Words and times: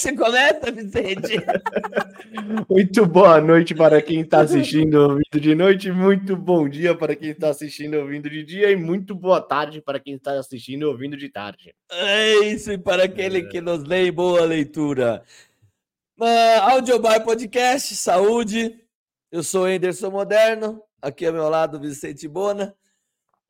que 0.00 0.08
você 0.08 0.16
começa, 0.16 0.72
Vicente? 0.72 1.44
muito 2.68 3.06
boa 3.06 3.40
noite 3.40 3.74
para 3.74 4.00
quem 4.00 4.20
está 4.20 4.40
assistindo 4.40 4.94
ouvindo 4.94 5.40
de 5.40 5.54
noite, 5.54 5.92
muito 5.92 6.36
bom 6.36 6.68
dia 6.68 6.96
para 6.96 7.14
quem 7.14 7.30
está 7.30 7.50
assistindo 7.50 7.98
ouvindo 7.98 8.30
de 8.30 8.42
dia 8.42 8.70
e 8.70 8.76
muito 8.76 9.14
boa 9.14 9.40
tarde 9.40 9.82
para 9.82 10.00
quem 10.00 10.14
está 10.14 10.38
assistindo 10.38 10.84
ouvindo 10.84 11.16
de 11.16 11.28
tarde. 11.28 11.74
É 11.90 12.46
isso, 12.46 12.72
e 12.72 12.78
para 12.78 13.04
aquele 13.04 13.42
que 13.42 13.60
nos 13.60 13.84
lê, 13.84 14.10
boa 14.10 14.44
leitura. 14.44 15.22
Uh, 16.18 16.60
Audiobar 16.62 17.22
Podcast, 17.22 17.94
saúde. 17.94 18.78
Eu 19.30 19.42
sou 19.42 19.64
Anderson 19.64 20.10
Moderno, 20.10 20.82
aqui 21.00 21.26
ao 21.26 21.32
meu 21.32 21.48
lado 21.48 21.78
Vicente 21.78 22.26
Bona. 22.26 22.74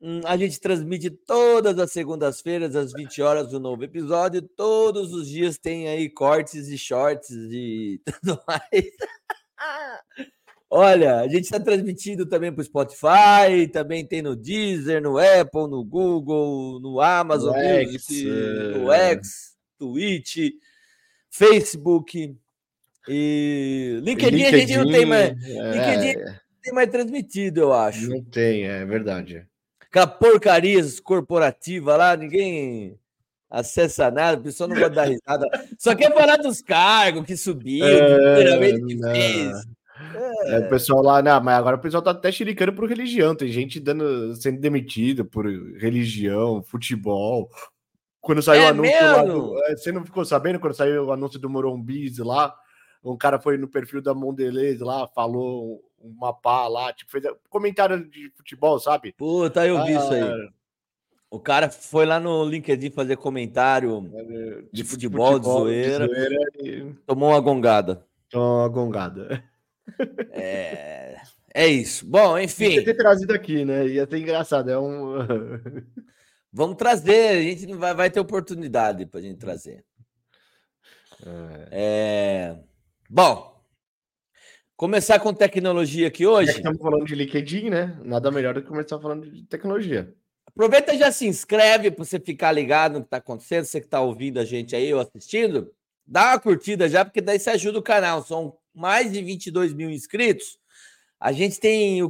Hum, 0.03 0.21
a 0.25 0.35
gente 0.35 0.59
transmite 0.59 1.11
todas 1.11 1.77
as 1.77 1.91
segundas-feiras, 1.91 2.75
às 2.75 2.91
20 2.91 3.21
horas, 3.21 3.53
um 3.53 3.59
novo 3.59 3.83
episódio. 3.83 4.41
Todos 4.41 5.13
os 5.13 5.29
dias 5.29 5.59
tem 5.59 5.87
aí 5.87 6.09
cortes 6.09 6.69
e 6.69 6.77
shorts 6.77 7.29
e 7.29 8.01
tudo 8.19 8.41
mais. 8.47 8.85
Olha, 10.67 11.19
a 11.19 11.27
gente 11.27 11.43
está 11.43 11.59
transmitindo 11.59 12.25
também 12.25 12.51
para 12.51 12.61
o 12.61 12.65
Spotify, 12.65 13.67
também 13.71 14.03
tem 14.03 14.23
no 14.23 14.35
Deezer, 14.35 15.03
no 15.03 15.19
Apple, 15.19 15.69
no 15.69 15.83
Google, 15.83 16.79
no 16.79 16.99
Amazon 16.99 17.55
no 17.55 17.61
Music, 17.61 17.99
X, 17.99 18.23
no 18.23 18.91
é. 18.91 19.11
X, 19.11 19.55
Twitch, 19.77 20.37
Facebook 21.29 22.35
e 23.07 23.99
LinkedIn, 24.01 24.35
LinkedIn, 24.35 24.43
a 24.45 24.57
gente 24.57 24.77
não 24.77 24.91
tem 24.91 25.05
mais. 25.05 25.29
É... 25.29 25.71
LinkedIn 25.71 26.23
não 26.23 26.61
tem 26.63 26.73
mais 26.73 26.89
transmitido, 26.89 27.59
eu 27.59 27.73
acho. 27.73 28.09
Não 28.09 28.23
tem, 28.23 28.63
é 28.63 28.83
verdade 28.83 29.45
aquela 29.91 30.07
porcaria 30.07 30.81
corporativa 31.03 31.97
lá, 31.97 32.15
ninguém 32.15 32.97
acessa 33.49 34.09
nada, 34.09 34.39
o 34.39 34.43
pessoal 34.43 34.69
não 34.69 34.79
vai 34.79 34.89
dar 34.89 35.03
risada. 35.03 35.45
Só 35.77 35.93
quer 35.93 36.13
falar 36.13 36.37
dos 36.37 36.61
cargos 36.61 37.25
que 37.25 37.35
subiu, 37.35 37.85
é, 37.85 38.77
que 38.79 38.97
fez. 38.97 39.53
É. 40.45 40.55
é. 40.55 40.59
o 40.59 40.69
pessoal 40.69 41.03
lá, 41.03 41.21
não, 41.21 41.43
mas 41.43 41.57
agora 41.57 41.75
o 41.75 41.81
pessoal 41.81 42.01
tá 42.01 42.11
até 42.11 42.31
xericando 42.31 42.73
por 42.73 42.87
religião. 42.87 43.35
Tem 43.35 43.49
gente 43.49 43.81
dando, 43.81 44.33
sendo 44.37 44.61
demitido 44.61 45.25
por 45.25 45.45
religião, 45.77 46.63
futebol. 46.63 47.49
Quando 48.21 48.41
saiu 48.41 48.61
é 48.61 48.65
o 48.67 48.69
anúncio 48.69 49.01
lá 49.01 49.23
do, 49.23 49.63
é, 49.65 49.75
Você 49.75 49.91
não 49.91 50.05
ficou 50.05 50.23
sabendo 50.23 50.59
quando 50.59 50.75
saiu 50.75 51.05
o 51.05 51.11
anúncio 51.11 51.37
do 51.37 51.49
Morumbi 51.49 52.13
lá? 52.19 52.55
Um 53.03 53.17
cara 53.17 53.39
foi 53.41 53.57
no 53.57 53.67
perfil 53.67 54.01
da 54.01 54.13
Mondelez 54.13 54.79
lá, 54.79 55.07
falou 55.07 55.81
uma 56.03 56.33
pá 56.33 56.67
lá, 56.67 56.91
tipo, 56.93 57.11
fez 57.11 57.23
comentário 57.49 58.09
de 58.09 58.29
futebol, 58.35 58.79
sabe? 58.79 59.13
Puta, 59.13 59.65
eu 59.65 59.83
vi 59.85 59.95
ah, 59.95 59.99
isso 59.99 60.13
aí. 60.13 60.21
Ah, 60.21 60.49
o 61.29 61.39
cara 61.39 61.69
foi 61.69 62.05
lá 62.05 62.19
no 62.19 62.43
LinkedIn 62.43 62.91
fazer 62.91 63.15
comentário 63.15 64.01
de, 64.01 64.67
de 64.71 64.83
futebol, 64.83 65.39
de, 65.39 65.45
futebol, 65.45 65.65
de 65.65 65.65
zoeira, 65.65 66.07
de 66.07 66.13
zoeira 66.13 66.37
e... 66.59 66.93
tomou 67.05 67.29
uma 67.29 67.39
gongada. 67.39 68.05
Tomou 68.29 68.59
uma 68.59 68.69
gongada. 68.69 69.43
É, 70.31 71.17
é 71.53 71.67
isso. 71.67 72.05
Bom, 72.05 72.37
enfim. 72.37 72.75
Ia 72.75 72.85
ter 72.85 72.93
trazido 72.93 73.33
aqui, 73.33 73.65
né? 73.65 73.85
Ia 73.87 74.07
ser 74.07 74.19
engraçado. 74.19 74.69
É 74.69 74.79
um. 74.79 75.15
Vamos 76.53 76.77
trazer, 76.77 77.29
a 77.29 77.41
gente 77.41 77.73
vai, 77.73 77.93
vai 77.93 78.09
ter 78.09 78.19
oportunidade 78.19 79.05
para 79.05 79.19
a 79.19 79.23
gente 79.23 79.37
trazer. 79.37 79.83
É... 81.25 81.67
é... 81.71 82.59
Bom, 83.09 83.50
Começar 84.81 85.19
com 85.19 85.31
tecnologia 85.31 86.07
aqui 86.07 86.25
hoje. 86.25 86.49
É 86.49 86.53
estamos 86.53 86.81
falando 86.81 87.05
de 87.05 87.13
LinkedIn, 87.13 87.69
né? 87.69 87.99
Nada 88.03 88.31
melhor 88.31 88.55
do 88.55 88.63
que 88.63 88.67
começar 88.67 88.99
falando 88.99 89.29
de 89.29 89.43
tecnologia. 89.43 90.11
Aproveita 90.47 90.95
e 90.95 90.97
já 90.97 91.11
se 91.11 91.27
inscreve 91.27 91.91
para 91.91 92.03
você 92.03 92.19
ficar 92.19 92.51
ligado 92.51 92.93
no 92.93 93.01
que 93.01 93.05
está 93.05 93.17
acontecendo. 93.17 93.65
Você 93.65 93.79
que 93.79 93.85
está 93.85 94.01
ouvindo 94.01 94.39
a 94.39 94.43
gente 94.43 94.75
aí 94.75 94.91
ou 94.91 94.99
assistindo, 94.99 95.71
dá 96.03 96.29
uma 96.29 96.39
curtida 96.39 96.89
já, 96.89 97.05
porque 97.05 97.21
daí 97.21 97.37
você 97.37 97.51
ajuda 97.51 97.77
o 97.77 97.83
canal. 97.83 98.23
São 98.23 98.57
mais 98.73 99.11
de 99.11 99.21
22 99.21 99.71
mil 99.71 99.87
inscritos. 99.87 100.57
A 101.19 101.31
gente 101.31 101.59
tem 101.59 102.01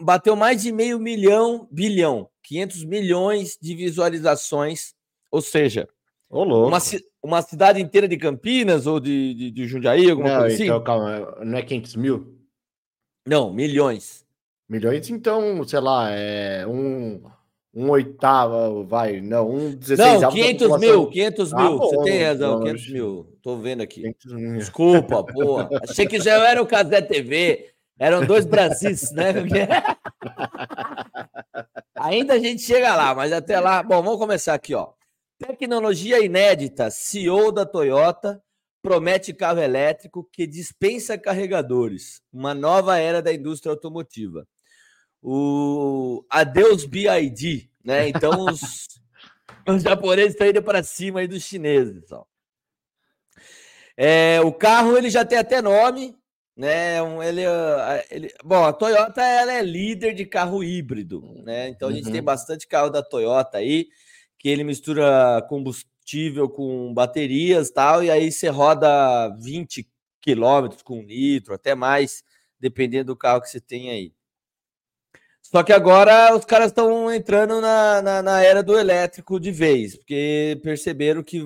bateu 0.00 0.36
mais 0.36 0.62
de 0.62 0.70
meio 0.70 1.00
milhão, 1.00 1.66
bilhão, 1.68 2.30
500 2.44 2.84
milhões 2.84 3.58
de 3.60 3.74
visualizações. 3.74 4.94
Ou 5.32 5.42
seja, 5.42 5.88
uma, 6.30 6.78
uma 7.22 7.42
cidade 7.42 7.80
inteira 7.80 8.08
de 8.08 8.16
Campinas 8.16 8.86
ou 8.86 8.98
de, 8.98 9.34
de, 9.34 9.50
de 9.50 9.66
Jundiaí, 9.66 10.10
alguma 10.10 10.28
não, 10.28 10.38
coisa 10.40 10.54
assim? 10.54 10.64
Então, 10.64 10.82
calma, 10.82 11.36
não 11.44 11.58
é 11.58 11.62
500 11.62 11.96
mil? 11.96 12.38
Não, 13.26 13.52
milhões. 13.52 14.24
Milhões, 14.68 15.10
então, 15.10 15.62
sei 15.64 15.80
lá, 15.80 16.10
é 16.10 16.66
um, 16.66 17.22
um 17.74 17.90
oitavo, 17.90 18.84
vai, 18.84 19.20
não, 19.20 19.50
um 19.50 19.74
16 19.74 20.22
Não, 20.22 20.30
500 20.30 20.78
mil, 20.78 21.06
500 21.08 21.52
mil, 21.52 21.60
ah, 21.60 21.68
bom, 21.70 21.78
você 21.78 22.02
tem 22.04 22.22
razão, 22.22 22.58
bom, 22.58 22.64
500 22.64 22.92
mil, 22.92 23.38
tô 23.42 23.56
vendo 23.56 23.82
aqui. 23.82 24.14
Desculpa, 24.56 25.24
porra, 25.24 25.68
achei 25.88 26.06
que 26.06 26.20
já 26.20 26.48
era 26.48 26.62
o 26.62 26.66
Casé 26.66 27.02
TV, 27.02 27.72
eram 27.98 28.24
dois 28.24 28.46
Brasis, 28.46 29.10
né? 29.12 29.32
Ainda 31.96 32.34
a 32.34 32.38
gente 32.38 32.62
chega 32.62 32.94
lá, 32.94 33.14
mas 33.14 33.32
até 33.32 33.60
lá, 33.60 33.82
bom, 33.82 34.02
vamos 34.02 34.18
começar 34.18 34.54
aqui, 34.54 34.74
ó. 34.74 34.90
Tecnologia 35.40 36.20
inédita. 36.20 36.90
CEO 36.90 37.50
da 37.50 37.64
Toyota 37.64 38.42
promete 38.82 39.32
carro 39.32 39.58
elétrico 39.58 40.28
que 40.30 40.46
dispensa 40.46 41.16
carregadores. 41.16 42.20
Uma 42.30 42.52
nova 42.52 42.98
era 42.98 43.22
da 43.22 43.32
indústria 43.32 43.72
automotiva. 43.72 44.46
O 45.22 46.22
adeus 46.28 46.84
BID, 46.84 47.70
né? 47.82 48.06
Então 48.08 48.44
os, 48.44 49.00
os 49.66 49.82
japoneses 49.82 50.32
estão 50.32 50.46
indo 50.46 50.62
para 50.62 50.82
cima 50.82 51.20
aí 51.20 51.26
dos 51.26 51.42
chineses. 51.42 52.12
Ó. 52.12 52.26
É, 53.96 54.42
o 54.42 54.52
carro 54.52 54.98
ele 54.98 55.08
já 55.08 55.24
tem 55.24 55.38
até 55.38 55.62
nome, 55.62 56.14
né? 56.54 56.98
Ele, 57.26 57.42
ele, 58.10 58.34
bom, 58.44 58.62
a 58.62 58.74
Toyota 58.74 59.22
ela 59.22 59.54
é 59.54 59.62
líder 59.62 60.12
de 60.12 60.26
carro 60.26 60.62
híbrido, 60.62 61.22
né? 61.42 61.68
Então 61.70 61.88
a 61.88 61.92
gente 61.92 62.08
uhum. 62.08 62.12
tem 62.12 62.22
bastante 62.22 62.66
carro 62.66 62.90
da 62.90 63.02
Toyota 63.02 63.56
aí 63.56 63.88
que 64.40 64.48
ele 64.48 64.64
mistura 64.64 65.46
combustível 65.50 66.48
com 66.48 66.94
baterias 66.94 67.70
tal, 67.70 68.02
e 68.02 68.10
aí 68.10 68.32
você 68.32 68.48
roda 68.48 69.28
20 69.38 69.86
quilômetros 70.20 70.82
com 70.82 71.02
nitro, 71.02 71.52
até 71.52 71.74
mais, 71.74 72.24
dependendo 72.58 73.12
do 73.12 73.16
carro 73.16 73.42
que 73.42 73.50
você 73.50 73.60
tem 73.60 73.90
aí. 73.90 74.14
Só 75.42 75.62
que 75.62 75.72
agora 75.72 76.34
os 76.34 76.44
caras 76.46 76.68
estão 76.68 77.12
entrando 77.12 77.60
na, 77.60 78.00
na, 78.00 78.22
na, 78.22 78.42
era 78.42 78.62
do 78.62 78.78
elétrico 78.78 79.38
de 79.38 79.50
vez, 79.50 79.96
porque 79.96 80.58
perceberam 80.62 81.22
que 81.22 81.44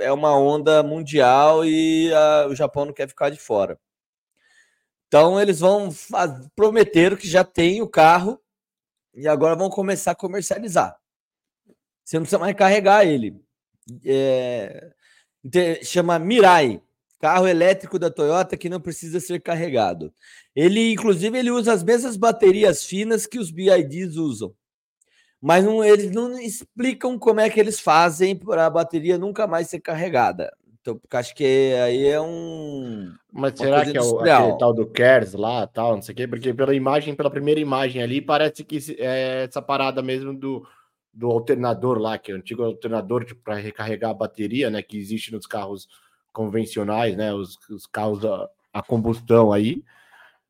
é 0.00 0.10
uma 0.10 0.36
onda 0.36 0.82
mundial 0.82 1.64
e 1.64 2.12
a, 2.12 2.48
o 2.48 2.54
Japão 2.56 2.86
não 2.86 2.92
quer 2.92 3.06
ficar 3.06 3.30
de 3.30 3.38
fora. 3.38 3.78
Então 5.06 5.40
eles 5.40 5.60
vão 5.60 5.90
prometer 6.56 7.16
que 7.16 7.28
já 7.28 7.44
tem 7.44 7.80
o 7.80 7.88
carro 7.88 8.40
e 9.14 9.28
agora 9.28 9.54
vão 9.54 9.70
começar 9.70 10.12
a 10.12 10.16
comercializar. 10.16 10.98
Você 12.04 12.16
não 12.16 12.22
precisa 12.22 12.38
mais 12.38 12.54
carregar 12.54 13.06
ele. 13.06 13.40
É, 14.04 14.92
chama 15.82 16.18
Mirai, 16.18 16.80
carro 17.20 17.48
elétrico 17.48 17.98
da 17.98 18.10
Toyota 18.10 18.56
que 18.56 18.68
não 18.68 18.80
precisa 18.80 19.18
ser 19.18 19.40
carregado. 19.40 20.12
Ele, 20.54 20.92
inclusive, 20.92 21.38
ele 21.38 21.50
usa 21.50 21.72
as 21.72 21.82
mesmas 21.82 22.16
baterias 22.16 22.84
finas 22.84 23.26
que 23.26 23.38
os 23.38 23.50
BIDs 23.50 24.16
usam. 24.16 24.54
Mas 25.40 25.64
não, 25.64 25.84
eles 25.84 26.10
não 26.10 26.38
explicam 26.38 27.18
como 27.18 27.40
é 27.40 27.50
que 27.50 27.60
eles 27.60 27.80
fazem 27.80 28.36
para 28.36 28.66
a 28.66 28.70
bateria 28.70 29.18
nunca 29.18 29.46
mais 29.46 29.68
ser 29.68 29.80
carregada. 29.80 30.50
Então, 30.80 31.00
acho 31.12 31.34
que 31.34 31.74
aí 31.82 32.06
é 32.06 32.20
um. 32.20 33.10
Mas 33.32 33.54
será 33.56 33.84
que 33.84 33.96
é 33.96 34.02
o 34.02 34.20
aquele 34.20 34.58
tal 34.58 34.74
do 34.74 34.86
Kers 34.86 35.32
lá, 35.32 35.66
tal, 35.66 35.94
não 35.94 36.02
sei 36.02 36.12
o 36.12 36.16
quê? 36.16 36.28
Porque 36.28 36.52
pela 36.52 36.74
imagem, 36.74 37.14
pela 37.14 37.30
primeira 37.30 37.58
imagem 37.58 38.02
ali, 38.02 38.20
parece 38.20 38.62
que 38.64 38.78
é 38.98 39.44
essa 39.44 39.62
parada 39.62 40.02
mesmo 40.02 40.34
do 40.34 40.66
do 41.14 41.30
alternador 41.30 41.98
lá, 41.98 42.18
que 42.18 42.32
é 42.32 42.34
o 42.34 42.38
antigo 42.38 42.62
alternador 42.62 43.24
para 43.42 43.54
recarregar 43.54 44.10
a 44.10 44.14
bateria, 44.14 44.68
né? 44.68 44.82
Que 44.82 44.98
existe 44.98 45.32
nos 45.32 45.46
carros 45.46 45.88
convencionais, 46.32 47.16
né? 47.16 47.32
Os, 47.32 47.56
os 47.70 47.86
carros 47.86 48.24
a, 48.24 48.48
a, 48.72 48.82
combustão 48.82 49.52
aí. 49.52 49.82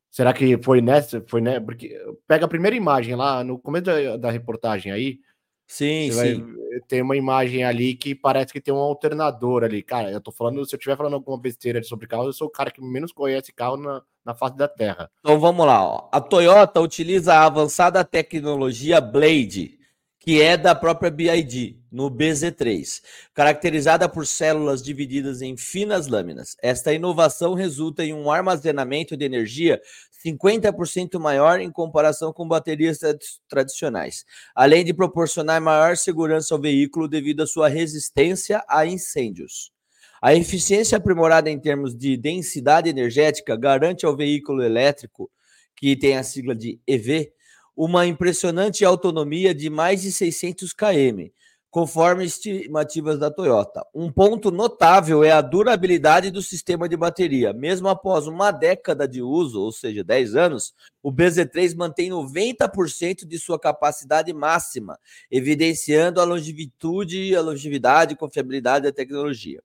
Será 0.09 0.33
que 0.33 0.57
foi 0.63 0.81
nessa? 0.81 1.23
Foi 1.27 1.41
né? 1.41 1.59
Porque 1.59 1.95
pega 2.27 2.45
a 2.45 2.49
primeira 2.49 2.75
imagem 2.75 3.15
lá 3.15 3.43
no 3.43 3.59
começo 3.59 3.85
da, 3.85 4.17
da 4.17 4.31
reportagem 4.31 4.91
aí. 4.91 5.19
Sim, 5.67 6.11
sim. 6.11 6.41
Vai, 6.41 6.79
tem 6.87 7.01
uma 7.01 7.15
imagem 7.15 7.63
ali 7.63 7.95
que 7.95 8.13
parece 8.13 8.51
que 8.51 8.61
tem 8.61 8.73
um 8.73 8.77
alternador 8.77 9.63
ali. 9.63 9.81
Cara, 9.81 10.11
eu 10.11 10.21
tô 10.21 10.31
falando, 10.31 10.63
se 10.65 10.75
eu 10.75 10.77
estiver 10.77 10.97
falando 10.97 11.13
alguma 11.13 11.39
besteira 11.39 11.81
sobre 11.83 12.07
carro, 12.07 12.25
eu 12.25 12.33
sou 12.33 12.47
o 12.47 12.51
cara 12.51 12.71
que 12.71 12.81
menos 12.81 13.11
conhece 13.11 13.51
carro 13.51 13.77
na, 13.77 14.01
na 14.23 14.33
face 14.35 14.55
da 14.55 14.67
Terra. 14.67 15.09
Então 15.19 15.39
vamos 15.39 15.65
lá, 15.65 15.83
ó. 15.83 16.09
A 16.11 16.21
Toyota 16.21 16.79
utiliza 16.81 17.33
a 17.33 17.45
avançada 17.45 18.03
tecnologia 18.03 19.01
Blade 19.01 19.79
que 20.25 20.41
é 20.41 20.57
da 20.57 20.73
própria 20.73 21.11
BID, 21.11 21.77
no 21.91 22.09
BZ3, 22.09 22.99
caracterizada 23.31 24.09
por 24.09 24.25
células 24.25 24.81
divididas 24.81 25.39
em 25.43 25.55
finas 25.55 26.07
lâminas. 26.07 26.57
Esta 26.63 26.91
inovação 26.91 27.53
resulta 27.53 28.03
em 28.03 28.11
um 28.11 28.31
armazenamento 28.31 29.15
de 29.15 29.23
energia 29.23 29.79
50% 30.25 31.19
maior 31.19 31.59
em 31.59 31.71
comparação 31.71 32.33
com 32.33 32.47
baterias 32.47 32.97
tradicionais, 33.47 34.25
além 34.55 34.83
de 34.83 34.95
proporcionar 34.95 35.61
maior 35.61 35.95
segurança 35.95 36.55
ao 36.55 36.59
veículo 36.59 37.07
devido 37.07 37.43
à 37.43 37.45
sua 37.45 37.67
resistência 37.67 38.63
a 38.67 38.83
incêndios. 38.83 39.71
A 40.19 40.33
eficiência 40.33 40.97
aprimorada 40.97 41.51
em 41.51 41.59
termos 41.59 41.95
de 41.95 42.17
densidade 42.17 42.89
energética 42.89 43.55
garante 43.55 44.07
ao 44.07 44.17
veículo 44.17 44.63
elétrico, 44.63 45.29
que 45.75 45.95
tem 45.95 46.17
a 46.17 46.23
sigla 46.23 46.55
de 46.55 46.79
EV, 46.87 47.31
uma 47.75 48.05
impressionante 48.05 48.85
autonomia 48.85 49.53
de 49.53 49.69
mais 49.69 50.01
de 50.01 50.11
600 50.11 50.73
km, 50.73 51.29
conforme 51.69 52.23
estimativas 52.23 53.19
da 53.19 53.29
Toyota. 53.29 53.85
Um 53.93 54.09
ponto 54.09 54.49
notável 54.49 55.25
é 55.25 55.31
a 55.31 55.41
durabilidade 55.41 56.31
do 56.31 56.41
sistema 56.41 56.87
de 56.87 56.95
bateria. 56.95 57.51
Mesmo 57.51 57.89
após 57.89 58.27
uma 58.27 58.49
década 58.49 59.05
de 59.05 59.21
uso, 59.21 59.59
ou 59.61 59.73
seja, 59.73 60.01
10 60.01 60.37
anos, 60.37 60.73
o 61.03 61.11
BZ3 61.11 61.75
mantém 61.75 62.11
90% 62.11 63.25
de 63.27 63.37
sua 63.37 63.59
capacidade 63.59 64.31
máxima, 64.31 64.97
evidenciando 65.29 66.21
a 66.21 66.23
longevidade, 66.23 67.35
a 67.35 67.41
longevidade 67.41 68.13
e 68.13 68.17
confiabilidade 68.17 68.85
da 68.85 68.91
tecnologia. 68.93 69.61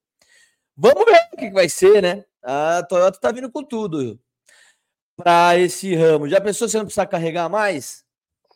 Vamos 0.76 1.04
ver 1.04 1.28
o 1.32 1.36
que 1.36 1.50
vai 1.50 1.68
ser, 1.68 2.02
né? 2.02 2.24
A 2.42 2.82
Toyota 2.88 3.18
está 3.18 3.30
vindo 3.30 3.50
com 3.52 3.62
tudo 3.62 4.18
para 5.20 5.58
esse 5.58 5.94
ramo. 5.94 6.28
Já 6.28 6.40
pensou 6.40 6.68
se 6.68 6.76
não 6.76 6.84
precisar 6.84 7.06
carregar 7.06 7.48
mais? 7.48 8.04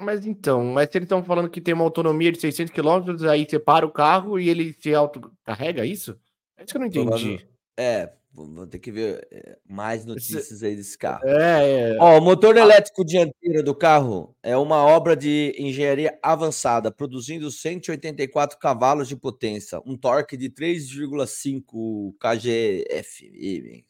Mas 0.01 0.27
então, 0.27 0.65
mas 0.65 0.89
eles 0.93 1.07
estão 1.07 1.23
falando 1.23 1.49
que 1.49 1.61
tem 1.61 1.73
uma 1.73 1.85
autonomia 1.85 2.33
de 2.33 2.41
600 2.41 2.73
km, 2.73 3.29
aí 3.31 3.47
você 3.49 3.59
para 3.59 3.87
o 3.87 3.91
carro 3.91 4.39
e 4.39 4.49
ele 4.49 4.75
se 4.81 4.93
autocarrega, 4.93 5.83
é 5.83 5.87
isso? 5.87 6.19
É 6.57 6.65
isso 6.65 6.73
que 6.73 6.77
eu 6.77 6.81
não 6.81 6.89
entendi. 6.89 7.47
É, 7.77 8.13
vou 8.33 8.67
ter 8.67 8.81
que 8.81 8.91
ver 8.91 9.27
é, 9.31 9.57
mais 9.65 10.05
notícias 10.05 10.63
aí 10.63 10.75
desse 10.75 10.99
carro. 10.99 11.21
É, 11.25 11.93
é. 11.93 11.97
Ó, 12.01 12.19
o 12.19 12.21
motor 12.21 12.57
ah. 12.57 12.61
elétrico 12.61 13.05
dianteiro 13.05 13.63
do 13.63 13.75
carro 13.75 14.35
é 14.43 14.57
uma 14.57 14.83
obra 14.85 15.17
de 15.17 15.55
engenharia 15.57 16.19
avançada, 16.21 16.91
produzindo 16.91 17.51
184 17.51 18.59
cavalos 18.59 19.09
de 19.09 19.17
potência, 19.17 19.81
um 19.87 19.97
torque 19.97 20.37
de 20.37 20.51
3,5 20.51 22.15
kgf. 22.19 23.85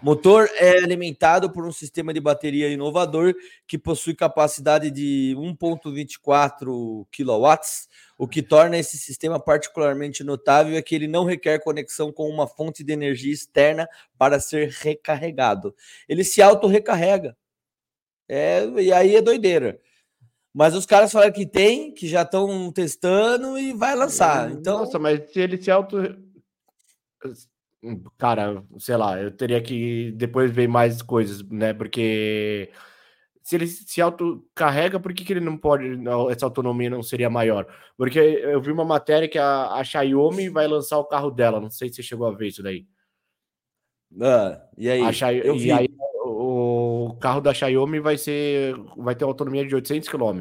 O 0.00 0.04
motor 0.04 0.48
é 0.54 0.78
alimentado 0.78 1.50
por 1.50 1.66
um 1.66 1.72
sistema 1.72 2.12
de 2.12 2.20
bateria 2.20 2.68
inovador 2.68 3.34
que 3.66 3.78
possui 3.78 4.14
capacidade 4.14 4.90
de 4.90 5.34
1.24 5.36 7.06
kW. 7.10 7.60
O 8.18 8.26
que 8.26 8.42
torna 8.42 8.78
esse 8.78 8.96
sistema 8.98 9.38
particularmente 9.38 10.24
notável 10.24 10.76
é 10.76 10.82
que 10.82 10.94
ele 10.94 11.06
não 11.06 11.24
requer 11.24 11.58
conexão 11.58 12.12
com 12.12 12.28
uma 12.28 12.46
fonte 12.46 12.82
de 12.82 12.92
energia 12.92 13.32
externa 13.32 13.88
para 14.16 14.40
ser 14.40 14.70
recarregado. 14.70 15.74
Ele 16.08 16.24
se 16.24 16.40
auto-recarrega. 16.40 17.36
É, 18.28 18.64
e 18.78 18.92
aí 18.92 19.16
é 19.16 19.22
doideira. 19.22 19.80
Mas 20.52 20.74
os 20.74 20.86
caras 20.86 21.12
falaram 21.12 21.32
que 21.32 21.44
tem, 21.44 21.92
que 21.92 22.08
já 22.08 22.22
estão 22.22 22.72
testando 22.72 23.58
e 23.58 23.74
vai 23.74 23.94
lançar. 23.94 24.50
Então... 24.50 24.78
Nossa, 24.78 24.98
mas 24.98 25.30
se 25.30 25.38
ele 25.38 25.60
se 25.60 25.70
auto 25.70 25.98
Cara, 28.18 28.64
sei 28.78 28.96
lá, 28.96 29.20
eu 29.20 29.30
teria 29.30 29.60
que 29.62 30.12
depois 30.12 30.50
ver 30.50 30.68
mais 30.68 31.02
coisas, 31.02 31.42
né? 31.48 31.72
Porque 31.72 32.70
se 33.42 33.54
ele 33.54 33.66
se 33.66 34.00
autocarrega, 34.00 34.98
por 34.98 35.14
que, 35.14 35.24
que 35.24 35.32
ele 35.32 35.40
não 35.40 35.56
pode, 35.56 35.86
essa 36.30 36.46
autonomia 36.46 36.90
não 36.90 37.02
seria 37.02 37.30
maior? 37.30 37.66
Porque 37.96 38.18
eu 38.18 38.60
vi 38.60 38.72
uma 38.72 38.84
matéria 38.84 39.28
que 39.28 39.38
a, 39.38 39.74
a 39.74 39.84
Xiaomi 39.84 40.48
vai 40.48 40.66
lançar 40.66 40.98
o 40.98 41.04
carro 41.04 41.30
dela, 41.30 41.60
não 41.60 41.70
sei 41.70 41.88
se 41.88 41.96
você 41.96 42.02
chegou 42.02 42.26
a 42.26 42.32
ver 42.32 42.48
isso 42.48 42.62
daí. 42.62 42.86
Ah, 44.20 44.60
e 44.76 44.90
aí? 44.90 45.02
E 45.64 45.70
aí 45.70 45.88
o 46.24 47.16
carro 47.20 47.40
da 47.40 47.54
Xiaomi 47.54 48.00
vai 48.00 48.18
ser, 48.18 48.74
vai 48.96 49.14
ter 49.14 49.24
autonomia 49.24 49.64
de 49.64 49.74
800 49.74 50.08
km. 50.08 50.40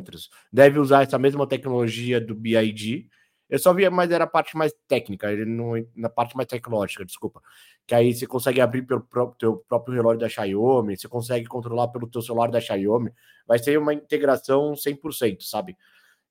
Deve 0.51 0.79
usar 0.79 1.03
essa 1.03 1.19
mesma 1.19 1.47
tecnologia 1.47 2.19
do 2.19 2.33
BID, 2.33 3.07
eu 3.49 3.59
só 3.59 3.73
via, 3.73 3.91
mas 3.91 4.11
era 4.11 4.23
a 4.23 4.27
parte 4.27 4.57
mais 4.57 4.73
técnica, 4.87 5.31
ele 5.31 5.45
não, 5.45 5.73
na 5.95 6.09
parte 6.09 6.35
mais 6.35 6.47
tecnológica, 6.47 7.05
desculpa. 7.05 7.41
Que 7.85 7.93
aí 7.93 8.13
você 8.13 8.25
consegue 8.25 8.59
abrir 8.59 8.81
pelo 8.81 9.01
próprio, 9.01 9.37
teu 9.37 9.57
próprio 9.69 9.95
relógio 9.95 10.19
da 10.19 10.29
Xiaomi, 10.29 10.97
você 10.97 11.07
consegue 11.07 11.45
controlar 11.45 11.89
pelo 11.89 12.07
teu 12.07 12.21
celular 12.21 12.49
da 12.49 12.59
Xiaomi. 12.59 13.11
Vai 13.47 13.59
ser 13.59 13.77
uma 13.77 13.93
integração 13.93 14.73
100%, 14.73 15.41
sabe? 15.41 15.77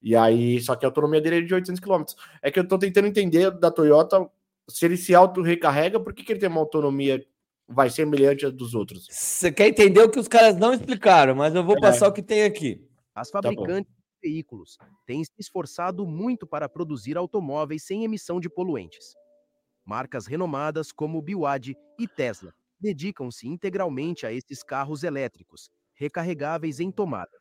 E 0.02 0.16
aí, 0.16 0.61
só 0.61 0.75
que 0.75 0.84
a 0.84 0.88
autonomia 0.88 1.20
dele 1.20 1.38
é 1.38 1.40
de 1.43 1.55
800 1.55 1.81
km. 1.81 2.02
É 2.43 2.50
que 2.50 2.58
eu 2.58 2.66
tô 2.66 2.78
tentando 2.78 3.06
entender 3.06 3.50
da 3.52 3.70
Toyota 3.70 4.28
se 4.69 4.84
ele 4.84 4.96
se 4.96 5.14
auto-recarrega, 5.14 6.00
por 6.00 6.12
que, 6.12 6.22
que 6.22 6.32
ele 6.32 6.40
tem 6.40 6.49
uma 6.49 6.60
autonomia 6.60 7.25
vai 7.69 7.88
ser 7.88 7.96
semelhante 7.96 8.46
à 8.46 8.50
dos 8.50 8.75
outros? 8.75 9.06
Você 9.10 9.52
quer 9.52 9.69
entender 9.69 10.02
o 10.02 10.10
que 10.10 10.19
os 10.19 10.28
caras 10.28 10.56
não 10.56 10.75
explicaram, 10.75 11.34
mas 11.34 11.55
eu 11.55 11.64
vou 11.64 11.76
é. 11.76 11.81
passar 11.81 12.08
o 12.08 12.12
que 12.12 12.22
tem 12.22 12.44
aqui. 12.44 12.87
As 13.14 13.31
tá 13.31 13.40
fabricantes 13.40 13.90
tá 13.90 13.94
veículos 14.24 14.78
têm 15.06 15.22
se 15.22 15.32
esforçado 15.38 16.06
muito 16.06 16.46
para 16.46 16.68
produzir 16.68 17.18
automóveis 17.18 17.84
sem 17.84 18.04
emissão 18.04 18.40
de 18.40 18.48
poluentes. 18.48 19.14
Marcas 19.84 20.26
renomadas 20.26 20.90
como 20.90 21.20
BYD 21.20 21.76
e 21.98 22.08
Tesla 22.08 22.54
dedicam-se 22.80 23.46
integralmente 23.46 24.26
a 24.26 24.32
esses 24.32 24.62
carros 24.62 25.04
elétricos, 25.04 25.68
recarregáveis 25.94 26.80
em 26.80 26.90
tomada. 26.90 27.38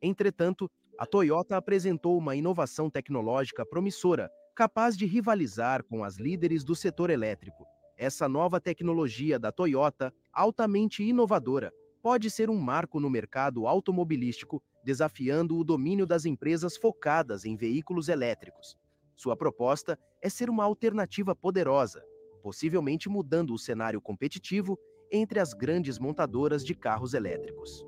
Entretanto, 0.00 0.70
a 0.98 1.06
Toyota 1.06 1.56
apresentou 1.56 2.16
uma 2.16 2.34
inovação 2.34 2.90
tecnológica 2.90 3.64
promissora, 3.66 4.30
capaz 4.54 4.96
de 4.96 5.04
rivalizar 5.04 5.84
com 5.84 6.02
as 6.02 6.16
líderes 6.16 6.64
do 6.64 6.74
setor 6.74 7.10
elétrico. 7.10 7.66
Essa 7.98 8.28
nova 8.28 8.60
tecnologia 8.60 9.38
da 9.38 9.52
Toyota, 9.52 10.12
altamente 10.32 11.02
inovadora, 11.02 11.72
pode 12.02 12.30
ser 12.30 12.48
um 12.48 12.58
marco 12.58 13.00
no 13.00 13.10
mercado 13.10 13.66
automobilístico 13.66 14.62
desafiando 14.86 15.58
o 15.58 15.64
domínio 15.64 16.06
das 16.06 16.24
empresas 16.24 16.76
focadas 16.76 17.44
em 17.44 17.56
veículos 17.56 18.08
elétricos. 18.08 18.78
Sua 19.16 19.36
proposta 19.36 19.98
é 20.22 20.28
ser 20.28 20.48
uma 20.48 20.62
alternativa 20.62 21.34
poderosa, 21.34 22.04
possivelmente 22.40 23.08
mudando 23.08 23.52
o 23.52 23.58
cenário 23.58 24.00
competitivo 24.00 24.78
entre 25.10 25.40
as 25.40 25.52
grandes 25.52 25.98
montadoras 25.98 26.64
de 26.64 26.72
carros 26.72 27.14
elétricos. 27.14 27.84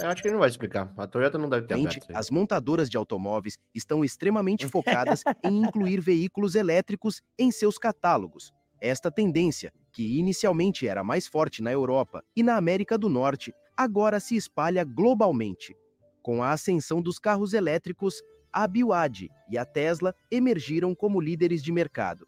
Eu 0.00 0.08
acho 0.08 0.22
que 0.22 0.28
ele 0.28 0.34
não 0.34 0.40
vai 0.40 0.48
explicar. 0.48 0.94
A 0.96 1.06
Toyota 1.06 1.36
não 1.36 1.50
deve 1.50 1.66
ter 1.66 1.76
Gente, 1.76 2.00
As 2.14 2.30
montadoras 2.30 2.88
de 2.88 2.96
automóveis 2.96 3.58
estão 3.74 4.02
extremamente 4.02 4.66
focadas 4.68 5.22
em 5.44 5.62
incluir 5.62 6.00
veículos 6.00 6.54
elétricos 6.54 7.20
em 7.38 7.50
seus 7.50 7.76
catálogos. 7.76 8.50
Esta 8.80 9.10
tendência, 9.10 9.70
que 9.92 10.18
inicialmente 10.18 10.88
era 10.88 11.04
mais 11.04 11.26
forte 11.26 11.62
na 11.62 11.70
Europa 11.70 12.22
e 12.34 12.42
na 12.42 12.56
América 12.56 12.96
do 12.96 13.10
Norte, 13.10 13.52
agora 13.78 14.18
se 14.18 14.34
espalha 14.34 14.82
globalmente. 14.82 15.76
Com 16.20 16.42
a 16.42 16.50
ascensão 16.50 17.00
dos 17.00 17.16
carros 17.20 17.54
elétricos, 17.54 18.20
a 18.52 18.66
BYD 18.66 19.30
e 19.48 19.56
a 19.56 19.64
Tesla 19.64 20.12
emergiram 20.32 20.96
como 20.96 21.20
líderes 21.20 21.62
de 21.62 21.70
mercado. 21.70 22.26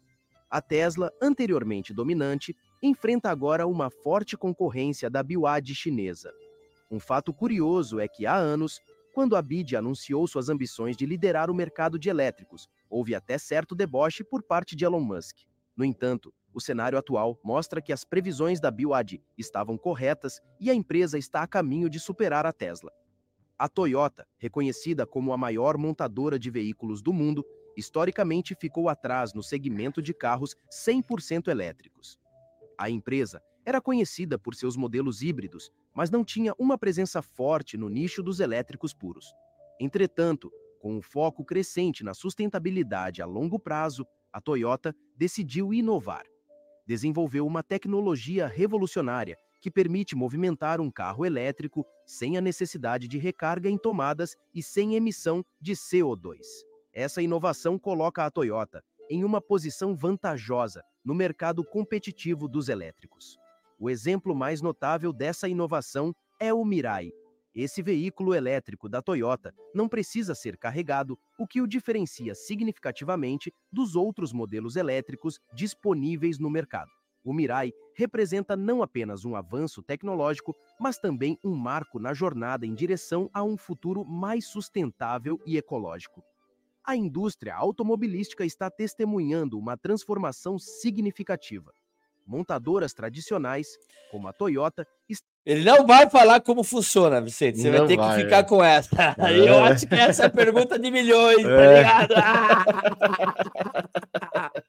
A 0.49 0.61
Tesla, 0.61 1.11
anteriormente 1.21 1.93
dominante, 1.93 2.55
enfrenta 2.81 3.29
agora 3.29 3.67
uma 3.67 3.89
forte 3.89 4.37
concorrência 4.37 5.09
da 5.09 5.21
BYD 5.21 5.75
chinesa. 5.75 6.31
Um 6.89 7.01
fato 7.01 7.33
curioso 7.33 7.99
é 7.99 8.07
que 8.07 8.25
há 8.25 8.35
anos, 8.35 8.79
quando 9.13 9.35
a 9.35 9.41
BYD 9.41 9.75
anunciou 9.75 10.25
suas 10.27 10.47
ambições 10.47 10.95
de 10.95 11.05
liderar 11.05 11.51
o 11.51 11.53
mercado 11.53 11.99
de 11.99 12.09
elétricos, 12.09 12.69
houve 12.89 13.13
até 13.13 13.37
certo 13.37 13.75
deboche 13.75 14.23
por 14.23 14.41
parte 14.41 14.73
de 14.73 14.85
Elon 14.85 15.01
Musk. 15.01 15.35
No 15.75 15.83
entanto, 15.83 16.33
o 16.53 16.59
cenário 16.59 16.97
atual 16.97 17.39
mostra 17.43 17.81
que 17.81 17.93
as 17.93 18.03
previsões 18.03 18.59
da 18.59 18.69
BYD 18.69 19.21
estavam 19.37 19.77
corretas 19.77 20.41
e 20.59 20.69
a 20.69 20.73
empresa 20.73 21.17
está 21.17 21.41
a 21.41 21.47
caminho 21.47 21.89
de 21.89 21.99
superar 21.99 22.45
a 22.45 22.53
Tesla. 22.53 22.91
A 23.57 23.69
Toyota, 23.69 24.27
reconhecida 24.37 25.05
como 25.05 25.31
a 25.31 25.37
maior 25.37 25.77
montadora 25.77 26.39
de 26.39 26.49
veículos 26.49 27.01
do 27.01 27.13
mundo, 27.13 27.45
historicamente 27.77 28.55
ficou 28.55 28.89
atrás 28.89 29.33
no 29.33 29.43
segmento 29.43 30.01
de 30.01 30.13
carros 30.13 30.55
100% 30.71 31.47
elétricos. 31.47 32.17
A 32.77 32.89
empresa 32.89 33.41
era 33.63 33.79
conhecida 33.79 34.39
por 34.39 34.55
seus 34.55 34.75
modelos 34.75 35.21
híbridos, 35.21 35.69
mas 35.93 36.09
não 36.09 36.25
tinha 36.25 36.53
uma 36.57 36.77
presença 36.77 37.21
forte 37.21 37.77
no 37.77 37.87
nicho 37.87 38.23
dos 38.23 38.39
elétricos 38.39 38.93
puros. 38.93 39.33
Entretanto, 39.79 40.51
com 40.79 40.97
o 40.97 41.01
foco 41.01 41.45
crescente 41.45 42.03
na 42.03 42.15
sustentabilidade 42.15 43.21
a 43.21 43.25
longo 43.25 43.59
prazo, 43.59 44.05
a 44.33 44.41
Toyota 44.41 44.95
decidiu 45.15 45.71
inovar 45.73 46.30
desenvolveu 46.85 47.45
uma 47.45 47.63
tecnologia 47.63 48.47
revolucionária 48.47 49.37
que 49.61 49.69
permite 49.69 50.15
movimentar 50.15 50.81
um 50.81 50.89
carro 50.89 51.25
elétrico 51.25 51.85
sem 52.05 52.37
a 52.37 52.41
necessidade 52.41 53.07
de 53.07 53.17
recarga 53.17 53.69
em 53.69 53.77
tomadas 53.77 54.35
e 54.53 54.63
sem 54.63 54.95
emissão 54.95 55.43
de 55.61 55.73
CO2. 55.73 56.39
Essa 56.93 57.21
inovação 57.21 57.77
coloca 57.77 58.25
a 58.25 58.31
Toyota 58.31 58.83
em 59.09 59.23
uma 59.23 59.39
posição 59.39 59.95
vantajosa 59.95 60.83
no 61.05 61.13
mercado 61.13 61.63
competitivo 61.63 62.47
dos 62.47 62.69
elétricos. 62.69 63.37
O 63.79 63.89
exemplo 63.89 64.35
mais 64.35 64.61
notável 64.61 65.13
dessa 65.13 65.47
inovação 65.47 66.13
é 66.39 66.53
o 66.53 66.63
Mirai, 66.65 67.11
esse 67.55 67.81
veículo 67.81 68.33
elétrico 68.33 68.87
da 68.87 69.01
Toyota 69.01 69.53
não 69.73 69.89
precisa 69.89 70.33
ser 70.33 70.57
carregado, 70.57 71.19
o 71.37 71.45
que 71.45 71.61
o 71.61 71.67
diferencia 71.67 72.33
significativamente 72.33 73.53
dos 73.71 73.95
outros 73.95 74.31
modelos 74.31 74.75
elétricos 74.75 75.39
disponíveis 75.53 76.39
no 76.39 76.49
mercado. 76.49 76.91
O 77.23 77.33
Mirai 77.33 77.71
representa 77.93 78.55
não 78.55 78.81
apenas 78.81 79.25
um 79.25 79.35
avanço 79.35 79.83
tecnológico, 79.83 80.55
mas 80.79 80.97
também 80.97 81.37
um 81.43 81.55
marco 81.55 81.99
na 81.99 82.13
jornada 82.13 82.65
em 82.65 82.73
direção 82.73 83.29
a 83.33 83.43
um 83.43 83.57
futuro 83.57 84.03
mais 84.03 84.45
sustentável 84.47 85.39
e 85.45 85.57
ecológico. 85.57 86.23
a 86.83 86.95
indústria 86.95 87.55
automobilística 87.55 88.43
está 88.43 88.69
testemunhando 88.69 89.57
uma 89.57 89.77
transformação 89.77 90.57
significativa. 90.57 91.71
Montadoras 92.31 92.93
tradicionais, 92.93 93.67
como 94.09 94.29
a 94.29 94.33
Toyota, 94.33 94.87
ele 95.45 95.65
não 95.65 95.85
vai 95.85 96.09
falar 96.09 96.39
como 96.39 96.63
funciona, 96.63 97.19
Vicente. 97.19 97.59
Você 97.59 97.69
não 97.69 97.79
vai 97.79 97.87
ter 97.87 97.97
vai, 97.97 98.15
que 98.15 98.23
ficar 98.23 98.37
é. 98.37 98.43
com 98.43 98.63
essa. 98.63 98.89
É. 99.19 99.49
Eu 99.49 99.65
acho 99.65 99.85
que 99.85 99.95
essa 99.95 100.23
é 100.23 100.27
a 100.27 100.29
pergunta 100.29 100.79
de 100.79 100.89
milhões, 100.89 101.43
tá 101.43 101.49
é. 101.49 101.77
ligado? 101.77 102.15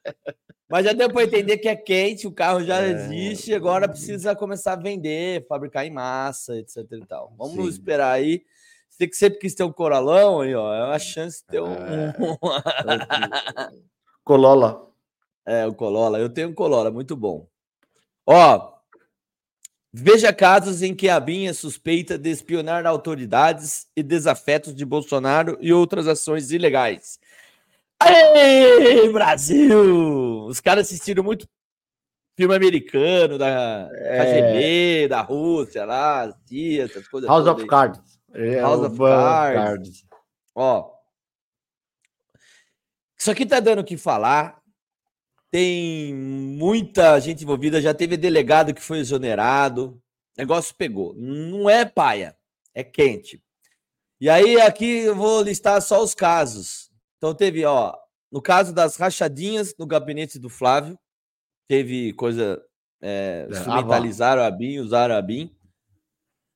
Mas 0.68 0.86
já 0.86 0.92
deu 0.92 1.08
para 1.08 1.22
entender 1.22 1.58
que 1.58 1.68
é 1.68 1.76
quente, 1.76 2.26
o 2.26 2.32
carro 2.32 2.64
já 2.64 2.80
é. 2.80 2.90
existe, 2.90 3.54
agora 3.54 3.86
precisa 3.86 4.34
começar 4.34 4.72
a 4.72 4.76
vender, 4.76 5.46
fabricar 5.46 5.86
em 5.86 5.90
massa, 5.90 6.56
etc 6.56 6.78
e 6.90 7.06
tal. 7.06 7.32
Vamos 7.38 7.54
Sim. 7.54 7.68
esperar 7.68 8.10
aí. 8.12 8.42
Você 8.88 9.06
que 9.06 9.16
sempre 9.16 9.38
quis 9.38 9.54
ter 9.54 9.62
um 9.62 9.72
coralão 9.72 10.40
aí, 10.40 10.52
ó, 10.54 10.74
é 10.74 10.84
uma 10.84 10.98
chance 10.98 11.42
de 11.42 11.46
ter 11.46 11.60
um. 11.60 11.74
É. 11.74 12.12
Colola. 14.24 14.90
É, 15.46 15.66
o 15.66 15.74
Colola. 15.74 16.18
Eu 16.18 16.30
tenho 16.30 16.48
um 16.48 16.54
Colola, 16.54 16.90
muito 16.90 17.16
bom. 17.16 17.46
Ó, 18.26 18.72
veja 19.92 20.32
casos 20.32 20.82
em 20.82 20.94
que 20.94 21.08
a 21.08 21.18
BIM 21.18 21.46
é 21.46 21.52
suspeita 21.52 22.16
de 22.16 22.30
espionar 22.30 22.86
autoridades 22.86 23.88
e 23.96 24.02
desafetos 24.02 24.74
de 24.74 24.84
Bolsonaro 24.84 25.58
e 25.60 25.72
outras 25.72 26.06
ações 26.06 26.50
ilegais. 26.50 27.18
Aê, 27.98 29.08
Brasil! 29.10 30.46
Os 30.46 30.60
caras 30.60 30.86
assistiram 30.86 31.22
muito 31.22 31.48
filme 32.36 32.54
americano 32.54 33.38
da 33.38 33.88
é... 33.92 34.18
KGB, 34.18 35.08
da 35.08 35.20
Rússia 35.20 35.84
lá, 35.84 36.32
CIA, 36.46 36.84
essas 36.84 37.06
coisas. 37.08 37.28
House 37.28 37.46
of 37.46 37.66
Cards. 37.66 38.20
É, 38.34 38.60
House 38.60 38.86
of 38.86 38.98
Cards. 38.98 39.64
Cards. 39.64 40.04
Ó. 40.54 40.90
Isso 43.18 43.30
aqui 43.30 43.46
tá 43.46 43.60
dando 43.60 43.80
o 43.80 43.84
que 43.84 43.96
falar. 43.96 44.61
Tem 45.52 46.14
muita 46.14 47.20
gente 47.20 47.44
envolvida, 47.44 47.78
já 47.78 47.92
teve 47.92 48.16
delegado 48.16 48.72
que 48.72 48.80
foi 48.80 49.00
exonerado. 49.00 50.00
O 50.34 50.40
negócio 50.40 50.74
pegou. 50.74 51.14
Não 51.14 51.68
é 51.68 51.84
paia, 51.84 52.34
é 52.74 52.82
quente. 52.82 53.44
E 54.18 54.30
aí 54.30 54.58
aqui 54.58 55.00
eu 55.00 55.14
vou 55.14 55.42
listar 55.42 55.82
só 55.82 56.02
os 56.02 56.14
casos. 56.14 56.90
Então 57.18 57.34
teve, 57.34 57.66
ó, 57.66 57.94
no 58.30 58.40
caso 58.40 58.72
das 58.72 58.96
rachadinhas 58.96 59.74
no 59.78 59.86
gabinete 59.86 60.38
do 60.38 60.48
Flávio, 60.48 60.98
teve 61.68 62.14
coisa. 62.14 62.64
É, 63.02 63.46
é 63.46 63.52
instrumentalizaram 63.52 64.42
a 64.42 64.50
BIM, 64.50 64.78
usaram 64.78 65.14
a 65.14 65.20
BIM. 65.20 65.54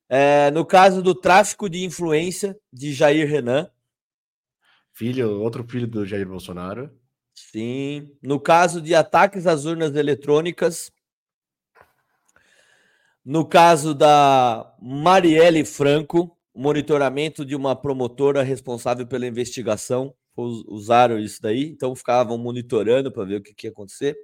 É, 0.09 0.51
no 0.53 0.65
caso 0.65 1.03
do 1.03 1.15
tráfico 1.15 1.69
de 1.69 1.85
influência 1.85 2.59
de 2.73 2.95
Jair 2.95 3.29
Renan. 3.29 3.71
Filho, 4.95 5.43
outro 5.43 5.63
filho 5.69 5.87
do 5.87 6.07
Jair 6.07 6.27
Bolsonaro. 6.27 6.91
Sim. 7.37 8.11
No 8.23 8.41
caso 8.41 8.81
de 8.81 8.95
ataques 8.95 9.47
às 9.47 9.65
urnas 9.67 9.95
eletrônicas. 9.95 10.91
No 13.25 13.45
caso 13.45 13.95
da 13.95 14.75
Marielle 14.81 15.65
Franco, 15.65 16.37
monitoramento 16.55 17.45
de 17.45 17.55
uma 17.55 17.77
promotora 17.77 18.43
responsável 18.43 19.07
pela 19.07 19.27
investigação 19.27 20.15
usaram 20.37 21.19
isso 21.19 21.41
daí, 21.41 21.65
então 21.65 21.97
ficavam 21.97 22.37
monitorando 22.37 23.11
para 23.11 23.25
ver 23.25 23.37
o 23.37 23.43
que, 23.43 23.55
que 23.55 23.67
ia 23.67 23.71
acontecer. 23.71 24.17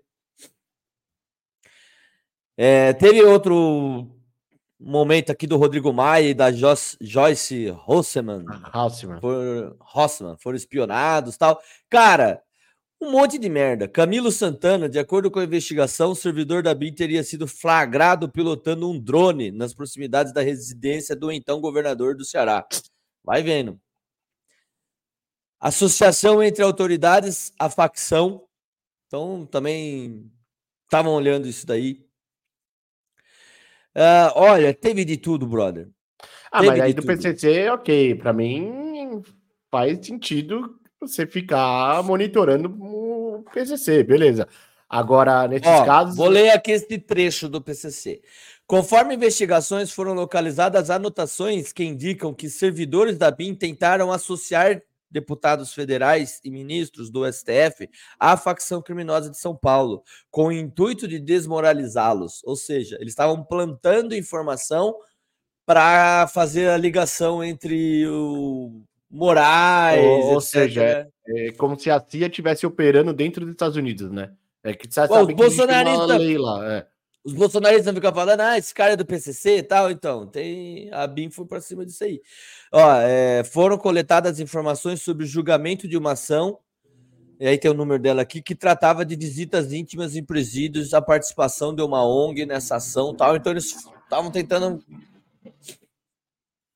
É, 2.57 2.93
teve 2.93 3.23
outro 3.23 4.11
momento 4.79 5.31
aqui 5.31 5.47
do 5.47 5.57
Rodrigo 5.57 5.93
Maia 5.93 6.29
e 6.29 6.35
da 6.35 6.53
Joyce 6.53 7.71
Hosseman, 7.87 8.45
Hosseman. 8.75 9.21
For, 9.21 9.77
Hosseman 9.95 10.37
foram 10.39 10.57
espionados 10.57 11.37
tal. 11.37 11.61
Cara, 11.89 12.43
um 13.03 13.11
monte 13.11 13.37
de 13.37 13.49
merda. 13.49 13.89
Camilo 13.89 14.31
Santana, 14.31 14.89
de 14.89 14.97
acordo 14.97 15.29
com 15.29 15.41
a 15.41 15.45
investigação, 15.45 16.13
o 16.13 16.17
servidor 16.17 16.63
da 16.63 16.73
BIM 16.73 16.95
teria 16.95 17.25
sido 17.25 17.49
flagrado 17.49 18.31
pilotando 18.31 18.89
um 18.89 18.99
drone 18.99 19.51
nas 19.51 19.75
proximidades 19.75 20.33
da 20.33 20.41
residência 20.41 21.17
do 21.17 21.33
então 21.33 21.61
governador 21.61 22.15
do 22.15 22.25
Ceará. 22.25 22.65
Vai 23.25 23.43
vendo. 23.43 23.81
Associação 25.59 26.41
entre 26.41 26.63
autoridades, 26.63 27.53
a 27.59 27.69
facção. 27.69 28.47
Então, 29.09 29.47
também 29.47 30.31
estavam 30.85 31.13
olhando 31.13 31.49
isso 31.49 31.67
daí. 31.67 32.07
Uh, 33.97 34.31
olha, 34.37 34.73
teve 34.73 35.05
de 35.05 35.17
tudo, 35.17 35.47
brother. 35.47 35.91
Ah, 36.53 36.61
teve 36.61 36.71
mas 36.71 36.81
aí 36.81 36.95
do 36.95 37.03
tudo. 37.03 37.17
PCC, 37.17 37.69
ok. 37.69 38.15
Para 38.15 38.33
mim, 38.33 39.23
faz 39.71 40.07
sentido 40.07 40.81
você 41.07 41.27
ficar 41.27 42.03
monitorando 42.03 42.69
o 42.81 43.45
PCC, 43.53 44.03
beleza. 44.03 44.47
Agora, 44.89 45.49
nesses 45.49 45.67
Ó, 45.67 45.85
casos. 45.85 46.17
Vou 46.17 46.29
ler 46.29 46.51
aqui 46.51 46.71
esse 46.71 46.99
trecho 46.99 47.49
do 47.49 47.63
PCC. 47.63 48.21
Conforme 48.67 49.15
investigações 49.15 49.91
foram 49.91 50.13
localizadas 50.13 50.91
anotações 50.91 51.73
que 51.73 51.83
indicam 51.83 52.35
que 52.35 52.49
servidores 52.49 53.17
da 53.17 53.31
BIM 53.31 53.55
tentaram 53.55 54.13
associar 54.13 54.83
deputados 55.11 55.75
federais 55.75 56.41
e 56.43 56.51
ministros 56.51 57.11
do 57.11 57.31
STF 57.31 57.89
à 58.19 58.37
facção 58.37 58.81
criminosa 58.81 59.31
de 59.31 59.39
São 59.39 59.55
Paulo, 59.55 60.03
com 60.31 60.47
o 60.47 60.53
intuito 60.53 61.07
de 61.07 61.19
desmoralizá-los. 61.19 62.43
Ou 62.45 62.57
seja, 62.57 62.97
eles 62.97 63.13
estavam 63.13 63.45
plantando 63.45 64.15
informação 64.15 64.95
para 65.67 66.27
fazer 66.29 66.69
a 66.69 66.77
ligação 66.77 67.43
entre 67.45 68.07
o 68.09 68.83
Moraes. 69.13 70.03
Ou, 70.03 70.35
ou 70.35 70.41
seja, 70.41 70.83
é, 70.83 71.09
é, 71.27 71.53
como 71.53 71.79
se 71.79 71.91
a 71.91 72.01
CIA 72.01 72.29
estivesse 72.29 72.67
operando 72.67 73.13
dentro 73.13 73.45
dos 73.45 73.53
Estados 73.53 73.77
Unidos, 73.77 74.11
né? 74.11 74.33
É 74.65 74.73
que 74.73 74.87
você 74.87 75.07
sabe 75.07 75.27
que 75.27 75.35
bolsonaristas. 75.35 76.23
É. 76.65 76.87
Os 77.25 77.35
bolsonaristas 77.35 77.95
ficam 77.95 78.13
falando, 78.13 78.41
ah, 78.41 78.59
esse 78.59 78.75
cara 78.75 78.95
é 78.95 78.97
do 78.97 79.05
PCC 79.05 79.59
e 79.59 79.63
tal. 79.63 79.91
Então, 79.91 80.27
tem 80.27 80.89
a 80.93 81.07
BIM 81.07 81.31
foi 81.31 81.45
para 81.45 81.61
cima 81.61 81.85
disso 81.85 82.03
aí. 82.03 82.21
Ó, 82.73 82.97
é, 83.01 83.45
foram 83.45 83.77
coletadas 83.77 84.41
informações 84.41 85.03
sobre 85.03 85.25
o 85.25 85.29
julgamento 85.29 85.87
de 85.87 85.97
uma 85.97 86.13
ação, 86.13 86.59
e 87.39 87.47
aí 87.47 87.59
tem 87.59 87.71
o 87.71 87.75
número 87.75 88.01
dela 88.01 88.23
aqui, 88.23 88.41
que 88.41 88.55
tratava 88.55 89.05
de 89.05 89.15
visitas 89.15 89.73
íntimas 89.73 90.17
em 90.17 90.25
presídios, 90.25 90.95
a 90.95 91.03
participação 91.03 91.75
de 91.75 91.83
uma 91.83 92.05
ONG 92.05 92.47
nessa 92.47 92.77
ação 92.77 93.15
tal. 93.15 93.37
Então, 93.37 93.53
eles 93.53 93.67
estavam 94.05 94.31
tentando 94.31 94.83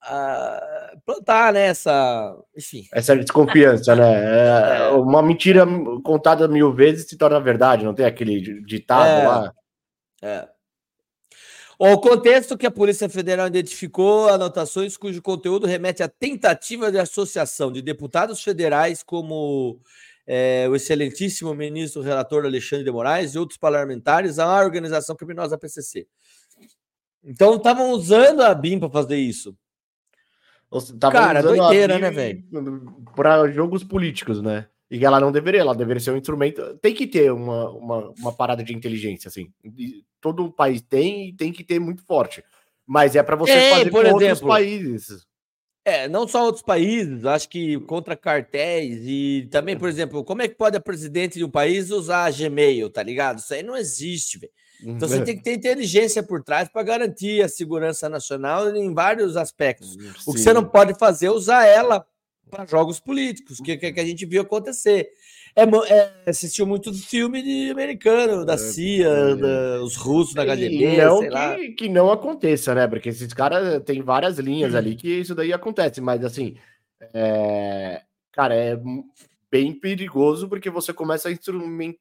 uh, 0.07 1.01
plantar 1.05 1.53
né, 1.53 1.67
essa, 1.67 2.35
enfim. 2.55 2.87
Essa 2.93 3.15
desconfiança, 3.15 3.95
né? 3.95 4.13
É, 4.13 4.87
é, 4.87 4.89
uma 4.89 5.21
mentira 5.21 5.65
contada 6.03 6.47
mil 6.47 6.73
vezes 6.73 7.07
se 7.07 7.17
torna 7.17 7.39
verdade, 7.39 7.85
não 7.85 7.93
tem 7.93 8.05
aquele 8.05 8.61
ditado 8.63 9.07
é, 9.07 9.27
lá? 9.27 9.53
É. 10.21 10.47
O 11.79 11.99
contexto 11.99 12.57
que 12.57 12.65
a 12.65 12.71
Polícia 12.71 13.07
Federal 13.07 13.45
identificou 13.45 14.29
anotações 14.29 14.97
cujo 14.97 15.21
conteúdo 15.21 15.67
remete 15.67 16.01
à 16.01 16.07
tentativa 16.07 16.91
de 16.91 16.97
associação 16.97 17.71
de 17.71 17.83
deputados 17.83 18.43
federais 18.43 19.03
como 19.03 19.79
é, 20.25 20.67
o 20.67 20.75
excelentíssimo 20.75 21.53
ministro 21.53 22.01
relator 22.01 22.45
Alexandre 22.45 22.83
de 22.83 22.91
Moraes 22.91 23.35
e 23.35 23.39
outros 23.39 23.59
parlamentares 23.59 24.39
à 24.39 24.59
organização 24.59 25.15
criminosa 25.15 25.57
PCC. 25.57 26.07
Então 27.23 27.57
estavam 27.57 27.91
usando 27.91 28.41
a 28.41 28.55
BIM 28.55 28.79
para 28.79 28.89
fazer 28.89 29.17
isso. 29.17 29.55
Cara, 31.11 31.41
doideira, 31.41 31.97
né, 31.97 32.11
velho? 32.11 32.43
Para 33.15 33.49
jogos 33.51 33.83
políticos, 33.83 34.41
né? 34.41 34.67
E 34.89 35.03
ela 35.03 35.19
não 35.19 35.31
deveria, 35.31 35.61
ela 35.61 35.75
deveria 35.75 35.99
ser 35.99 36.11
um 36.11 36.17
instrumento. 36.17 36.77
Tem 36.77 36.93
que 36.93 37.05
ter 37.07 37.31
uma, 37.31 37.69
uma, 37.71 38.13
uma 38.19 38.33
parada 38.33 38.63
de 38.63 38.73
inteligência, 38.73 39.27
assim. 39.27 39.51
Todo 40.21 40.51
país 40.51 40.81
tem 40.81 41.29
e 41.29 41.33
tem 41.33 41.51
que 41.51 41.63
ter 41.63 41.79
muito 41.79 42.03
forte. 42.05 42.43
Mas 42.85 43.15
é 43.15 43.21
para 43.21 43.35
você 43.35 43.51
é, 43.51 43.69
fazer 43.71 43.91
por 43.91 44.03
com 44.03 44.07
exemplo, 44.07 44.23
outros 44.23 44.41
países. 44.41 45.27
É, 45.83 46.07
não 46.07 46.27
só 46.27 46.43
outros 46.45 46.63
países, 46.63 47.25
acho 47.25 47.49
que 47.49 47.79
contra 47.81 48.15
cartéis 48.15 49.01
e 49.05 49.47
também, 49.51 49.77
por 49.77 49.87
exemplo, 49.87 50.23
como 50.23 50.41
é 50.41 50.47
que 50.47 50.55
pode 50.55 50.75
a 50.75 50.81
presidente 50.81 51.37
de 51.37 51.45
um 51.45 51.49
país 51.49 51.91
usar 51.91 52.31
Gmail, 52.31 52.89
tá 52.89 53.03
ligado? 53.03 53.39
Isso 53.39 53.53
aí 53.53 53.63
não 53.63 53.75
existe, 53.75 54.37
velho. 54.37 54.51
Então 54.81 55.07
você 55.07 55.17
uhum. 55.17 55.23
tem 55.23 55.37
que 55.37 55.43
ter 55.43 55.53
inteligência 55.53 56.21
por 56.21 56.43
trás 56.43 56.69
para 56.69 56.83
garantir 56.83 57.41
a 57.41 57.49
segurança 57.49 58.07
nacional 58.07 58.75
em 58.75 58.93
vários 58.93 59.35
aspectos. 59.35 59.93
Sim. 59.93 60.11
O 60.25 60.33
que 60.33 60.39
você 60.39 60.53
não 60.53 60.63
pode 60.63 60.93
fazer 60.97 61.27
é 61.27 61.31
usar 61.31 61.65
ela 61.65 62.05
para 62.49 62.65
jogos 62.65 62.99
políticos, 62.99 63.59
que, 63.59 63.77
que, 63.77 63.99
a 63.99 64.05
gente 64.05 64.25
viu 64.25 64.41
acontecer. 64.41 65.09
É, 65.55 65.63
é, 65.63 66.29
assistiu 66.29 66.67
muito 66.67 66.93
filme 66.93 67.41
de 67.41 67.71
americano, 67.71 68.45
da 68.45 68.53
é, 68.53 68.57
CIA, 68.57 69.07
é, 69.07 69.35
da, 69.35 69.81
os 69.81 69.95
russos 69.95 70.33
da 70.33 70.45
KGB, 70.45 70.97
não 70.97 71.19
que, 71.19 71.29
lá. 71.29 71.55
que 71.77 71.89
não 71.89 72.11
aconteça, 72.11 72.75
né? 72.75 72.87
Porque 72.87 73.09
esses 73.09 73.33
caras 73.33 73.83
têm 73.83 74.01
várias 74.01 74.37
linhas 74.37 74.75
ali 74.75 74.95
que 74.95 75.09
isso 75.09 75.33
daí 75.33 75.51
acontece, 75.51 75.99
mas 75.99 76.23
assim, 76.23 76.55
é, 77.13 78.03
cara, 78.31 78.53
é 78.53 78.79
bem 79.51 79.73
perigoso 79.73 80.47
porque 80.47 80.69
você 80.69 80.93
começa 80.93 81.29
a 81.29 81.31
instrumentar, 81.31 81.99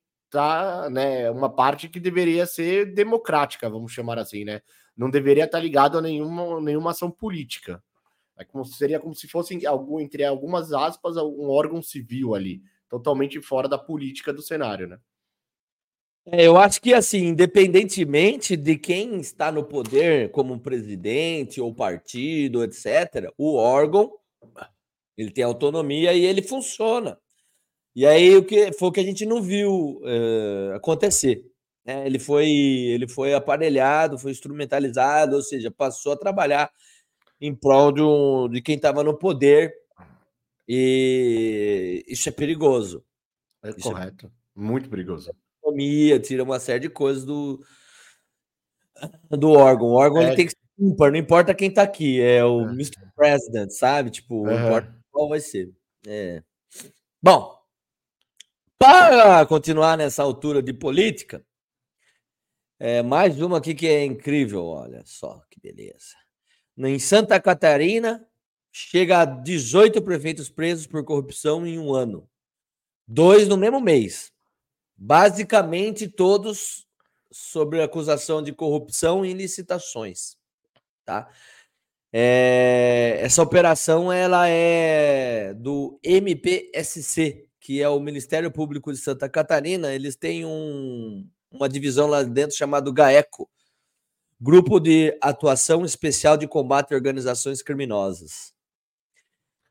né, 0.90 1.30
uma 1.30 1.49
parte 1.49 1.88
que 1.88 2.00
deveria 2.00 2.47
ser 2.47 2.95
democrática, 2.95 3.71
vamos 3.71 3.92
chamar 3.92 4.18
assim, 4.18 4.45
né? 4.45 4.61
Não 4.97 5.11
deveria 5.11 5.45
estar 5.45 5.61
ligado 5.61 5.99
a 5.99 6.02
nenhuma, 6.02 6.61
nenhuma 6.61 6.90
ação 6.90 7.11
política. 7.11 7.83
É 8.37 8.45
como, 8.45 8.64
seria 8.64 9.00
como 9.00 9.14
se 9.14 9.28
fosse, 9.28 9.66
algum, 9.66 10.00
entre 10.00 10.25
algumas 10.25 10.73
aspas, 10.73 11.16
um 11.16 11.49
órgão 11.49 11.83
civil 11.83 12.35
ali, 12.35 12.62
totalmente 12.88 13.40
fora 13.40 13.68
da 13.68 13.78
política 13.78 14.33
do 14.33 14.42
cenário, 14.42 14.87
né? 14.87 14.99
É, 16.28 16.45
eu 16.45 16.56
acho 16.56 16.80
que, 16.80 16.92
assim, 16.92 17.26
independentemente 17.28 18.56
de 18.56 18.76
quem 18.76 19.21
está 19.21 19.52
no 19.52 19.62
poder, 19.62 20.30
como 20.33 20.59
presidente 20.59 21.61
ou 21.61 21.73
partido, 21.73 22.64
etc., 22.64 23.33
o 23.38 23.54
órgão 23.54 24.12
ele 25.16 25.30
tem 25.30 25.45
autonomia 25.45 26.12
e 26.12 26.25
ele 26.25 26.42
funciona. 26.42 27.18
E 27.97 28.07
aí 28.07 28.37
o 28.37 28.45
que 28.45 28.73
foi 28.75 28.88
o 28.88 28.93
que 28.93 29.00
a 29.00 29.05
gente 29.05 29.26
não 29.26 29.43
viu 29.43 30.00
uh, 30.03 30.75
acontecer. 30.75 31.45
Né? 31.85 32.07
Ele 32.07 32.19
foi 32.19 32.49
ele 32.49 33.09
foi 33.09 33.35
aparelhado, 33.35 34.19
foi 34.19 34.31
instrumentalizado, 34.31 35.35
ou 35.35 35.43
seja, 35.43 35.71
passou 35.71 36.12
a 36.12 36.17
trabalhar 36.17 36.71
em 37.41 37.55
prol 37.55 37.91
de, 37.91 38.03
um, 38.03 38.49
de 38.49 38.62
quem 38.62 38.76
estava 38.76 39.03
no 39.03 39.19
poder. 39.19 39.75
E 40.69 42.05
isso 42.07 42.29
é 42.29 42.33
perigoso. 42.33 43.05
É 43.65 43.71
isso 43.71 43.88
é 43.88 43.93
correto. 43.93 44.26
É... 44.26 44.31
Muito 44.55 44.88
perigoso 44.88 45.33
economia, 45.67 46.21
tira 46.21 46.43
uma 46.43 46.61
série 46.61 46.81
de 46.81 46.88
coisas 46.88 47.25
do, 47.25 47.61
do 49.31 49.50
órgão. 49.50 49.88
O 49.88 49.95
órgão 49.95 50.23
é. 50.23 50.29
ele 50.29 50.37
tem 50.37 50.47
que 50.47 50.53
ser 50.53 50.59
ímpar, 50.79 51.11
não 51.11 51.19
importa 51.19 51.55
quem 51.55 51.73
tá 51.73 51.83
aqui, 51.83 52.21
é 52.21 52.45
o 52.45 52.62
é. 52.62 52.73
Mr. 52.73 53.00
President, 53.15 53.71
sabe? 53.71 54.11
Tipo, 54.11 54.45
não 54.45 54.67
importa 54.67 54.97
qual 55.11 55.29
vai 55.29 55.41
ser. 55.41 55.71
É. 56.07 56.43
Bom, 57.23 57.56
para 58.78 59.45
continuar 59.47 59.97
nessa 59.97 60.23
altura 60.23 60.62
de 60.62 60.73
política, 60.73 61.45
é 62.78 63.02
mais 63.02 63.40
uma 63.40 63.59
aqui 63.59 63.75
que 63.75 63.87
é 63.87 64.04
incrível, 64.04 64.64
olha 64.66 65.02
só 65.04 65.42
que 65.50 65.59
beleza. 65.61 66.14
Em 66.78 66.99
Santa 66.99 67.40
Catarina, 67.40 68.26
chega 68.71 69.21
a 69.21 69.25
18 69.25 70.02
prefeitos 70.02 70.50
presos 70.50 70.87
por 70.87 71.02
corrupção 71.02 71.66
em 71.66 71.78
um 71.78 71.95
ano. 71.95 72.28
Dois 73.09 73.49
no 73.49 73.56
mesmo 73.56 73.80
mês. 73.80 74.30
Basicamente, 74.95 76.09
todos 76.09 76.87
sobre 77.33 77.83
acusação 77.83 78.42
de 78.42 78.52
corrupção 78.52 79.25
e 79.25 79.33
licitações. 79.33 80.37
Tá? 81.04 81.30
É, 82.12 83.18
essa 83.21 83.42
operação 83.42 84.12
ela 84.12 84.49
é 84.49 85.54
do 85.54 85.99
MPSC, 86.02 87.46
que 87.66 87.82
é 87.82 87.88
o 87.88 87.99
Ministério 87.99 88.49
Público 88.49 88.92
de 88.92 88.99
Santa 88.99 89.28
Catarina. 89.28 89.92
Eles 89.92 90.14
têm 90.14 90.44
um, 90.44 91.28
uma 91.50 91.68
divisão 91.68 92.06
lá 92.06 92.23
dentro 92.23 92.56
chamado 92.56 92.92
GAECO, 92.92 93.50
Grupo 94.40 94.78
de 94.78 95.18
Atuação 95.20 95.85
Especial 95.85 96.37
de 96.37 96.46
Combate 96.46 96.94
a 96.94 96.96
Organizações 96.96 97.62
Criminosas. 97.62 98.54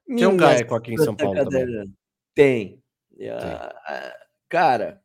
Tem 0.06 0.28
um 0.28 0.36
GAECO 0.36 0.76
aqui 0.76 0.94
em 0.94 0.98
São 0.98 1.16
Paulo 1.16 1.36
Catarina. 1.36 1.84
também. 1.84 1.94
Tem. 2.34 2.84
Tem. 3.18 3.30
Cara, 4.50 5.02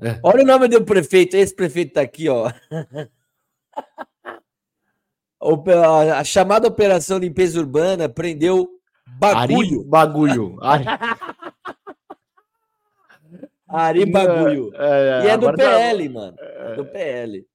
é. 0.00 0.18
Olha 0.22 0.44
o 0.44 0.46
nome 0.46 0.66
do 0.66 0.82
prefeito, 0.82 1.36
esse 1.36 1.54
prefeito 1.54 1.92
tá 1.92 2.00
aqui, 2.00 2.26
ó. 2.30 2.50
A 6.16 6.24
chamada 6.24 6.66
Operação 6.68 7.18
Limpeza 7.18 7.60
Urbana 7.60 8.08
prendeu 8.08 8.66
bagulho. 9.18 9.80
Ari 9.80 9.84
bagulho. 9.84 10.56
Ari, 10.64 10.84
Ari 13.68 14.06
bagulho. 14.06 14.72
É, 14.74 15.22
é, 15.22 15.26
e 15.26 15.28
é 15.28 15.36
do 15.36 15.52
PL, 15.52 16.08
tá... 16.08 16.14
mano. 16.14 16.36
É 16.40 16.74
do 16.74 16.84
PL. 16.86 17.46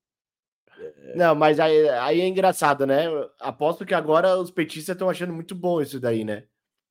Não, 1.16 1.34
mas 1.34 1.60
aí, 1.60 1.90
aí, 1.90 2.22
é 2.22 2.28
engraçado, 2.28 2.86
né? 2.86 3.06
Aposto 3.40 3.86
que 3.86 3.94
agora 3.94 4.38
os 4.38 4.52
petistas 4.52 4.94
estão 4.94 5.10
achando 5.10 5.34
muito 5.34 5.56
bom 5.56 5.82
isso 5.82 6.00
daí, 6.00 6.24
né? 6.24 6.44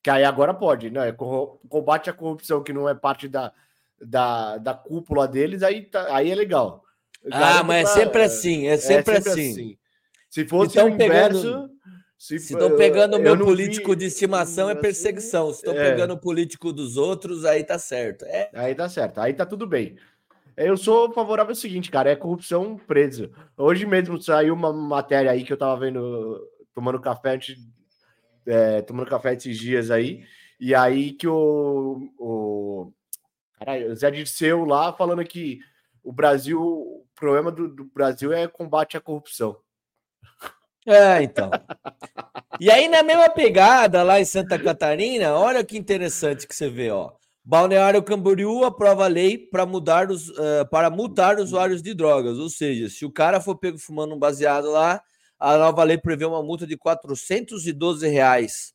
Que 0.03 0.11
aí 0.11 0.25
agora 0.25 0.55
pode, 0.55 0.91
né? 0.91 1.13
Combate 1.69 2.11
à 2.11 2.13
corrupção 2.13 2.63
que 2.63 2.73
não 2.73 2.89
é 2.89 2.95
parte 2.95 3.29
da, 3.29 3.53
da, 4.01 4.59
da 4.59 4.75
cúpula 4.75 5.29
deles, 5.29 5.63
aí, 5.63 5.83
tá, 5.83 6.15
aí 6.15 6.31
é 6.31 6.35
legal. 6.35 6.83
Ah, 7.31 7.63
mas 7.63 7.91
pra, 7.91 8.01
é 8.01 8.05
sempre 8.05 8.23
assim, 8.23 8.67
é 8.67 8.77
sempre, 8.77 9.15
é 9.15 9.21
sempre 9.21 9.33
assim. 9.43 9.51
assim. 9.53 9.79
Se 10.29 10.47
fosse 10.47 10.81
o 10.81 10.89
inverso... 10.89 11.43
Pegando... 11.43 11.73
Se 12.23 12.37
estão 12.37 12.77
pegando 12.77 13.17
o 13.17 13.21
meu 13.21 13.37
político 13.37 13.91
vi... 13.91 13.97
de 13.97 14.05
estimação, 14.05 14.71
é 14.71 14.77
perseguição. 14.77 15.53
Se 15.53 15.57
estão 15.57 15.75
é. 15.75 15.91
pegando 15.91 16.15
o 16.15 16.17
político 16.17 16.73
dos 16.73 16.97
outros, 16.97 17.45
aí 17.45 17.65
tá 17.65 17.81
certo. 17.81 18.25
É. 18.27 18.49
Aí 18.55 18.77
tá 18.77 18.89
certo, 18.89 19.19
aí 19.19 19.35
tá 19.35 19.45
tudo 19.45 19.67
bem. 19.67 19.97
Eu 20.57 20.77
sou 20.77 21.13
favorável 21.13 21.51
ao 21.51 21.57
seguinte, 21.57 21.91
cara, 21.91 22.11
é 22.13 22.15
corrupção 22.15 22.77
presa. 22.77 23.29
Hoje 23.57 23.85
mesmo 23.85 24.23
saiu 24.23 24.55
uma 24.55 24.73
matéria 24.73 25.33
aí 25.33 25.43
que 25.43 25.53
eu 25.53 25.57
tava 25.57 25.81
vendo, 25.81 26.49
tomando 26.73 27.01
café 27.01 27.35
antes, 27.35 27.57
é, 28.47 28.83
tomando 28.83 29.11
café 29.11 29.35
esses 29.35 29.59
dias 29.59 29.91
aí, 29.91 30.23
e 30.61 30.77
aí 30.77 31.15
que 31.15 31.27
o, 31.27 32.09
o 32.21 32.93
Caralho, 33.59 33.97
Zé 33.97 34.13
Dirceu 34.13 34.65
lá 34.65 34.93
falando 34.93 35.25
que 35.25 35.59
o 36.05 36.13
Brasil, 36.13 36.63
o 36.63 37.05
problema 37.17 37.51
do, 37.51 37.67
do 37.67 37.85
Brasil 37.87 38.33
é 38.33 38.47
combate 38.47 38.97
à 38.97 39.01
corrupção. 39.01 39.57
É, 40.87 41.23
então. 41.23 41.51
E 42.61 42.71
aí, 42.71 42.89
na 42.89 43.03
mesma 43.03 43.29
pegada, 43.29 44.03
lá 44.03 44.21
em 44.21 44.25
Santa 44.25 44.59
Catarina, 44.59 45.35
olha 45.35 45.65
que 45.65 45.79
interessante 45.79 46.47
que 46.47 46.55
você 46.55 46.69
vê, 46.69 46.91
ó. 46.91 47.13
Balneário 47.45 48.03
Camboriú 48.03 48.65
aprova 48.65 49.07
lei 49.09 49.37
para 49.37 49.67
mudar 49.67 50.11
os, 50.11 50.29
uh, 50.29 50.67
para 50.71 50.91
multar 50.91 51.39
usuários 51.39 51.83
de 51.83 51.93
drogas. 51.93 52.39
Ou 52.39 52.49
seja, 52.49 52.89
se 52.89 53.05
o 53.05 53.11
cara 53.11 53.41
for 53.41 53.57
pego 53.57 53.79
fumando 53.79 54.15
um 54.15 54.19
baseado 54.19 54.71
lá, 54.71 55.03
a 55.39 55.57
nova 55.57 55.83
lei 55.83 55.99
prevê 55.99 56.25
uma 56.25 56.43
multa 56.43 56.67
de 56.67 56.77
412 56.77 58.07
reais 58.09 58.73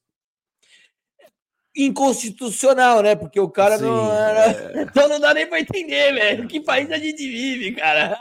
inconstitucional, 1.77 3.01
né? 3.01 3.15
Porque 3.15 3.39
o 3.39 3.49
cara 3.49 3.77
Sim, 3.77 3.85
não 3.85 4.11
era. 4.11 4.51
É... 4.51 4.81
Então 4.89 5.07
não 5.07 5.19
dá 5.19 5.33
nem 5.33 5.47
para 5.47 5.61
entender, 5.61 6.13
velho. 6.13 6.47
Que 6.47 6.59
país 6.59 6.91
a 6.91 6.97
gente 6.97 7.17
vive, 7.17 7.73
cara? 7.73 8.17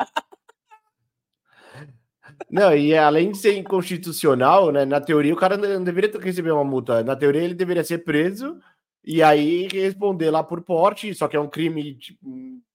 Não, 2.51 2.75
e 2.75 2.97
além 2.97 3.33
de 3.33 3.39
ser 3.39 3.57
inconstitucional, 3.57 4.71
né? 4.71 4.85
Na 4.85 5.01
teoria, 5.01 5.33
o 5.33 5.37
cara 5.37 5.57
não 5.57 5.83
deveria 5.83 6.11
receber 6.19 6.51
uma 6.51 6.65
multa. 6.65 7.03
Na 7.03 7.17
teoria, 7.17 7.43
ele 7.43 7.55
deveria 7.55 7.85
ser 7.85 7.99
preso 7.99 8.59
e 9.05 9.23
aí 9.23 9.69
responder 9.69 10.31
lá 10.31 10.43
por 10.43 10.63
porte, 10.63 11.15
só 11.15 11.29
que 11.29 11.37
é 11.37 11.41
um 11.41 11.49
crime 11.49 11.95
tipo, 11.95 12.27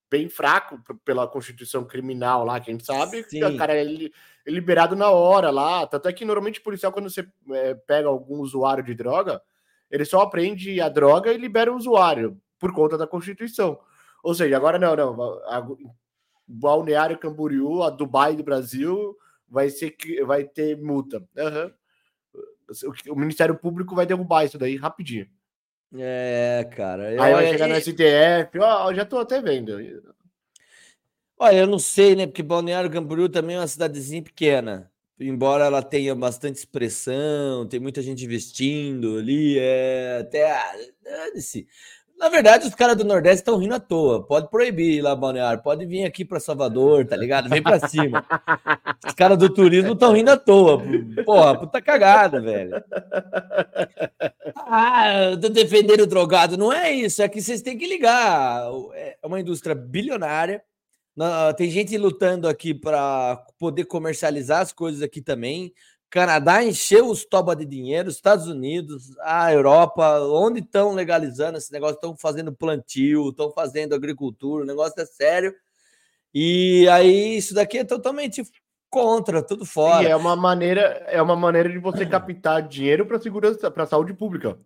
bem 0.10 0.30
fraco 0.30 0.80
pela 1.06 1.28
Constituição 1.28 1.84
Criminal 1.86 2.46
lá, 2.46 2.60
quem 2.60 2.80
sabe. 2.80 3.24
Sim. 3.24 3.44
O 3.44 3.58
cara 3.58 3.74
é 3.74 3.86
liberado 4.46 4.96
na 4.96 5.10
hora 5.10 5.50
lá. 5.50 5.86
Tanto 5.88 6.08
é 6.08 6.14
que 6.14 6.26
normalmente 6.26 6.60
o 6.60 6.64
policial, 6.64 6.92
quando 6.92 7.10
você 7.10 7.28
é, 7.52 7.74
pega 7.74 8.08
algum 8.08 8.40
usuário 8.40 8.84
de 8.84 8.94
droga, 8.94 9.42
ele 9.90 10.06
só 10.06 10.22
aprende 10.22 10.80
a 10.82 10.90
droga 10.90 11.32
e 11.32 11.38
libera 11.38 11.72
o 11.72 11.78
usuário 11.78 12.38
por 12.60 12.74
conta 12.74 12.98
da 12.98 13.08
Constituição. 13.08 13.80
Ou 14.24 14.34
seja, 14.34 14.56
agora 14.56 14.78
não, 14.78 14.96
não. 14.96 15.22
A, 15.46 15.68
Balneário 16.48 17.18
Camboriú, 17.18 17.82
a 17.82 17.90
Dubai 17.90 18.36
do 18.36 18.44
Brasil, 18.44 19.16
vai 19.52 19.70
ser 19.70 19.96
vai 20.26 20.46
ter 20.46 20.78
multa. 20.78 21.24
Uhum. 21.38 21.72
O 23.10 23.16
Ministério 23.16 23.56
Público 23.56 23.94
vai 23.94 24.06
derrubar 24.06 24.46
isso 24.46 24.58
daí 24.58 24.78
rapidinho. 24.78 25.28
É, 25.94 26.68
cara. 26.76 27.10
Aí 27.10 27.18
vai 27.18 27.48
chegar 27.50 27.68
no 27.68 27.76
STF, 27.76 28.58
ó, 28.60 28.94
já 28.94 29.06
tô 29.06 29.20
até 29.20 29.42
vendo. 29.42 29.78
Olha, 31.38 31.58
eu 31.58 31.68
não 31.68 31.80
sei, 31.80 32.16
né? 32.16 32.26
Porque 32.26 32.42
Balneário 32.42 32.90
Camboriú 32.90 33.28
também 33.28 33.58
é 33.58 33.60
uma 33.60 33.68
cidadezinha 33.68 34.24
pequena 34.24 34.92
embora 35.22 35.66
ela 35.66 35.84
tenha 35.84 36.16
bastante 36.16 36.58
expressão, 36.58 37.68
tem 37.68 37.80
muita 37.80 38.02
gente 38.02 38.26
investindo 38.26 39.18
ali, 39.18 39.58
é 39.60 40.20
até. 40.22 40.52
Ah, 40.52 40.74
Na 42.22 42.30
verdade, 42.30 42.68
os 42.68 42.76
caras 42.76 42.96
do 42.96 43.04
Nordeste 43.04 43.38
estão 43.38 43.58
rindo 43.58 43.74
à 43.74 43.80
toa. 43.80 44.24
Pode 44.24 44.48
proibir 44.48 44.98
ir 44.98 45.02
lá, 45.02 45.16
Balneário. 45.16 45.64
Pode 45.64 45.88
vir 45.88 46.06
aqui 46.06 46.24
para 46.24 46.40
Salvador, 46.40 47.04
tá 47.04 47.16
ligado? 47.16 47.50
Vem 47.50 47.64
para 47.64 47.80
cima. 47.90 48.24
Os 49.04 49.16
caras 49.16 49.40
do 49.40 49.52
turismo 49.52 49.94
estão 49.94 50.14
rindo 50.14 50.30
à 50.30 50.38
toa. 50.38 50.80
Porra, 51.26 51.58
puta 51.58 51.82
cagada, 51.82 52.40
velho. 52.40 52.84
Ah, 54.56 55.36
tô 55.42 55.50
defendendo 55.50 56.02
o 56.02 56.08
drogado. 56.08 56.56
Não 56.56 56.72
é 56.72 56.92
isso. 56.92 57.24
É 57.24 57.28
que 57.28 57.42
vocês 57.42 57.64
têm 57.64 57.76
que 57.76 57.88
ligar. 57.88 58.68
É 58.94 59.18
uma 59.26 59.40
indústria 59.40 59.74
bilionária 59.74 60.64
tem 61.58 61.70
gente 61.70 61.98
lutando 61.98 62.48
aqui 62.48 62.74
para 62.74 63.36
poder 63.60 63.86
comercializar 63.86 64.62
as 64.62 64.72
coisas 64.72 65.02
aqui 65.02 65.22
também. 65.22 65.74
Canadá 66.12 66.62
encheu 66.62 67.10
os 67.10 67.24
toba 67.24 67.56
de 67.56 67.66
dinheiro, 67.66 68.10
Estados 68.10 68.46
Unidos, 68.46 69.18
a 69.22 69.54
Europa, 69.54 70.20
onde 70.20 70.60
estão 70.60 70.94
legalizando 70.94 71.58
esse 71.58 71.72
negócio, 71.72 71.96
estão 71.96 72.18
fazendo 72.18 72.52
plantio, 72.52 73.30
estão 73.30 73.50
fazendo 73.50 73.96
agricultura, 73.96 74.66
o 74.66 74.68
negócio 74.68 75.02
é 75.02 75.06
sério. 75.06 75.56
E 76.34 76.86
aí 76.90 77.38
isso 77.38 77.54
daqui 77.54 77.78
é 77.78 77.86
totalmente 77.86 78.44
contra, 78.90 79.42
tudo 79.42 79.66
fora. 79.66 80.04
E 80.04 80.12
é 80.12 80.16
uma 80.16 80.36
maneira, 80.36 80.82
é 81.08 81.22
uma 81.22 81.36
maneira 81.36 81.70
de 81.70 81.80
você 81.80 82.06
captar 82.06 82.68
dinheiro 82.68 83.06
para 83.06 83.18
segurança, 83.18 83.72
para 83.72 83.86
saúde 83.86 84.14
pública. 84.14 84.58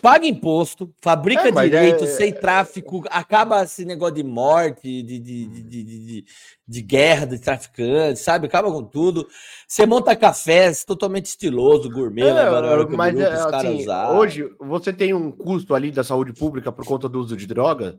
Paga 0.00 0.26
imposto, 0.26 0.92
fabrica 1.00 1.48
é, 1.48 1.52
direito, 1.52 2.04
é... 2.04 2.06
sem 2.06 2.32
tráfico, 2.32 3.04
acaba 3.10 3.62
esse 3.62 3.84
negócio 3.84 4.16
de 4.16 4.24
morte, 4.24 5.02
de, 5.02 5.18
de, 5.18 5.46
de, 5.46 5.62
de, 5.62 6.24
de 6.66 6.82
guerra, 6.82 7.26
de 7.26 7.38
traficantes, 7.38 8.22
sabe? 8.22 8.46
Acaba 8.46 8.70
com 8.70 8.82
tudo. 8.82 9.26
Você 9.66 9.86
monta 9.86 10.16
cafés 10.16 10.84
totalmente 10.84 11.26
estiloso, 11.26 11.90
gourmet, 11.90 12.22
é, 12.22 12.34
né? 12.34 12.86
mas 12.96 13.18
é, 13.18 13.32
assim, 13.32 13.86
hoje 14.16 14.50
você 14.58 14.92
tem 14.92 15.14
um 15.14 15.30
custo 15.30 15.74
ali 15.74 15.90
da 15.90 16.02
saúde 16.02 16.32
pública 16.32 16.72
por 16.72 16.84
conta 16.84 17.08
do 17.08 17.20
uso 17.20 17.36
de 17.36 17.46
droga 17.46 17.98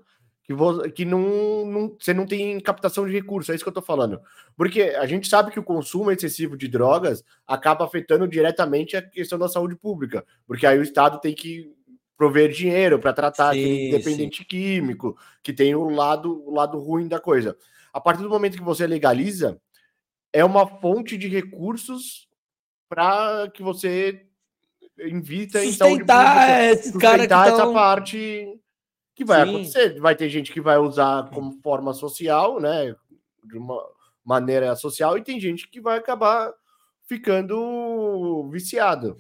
que, 0.50 0.54
você, 0.56 0.90
que 0.90 1.06
não, 1.06 1.64
não, 1.64 1.96
você 2.00 2.12
não 2.12 2.26
tem 2.26 2.60
captação 2.60 3.06
de 3.06 3.14
recursos, 3.14 3.52
é 3.52 3.56
isso 3.56 3.64
que 3.64 3.70
eu 3.70 3.74
tô 3.74 3.84
falando. 3.84 4.20
Porque 4.58 4.82
a 4.82 5.06
gente 5.06 5.28
sabe 5.28 5.52
que 5.52 5.60
o 5.60 5.64
consumo 5.64 6.10
excessivo 6.10 6.58
de 6.58 6.68
drogas 6.68 7.24
acaba 7.46 7.86
afetando 7.86 8.28
diretamente 8.28 8.98
a 8.98 9.02
questão 9.04 9.38
da 9.38 9.48
saúde 9.48 9.76
pública, 9.76 10.26
porque 10.48 10.66
aí 10.66 10.80
o 10.80 10.82
Estado 10.82 11.22
tem 11.22 11.36
que 11.36 11.72
prover 12.18 12.52
dinheiro 12.52 12.98
para 12.98 13.14
tratar 13.14 13.54
sim, 13.54 13.60
aquele 13.60 13.92
dependente 13.92 14.38
sim. 14.40 14.44
químico, 14.46 15.16
que 15.44 15.54
tem 15.54 15.76
o 15.76 15.88
lado, 15.88 16.44
o 16.44 16.52
lado 16.52 16.80
ruim 16.80 17.08
da 17.08 17.20
coisa. 17.20 17.56
A 17.94 18.02
partir 18.02 18.24
do 18.24 18.30
momento 18.30 18.58
que 18.58 18.64
você 18.64 18.88
legaliza, 18.88 19.62
é 20.34 20.44
uma 20.44 20.66
fonte 20.66 21.16
de 21.16 21.28
recursos 21.28 22.28
para 22.90 23.52
que 23.54 23.62
você 23.62 24.26
invita 24.98 25.64
em 25.64 25.72
saúde 25.72 26.06
pública, 26.06 26.72
esse 26.72 26.98
cara 26.98 27.28
que 27.28 27.34
essa 27.34 27.72
parte 27.72 28.60
que 29.20 29.26
vai 29.26 29.44
Sim. 29.44 29.50
acontecer. 29.50 30.00
Vai 30.00 30.16
ter 30.16 30.30
gente 30.30 30.54
que 30.54 30.62
vai 30.62 30.78
usar 30.78 31.30
como 31.30 31.60
forma 31.62 31.94
social, 31.94 32.58
né? 32.58 32.96
De 33.44 33.58
uma 33.58 33.84
maneira 34.24 34.74
social, 34.78 35.18
e 35.18 35.24
tem 35.24 35.40
gente 35.42 35.68
que 35.68 35.82
vai 35.82 35.98
acabar 35.98 36.54
ficando 37.06 38.48
viciado. 38.50 39.18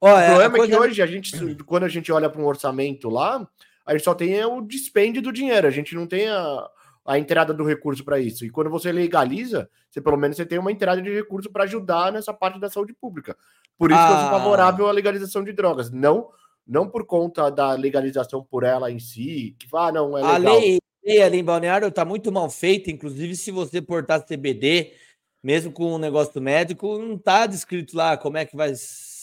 o 0.00 0.08
problema 0.08 0.58
é 0.58 0.66
que 0.66 0.76
hoje 0.76 1.02
a 1.02 1.06
gente, 1.06 1.32
quando 1.66 1.84
a 1.84 1.88
gente 1.88 2.10
olha 2.10 2.30
para 2.30 2.40
um 2.40 2.46
orçamento 2.46 3.10
lá, 3.10 3.46
a 3.84 3.92
gente 3.92 4.04
só 4.04 4.14
tem 4.14 4.42
o 4.44 4.62
dispêndio 4.62 5.20
do 5.20 5.32
dinheiro, 5.32 5.66
a 5.66 5.70
gente 5.70 5.94
não 5.94 6.06
tem 6.06 6.28
a, 6.28 6.66
a 7.04 7.18
entrada 7.18 7.52
do 7.52 7.64
recurso 7.64 8.02
para 8.04 8.18
isso. 8.18 8.46
E 8.46 8.50
quando 8.50 8.70
você 8.70 8.90
legaliza, 8.92 9.68
você 9.90 10.00
pelo 10.00 10.16
menos 10.16 10.36
você 10.38 10.46
tem 10.46 10.58
uma 10.58 10.72
entrada 10.72 11.02
de 11.02 11.12
recurso 11.12 11.50
para 11.50 11.64
ajudar 11.64 12.12
nessa 12.12 12.32
parte 12.32 12.58
da 12.58 12.70
saúde 12.70 12.94
pública. 12.94 13.36
Por 13.76 13.90
isso 13.90 14.00
ah. 14.00 14.06
que 14.06 14.12
eu 14.12 14.18
sou 14.20 14.28
ah. 14.28 14.38
favorável 14.38 14.88
à 14.88 14.92
legalização 14.92 15.44
de 15.44 15.52
drogas. 15.52 15.90
Não 15.90 16.30
não 16.68 16.86
por 16.86 17.06
conta 17.06 17.50
da 17.50 17.72
legalização 17.72 18.44
por 18.44 18.62
ela 18.62 18.90
em 18.90 18.98
si, 18.98 19.56
que 19.58 19.66
ah, 19.72 19.90
não 19.90 20.18
é 20.18 20.20
legal. 20.20 20.34
A 20.34 20.58
lei, 20.58 20.78
lei 21.02 21.22
ali 21.22 21.38
em 21.38 21.44
Balneário 21.44 21.88
está 21.88 22.04
muito 22.04 22.30
mal 22.30 22.50
feita, 22.50 22.90
inclusive 22.90 23.34
se 23.34 23.50
você 23.50 23.80
portar 23.80 24.22
CBD, 24.22 24.92
mesmo 25.42 25.72
com 25.72 25.94
um 25.94 25.98
negócio 25.98 26.40
médico, 26.42 26.98
não 26.98 27.14
está 27.14 27.46
descrito 27.46 27.96
lá 27.96 28.18
como 28.18 28.36
é 28.36 28.44
que 28.44 28.54
vai, 28.54 28.74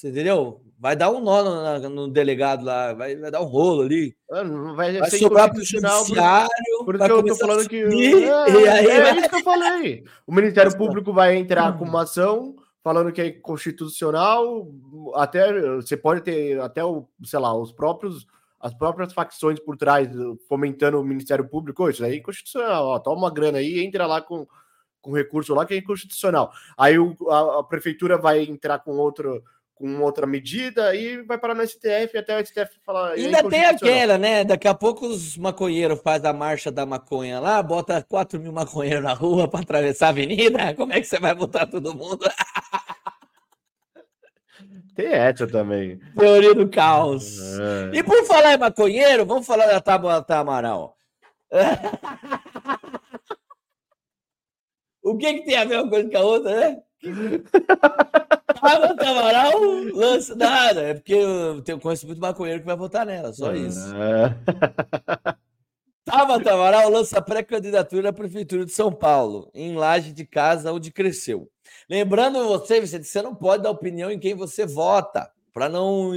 entendeu? 0.04 0.62
Vai 0.80 0.96
dar 0.96 1.12
um 1.12 1.20
nó 1.20 1.44
no, 1.44 1.90
no 1.90 2.08
delegado 2.08 2.66
lá, 2.66 2.94
vai, 2.94 3.16
vai, 3.16 3.30
dar 3.30 3.42
um 3.42 3.46
rolo 3.46 3.84
ali. 3.84 4.16
Ah, 4.32 4.44
vai, 4.76 4.98
vai 4.98 5.12
sobrar 5.12 5.52
para 5.52 5.60
o 5.60 5.64
judiciário. 5.64 6.50
Por 6.84 6.96
isso 6.96 7.06
que 7.06 7.12
eu 7.12 7.24
tô 7.24 7.36
falando 7.36 7.70
que. 7.70 7.86
É, 7.86 8.70
aí, 8.70 8.88
é, 8.88 9.10
é 9.10 9.20
isso 9.20 9.30
que 9.30 9.36
eu 9.36 9.44
falei. 9.44 10.04
O 10.26 10.34
Ministério 10.34 10.74
Público 10.78 11.14
vai 11.14 11.36
entrar 11.36 11.78
com 11.78 11.86
uma 11.86 12.04
ação 12.04 12.56
falando 12.86 13.12
que 13.12 13.20
é 13.20 13.32
constitucional, 13.32 14.72
até 15.16 15.60
você 15.78 15.98
pode 15.98 16.22
ter 16.22 16.62
até 16.62 16.86
o, 16.86 17.08
sei 17.24 17.40
lá, 17.40 17.52
os 17.58 17.72
próprios 17.72 18.28
as 18.60 18.76
próprias 18.76 19.12
facções 19.12 19.60
por 19.60 19.76
trás 19.76 20.08
fomentando 20.48 21.00
o 21.00 21.04
Ministério 21.04 21.48
Público, 21.48 21.90
isso 21.90 22.06
aí 22.06 22.14
é 22.14 22.16
inconstitucional, 22.18 22.86
ó, 22.86 23.00
toma 23.00 23.18
uma 23.18 23.34
grana 23.34 23.58
aí, 23.58 23.84
entra 23.84 24.06
lá 24.06 24.22
com 24.22 24.46
com 25.02 25.12
recurso 25.14 25.56
lá 25.56 25.66
que 25.66 25.74
é 25.74 25.78
inconstitucional. 25.78 26.52
Aí 26.78 26.98
o, 26.98 27.16
a, 27.30 27.60
a 27.60 27.64
prefeitura 27.64 28.20
vai 28.20 28.44
entrar 28.44 28.80
com 28.80 28.92
outro 28.98 29.44
com 29.76 30.02
outra 30.02 30.26
medida 30.26 30.96
e 30.96 31.22
vai 31.24 31.38
parar 31.38 31.54
no 31.54 31.68
STF 31.68 32.18
até 32.18 32.40
o 32.40 32.46
STF 32.46 32.80
falar. 32.84 33.18
É 33.18 33.22
Ainda 33.22 33.50
tem 33.50 33.66
aquela, 33.66 34.18
né? 34.18 34.46
Daqui 34.46 34.70
a 34.70 34.74
pouco 34.74 35.06
os 35.06 35.38
maconheiros 35.38 36.00
fazem 36.02 36.30
a 36.30 36.34
marcha 36.34 36.72
da 36.72 36.86
maconha 36.86 37.42
lá, 37.42 37.62
bota 37.62 38.02
4 38.02 38.40
mil 38.40 38.54
maconheiros 38.54 39.04
na 39.04 39.14
rua 39.14 39.50
para 39.50 39.60
atravessar 39.60 40.08
a 40.08 40.10
avenida. 40.10 40.74
Como 40.76 40.94
é 40.94 41.02
que 41.02 41.08
você 41.08 41.20
vai 41.20 41.36
botar 41.36 41.68
todo 41.68 41.94
mundo? 41.94 42.26
Tem 44.96 45.08
essa 45.08 45.46
também. 45.46 46.00
Teoria 46.18 46.56
do 46.56 46.70
caos. 46.70 47.38
É. 47.60 47.98
E 47.98 48.04
por 48.04 48.26
falar 48.26 48.54
em 48.54 48.58
maconheiro, 48.58 49.26
vamos 49.26 49.46
falar 49.46 49.66
da 49.66 49.82
Tabata 49.82 50.38
Amaral. 50.38 50.96
o 55.04 55.18
que, 55.18 55.34
que 55.34 55.46
tem 55.46 55.58
a 55.58 55.66
ver 55.66 55.82
uma 55.82 55.90
coisa 55.90 56.10
com 56.10 56.18
a 56.18 56.22
outra, 56.22 56.56
né? 56.56 56.82
Tabata 58.60 59.10
Amaral 59.10 59.60
lança 59.94 60.36
nada. 60.36 60.82
É 60.82 60.94
porque 60.94 61.14
eu 61.14 61.62
tenho 61.62 61.80
conheço 61.80 62.06
muito 62.08 62.22
maconheiro 62.22 62.62
que 62.62 62.66
vai 62.66 62.76
votar 62.76 63.06
nela, 63.06 63.34
só 63.34 63.54
é. 63.54 63.58
isso. 63.58 63.94
Tabata 66.06 66.54
Amaral 66.54 66.90
lança 66.90 67.22
pré-candidatura 67.22 68.10
à 68.10 68.14
Prefeitura 68.14 68.66
de 68.66 68.72
São 68.72 68.92
Paulo, 68.92 69.50
em 69.54 69.76
laje 69.76 70.12
de 70.14 70.26
casa 70.26 70.72
onde 70.72 70.92
cresceu. 70.92 71.50
Lembrando 71.90 72.48
você, 72.48 72.80
Vicente, 72.80 73.08
você 73.08 73.22
não 73.22 73.36
pode 73.36 73.64
dar 73.64 73.72
opinião 73.72 74.12
em 74.12 74.20
quem 74.20 74.36
você 74.36 74.66
vota, 74.66 75.30
para 75.56 75.70
não 75.70 76.12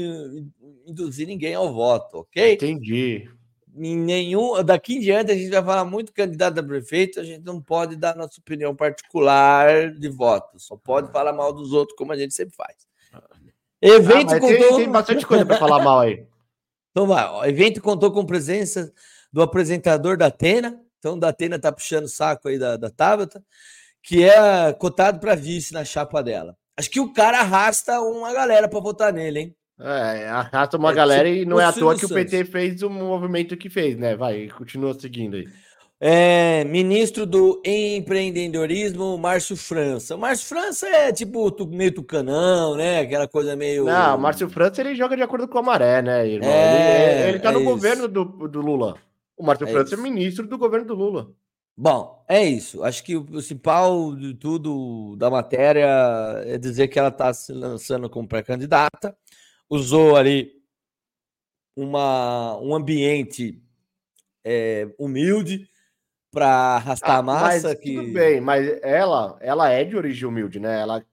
induzir 0.87 1.27
ninguém 1.27 1.55
ao 1.55 1.72
voto, 1.72 2.18
ok? 2.18 2.55
Entendi. 2.55 3.31
Em 3.80 3.96
nenhum, 3.96 4.62
daqui 4.64 4.96
em 4.96 5.00
diante 5.00 5.30
a 5.30 5.34
gente 5.34 5.50
vai 5.50 5.62
falar 5.62 5.84
muito 5.84 6.12
candidato 6.12 6.58
a 6.58 6.62
prefeito, 6.62 7.20
a 7.20 7.24
gente 7.24 7.44
não 7.44 7.60
pode 7.60 7.94
dar 7.94 8.16
nossa 8.16 8.40
opinião 8.40 8.74
particular 8.74 9.92
de 9.92 10.08
voto, 10.08 10.58
só 10.58 10.76
pode 10.76 11.12
falar 11.12 11.32
mal 11.32 11.52
dos 11.52 11.72
outros, 11.72 11.96
como 11.96 12.12
a 12.12 12.16
gente 12.16 12.34
sempre 12.34 12.56
faz. 12.56 12.76
Evento 13.80 14.34
ah, 14.34 14.40
contou... 14.40 14.58
tem, 14.58 14.76
tem 14.76 14.90
bastante 14.90 15.26
coisa 15.26 15.46
para 15.46 15.58
falar 15.58 15.82
mal 15.82 16.00
aí. 16.00 16.26
Então 16.90 17.06
vai, 17.06 17.24
o 17.28 17.44
evento 17.44 17.80
contou 17.80 18.10
com 18.10 18.26
presença 18.26 18.92
do 19.32 19.40
apresentador 19.40 20.16
da 20.16 20.26
Atena, 20.26 20.80
então 20.98 21.16
da 21.16 21.28
Atena 21.28 21.56
tá 21.56 21.70
puxando 21.70 22.06
o 22.06 22.08
saco 22.08 22.48
aí 22.48 22.58
da, 22.58 22.76
da 22.76 22.90
Tabata, 22.90 23.44
que 24.02 24.24
é 24.24 24.72
cotado 24.72 25.20
para 25.20 25.36
vice 25.36 25.72
na 25.72 25.84
chapa 25.84 26.22
dela. 26.22 26.56
Acho 26.76 26.90
que 26.90 26.98
o 26.98 27.12
cara 27.12 27.40
arrasta 27.40 28.00
uma 28.00 28.32
galera 28.32 28.68
para 28.68 28.80
votar 28.80 29.12
nele, 29.12 29.40
hein? 29.40 29.56
É, 29.80 30.28
arrasta 30.28 30.76
uma 30.76 30.90
é, 30.90 30.94
galera 30.94 31.28
tipo, 31.28 31.42
e 31.42 31.44
não 31.44 31.60
é 31.60 31.64
à 31.64 31.72
toa 31.72 31.96
que 31.96 32.04
o 32.04 32.08
PT 32.08 32.44
fez 32.46 32.82
o 32.82 32.90
movimento 32.90 33.56
que 33.56 33.70
fez, 33.70 33.96
né? 33.96 34.16
Vai, 34.16 34.48
continua 34.48 34.98
seguindo 34.98 35.36
aí. 35.36 35.46
É, 36.00 36.64
ministro 36.64 37.26
do 37.26 37.60
empreendedorismo, 37.64 39.18
Márcio 39.18 39.56
França. 39.56 40.14
O 40.14 40.18
Márcio 40.18 40.46
França 40.46 40.86
é 40.86 41.12
tipo 41.12 41.52
meio 41.66 41.92
tucanão, 41.92 42.76
né? 42.76 43.00
Aquela 43.00 43.26
coisa 43.26 43.56
meio. 43.56 43.84
Não, 43.84 44.16
o 44.16 44.20
Márcio 44.20 44.48
França 44.48 44.80
ele 44.80 44.94
joga 44.94 45.16
de 45.16 45.22
acordo 45.22 45.48
com 45.48 45.58
a 45.58 45.62
maré, 45.62 46.00
né, 46.00 46.26
irmão? 46.26 46.48
É, 46.48 47.22
ele, 47.22 47.28
ele 47.30 47.38
tá 47.40 47.50
no 47.50 47.60
isso. 47.60 47.68
governo 47.68 48.06
do, 48.06 48.24
do 48.24 48.60
Lula. 48.60 48.96
O 49.36 49.44
Márcio 49.44 49.66
é 49.66 49.70
França 49.70 49.94
é 49.94 49.98
isso. 49.98 50.06
é 50.06 50.10
ministro 50.10 50.46
do 50.46 50.56
governo 50.56 50.86
do 50.86 50.94
Lula. 50.94 51.28
Bom, 51.76 52.24
é 52.28 52.44
isso. 52.44 52.82
Acho 52.82 53.04
que 53.04 53.16
o 53.16 53.24
principal 53.24 54.14
de 54.14 54.34
tudo 54.34 55.14
da 55.16 55.30
matéria 55.30 55.86
é 56.44 56.58
dizer 56.58 56.88
que 56.88 56.98
ela 56.98 57.08
está 57.08 57.32
se 57.32 57.52
lançando 57.52 58.10
como 58.10 58.26
pré-candidata, 58.26 59.16
usou 59.68 60.16
ali 60.16 60.52
uma, 61.76 62.57
um 62.59 62.74
ambiente 62.74 63.62
é, 64.44 64.88
humilde 64.98 65.68
para 66.31 66.76
arrastar 66.76 67.16
ah, 67.16 67.18
a 67.18 67.22
massa. 67.22 67.68
Mas, 67.68 67.81
que... 67.81 67.94
Tudo 67.94 68.12
bem, 68.12 68.40
mas 68.40 68.66
ela, 68.83 69.38
ela 69.40 69.68
é 69.70 69.85
de 69.85 69.96
origem 69.96 70.28
humilde, 70.28 70.59
né? 70.59 70.81
Ela, 70.81 71.04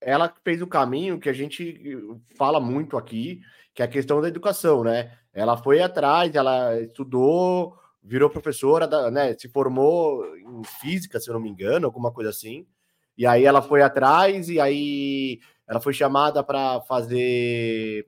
ela 0.00 0.34
fez 0.44 0.62
o 0.62 0.66
caminho 0.66 1.18
que 1.18 1.28
a 1.28 1.32
gente 1.32 1.98
fala 2.36 2.60
muito 2.60 2.96
aqui, 2.96 3.40
que 3.74 3.82
é 3.82 3.84
a 3.84 3.88
questão 3.88 4.20
da 4.20 4.28
educação, 4.28 4.82
né? 4.82 5.16
Ela 5.32 5.56
foi 5.56 5.82
atrás, 5.82 6.34
ela 6.34 6.80
estudou 6.80 7.76
virou 8.06 8.30
professora, 8.30 8.86
da, 8.86 9.10
né, 9.10 9.34
se 9.34 9.48
formou 9.48 10.24
em 10.36 10.62
física, 10.80 11.18
se 11.18 11.28
eu 11.28 11.34
não 11.34 11.40
me 11.40 11.50
engano, 11.50 11.86
alguma 11.86 12.12
coisa 12.12 12.30
assim. 12.30 12.64
E 13.18 13.26
aí 13.26 13.44
ela 13.44 13.60
foi 13.60 13.82
atrás 13.82 14.48
e 14.48 14.60
aí 14.60 15.40
ela 15.68 15.80
foi 15.80 15.92
chamada 15.92 16.42
para 16.42 16.80
fazer 16.82 18.06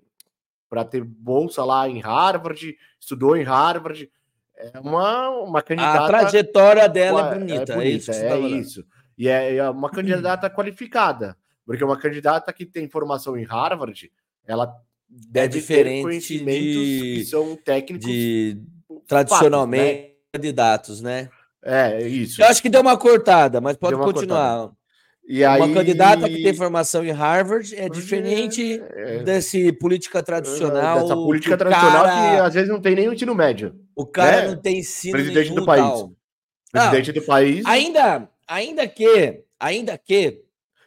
para 0.69 0.85
ter 0.85 1.03
bolsa 1.03 1.65
lá 1.65 1.89
em 1.89 1.99
Harvard, 1.99 2.77
estudou 3.01 3.37
em 3.37 3.43
Harvard. 3.43 4.11
É 4.55 4.79
uma, 4.81 5.31
uma 5.31 5.63
candidata. 5.63 6.05
A 6.05 6.07
trajetória 6.07 6.89
dela 6.89 7.35
é 7.35 7.39
bonita, 7.39 7.73
é, 7.73 7.77
bonita, 7.77 7.83
é 7.83 7.89
isso. 7.89 8.11
É 8.13 8.29
tá 8.29 8.39
isso. 8.39 8.87
E 9.17 9.29
é, 9.29 9.57
é 9.57 9.71
uma 9.71 9.91
candidata 9.91 10.51
qualificada, 10.51 11.37
porque 11.65 11.83
uma 11.83 11.99
candidata 11.99 12.53
que 12.53 12.67
tem 12.67 12.89
formação 12.89 13.37
em 13.37 13.45
Harvard, 13.45 14.13
ela 14.47 14.77
é 15.33 15.49
diferente 15.49 16.03
conhecimentos 16.03 16.63
de, 16.63 17.15
que 17.17 17.25
são 17.25 17.57
técnicos 17.57 18.07
de 18.07 18.61
tradicionalmente 19.07 19.83
fatos, 19.83 20.09
né? 20.11 20.15
candidatos, 20.33 21.01
né? 21.01 21.31
É, 21.63 22.07
isso. 22.07 22.43
Eu 22.43 22.47
acho 22.47 22.63
que 22.63 22.69
deu 22.69 22.81
uma 22.81 22.97
cortada, 22.97 23.61
mas 23.61 23.77
pode 23.77 23.97
continuar. 23.97 24.71
E 25.29 25.45
uma 25.45 25.67
aí... 25.67 25.75
candidata 25.75 26.27
que 26.27 26.43
tem 26.43 26.55
formação 26.55 27.05
em 27.05 27.11
Harvard 27.11 27.77
é 27.77 27.87
diferente 27.87 28.81
é, 28.95 29.17
é... 29.17 29.23
desse 29.23 29.71
política 29.73 30.23
tradicional. 30.23 31.03
Dessa 31.03 31.15
política 31.15 31.55
tradicional 31.55 32.05
cara... 32.05 32.31
que 32.37 32.41
às 32.41 32.55
vezes 32.55 32.71
não 32.71 32.81
tem 32.81 32.95
nem 32.95 33.09
o 33.09 33.13
ensino 33.13 33.35
médio. 33.35 33.79
O 33.95 34.07
cara 34.07 34.43
né? 34.43 34.49
não 34.49 34.57
tem 34.57 34.79
ensino 34.79 35.13
Presidente 35.13 35.53
do 35.53 35.67
país. 35.67 35.83
Tal. 35.83 36.13
Presidente 36.73 37.09
não, 37.09 37.21
do 37.21 37.27
país. 37.27 37.67
Ainda, 37.67 38.31
ainda 38.49 38.89
que, 38.89 39.45
ainda 39.61 39.99
que 39.99 40.43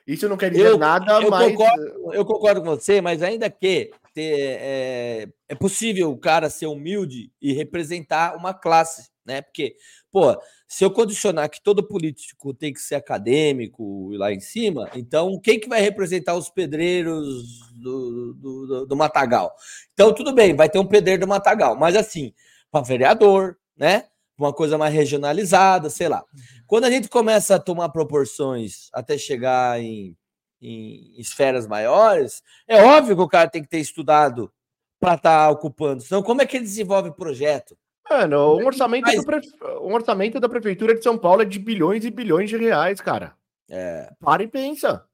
Isso 0.08 0.28
não 0.28 0.38
quer 0.38 0.50
dizer 0.50 0.70
eu, 0.70 0.78
nada, 0.80 1.22
eu 1.22 1.30
mas. 1.30 1.52
Concordo, 1.52 2.14
eu 2.14 2.26
concordo 2.26 2.62
com 2.62 2.70
você, 2.72 3.00
mas 3.00 3.22
ainda 3.22 3.48
que 3.48 3.92
ter, 4.12 4.58
é, 4.60 5.28
é 5.50 5.56
possível 5.56 6.12
o 6.12 6.18
cara 6.18 6.50
ser 6.50 6.66
humilde 6.66 7.32
e 7.40 7.54
representar 7.54 8.36
uma 8.36 8.56
classe, 8.56 9.10
né? 9.24 9.42
Porque, 9.44 9.76
pô, 10.12 10.36
se 10.72 10.86
eu 10.86 10.90
condicionar 10.90 11.50
que 11.50 11.62
todo 11.62 11.86
político 11.86 12.54
tem 12.54 12.72
que 12.72 12.80
ser 12.80 12.96
acadêmico 12.96 14.10
lá 14.14 14.32
em 14.32 14.40
cima, 14.40 14.90
então 14.96 15.38
quem 15.38 15.60
que 15.60 15.68
vai 15.68 15.82
representar 15.82 16.34
os 16.34 16.50
pedreiros 16.50 17.70
do, 17.74 18.34
do, 18.34 18.68
do, 18.68 18.86
do 18.86 18.96
Matagal? 18.96 19.54
Então, 19.94 20.14
tudo 20.14 20.32
bem, 20.34 20.56
vai 20.56 20.70
ter 20.70 20.80
um 20.80 20.88
pedreiro 20.88 21.24
do 21.24 21.28
Matagal, 21.28 21.76
mas 21.76 21.94
assim, 21.98 22.34
para 22.72 22.86
vereador, 22.86 23.58
né? 23.76 24.06
Uma 24.38 24.54
coisa 24.54 24.78
mais 24.78 24.94
regionalizada, 24.94 25.90
sei 25.90 26.08
lá. 26.08 26.24
Quando 26.66 26.86
a 26.86 26.90
gente 26.90 27.10
começa 27.10 27.56
a 27.56 27.60
tomar 27.60 27.90
proporções 27.90 28.88
até 28.94 29.18
chegar 29.18 29.78
em 29.82 30.16
em 30.62 31.20
esferas 31.20 31.68
maiores, 31.68 32.44
é 32.68 32.82
óbvio 32.82 33.16
que 33.16 33.22
o 33.24 33.28
cara 33.28 33.50
tem 33.50 33.64
que 33.64 33.68
ter 33.68 33.80
estudado 33.80 34.54
para 35.00 35.16
estar 35.16 35.48
tá 35.48 35.50
ocupando. 35.50 36.02
Senão, 36.02 36.22
como 36.24 36.42
é 36.42 36.46
que 36.46 36.56
ele 36.56 36.64
desenvolve 36.64 37.12
projeto? 37.12 37.76
Mano, 38.12 38.58
um 38.58 38.66
orçamento, 38.66 39.06
Mas... 39.06 39.24
pre... 39.24 39.40
um 39.82 39.94
orçamento 39.94 40.40
da 40.40 40.50
Prefeitura 40.50 40.94
de 40.94 41.02
São 41.02 41.18
Paulo 41.18 41.44
é 41.44 41.46
de 41.46 41.58
bilhões 41.58 42.04
e 42.04 42.12
bilhões 42.12 42.50
de 42.50 42.58
reais, 42.58 43.00
cara. 43.00 43.34
É. 43.70 44.12
Para 44.20 44.44
e 44.44 44.48
pensa. 44.48 45.06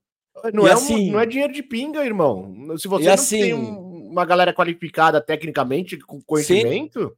Não, 0.51 0.65
e 0.65 0.69
é 0.69 0.73
assim... 0.73 1.09
um, 1.09 1.13
não 1.13 1.19
é 1.19 1.25
dinheiro 1.25 1.53
de 1.53 1.61
pinga, 1.61 2.03
irmão. 2.03 2.75
Se 2.77 2.87
você 2.87 3.05
não 3.05 3.13
assim... 3.13 3.39
tem 3.39 3.53
um, 3.53 4.09
uma 4.09 4.25
galera 4.25 4.51
qualificada 4.51 5.21
tecnicamente, 5.21 5.97
com 5.97 6.19
conhecimento. 6.21 7.09
Sim. 7.09 7.15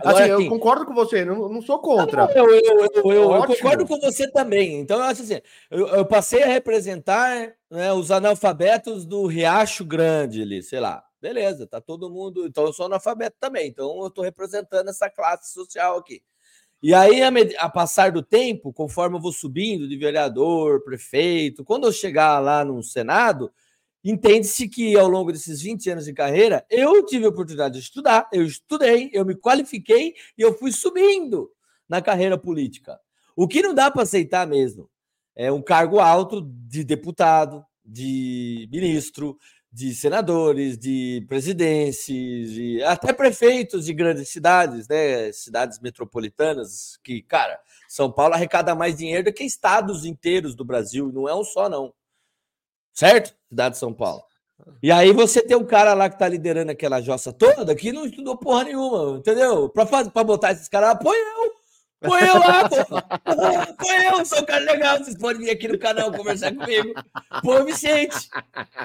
Agora, 0.00 0.24
assim, 0.24 0.32
eu 0.32 0.38
assim, 0.38 0.48
concordo 0.48 0.84
com 0.84 0.92
você, 0.92 1.24
não, 1.24 1.48
não 1.48 1.62
sou 1.62 1.78
contra. 1.78 2.26
Não, 2.26 2.34
eu, 2.34 2.50
eu, 2.50 2.88
eu, 3.04 3.34
eu, 3.34 3.44
concordo 3.44 3.86
com 3.86 4.00
você 4.00 4.28
também. 4.28 4.80
Então, 4.80 4.98
eu 4.98 5.04
acho 5.04 5.22
assim, 5.22 5.40
eu, 5.70 6.04
passei 6.04 6.42
a 6.42 6.48
representar 6.48 7.52
né, 7.70 7.92
os 7.92 8.10
analfabetos 8.10 9.06
do 9.06 9.24
Riacho 9.26 9.84
Grande 9.84 10.42
ali, 10.42 10.62
sei 10.64 10.80
lá. 10.80 11.03
Beleza, 11.24 11.66
tá 11.66 11.80
todo 11.80 12.10
mundo. 12.10 12.46
Então, 12.46 12.66
eu 12.66 12.72
sou 12.74 12.84
analfabeto 12.84 13.38
também. 13.40 13.68
Então, 13.68 13.98
eu 14.02 14.08
estou 14.08 14.22
representando 14.22 14.90
essa 14.90 15.08
classe 15.08 15.54
social 15.54 15.96
aqui. 15.96 16.22
E 16.82 16.92
aí, 16.92 17.22
a, 17.22 17.30
a, 17.60 17.70
passar 17.70 18.12
do 18.12 18.22
tempo, 18.22 18.74
conforme 18.74 19.16
eu 19.16 19.20
vou 19.22 19.32
subindo 19.32 19.88
de 19.88 19.96
vereador, 19.96 20.84
prefeito, 20.84 21.64
quando 21.64 21.86
eu 21.86 21.92
chegar 21.92 22.38
lá 22.40 22.62
no 22.62 22.82
Senado, 22.82 23.50
Entende-se 24.06 24.68
que 24.68 24.94
ao 24.98 25.08
longo 25.08 25.32
desses 25.32 25.62
20 25.62 25.88
anos 25.88 26.04
de 26.04 26.12
carreira, 26.12 26.66
eu 26.68 27.06
tive 27.06 27.24
a 27.24 27.30
oportunidade 27.30 27.78
de 27.78 27.80
estudar, 27.80 28.28
eu 28.30 28.44
estudei, 28.44 29.08
eu 29.14 29.24
me 29.24 29.34
qualifiquei 29.34 30.12
e 30.36 30.42
eu 30.42 30.52
fui 30.52 30.72
subindo 30.72 31.50
na 31.88 32.02
carreira 32.02 32.36
política. 32.36 33.00
O 33.34 33.48
que 33.48 33.62
não 33.62 33.72
dá 33.72 33.90
para 33.90 34.02
aceitar 34.02 34.46
mesmo 34.46 34.90
é 35.34 35.50
um 35.50 35.62
cargo 35.62 36.00
alto 36.00 36.42
de 36.42 36.84
deputado, 36.84 37.64
de 37.82 38.68
ministro, 38.70 39.38
de 39.74 39.92
senadores, 39.92 40.78
de 40.78 41.24
presidentes, 41.28 42.06
de, 42.06 42.80
até 42.84 43.12
prefeitos 43.12 43.84
de 43.84 43.92
grandes 43.92 44.28
cidades, 44.28 44.86
né? 44.86 45.32
Cidades 45.32 45.80
metropolitanas, 45.80 46.96
que, 47.02 47.20
cara, 47.22 47.58
São 47.88 48.10
Paulo 48.10 48.34
arrecada 48.34 48.72
mais 48.72 48.96
dinheiro 48.96 49.24
do 49.24 49.32
que 49.32 49.42
estados 49.42 50.04
inteiros 50.04 50.54
do 50.54 50.64
Brasil, 50.64 51.10
não 51.12 51.28
é 51.28 51.34
um 51.34 51.42
só, 51.42 51.68
não 51.68 51.92
certo? 52.92 53.34
Cidade 53.48 53.74
de 53.74 53.80
São 53.80 53.92
Paulo. 53.92 54.22
E 54.80 54.92
aí 54.92 55.12
você 55.12 55.42
tem 55.42 55.56
um 55.56 55.66
cara 55.66 55.92
lá 55.92 56.08
que 56.08 56.16
tá 56.16 56.28
liderando 56.28 56.70
aquela 56.70 57.00
jossa 57.02 57.32
toda 57.32 57.74
que 57.74 57.90
não 57.90 58.06
estudou 58.06 58.36
porra 58.36 58.62
nenhuma, 58.62 59.18
entendeu? 59.18 59.68
Pra, 59.68 59.84
fazer, 59.84 60.10
pra 60.10 60.22
botar 60.22 60.52
esses 60.52 60.68
caras 60.68 60.90
lá, 60.90 60.94
põe 60.94 61.16
eu! 61.16 61.52
Põe 62.00 62.20
eu 62.22 62.38
lá, 62.38 62.68
pô! 62.68 62.76
Põe 63.84 64.04
eu, 64.04 64.24
sou 64.24 64.38
um 64.38 64.44
cara 64.44 64.64
legal, 64.64 64.98
vocês 64.98 65.18
podem 65.18 65.42
vir 65.42 65.50
aqui 65.50 65.66
no 65.66 65.78
canal 65.78 66.12
conversar 66.12 66.54
comigo. 66.54 66.94
Põe 67.42 67.64
Vicente! 67.64 68.30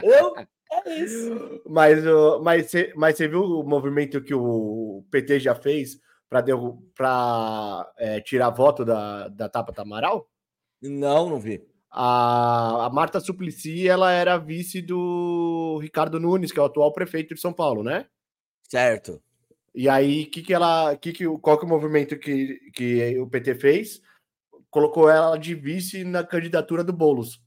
Eu? 0.02 0.34
É 0.72 0.96
isso. 0.96 1.62
Mas, 1.68 2.04
mas, 2.42 2.72
mas 2.96 3.18
você 3.18 3.28
viu 3.28 3.42
o 3.42 3.64
movimento 3.64 4.22
que 4.22 4.34
o 4.34 5.04
PT 5.10 5.40
já 5.40 5.56
fez 5.56 6.00
para 6.30 7.92
é, 7.98 8.22
tirar 8.22 8.50
voto 8.52 8.86
da, 8.86 9.28
da 9.30 9.50
Tapa 9.50 9.74
Tamaral? 9.74 10.30
Não, 10.82 11.30
não 11.30 11.40
vi. 11.40 11.62
A, 11.92 12.86
a 12.86 12.90
Marta 12.90 13.20
Suplicy, 13.20 13.88
ela 13.88 14.12
era 14.12 14.38
vice 14.38 14.82
do 14.82 15.80
Ricardo 15.82 16.20
Nunes, 16.20 16.52
que 16.52 16.60
é 16.60 16.62
o 16.62 16.66
atual 16.66 16.94
prefeito 16.94 17.34
de 17.34 17.42
São 17.42 17.52
Paulo, 17.52 17.84
né? 17.84 18.06
Certo. 18.70 19.22
E 19.74 19.90
aí, 19.90 20.26
que 20.26 20.42
que 20.42 20.54
ela, 20.54 20.96
que 20.96 21.12
que, 21.12 21.26
qual 21.40 21.58
que 21.58 21.66
é 21.66 21.68
o 21.68 21.70
movimento 21.70 22.18
que, 22.18 22.60
que 22.74 23.18
o 23.20 23.28
PT 23.28 23.56
fez? 23.56 24.02
Colocou 24.70 25.10
ela 25.10 25.36
de 25.38 25.56
vice 25.56 26.04
na 26.04 26.24
candidatura 26.24 26.84
do 26.84 26.94
Bolos. 26.94 27.42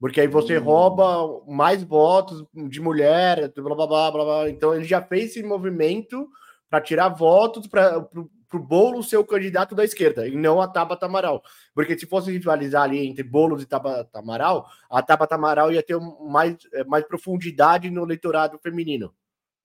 Porque 0.00 0.22
aí 0.22 0.26
você 0.26 0.58
hum. 0.58 0.62
rouba 0.62 1.44
mais 1.46 1.84
votos 1.84 2.42
de 2.54 2.80
mulher, 2.80 3.52
blá, 3.54 3.74
blá, 3.74 3.86
blá, 3.86 4.10
blá, 4.10 4.24
blá. 4.24 4.50
Então 4.50 4.74
ele 4.74 4.84
já 4.84 5.02
fez 5.02 5.30
esse 5.30 5.42
movimento 5.42 6.26
para 6.70 6.80
tirar 6.80 7.10
votos 7.10 7.66
para 7.66 8.08
o 8.52 8.58
Boulos 8.58 9.08
ser 9.08 9.18
o 9.18 9.24
candidato 9.24 9.74
da 9.74 9.84
esquerda 9.84 10.26
e 10.26 10.34
não 10.34 10.60
a 10.60 10.66
Tabata 10.66 11.06
Amaral. 11.06 11.42
Porque 11.74 11.98
se 11.98 12.06
fosse 12.06 12.32
rivalizar 12.32 12.84
ali 12.84 13.06
entre 13.06 13.22
Boulos 13.22 13.62
e 13.62 13.66
Tabata 13.66 14.18
Amaral, 14.18 14.66
a 14.88 15.02
Tabata 15.02 15.34
Amaral 15.34 15.70
ia 15.70 15.82
ter 15.82 15.98
mais, 15.98 16.56
eh, 16.72 16.84
mais 16.84 17.04
profundidade 17.04 17.90
no 17.90 18.04
eleitorado 18.04 18.58
feminino. 18.62 19.12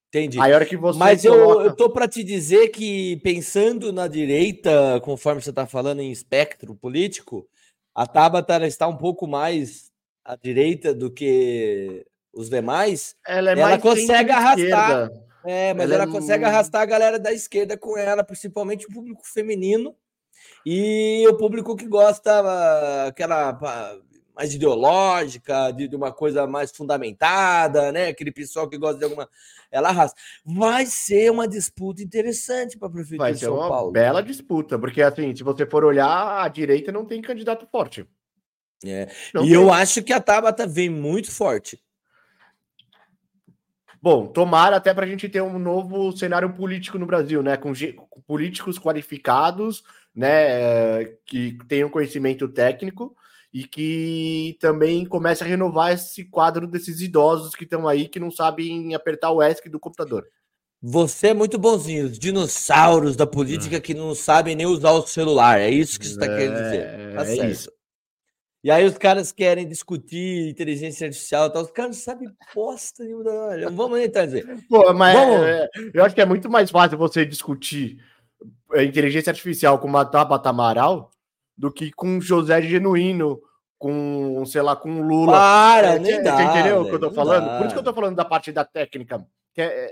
Entendi. 0.10 0.40
Aí, 0.40 0.54
hora 0.54 0.66
que 0.66 0.78
você 0.78 1.00
Mas 1.00 1.24
coloca... 1.24 1.62
eu, 1.62 1.66
eu 1.68 1.76
tô 1.76 1.90
para 1.90 2.08
te 2.08 2.24
dizer 2.24 2.70
que, 2.70 3.18
pensando 3.18 3.92
na 3.92 4.08
direita, 4.08 5.00
conforme 5.02 5.42
você 5.42 5.50
está 5.50 5.66
falando 5.66 6.00
em 6.00 6.12
espectro 6.12 6.76
político, 6.76 7.48
a 7.94 8.06
Tabata 8.06 8.66
está 8.66 8.88
um 8.88 8.98
pouco 8.98 9.28
mais 9.28 9.92
à 10.26 10.36
direita 10.36 10.94
do 10.94 11.12
que 11.12 12.06
os 12.34 12.50
demais. 12.50 13.16
Ela, 13.26 13.52
é 13.52 13.60
ela 13.60 13.78
consegue 13.78 14.32
arrastar. 14.32 15.12
É, 15.46 15.74
mas 15.76 15.86
ela, 15.86 16.04
ela 16.04 16.12
é 16.12 16.12
consegue 16.12 16.44
arrastar 16.44 16.82
a 16.82 16.86
galera 16.86 17.20
da 17.20 17.32
esquerda 17.32 17.78
com 17.78 17.96
ela, 17.96 18.24
principalmente 18.24 18.88
o 18.88 18.92
público 18.92 19.22
feminino 19.24 19.96
e 20.66 21.24
o 21.30 21.38
público 21.38 21.76
que 21.76 21.88
gosta 21.88 22.42
uh, 22.42 23.08
aquela 23.08 23.54
mais 24.36 24.54
ideológica, 24.54 25.72
de, 25.72 25.88
de, 25.88 25.96
uma 25.96 26.12
coisa 26.12 26.46
mais 26.46 26.76
fundamentada, 26.76 27.92
né? 27.92 28.08
Aquele 28.08 28.32
pessoal 28.32 28.68
que 28.68 28.78
gosta 28.78 28.98
de 28.98 29.06
alguma. 29.06 29.30
Ela 29.72 29.90
arrasta. 29.90 30.20
Vai 30.44 30.86
ser 30.86 31.32
uma 31.32 31.48
disputa 31.48 32.04
interessante 32.04 32.78
para 32.78 32.88
a 32.88 32.92
Prefeitura 32.92 33.32
de 33.32 33.40
São 33.40 33.56
Paulo. 33.56 33.70
Vai 33.70 33.74
ser 33.80 33.86
uma 33.86 33.92
bela 33.92 34.22
disputa, 34.22 34.78
porque 34.78 35.02
assim, 35.02 35.34
se 35.34 35.44
você 35.44 35.66
for 35.66 35.86
olhar, 35.86 36.44
a 36.44 36.48
direita 36.50 36.92
não 36.92 37.06
tem 37.06 37.22
candidato 37.22 37.66
forte. 37.72 38.06
É. 38.84 39.10
e 39.36 39.40
tem. 39.40 39.52
eu 39.52 39.72
acho 39.72 40.04
que 40.04 40.14
a 40.14 40.20
Tabata 40.20 40.68
vem 40.68 40.90
muito 40.90 41.32
forte. 41.32 41.80
Bom, 44.02 44.28
tomara 44.28 44.76
até 44.76 44.94
para 44.94 45.06
a 45.06 45.10
gente 45.10 45.28
ter 45.28 45.42
um 45.42 45.58
novo 45.58 46.16
cenário 46.16 46.54
político 46.54 47.00
no 47.00 47.08
Brasil, 47.08 47.42
né? 47.42 47.58
Com, 47.58 47.74
com 48.10 48.22
políticos 48.22 48.78
qualificados, 48.78 49.84
né? 50.14 51.06
Que 51.26 51.58
tenham 51.68 51.90
conhecimento 51.90 52.48
técnico 52.48 53.16
e 53.52 53.64
que 53.64 54.58
também 54.60 55.06
comece 55.06 55.44
a 55.44 55.48
renovar 55.48 55.94
esse 55.94 56.26
quadro 56.26 56.68
desses 56.68 57.02
idosos 57.02 57.56
que 57.56 57.64
estão 57.64 57.88
aí 57.88 58.08
que 58.08 58.20
não 58.20 58.30
sabem 58.30 58.94
apertar 58.94 59.32
o 59.32 59.42
ESC 59.42 59.70
do 59.70 59.80
computador. 59.80 60.28
Você 60.82 61.30
é 61.30 61.34
muito 61.34 61.58
bonzinho, 61.58 62.06
os 62.06 62.20
dinossauros 62.20 63.16
da 63.16 63.26
política 63.26 63.82
que 63.82 63.96
não 63.96 64.14
sabem 64.14 64.56
nem 64.56 64.68
usar 64.68 64.92
o 64.92 65.08
celular. 65.08 65.60
É 65.60 65.70
isso 65.70 66.00
que 66.00 66.06
você 66.06 66.14
está 66.14 66.26
é, 66.26 66.38
querendo 66.38 66.64
dizer. 66.64 67.16
Tá 67.16 67.26
é 67.26 67.50
isso. 67.50 67.72
E 68.66 68.72
aí 68.72 68.84
os 68.84 68.98
caras 68.98 69.32
querem 69.32 69.68
discutir 69.68 70.50
inteligência 70.50 71.06
artificial 71.06 71.46
e 71.46 71.54
tal. 71.54 71.62
Os 71.62 71.70
caras 71.70 71.98
não 71.98 72.04
sabem 72.04 72.28
bosta 72.56 73.04
nenhuma. 73.04 73.70
Vamos 73.70 74.00
entrar 74.00 74.26
dizer. 74.26 74.44
Pô, 74.68 74.92
mas 74.92 75.16
é, 75.16 75.70
eu 75.94 76.04
acho 76.04 76.16
que 76.16 76.22
é 76.22 76.26
muito 76.26 76.50
mais 76.50 76.72
fácil 76.72 76.98
você 76.98 77.24
discutir 77.24 78.04
inteligência 78.76 79.30
artificial 79.30 79.78
com 79.78 79.88
uma 79.88 80.04
Tabata 80.04 80.50
Amaral 80.50 81.12
do 81.56 81.72
que 81.72 81.92
com 81.92 82.20
José 82.20 82.60
Genuíno, 82.64 83.40
com, 83.78 84.44
sei 84.48 84.64
lá, 84.64 84.76
com 84.76 85.00
Lula. 85.00 85.34
Para, 85.34 85.88
é, 85.90 86.00
nem 86.00 86.24
dá, 86.24 86.44
entendeu 86.44 86.82
o 86.82 86.86
que 86.86 86.96
eu 86.96 87.00
tô 87.00 87.12
falando? 87.12 87.46
Dá. 87.46 87.58
Por 87.60 87.68
isso 87.68 87.76
que 87.76 87.80
eu 87.80 87.86
tô 87.86 87.94
falando 87.94 88.16
da 88.16 88.26
parte 88.26 88.52
da 88.52 88.66
técnica, 88.66 89.24
que 89.54 89.62
é, 89.62 89.92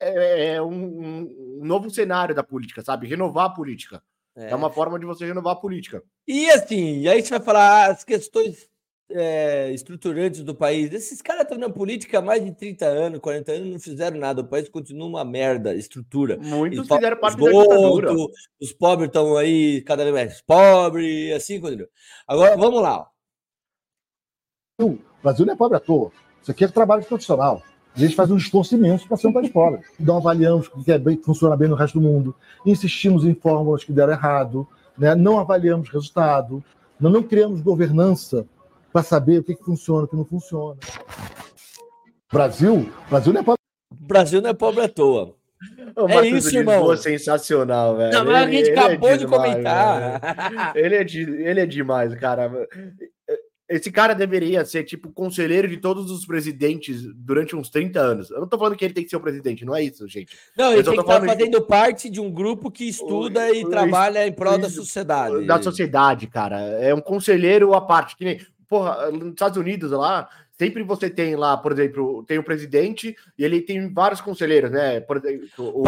é, 0.00 0.54
é 0.54 0.60
um, 0.62 1.60
um 1.60 1.64
novo 1.64 1.88
cenário 1.90 2.34
da 2.34 2.42
política, 2.42 2.82
sabe? 2.82 3.06
Renovar 3.06 3.46
a 3.46 3.50
política. 3.50 4.02
É. 4.36 4.50
é. 4.50 4.54
uma 4.54 4.70
forma 4.70 4.98
de 4.98 5.06
você 5.06 5.26
renovar 5.26 5.54
a 5.54 5.60
política. 5.60 6.02
E 6.26 6.50
assim, 6.50 7.06
aí 7.06 7.22
você 7.22 7.30
vai 7.30 7.40
falar 7.40 7.90
as 7.90 8.04
questões 8.04 8.68
é, 9.10 9.70
estruturantes 9.72 10.42
do 10.42 10.54
país. 10.54 10.92
Esses 10.92 11.22
caras 11.22 11.42
estão 11.42 11.58
na 11.58 11.70
política 11.70 12.18
há 12.18 12.22
mais 12.22 12.44
de 12.44 12.52
30 12.52 12.86
anos, 12.86 13.20
40 13.20 13.52
anos, 13.52 13.72
não 13.72 13.78
fizeram 13.78 14.18
nada. 14.18 14.40
O 14.40 14.48
país 14.48 14.68
continua 14.68 15.06
uma 15.06 15.24
merda, 15.24 15.74
estrutura. 15.74 16.36
Muitos 16.38 16.86
fizeram 16.88 17.16
parte 17.18 17.38
da 17.38 17.50
ditadura. 17.50 18.12
Os 18.60 18.72
pobres 18.72 19.08
estão 19.08 19.36
aí 19.36 19.82
cada 19.82 20.02
vez 20.02 20.14
mais 20.14 20.40
pobres, 20.42 21.32
assim 21.32 21.60
continua. 21.60 21.88
Agora, 22.26 22.56
vamos 22.56 22.82
lá. 22.82 23.08
O 24.80 24.98
Brasil 25.22 25.46
não 25.46 25.54
é 25.54 25.56
pobre 25.56 25.76
à 25.76 25.80
toa. 25.80 26.10
Isso 26.42 26.50
aqui 26.50 26.64
é 26.64 26.68
trabalho 26.68 27.04
profissional. 27.04 27.62
A 27.94 28.00
gente 28.00 28.16
faz 28.16 28.30
um 28.30 28.36
esforço 28.36 28.74
imenso 28.74 29.06
para 29.06 29.16
ser 29.16 29.28
um 29.28 29.32
país 29.32 29.48
pobre. 29.48 29.80
Não 30.00 30.16
avaliamos 30.16 30.68
o 30.74 30.82
que, 30.82 30.90
é 30.90 30.98
bem, 30.98 31.16
funciona 31.16 31.56
bem 31.56 31.68
no 31.68 31.76
resto 31.76 32.00
do 32.00 32.06
mundo, 32.06 32.34
insistimos 32.66 33.24
em 33.24 33.34
fórmulas 33.34 33.84
que 33.84 33.92
deram 33.92 34.12
errado, 34.12 34.66
né? 34.98 35.14
não 35.14 35.38
avaliamos 35.38 35.88
resultado, 35.88 36.62
não, 36.98 37.10
não 37.10 37.22
criamos 37.22 37.60
governança 37.60 38.44
para 38.92 39.02
saber 39.02 39.38
o 39.38 39.44
que, 39.44 39.54
que 39.54 39.64
funciona, 39.64 40.04
o 40.04 40.08
que 40.08 40.16
não 40.16 40.24
funciona. 40.24 40.76
Brasil, 42.32 42.90
Brasil 43.08 43.32
não 43.32 43.40
é 43.40 43.44
pobre. 43.44 43.60
Brasil 43.92 44.42
não 44.42 44.50
é 44.50 44.54
pobre 44.54 44.82
à 44.82 44.88
toa. 44.88 45.34
O 45.96 46.08
é 46.08 46.28
isso, 46.28 46.56
irmão. 46.56 46.92
É 46.92 46.96
sensacional, 46.96 47.96
velho. 47.96 48.12
Não, 48.12 48.24
mas 48.24 48.48
a 48.48 48.50
gente 48.50 48.70
acabou 48.70 49.08
é 49.08 49.12
de 49.12 49.18
demais, 49.20 49.42
comentar. 49.52 50.72
Ele 50.74 50.94
é, 50.96 51.04
de, 51.04 51.20
ele 51.20 51.60
é 51.60 51.66
demais, 51.66 52.14
cara. 52.16 52.50
Esse 53.66 53.90
cara 53.90 54.14
deveria 54.14 54.62
ser, 54.64 54.84
tipo, 54.84 55.10
conselheiro 55.10 55.66
de 55.66 55.78
todos 55.78 56.10
os 56.10 56.26
presidentes 56.26 57.02
durante 57.14 57.56
uns 57.56 57.70
30 57.70 57.98
anos. 57.98 58.30
Eu 58.30 58.40
não 58.40 58.48
tô 58.48 58.58
falando 58.58 58.76
que 58.76 58.84
ele 58.84 58.92
tem 58.92 59.04
que 59.04 59.08
ser 59.08 59.16
o 59.16 59.20
presidente, 59.20 59.64
não 59.64 59.74
é 59.74 59.82
isso, 59.82 60.06
gente. 60.06 60.36
Não, 60.56 60.72
ele 60.72 60.82
tem 60.82 60.92
que 60.92 61.00
estar 61.00 61.24
fazendo 61.24 61.62
que... 61.62 61.66
parte 61.66 62.10
de 62.10 62.20
um 62.20 62.30
grupo 62.30 62.70
que 62.70 62.86
estuda 62.86 63.40
o, 63.50 63.54
e 63.54 63.64
o, 63.64 63.70
trabalha 63.70 64.26
em 64.26 64.32
prol 64.32 64.58
da 64.58 64.68
sociedade. 64.68 65.46
Da 65.46 65.62
sociedade, 65.62 66.26
cara. 66.26 66.60
É 66.60 66.94
um 66.94 67.00
conselheiro 67.00 67.72
à 67.72 67.80
parte. 67.80 68.16
Que 68.16 68.24
nem, 68.24 68.40
porra, 68.68 69.10
nos 69.10 69.30
Estados 69.30 69.56
Unidos 69.56 69.90
lá, 69.92 70.28
sempre 70.58 70.82
você 70.82 71.08
tem 71.08 71.34
lá, 71.34 71.56
por 71.56 71.72
exemplo, 71.72 72.22
tem 72.24 72.38
o 72.38 72.44
presidente 72.44 73.16
e 73.38 73.44
ele 73.44 73.62
tem 73.62 73.92
vários 73.92 74.20
conselheiros, 74.20 74.70
né? 74.70 75.00
Para 75.00 75.22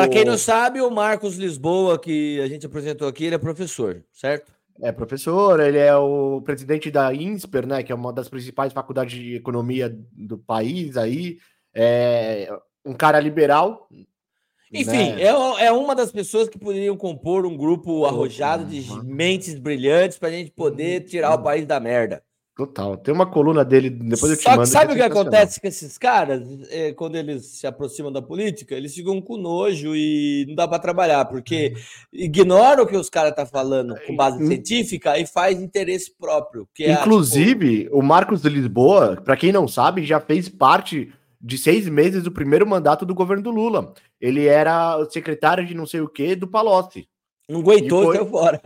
quem 0.09 0.25
não 0.25 0.39
sabe, 0.39 0.81
o 0.81 0.91
Marcos 0.91 1.37
Lisboa, 1.37 1.99
que 1.99 2.41
a 2.41 2.47
gente 2.47 2.65
apresentou 2.65 3.07
aqui, 3.07 3.27
ele 3.27 3.35
é 3.35 3.39
professor, 3.39 4.03
certo? 4.13 4.56
É 4.83 4.93
professor, 4.93 5.61
ele 5.61 5.79
é 5.79 5.97
o 5.97 6.41
presidente 6.43 6.91
da 6.91 7.13
INSPER, 7.13 7.67
né, 7.67 7.83
que 7.83 7.91
é 7.91 7.95
uma 7.95 8.13
das 8.13 8.29
principais 8.29 8.73
faculdades 8.73 9.19
de 9.19 9.37
economia 9.37 9.89
do 10.13 10.39
país 10.39 10.97
aí, 10.97 11.39
é 11.75 12.49
um 12.85 12.95
cara 12.95 13.19
liberal. 13.21 13.89
Enfim, 14.73 15.13
né? 15.15 15.23
é, 15.23 15.67
é 15.67 15.73
uma 15.73 15.95
das 15.95 16.11
pessoas 16.11 16.49
que 16.49 16.59
poderiam 16.59 16.97
compor 16.97 17.47
um 17.47 17.57
grupo 17.57 18.05
arrojado 18.05 18.65
de 18.65 18.85
mentes 19.05 19.59
brilhantes 19.59 20.19
para 20.19 20.29
a 20.29 20.33
gente 20.33 20.51
poder 20.51 21.05
tirar 21.05 21.35
o 21.35 21.43
país 21.43 21.65
da 21.65 21.79
merda. 21.79 22.23
Total. 22.57 22.97
Tem 22.97 23.13
uma 23.13 23.27
coluna 23.27 23.63
dele, 23.63 23.91
depois 23.91 24.33
eu 24.33 24.37
te 24.39 24.45
Só 24.45 24.51
mando. 24.53 24.63
Que 24.63 24.69
sabe 24.69 24.95
o 24.95 24.97
que 24.97 25.03
acontece 25.03 25.61
com 25.61 25.67
esses 25.67 25.99
caras? 25.99 26.43
É, 26.71 26.91
quando 26.95 27.17
eles 27.17 27.45
se 27.45 27.67
aproximam 27.67 28.11
da 28.11 28.23
política, 28.23 28.75
eles 28.75 28.95
ficam 28.95 29.21
com 29.21 29.37
nojo 29.37 29.95
e 29.95 30.47
não 30.49 30.55
dá 30.55 30.67
para 30.67 30.79
trabalhar, 30.79 31.27
porque 31.27 31.75
ignora 32.11 32.83
o 32.83 32.87
que 32.87 32.97
os 32.97 33.11
caras 33.11 33.33
estão 33.33 33.45
tá 33.45 33.51
falando 33.51 33.95
com 34.07 34.17
base 34.17 34.45
científica 34.47 35.19
e 35.19 35.27
faz 35.27 35.61
interesse 35.61 36.11
próprio. 36.19 36.67
É 36.81 36.93
Inclusive, 36.93 37.85
tipo... 37.85 37.99
o 37.99 38.03
Marcos 38.03 38.41
de 38.41 38.49
Lisboa, 38.49 39.21
para 39.23 39.37
quem 39.37 39.53
não 39.53 39.69
sabe, 39.69 40.03
já 40.07 40.19
fez 40.19 40.49
parte 40.49 41.13
de 41.39 41.59
seis 41.59 41.87
meses 41.87 42.23
do 42.23 42.33
primeiro 42.33 42.67
mandato 42.67 43.05
do 43.05 43.15
governo 43.15 43.43
do 43.43 43.51
Lula. 43.51 43.93
Ele 44.19 44.47
era 44.47 45.07
secretário 45.11 45.67
de 45.67 45.75
não 45.75 45.85
sei 45.85 46.01
o 46.01 46.09
que 46.09 46.35
do 46.35 46.49
Palocci. 46.49 47.07
Não 47.49 47.61
aguentou 47.61 48.13
foi... 48.13 48.27
fora. 48.27 48.61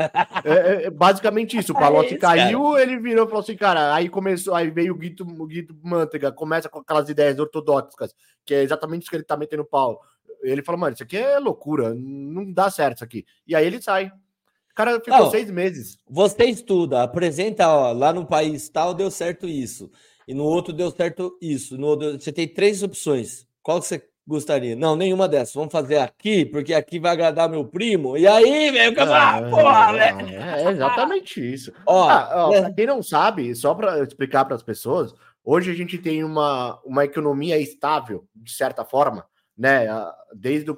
É, 0.45 0.53
é, 0.53 0.83
é, 0.85 0.91
basicamente 0.91 1.57
isso. 1.57 1.73
O 1.73 1.77
é 1.79 1.81
Palocci 1.81 2.15
é 2.15 2.19
caiu, 2.19 2.73
cara. 2.73 2.83
ele 2.83 2.99
virou 2.99 3.27
e 3.27 3.29
falou 3.29 3.43
assim, 3.43 3.57
cara. 3.57 3.95
Aí 3.95 4.09
começou, 4.09 4.55
aí 4.55 4.71
veio 4.71 4.95
o 4.95 4.97
Guido, 4.97 5.25
o 5.25 5.47
Guido 5.47 5.77
Mantega, 5.83 6.33
começa 6.33 6.69
com 6.69 6.79
aquelas 6.79 7.09
ideias 7.09 7.39
ortodoxas, 7.39 8.15
que 8.45 8.55
é 8.55 8.63
exatamente 8.63 9.03
isso 9.03 9.11
que 9.11 9.17
ele 9.17 9.25
tá 9.25 9.37
metendo 9.37 9.65
pau. 9.65 10.01
Ele 10.43 10.63
falou, 10.63 10.81
mano, 10.81 10.95
isso 10.95 11.03
aqui 11.03 11.19
é 11.19 11.39
loucura, 11.39 11.95
não 11.95 12.51
dá 12.51 12.71
certo 12.71 12.97
isso 12.97 13.05
aqui. 13.05 13.27
E 13.47 13.55
aí 13.55 13.67
ele 13.67 13.83
sai. 13.83 14.07
O 14.07 14.75
cara 14.75 14.99
ficou 14.99 15.19
não, 15.19 15.31
seis 15.31 15.51
meses. 15.51 15.99
Você 16.09 16.45
estuda, 16.45 17.03
apresenta, 17.03 17.69
ó, 17.69 17.93
lá 17.93 18.13
no 18.13 18.25
país 18.25 18.69
tal 18.71 18.95
deu 18.95 19.11
certo 19.11 19.47
isso. 19.47 19.91
E 20.27 20.33
no 20.33 20.45
outro 20.45 20.73
deu 20.73 20.91
certo 20.91 21.37
isso. 21.43 21.77
No 21.77 21.89
outro, 21.89 22.13
você 22.19 22.33
tem 22.33 22.49
três 22.49 22.83
opções. 22.83 23.47
Qual 23.63 23.81
que 23.81 23.87
você 23.87 24.03
gostaria. 24.27 24.77
Não, 24.77 24.97
nenhuma 24.97 25.29
dessas. 25.29 25.55
Vamos 25.55 25.73
fazer 25.73 25.99
aqui, 25.99 26.45
porque 26.45 26.75
aqui 26.75 26.99
vai 26.99 27.13
agradar 27.13 27.49
meu 27.49 27.65
primo. 27.65 28.17
E 28.17 28.27
aí, 28.27 28.71
velho, 28.71 28.95
ah, 29.01 29.43
porra, 29.51 29.93
velho. 29.93 30.29
É, 30.29 30.65
é 30.65 30.71
exatamente 30.71 31.41
isso. 31.41 31.73
Ó, 31.87 32.09
ah, 32.09 32.49
ó 32.49 32.55
é. 32.55 32.73
quem 32.73 32.87
não 32.87 33.03
sabe, 33.03 33.55
só 33.55 33.75
para 33.75 34.03
explicar 34.03 34.45
para 34.45 34.55
as 34.55 34.63
pessoas, 34.63 35.15
hoje 35.45 35.71
a 35.71 35.75
gente 35.75 35.99
tem 35.99 36.23
uma, 36.23 36.81
uma 36.85 37.05
economia 37.05 37.59
estável, 37.59 38.27
de 38.35 38.53
certa 38.53 38.85
forma, 38.85 39.27
né? 39.57 39.87
Desde, 40.35 40.73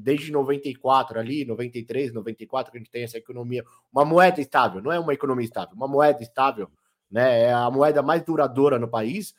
desde 0.00 0.32
94 0.32 1.20
ali, 1.20 1.44
93, 1.44 2.12
94, 2.12 2.72
que 2.72 2.78
a 2.78 2.80
gente 2.80 2.90
tem 2.90 3.04
essa 3.04 3.18
economia, 3.18 3.64
uma 3.92 4.04
moeda 4.04 4.40
estável, 4.40 4.82
não 4.82 4.90
é 4.90 4.98
uma 4.98 5.14
economia 5.14 5.44
estável, 5.44 5.76
uma 5.76 5.86
moeda 5.86 6.22
estável, 6.22 6.68
né? 7.10 7.42
É 7.42 7.52
a 7.52 7.70
moeda 7.70 8.02
mais 8.02 8.22
duradoura 8.22 8.78
no 8.78 8.88
país. 8.88 9.34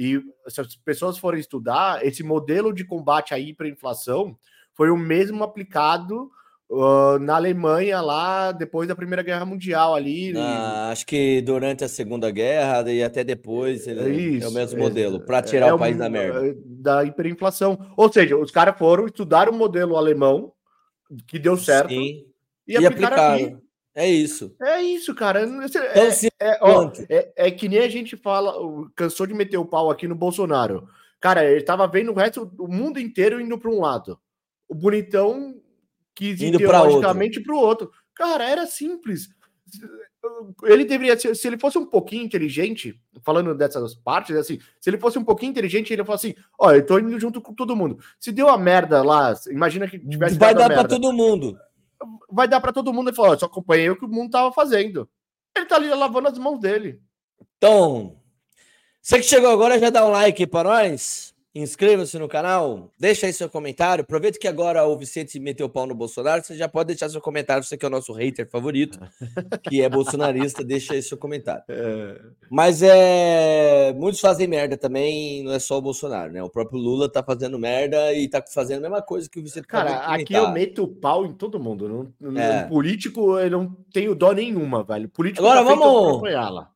E 0.00 0.18
se 0.48 0.58
as 0.58 0.74
pessoas 0.76 1.18
forem 1.18 1.38
estudar, 1.38 2.02
esse 2.02 2.22
modelo 2.22 2.72
de 2.72 2.86
combate 2.86 3.34
à 3.34 3.38
hiperinflação 3.38 4.34
foi 4.72 4.88
o 4.88 4.96
mesmo 4.96 5.44
aplicado 5.44 6.30
uh, 6.70 7.18
na 7.18 7.36
Alemanha 7.36 8.00
lá 8.00 8.50
depois 8.50 8.88
da 8.88 8.96
Primeira 8.96 9.22
Guerra 9.22 9.44
Mundial 9.44 9.94
ali. 9.94 10.32
Ah, 10.34 10.88
acho 10.90 11.04
que 11.04 11.42
durante 11.42 11.84
a 11.84 11.88
Segunda 11.88 12.30
Guerra 12.30 12.90
e 12.90 13.02
até 13.02 13.22
depois 13.22 13.86
é, 13.86 14.08
Isso, 14.08 14.46
é 14.46 14.48
o 14.48 14.52
mesmo 14.52 14.80
modelo 14.80 15.20
para 15.20 15.42
tirar 15.42 15.66
é 15.66 15.72
o 15.74 15.78
país 15.78 15.98
da 15.98 16.08
merda. 16.08 16.48
É, 16.48 16.54
da 16.64 17.04
hiperinflação. 17.04 17.92
Ou 17.94 18.10
seja, 18.10 18.38
os 18.38 18.50
caras 18.50 18.78
foram 18.78 19.04
estudar 19.04 19.50
o 19.50 19.52
modelo 19.52 19.98
alemão 19.98 20.50
que 21.26 21.38
deu 21.38 21.58
certo 21.58 21.90
Sim, 21.90 22.24
e, 22.66 22.72
e 22.72 22.86
aplicaram. 22.86 23.34
Aqui. 23.34 23.69
É 24.00 24.08
isso. 24.08 24.56
É 24.62 24.80
isso, 24.80 25.14
cara. 25.14 25.42
Então, 25.42 25.82
é, 25.82 26.10
se... 26.10 26.28
é, 26.40 26.58
ó, 26.62 26.90
é, 27.10 27.32
é, 27.36 27.50
que 27.50 27.68
nem 27.68 27.80
a 27.80 27.88
gente 27.88 28.16
fala, 28.16 28.54
cansou 28.96 29.26
de 29.26 29.34
meter 29.34 29.58
o 29.58 29.66
pau 29.66 29.90
aqui 29.90 30.08
no 30.08 30.14
Bolsonaro. 30.14 30.88
Cara, 31.20 31.44
ele 31.44 31.62
tava 31.62 31.86
vendo 31.86 32.10
o 32.10 32.14
resto, 32.14 32.50
o 32.58 32.66
mundo 32.66 32.98
inteiro 32.98 33.38
indo 33.38 33.58
para 33.58 33.70
um 33.70 33.78
lado. 33.78 34.18
O 34.66 34.74
bonitão 34.74 35.54
quis 36.14 36.40
indo 36.40 36.56
ideologicamente 36.56 37.40
para 37.40 37.54
o 37.54 37.58
outro. 37.58 37.90
Cara, 38.14 38.48
era 38.48 38.66
simples. 38.66 39.28
Ele 40.62 40.86
deveria 40.86 41.18
ser, 41.18 41.36
se 41.36 41.46
ele 41.46 41.58
fosse 41.58 41.76
um 41.76 41.84
pouquinho 41.84 42.24
inteligente, 42.24 42.98
falando 43.22 43.54
dessas 43.54 43.94
partes, 43.94 44.34
assim, 44.34 44.58
se 44.80 44.88
ele 44.88 44.96
fosse 44.98 45.18
um 45.18 45.24
pouquinho 45.24 45.50
inteligente, 45.50 45.92
ele 45.92 46.00
ia 46.00 46.06
falar 46.06 46.16
assim: 46.16 46.34
Ó, 46.58 46.72
eu 46.72 46.84
tô 46.84 46.98
indo 46.98 47.20
junto 47.20 47.38
com 47.42 47.52
todo 47.52 47.76
mundo. 47.76 47.98
Se 48.18 48.32
deu 48.32 48.48
a 48.48 48.56
merda 48.56 49.02
lá, 49.02 49.34
imagina 49.50 49.86
que 49.86 49.98
tivesse. 49.98 50.38
Vai 50.38 50.54
dar 50.54 50.70
para 50.70 50.88
todo 50.88 51.12
mundo 51.12 51.54
vai 52.30 52.48
dar 52.48 52.60
para 52.60 52.72
todo 52.72 52.92
mundo 52.92 53.10
e 53.10 53.14
falar: 53.14 53.38
só 53.38 53.46
acompanhei 53.46 53.90
o 53.90 53.96
que 53.96 54.04
o 54.04 54.08
mundo 54.08 54.30
tava 54.30 54.52
fazendo. 54.52 55.08
Ele 55.56 55.66
tá 55.66 55.76
ali 55.76 55.88
lavando 55.88 56.28
as 56.28 56.38
mãos 56.38 56.58
dele. 56.58 57.00
Então, 57.56 58.16
você 59.00 59.18
que 59.18 59.24
chegou 59.24 59.50
agora, 59.50 59.78
já 59.78 59.90
dá 59.90 60.06
um 60.06 60.10
like 60.10 60.46
para 60.46 60.68
nós. 60.68 61.34
Inscreva-se 61.52 62.16
no 62.16 62.28
canal, 62.28 62.92
deixa 62.96 63.26
aí 63.26 63.32
seu 63.32 63.50
comentário. 63.50 64.02
Aproveita 64.02 64.38
que 64.38 64.46
agora 64.46 64.86
o 64.86 64.96
Vicente 64.96 65.40
meteu 65.40 65.66
o 65.66 65.68
pau 65.68 65.84
no 65.84 65.96
Bolsonaro. 65.96 66.44
Você 66.44 66.54
já 66.56 66.68
pode 66.68 66.86
deixar 66.88 67.08
seu 67.08 67.20
comentário. 67.20 67.64
Você 67.64 67.76
que 67.76 67.84
é 67.84 67.88
o 67.88 67.90
nosso 67.90 68.12
hater 68.12 68.48
favorito, 68.48 69.00
que 69.68 69.82
é 69.82 69.88
bolsonarista, 69.88 70.62
deixa 70.62 70.94
aí 70.94 71.02
seu 71.02 71.18
comentário. 71.18 71.64
É... 71.68 72.20
Mas 72.48 72.82
é. 72.82 73.92
Muitos 73.94 74.20
fazem 74.20 74.46
merda 74.46 74.76
também, 74.76 75.42
não 75.42 75.52
é 75.52 75.58
só 75.58 75.78
o 75.78 75.82
Bolsonaro, 75.82 76.32
né? 76.32 76.40
O 76.40 76.48
próprio 76.48 76.78
Lula 76.78 77.10
tá 77.10 77.20
fazendo 77.20 77.58
merda 77.58 78.14
e 78.14 78.28
tá 78.28 78.40
fazendo 78.46 78.86
a 78.86 78.88
mesma 78.88 79.02
coisa 79.02 79.28
que 79.28 79.40
o 79.40 79.42
Vicente 79.42 79.66
Cara, 79.66 79.98
aqui 80.06 80.32
eu 80.32 80.52
meto 80.52 80.84
o 80.84 80.88
pau 80.88 81.26
em 81.26 81.32
todo 81.32 81.58
mundo. 81.58 82.14
Não, 82.20 82.40
é. 82.40 82.68
Político, 82.68 83.40
eu 83.40 83.50
não 83.50 83.76
tenho 83.92 84.14
dó 84.14 84.30
nenhuma, 84.30 84.84
velho. 84.84 85.08
Político 85.08 85.44
agora 85.44 85.64
tá 85.64 85.74
vamos. 85.74 86.68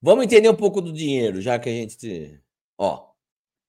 Vamos 0.00 0.24
entender 0.24 0.48
um 0.48 0.56
pouco 0.56 0.80
do 0.80 0.90
dinheiro, 0.90 1.42
já 1.42 1.58
que 1.58 1.68
a 1.68 1.72
gente. 1.72 2.40
Ó. 2.78 3.11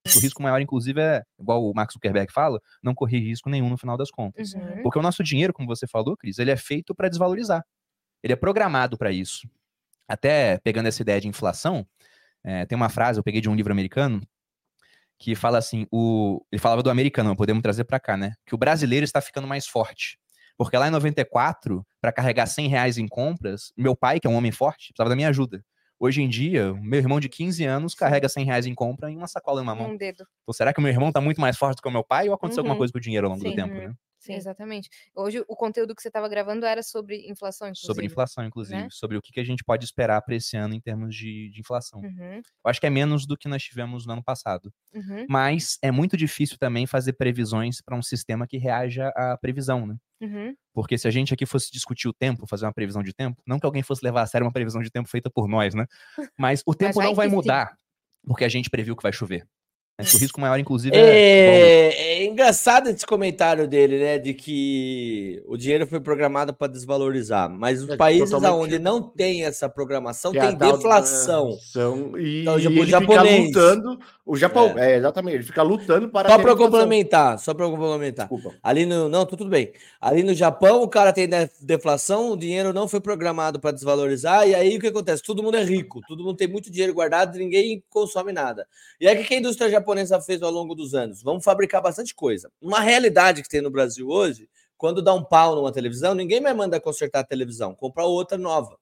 O 0.05 0.19
risco 0.19 0.43
maior, 0.43 0.59
inclusive, 0.59 0.99
é, 0.99 1.23
igual 1.39 1.63
o 1.63 1.73
Mark 1.73 1.91
Zuckerberg 1.91 2.31
fala, 2.31 2.59
não 2.81 2.93
correr 2.93 3.19
risco 3.19 3.49
nenhum 3.49 3.69
no 3.69 3.77
final 3.77 3.95
das 3.95 4.11
contas. 4.11 4.53
Uhum. 4.53 4.81
Porque 4.83 4.99
o 4.99 5.01
nosso 5.01 5.23
dinheiro, 5.23 5.53
como 5.53 5.67
você 5.67 5.87
falou, 5.87 6.17
Cris, 6.17 6.39
ele 6.39 6.51
é 6.51 6.57
feito 6.57 6.93
para 6.93 7.07
desvalorizar. 7.07 7.63
Ele 8.21 8.33
é 8.33 8.35
programado 8.35 8.97
para 8.97 9.11
isso. 9.11 9.47
Até 10.07 10.57
pegando 10.59 10.87
essa 10.87 11.01
ideia 11.01 11.21
de 11.21 11.27
inflação, 11.27 11.87
é, 12.43 12.65
tem 12.65 12.75
uma 12.75 12.89
frase, 12.89 13.19
eu 13.19 13.23
peguei 13.23 13.39
de 13.39 13.49
um 13.49 13.55
livro 13.55 13.71
americano, 13.71 14.21
que 15.17 15.35
fala 15.35 15.57
assim: 15.57 15.87
o, 15.89 16.45
ele 16.51 16.59
falava 16.59 16.83
do 16.83 16.89
americano, 16.89 17.35
podemos 17.35 17.61
trazer 17.61 17.85
para 17.85 17.99
cá, 17.99 18.17
né? 18.17 18.33
Que 18.45 18.53
o 18.53 18.57
brasileiro 18.57 19.05
está 19.05 19.21
ficando 19.21 19.47
mais 19.47 19.65
forte. 19.65 20.19
Porque 20.57 20.78
lá 20.78 20.88
em 20.88 20.91
94, 20.91 21.86
para 21.99 22.11
carregar 22.11 22.45
100 22.45 22.67
reais 22.67 22.97
em 22.97 23.07
compras, 23.07 23.71
meu 23.75 23.95
pai, 23.95 24.19
que 24.19 24.28
é 24.28 24.30
um 24.30 24.36
homem 24.36 24.51
forte, 24.51 24.89
precisava 24.89 25.09
da 25.09 25.15
minha 25.15 25.30
ajuda. 25.30 25.63
Hoje 26.04 26.22
em 26.22 26.28
dia, 26.28 26.74
meu 26.82 26.99
irmão 26.99 27.18
de 27.18 27.30
15 27.30 27.64
anos 27.64 27.95
carrega 27.95 28.28
100 28.28 28.43
reais 28.43 28.66
em 28.66 28.76
compra 28.76 29.10
em 29.10 29.16
uma 29.16 29.26
sacola 29.26 29.62
em 29.62 29.64
uma 29.64 29.74
mão. 29.74 29.91
Um 29.91 29.95
dedo. 29.95 30.26
Então, 30.41 30.51
será 30.51 30.74
que 30.74 30.80
o 30.80 30.84
meu 30.84 30.91
irmão 30.91 31.08
está 31.08 31.22
muito 31.22 31.39
mais 31.39 31.58
forte 31.58 31.78
do 31.78 31.82
que 31.82 31.88
o 31.88 31.91
meu 31.91 32.04
pai 32.04 32.28
ou 32.28 32.36
aconteceu 32.36 32.62
uhum. 32.62 32.72
alguma 32.72 32.78
coisa 32.78 32.91
com 32.91 32.99
o 32.99 33.01
dinheiro 33.01 33.26
ao 33.26 33.32
longo 33.32 33.41
Sim. 33.41 33.51
do 33.51 33.56
tempo, 33.56 33.74
né? 33.74 33.93
Sim, 34.24 34.36
exatamente. 34.36 34.89
Hoje 35.13 35.43
o 35.49 35.55
conteúdo 35.55 35.93
que 35.93 36.01
você 36.01 36.07
estava 36.07 36.30
gravando 36.30 36.65
era 36.65 36.82
sobre 36.82 37.30
inflação, 37.30 37.67
inclusive. 37.67 37.88
Sobre 37.88 38.05
inflação, 38.05 38.45
inclusive. 38.45 38.84
Né? 38.84 38.88
Sobre 38.89 39.17
o 39.17 39.21
que, 39.21 39.34
que 39.34 39.39
a 39.39 39.43
gente 39.43 39.65
pode 39.65 39.84
esperar 39.84 40.21
para 40.21 40.34
esse 40.34 40.55
ano 40.55 40.74
em 40.74 40.80
termos 40.80 41.13
de, 41.13 41.49
de 41.49 41.59
inflação. 41.59 41.99
Uhum. 41.99 42.38
Eu 42.38 42.41
acho 42.69 42.80
que 42.80 42.88
é 42.88 42.89
menos 42.89 43.28
do 43.28 43.38
que 43.38 43.49
nós 43.49 43.61
tivemos 43.61 44.05
no 44.05 44.13
ano 44.13 44.24
passado. 44.24 44.74
Uhum. 44.93 45.26
Mas 45.28 45.78
é 45.82 45.91
muito 45.91 46.15
difícil 46.15 46.57
também 46.57 46.88
fazer 46.88 47.13
previsões 47.13 47.82
para 47.82 47.97
um 47.97 48.01
sistema 48.01 48.47
que 48.47 48.57
reaja 48.57 49.09
à 49.09 49.38
previsão, 49.38 49.86
né? 49.86 49.97
Uhum. 50.21 50.55
Porque 50.74 50.97
se 50.97 51.05
a 51.05 51.11
gente 51.11 51.34
aqui 51.34 51.45
fosse 51.45 51.69
discutir 51.69 52.07
o 52.07 52.13
tempo, 52.13 52.47
fazer 52.47 52.65
uma 52.65 52.74
previsão 52.74 53.03
de 53.03 53.13
tempo, 53.13 53.41
não 53.45 53.59
que 53.59 53.65
alguém 53.65 53.84
fosse 53.84 54.05
levar 54.05 54.21
a 54.21 54.26
sério 54.26 54.45
uma 54.47 54.53
previsão 54.53 54.82
de 54.82 54.89
tempo 54.89 55.09
feita 55.09 55.30
por 55.30 55.49
nós, 55.49 55.76
né? 55.76 55.86
Mas 56.39 56.63
o 56.65 56.74
tempo 56.74 56.93
Mas 56.95 57.07
não 57.07 57.13
vai 57.13 57.28
mudar 57.28 57.78
porque 58.26 58.45
a 58.45 58.49
gente 58.49 58.69
previu 58.69 58.95
que 58.95 59.03
vai 59.03 59.11
chover. 59.11 59.45
O 59.99 60.17
risco 60.17 60.41
maior, 60.41 60.57
inclusive, 60.57 60.95
é. 60.95 60.99
É, 60.99 62.23
é 62.23 62.25
engraçado 62.25 62.89
esse 62.89 63.05
comentário 63.05 63.67
dele, 63.67 63.99
né? 63.99 64.17
De 64.17 64.33
que 64.33 65.43
o 65.45 65.55
dinheiro 65.55 65.85
foi 65.85 65.99
programado 65.99 66.51
para 66.51 66.71
desvalorizar. 66.71 67.47
Mas 67.47 67.83
os 67.83 67.89
é 67.89 67.95
países 67.95 68.33
onde 68.33 68.79
não 68.79 68.99
tem 69.03 69.45
essa 69.45 69.69
programação 69.69 70.31
tem 70.31 70.55
deflação. 70.55 71.51
São, 71.59 72.17
e, 72.17 72.41
então, 72.41 72.59
e 72.59 72.67
o 72.79 72.85
japonês. 72.87 73.45
lutando. 73.45 73.99
O 74.25 74.37
Japão, 74.37 74.73
é. 74.79 74.93
é. 74.93 74.97
exatamente, 74.97 75.35
ele 75.35 75.43
fica 75.43 75.61
lutando 75.61 76.09
para. 76.09 76.29
Só 76.29 76.39
para 76.39 76.55
complementar, 76.55 77.37
só 77.37 77.53
para 77.53 77.69
complementar. 77.69 78.27
Desculpa. 78.27 78.57
Ali 78.63 78.87
no. 78.87 79.07
Não, 79.09 79.27
tudo 79.27 79.45
bem. 79.45 79.73
Ali 80.01 80.23
no 80.23 80.33
Japão, 80.33 80.81
o 80.81 80.87
cara 80.87 81.13
tem 81.13 81.29
deflação, 81.61 82.31
o 82.31 82.37
dinheiro 82.37 82.73
não 82.73 82.87
foi 82.87 82.99
programado 82.99 83.59
para 83.59 83.71
desvalorizar, 83.71 84.47
e 84.47 84.55
aí 84.55 84.77
o 84.77 84.79
que 84.79 84.87
acontece? 84.87 85.21
Todo 85.21 85.43
mundo 85.43 85.57
é 85.57 85.63
rico, 85.63 86.01
todo 86.07 86.23
mundo 86.23 86.37
tem 86.37 86.47
muito 86.47 86.71
dinheiro 86.71 86.93
guardado, 86.93 87.37
ninguém 87.37 87.83
consome 87.89 88.31
nada. 88.31 88.65
E 88.99 89.07
aí 89.07 89.21
o 89.21 89.25
que 89.25 89.35
a 89.35 89.37
indústria 89.37 89.69
japonesa 89.69 89.82
fez 90.25 90.41
ao 90.41 90.51
longo 90.51 90.73
dos 90.73 90.93
anos? 90.93 91.21
Vamos 91.21 91.43
fabricar 91.43 91.81
bastante 91.81 92.15
coisa. 92.15 92.51
Uma 92.61 92.79
realidade 92.79 93.41
que 93.41 93.49
tem 93.49 93.61
no 93.61 93.69
Brasil 93.69 94.07
hoje, 94.07 94.49
quando 94.77 95.01
dá 95.01 95.13
um 95.13 95.23
pau 95.23 95.55
numa 95.55 95.71
televisão, 95.71 96.13
ninguém 96.15 96.41
mais 96.41 96.55
manda 96.55 96.79
consertar 96.79 97.19
a 97.19 97.23
televisão, 97.23 97.75
comprar 97.75 98.05
outra 98.05 98.38
nova. 98.38 98.77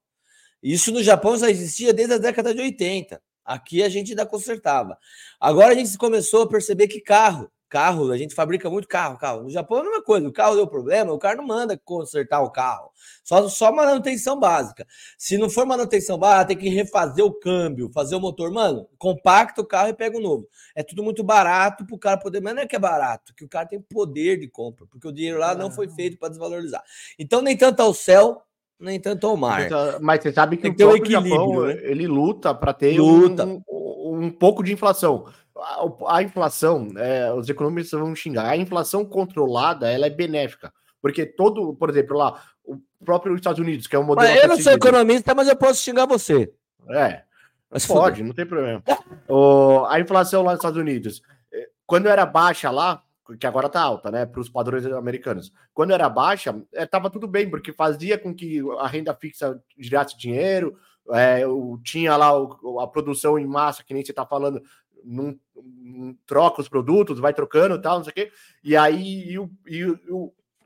Isso 0.61 0.91
no 0.91 1.01
Japão 1.01 1.37
já 1.37 1.49
existia 1.49 1.93
desde 1.93 2.13
a 2.13 2.17
década 2.17 2.53
de 2.53 2.61
80. 2.61 3.21
Aqui 3.43 3.83
a 3.83 3.89
gente 3.89 4.11
ainda 4.11 4.25
consertava. 4.25 4.97
Agora 5.39 5.73
a 5.73 5.75
gente 5.75 5.97
começou 5.97 6.43
a 6.43 6.49
perceber 6.49 6.87
que 6.87 7.01
carro, 7.01 7.51
carro, 7.71 8.11
a 8.11 8.17
gente 8.17 8.35
fabrica 8.35 8.69
muito 8.69 8.85
carro, 8.85 9.17
carro. 9.17 9.43
No 9.43 9.49
Japão 9.49 9.77
é 9.77 9.81
a 9.81 9.83
mesma 9.85 10.03
coisa, 10.03 10.27
o 10.27 10.33
carro 10.33 10.55
deu 10.55 10.67
problema, 10.67 11.13
o 11.13 11.17
cara 11.17 11.37
não 11.37 11.47
manda 11.47 11.79
consertar 11.85 12.41
o 12.41 12.51
carro. 12.51 12.91
Só, 13.23 13.47
só 13.47 13.71
manutenção 13.71 14.37
básica. 14.37 14.85
Se 15.17 15.37
não 15.37 15.49
for 15.49 15.65
manutenção 15.65 16.17
básica, 16.17 16.47
tem 16.47 16.57
que 16.57 16.69
refazer 16.69 17.23
o 17.23 17.31
câmbio, 17.31 17.89
fazer 17.93 18.15
o 18.15 18.19
motor. 18.19 18.51
Mano, 18.51 18.85
compacta 18.97 19.61
o 19.61 19.65
carro 19.65 19.87
e 19.87 19.93
pega 19.93 20.17
o 20.17 20.21
novo. 20.21 20.45
É 20.75 20.83
tudo 20.83 21.01
muito 21.01 21.23
barato 21.23 21.85
para 21.85 21.95
o 21.95 21.99
cara 21.99 22.17
poder. 22.17 22.41
Mas 22.41 22.55
não 22.55 22.61
é 22.63 22.67
que 22.67 22.75
é 22.75 22.79
barato, 22.79 23.33
que 23.33 23.45
o 23.45 23.49
cara 23.49 23.65
tem 23.65 23.79
poder 23.79 24.37
de 24.37 24.49
compra, 24.49 24.85
porque 24.85 25.07
o 25.07 25.11
dinheiro 25.13 25.39
lá 25.39 25.55
não 25.55 25.71
foi 25.71 25.87
feito 25.87 26.17
para 26.17 26.27
desvalorizar. 26.27 26.83
Então, 27.17 27.41
nem 27.41 27.55
tanto 27.55 27.79
ao 27.79 27.93
céu, 27.93 28.41
nem 28.77 28.99
tanto 28.99 29.25
ao 29.27 29.37
mar. 29.37 29.69
Mas 30.01 30.21
você 30.21 30.33
sabe 30.33 30.57
que 30.57 30.63
tem 30.63 30.85
o 30.85 30.89
próprio 30.89 31.11
Japão, 31.11 31.67
né? 31.67 31.79
ele 31.83 32.05
luta 32.05 32.53
para 32.53 32.73
ter 32.73 32.99
luta. 32.99 33.45
Um, 33.45 33.63
um, 33.69 34.25
um 34.25 34.29
pouco 34.29 34.61
de 34.61 34.73
inflação 34.73 35.25
a, 35.57 36.17
a 36.17 36.23
inflação, 36.23 36.87
é, 36.97 37.31
os 37.33 37.49
economistas 37.49 37.99
vão 37.99 38.15
xingar, 38.15 38.49
a 38.49 38.57
inflação 38.57 39.05
controlada 39.05 39.91
ela 39.91 40.07
é 40.07 40.09
benéfica, 40.09 40.73
porque 41.01 41.25
todo, 41.25 41.73
por 41.75 41.89
exemplo, 41.89 42.17
lá, 42.17 42.41
o 42.63 42.77
próprio 43.03 43.35
Estados 43.35 43.59
Unidos, 43.59 43.87
que 43.87 43.95
é 43.95 43.99
um 43.99 44.03
modelo. 44.03 44.29
Mas 44.29 44.43
eu 44.43 44.49
não 44.49 44.57
sou 44.57 44.71
economista, 44.73 45.33
mas 45.35 45.47
eu 45.47 45.55
posso 45.55 45.81
xingar 45.81 46.05
você. 46.05 46.53
É, 46.89 47.23
mas 47.69 47.85
pode, 47.85 48.23
não 48.23 48.33
tem 48.33 48.45
problema. 48.45 48.83
O, 49.27 49.85
a 49.87 49.99
inflação 49.99 50.43
lá 50.43 50.51
nos 50.51 50.59
Estados 50.59 50.79
Unidos, 50.79 51.21
é, 51.53 51.69
quando 51.85 52.07
era 52.07 52.25
baixa 52.25 52.69
lá, 52.69 53.03
que 53.39 53.47
agora 53.47 53.69
tá 53.69 53.81
alta, 53.81 54.11
né, 54.11 54.25
para 54.25 54.41
os 54.41 54.49
padrões 54.49 54.85
americanos. 54.85 55.53
Quando 55.73 55.93
era 55.93 56.09
baixa, 56.09 56.53
estava 56.73 57.07
é, 57.07 57.11
tudo 57.11 57.27
bem, 57.27 57.49
porque 57.49 57.71
fazia 57.71 58.17
com 58.17 58.33
que 58.33 58.59
a 58.79 58.87
renda 58.87 59.13
fixa 59.13 59.61
girasse 59.77 60.17
dinheiro, 60.17 60.77
é, 61.11 61.41
tinha 61.83 62.15
lá 62.15 62.37
o, 62.37 62.79
a 62.79 62.87
produção 62.87 63.37
em 63.39 63.45
massa, 63.45 63.83
que 63.83 63.93
nem 63.93 64.03
você 64.03 64.11
está 64.11 64.25
falando, 64.25 64.61
não, 65.03 65.39
não, 65.55 66.15
troca 66.25 66.61
os 66.61 66.69
produtos, 66.69 67.19
vai 67.19 67.33
trocando 67.33 67.81
tal, 67.81 67.97
não 67.97 68.03
sei 68.03 68.11
o 68.11 68.13
quê, 68.13 68.31
e 68.63 68.75
aí 68.75 69.35
e, 69.35 69.37
e, 69.67 69.97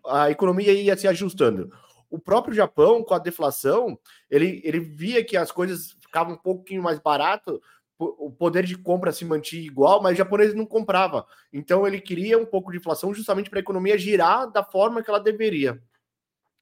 a 0.06 0.30
economia 0.30 0.72
ia 0.72 0.96
se 0.98 1.08
ajustando. 1.08 1.72
O 2.10 2.20
próprio 2.20 2.54
Japão, 2.54 3.04
com 3.04 3.14
a 3.14 3.20
deflação, 3.20 3.98
ele, 4.30 4.62
ele 4.64 4.80
via 4.80 5.24
que 5.24 5.36
as 5.36 5.52
coisas 5.52 5.96
ficavam 6.00 6.34
um 6.34 6.38
pouquinho 6.38 6.84
mais 6.84 7.00
barato, 7.00 7.62
o 7.98 8.30
poder 8.30 8.66
de 8.66 8.78
compra 8.78 9.12
se 9.12 9.24
mantinha 9.24 9.64
igual, 9.64 10.02
mas 10.02 10.14
os 10.14 10.18
japoneses 10.18 10.54
não 10.54 10.66
comprava. 10.66 11.26
Então 11.52 11.88
ele 11.88 12.02
queria 12.02 12.38
um 12.38 12.46
pouco 12.46 12.72
de 12.72 12.78
inflação 12.78 13.14
justamente 13.14 13.50
para 13.50 13.60
a 13.60 13.62
economia 13.62 13.98
girar 13.98 14.52
da 14.52 14.64
forma 14.64 15.02
que 15.02 15.10
ela 15.10 15.20
deveria. 15.20 15.82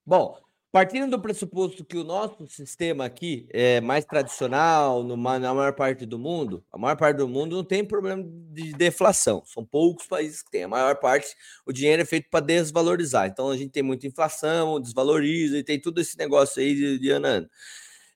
Bom, 0.05 0.37
Partindo 0.73 1.11
do 1.11 1.21
pressuposto 1.21 1.85
que 1.85 1.95
o 1.95 2.03
nosso 2.03 2.47
sistema 2.47 3.05
aqui 3.05 3.47
é 3.51 3.79
mais 3.79 4.05
tradicional 4.05 5.03
na 5.03 5.15
maior 5.15 5.75
parte 5.75 6.03
do 6.03 6.17
mundo, 6.17 6.65
a 6.71 6.79
maior 6.79 6.95
parte 6.95 7.17
do 7.17 7.27
mundo 7.27 7.57
não 7.57 7.63
tem 7.63 7.85
problema 7.85 8.23
de 8.51 8.73
deflação. 8.73 9.43
São 9.45 9.63
poucos 9.63 10.07
países 10.07 10.41
que 10.41 10.49
têm. 10.49 10.63
A 10.63 10.67
maior 10.67 10.95
parte, 10.95 11.27
o 11.63 11.71
dinheiro 11.71 12.01
é 12.01 12.05
feito 12.05 12.27
para 12.27 12.43
desvalorizar. 12.43 13.27
Então 13.27 13.51
a 13.51 13.55
gente 13.55 13.69
tem 13.69 13.83
muita 13.83 14.07
inflação, 14.07 14.81
desvaloriza 14.81 15.59
e 15.59 15.63
tem 15.63 15.79
tudo 15.79 16.01
esse 16.01 16.17
negócio 16.17 16.59
aí 16.59 16.73
de, 16.73 16.97
de 16.97 17.09
ano 17.11 17.27
a 17.27 17.29
ano. 17.29 17.49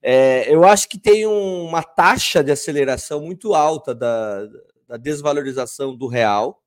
É, 0.01 0.51
eu 0.51 0.63
acho 0.63 0.89
que 0.89 0.97
tem 0.97 1.27
um, 1.27 1.65
uma 1.65 1.83
taxa 1.83 2.43
de 2.43 2.51
aceleração 2.51 3.21
muito 3.21 3.53
alta 3.53 3.93
da, 3.93 4.47
da 4.87 4.97
desvalorização 4.97 5.95
do 5.95 6.07
real 6.07 6.59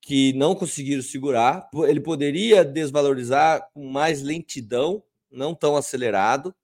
que 0.00 0.32
não 0.32 0.54
conseguiram 0.54 1.02
segurar. 1.02 1.68
Ele 1.86 2.00
poderia 2.00 2.64
desvalorizar 2.64 3.68
com 3.74 3.86
mais 3.86 4.22
lentidão, 4.22 5.02
não 5.30 5.54
tão 5.54 5.76
acelerado. 5.76 6.54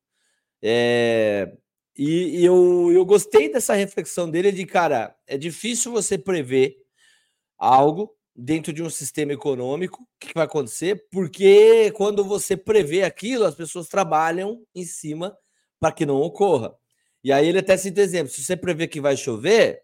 É, 0.63 1.53
e, 1.97 2.41
e 2.41 2.45
eu, 2.45 2.91
eu 2.93 3.05
gostei 3.05 3.51
dessa 3.51 3.75
reflexão 3.75 4.31
dele 4.31 4.53
de, 4.53 4.67
cara, 4.67 5.17
é 5.27 5.39
difícil 5.39 5.93
você 5.93 6.19
prever 6.19 6.77
algo 7.59 8.15
dentro 8.35 8.73
de 8.73 8.83
um 8.83 8.91
sistema 8.91 9.33
econômico, 9.33 10.03
o 10.03 10.07
que 10.19 10.35
vai 10.35 10.45
acontecer, 10.45 11.07
porque 11.11 11.91
quando 11.93 12.23
você 12.23 12.57
prevê 12.57 13.03
aquilo, 13.03 13.45
as 13.45 13.55
pessoas 13.55 13.89
trabalham 13.89 14.63
em 14.75 14.85
cima 14.85 15.37
para 15.81 15.93
que 15.93 16.05
não 16.05 16.17
ocorra. 16.17 16.75
E 17.25 17.33
aí 17.33 17.49
ele 17.49 17.59
até 17.59 17.77
cita 17.77 18.01
exemplo: 18.01 18.33
se 18.33 18.43
você 18.43 18.57
prevê 18.57 18.87
que 18.87 19.01
vai 19.01 19.17
chover, 19.17 19.83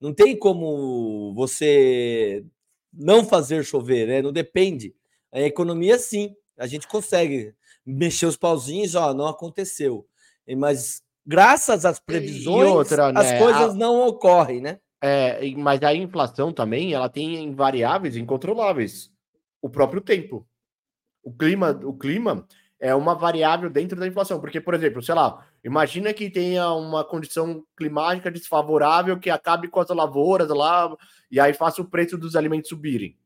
não 0.00 0.12
tem 0.12 0.36
como 0.36 1.32
você 1.34 2.44
não 2.92 3.24
fazer 3.24 3.64
chover, 3.64 4.06
né? 4.08 4.22
Não 4.22 4.32
depende. 4.32 4.94
A 5.32 5.40
economia, 5.40 5.98
sim, 5.98 6.34
a 6.58 6.66
gente 6.66 6.86
consegue 6.88 7.54
mexer 7.86 8.26
os 8.26 8.36
pauzinhos, 8.36 8.94
ó, 8.94 9.12
não 9.12 9.26
aconteceu. 9.26 10.06
Mas 10.56 11.02
graças 11.26 11.84
às 11.84 11.98
previsões, 11.98 12.70
outra, 12.70 13.12
né? 13.12 13.20
as 13.20 13.38
coisas 13.38 13.70
a... 13.70 13.74
não 13.74 14.06
ocorrem, 14.06 14.60
né? 14.60 14.78
É, 15.02 15.50
mas 15.56 15.82
a 15.82 15.94
inflação 15.94 16.52
também, 16.52 16.94
ela 16.94 17.08
tem 17.08 17.54
variáveis 17.54 18.16
incontroláveis. 18.16 19.10
O 19.60 19.68
próprio 19.68 20.00
tempo. 20.00 20.46
O 21.22 21.32
clima, 21.32 21.78
o 21.84 21.92
clima 21.94 22.46
é 22.80 22.94
uma 22.94 23.14
variável 23.14 23.70
dentro 23.70 23.98
da 23.98 24.06
inflação, 24.06 24.40
porque, 24.40 24.60
por 24.60 24.74
exemplo, 24.74 25.02
sei 25.02 25.14
lá, 25.14 25.46
imagina 25.62 26.12
que 26.12 26.28
tenha 26.30 26.70
uma 26.72 27.04
condição 27.04 27.64
climática 27.76 28.30
desfavorável 28.30 29.18
que 29.18 29.30
acabe 29.30 29.68
com 29.68 29.80
as 29.80 29.88
lavouras 29.88 30.48
lá 30.48 30.94
e 31.30 31.40
aí 31.40 31.54
faça 31.54 31.80
o 31.80 31.86
preço 31.86 32.18
dos 32.18 32.36
alimentos 32.36 32.68
subirem. 32.68 33.16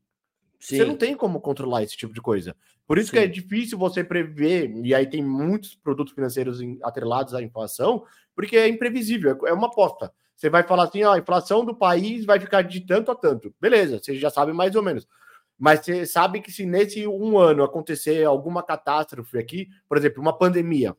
Sim. 0.59 0.77
Você 0.77 0.85
não 0.85 0.97
tem 0.97 1.15
como 1.15 1.39
controlar 1.39 1.83
esse 1.83 1.95
tipo 1.95 2.13
de 2.13 2.21
coisa. 2.21 2.55
Por 2.85 2.97
isso 2.97 3.11
Sim. 3.11 3.17
que 3.17 3.23
é 3.23 3.27
difícil 3.27 3.77
você 3.77 4.03
prever, 4.03 4.69
e 4.83 4.93
aí 4.93 5.07
tem 5.07 5.23
muitos 5.23 5.75
produtos 5.75 6.13
financeiros 6.13 6.59
atrelados 6.83 7.33
à 7.33 7.41
inflação, 7.41 8.03
porque 8.35 8.57
é 8.57 8.67
imprevisível, 8.67 9.37
é 9.45 9.53
uma 9.53 9.67
aposta. 9.67 10.11
Você 10.35 10.49
vai 10.49 10.63
falar 10.63 10.83
assim, 10.83 11.03
ó, 11.03 11.13
a 11.13 11.19
inflação 11.19 11.65
do 11.65 11.75
país 11.75 12.25
vai 12.25 12.39
ficar 12.39 12.61
de 12.61 12.81
tanto 12.81 13.11
a 13.11 13.15
tanto. 13.15 13.53
Beleza, 13.59 13.99
você 13.99 14.15
já 14.15 14.29
sabe 14.29 14.53
mais 14.53 14.75
ou 14.75 14.83
menos. 14.83 15.07
Mas 15.57 15.81
você 15.81 16.05
sabe 16.05 16.39
que 16.39 16.51
se 16.51 16.65
nesse 16.65 17.05
um 17.05 17.37
ano 17.37 17.63
acontecer 17.63 18.25
alguma 18.25 18.63
catástrofe 18.63 19.37
aqui, 19.37 19.67
por 19.87 19.97
exemplo, 19.97 20.21
uma 20.21 20.37
pandemia. 20.37 20.95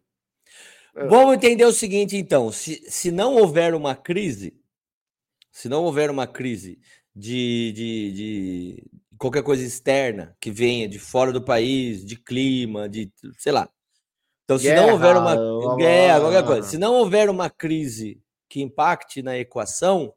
É. 0.94 1.06
Vamos 1.06 1.34
entender 1.34 1.64
o 1.64 1.72
seguinte, 1.72 2.16
então: 2.16 2.52
se, 2.52 2.82
se 2.90 3.10
não 3.10 3.36
houver 3.36 3.74
uma 3.74 3.94
crise, 3.94 4.54
se 5.50 5.68
não 5.68 5.84
houver 5.84 6.10
uma 6.10 6.26
crise 6.26 6.78
de, 7.16 7.72
de, 7.72 8.12
de 8.12 8.90
qualquer 9.20 9.42
coisa 9.42 9.62
externa 9.62 10.34
que 10.40 10.50
venha 10.50 10.88
de 10.88 10.98
fora 10.98 11.30
do 11.30 11.42
país, 11.42 12.02
de 12.02 12.16
clima, 12.16 12.88
de 12.88 13.12
sei 13.36 13.52
lá. 13.52 13.68
Então, 14.44 14.58
se 14.58 14.64
guerra, 14.64 14.80
não 14.80 14.92
houver 14.94 15.16
uma 15.16 15.76
guerra, 15.76 16.20
qualquer 16.20 16.44
coisa, 16.44 16.66
se 16.66 16.78
não 16.78 16.94
houver 16.94 17.28
uma 17.28 17.50
crise 17.50 18.18
que 18.48 18.62
impacte 18.62 19.22
na 19.22 19.38
equação, 19.38 20.12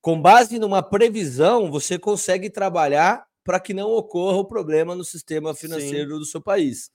com 0.00 0.20
base 0.20 0.58
numa 0.58 0.82
previsão, 0.82 1.70
você 1.70 1.98
consegue 1.98 2.48
trabalhar 2.48 3.26
para 3.44 3.60
que 3.60 3.74
não 3.74 3.90
ocorra 3.90 4.38
o 4.38 4.44
problema 4.46 4.94
no 4.94 5.04
sistema 5.04 5.54
financeiro 5.54 6.14
Sim. 6.14 6.18
do 6.18 6.24
seu 6.24 6.40
país. 6.40 6.90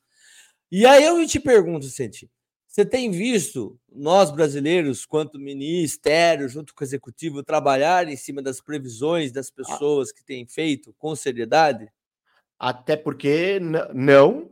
E 0.72 0.88
aí 0.88 1.04
eu 1.04 1.26
te 1.28 1.40
pergunto, 1.40 1.86
Senti, 1.86 2.30
você 2.74 2.84
tem 2.84 3.12
visto 3.12 3.80
nós 3.96 4.32
brasileiros, 4.32 5.06
quanto 5.06 5.38
ministério, 5.38 6.50
junto 6.50 6.74
com 6.74 6.84
o 6.84 6.88
executivo, 6.88 7.44
trabalhar 7.44 8.08
em 8.08 8.16
cima 8.16 8.42
das 8.42 8.60
previsões 8.60 9.32
das 9.32 9.52
pessoas 9.52 10.12
que 10.12 10.26
têm 10.26 10.48
feito 10.48 10.92
com 10.98 11.16
seriedade? 11.16 11.88
Até 12.58 12.98
porque 12.98 13.60
não, 13.94 14.50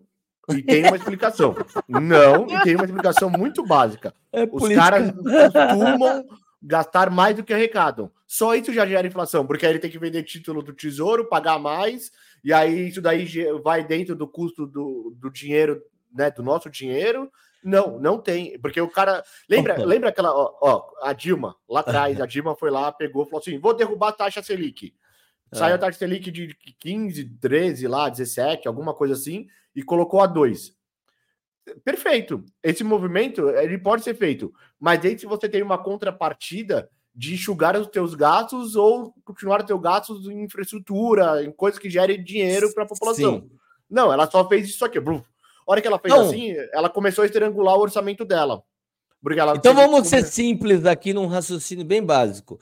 e 0.48 0.62
tem 0.62 0.86
uma 0.86 0.98
explicação. 0.98 1.56
não, 1.90 2.46
e 2.48 2.62
tem 2.62 2.76
uma 2.76 2.86
explicação 2.86 3.28
muito 3.28 3.66
básica. 3.66 4.14
É 4.32 4.44
Os 4.44 4.70
caras 4.70 5.12
costumam 5.14 6.24
gastar 6.62 7.10
mais 7.10 7.36
do 7.36 7.44
que 7.44 7.56
arrecadam. 7.56 8.12
Só 8.28 8.54
isso 8.54 8.72
já 8.72 8.86
gera 8.86 9.08
inflação, 9.08 9.48
porque 9.48 9.66
aí 9.66 9.72
ele 9.72 9.80
tem 9.80 9.90
que 9.90 9.98
vender 9.98 10.22
título 10.22 10.62
do 10.62 10.74
tesouro, 10.74 11.28
pagar 11.28 11.58
mais, 11.58 12.12
e 12.44 12.54
aí 12.54 12.90
isso 12.90 13.02
daí 13.02 13.28
vai 13.64 13.84
dentro 13.84 14.16
do 14.16 14.28
custo 14.28 14.68
do, 14.68 15.12
do 15.18 15.32
dinheiro, 15.32 15.82
né, 16.14 16.30
do 16.30 16.44
nosso 16.44 16.70
dinheiro, 16.70 17.32
Não, 17.64 18.00
não 18.00 18.18
tem. 18.18 18.60
Porque 18.60 18.82
o 18.82 18.90
cara. 18.90 19.24
Lembra, 19.50 19.84
lembra 19.86 20.10
aquela. 20.10 20.34
Ó, 20.34 20.58
ó, 20.62 20.92
a 21.02 21.14
Dilma, 21.14 21.56
lá 21.70 21.82
atrás, 21.82 22.20
a 22.20 22.26
Dilma 22.26 22.56
foi 22.56 22.72
lá, 22.72 22.92
pegou 22.92 23.26
falou 23.26 23.40
assim: 23.40 23.60
vou 23.60 23.74
derrubar 23.74 24.10
a 24.10 24.14
taxa 24.14 24.42
Selic. 24.42 24.94
Saiu 25.54 25.74
a 25.74 25.76
é. 25.76 25.80
taxa 25.80 26.00
Selic 26.00 26.32
de 26.32 26.56
15, 26.80 27.26
13, 27.40 27.88
lá, 27.88 28.10
17, 28.10 28.68
alguma 28.68 28.94
coisa 28.94 29.14
assim, 29.14 29.48
e 29.76 29.84
colocou 29.84 30.22
a 30.22 30.28
2. 30.28 30.74
Perfeito. 31.84 32.44
Esse 32.64 32.84
movimento 32.84 33.50
ele 33.50 33.78
pode 33.78 34.04
ser 34.04 34.16
feito, 34.16 34.54
mas 34.80 35.04
aí 35.06 35.18
se 35.18 35.26
você 35.26 35.48
tem 35.48 35.62
uma 35.62 35.78
contrapartida 35.78 36.90
de 37.14 37.34
enxugar 37.34 37.76
os 37.76 37.88
teus 37.88 38.16
gastos 38.16 38.76
ou 38.76 39.14
continuar 39.26 39.60
os 39.60 39.66
teus 39.66 39.82
gastos 39.82 40.28
em 40.28 40.44
infraestrutura, 40.44 41.44
em 41.44 41.52
coisas 41.52 41.80
que 41.80 41.90
gerem 41.90 42.24
dinheiro 42.24 42.74
para 42.74 42.84
a 42.84 42.88
população. 42.88 43.42
Sim. 43.42 43.52
Não, 43.90 44.12
ela 44.12 44.30
só 44.30 44.48
fez 44.48 44.70
isso 44.70 44.86
aqui. 44.86 44.98
A 45.68 45.72
hora 45.72 45.82
que 45.82 45.88
ela 45.88 46.00
fez 46.00 46.14
Não. 46.14 46.22
assim, 46.22 46.54
ela 46.74 46.90
começou 46.90 47.24
a 47.24 47.26
estrangular 47.26 47.78
o 47.78 47.82
orçamento 47.82 48.26
dela. 48.26 48.64
então 49.56 49.74
vamos 49.74 50.08
ser 50.08 50.24
simples 50.26 50.86
aqui 50.86 51.14
num 51.14 51.28
raciocínio 51.28 51.86
bem 51.86 52.04
básico. 52.04 52.60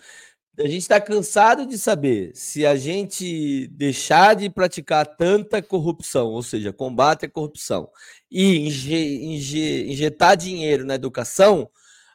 A 0.58 0.64
gente 0.64 0.80
está 0.80 1.00
cansado 1.00 1.66
de 1.66 1.78
saber 1.78 2.32
se 2.36 2.66
a 2.66 2.76
gente 2.76 3.68
deixar 3.68 4.36
de 4.36 4.50
praticar 4.50 5.06
tanta 5.06 5.62
corrupção, 5.62 6.28
ou 6.28 6.44
seja, 6.44 6.74
combate 6.74 7.26
à 7.26 7.30
corrupção, 7.30 7.90
e 8.30 8.68
inje, 8.68 9.24
inje, 9.24 9.90
injetar 9.90 10.36
dinheiro 10.36 10.84
na 10.86 10.96
educação, 10.96 11.70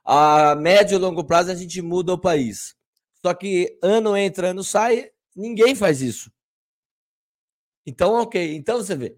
a 0.05 0.55
médio 0.55 0.97
e 0.97 0.99
longo 0.99 1.25
prazo 1.25 1.51
a 1.51 1.55
gente 1.55 1.81
muda 1.81 2.13
o 2.13 2.21
país. 2.21 2.77
Só 3.25 3.33
que 3.33 3.79
ano 3.83 4.15
entra, 4.15 4.51
ano 4.51 4.63
sai, 4.63 5.11
ninguém 5.35 5.75
faz 5.75 6.03
isso. 6.03 6.31
Então, 7.87 8.13
ok. 8.15 8.55
Então 8.55 8.77
você 8.77 8.95
vê. 8.95 9.17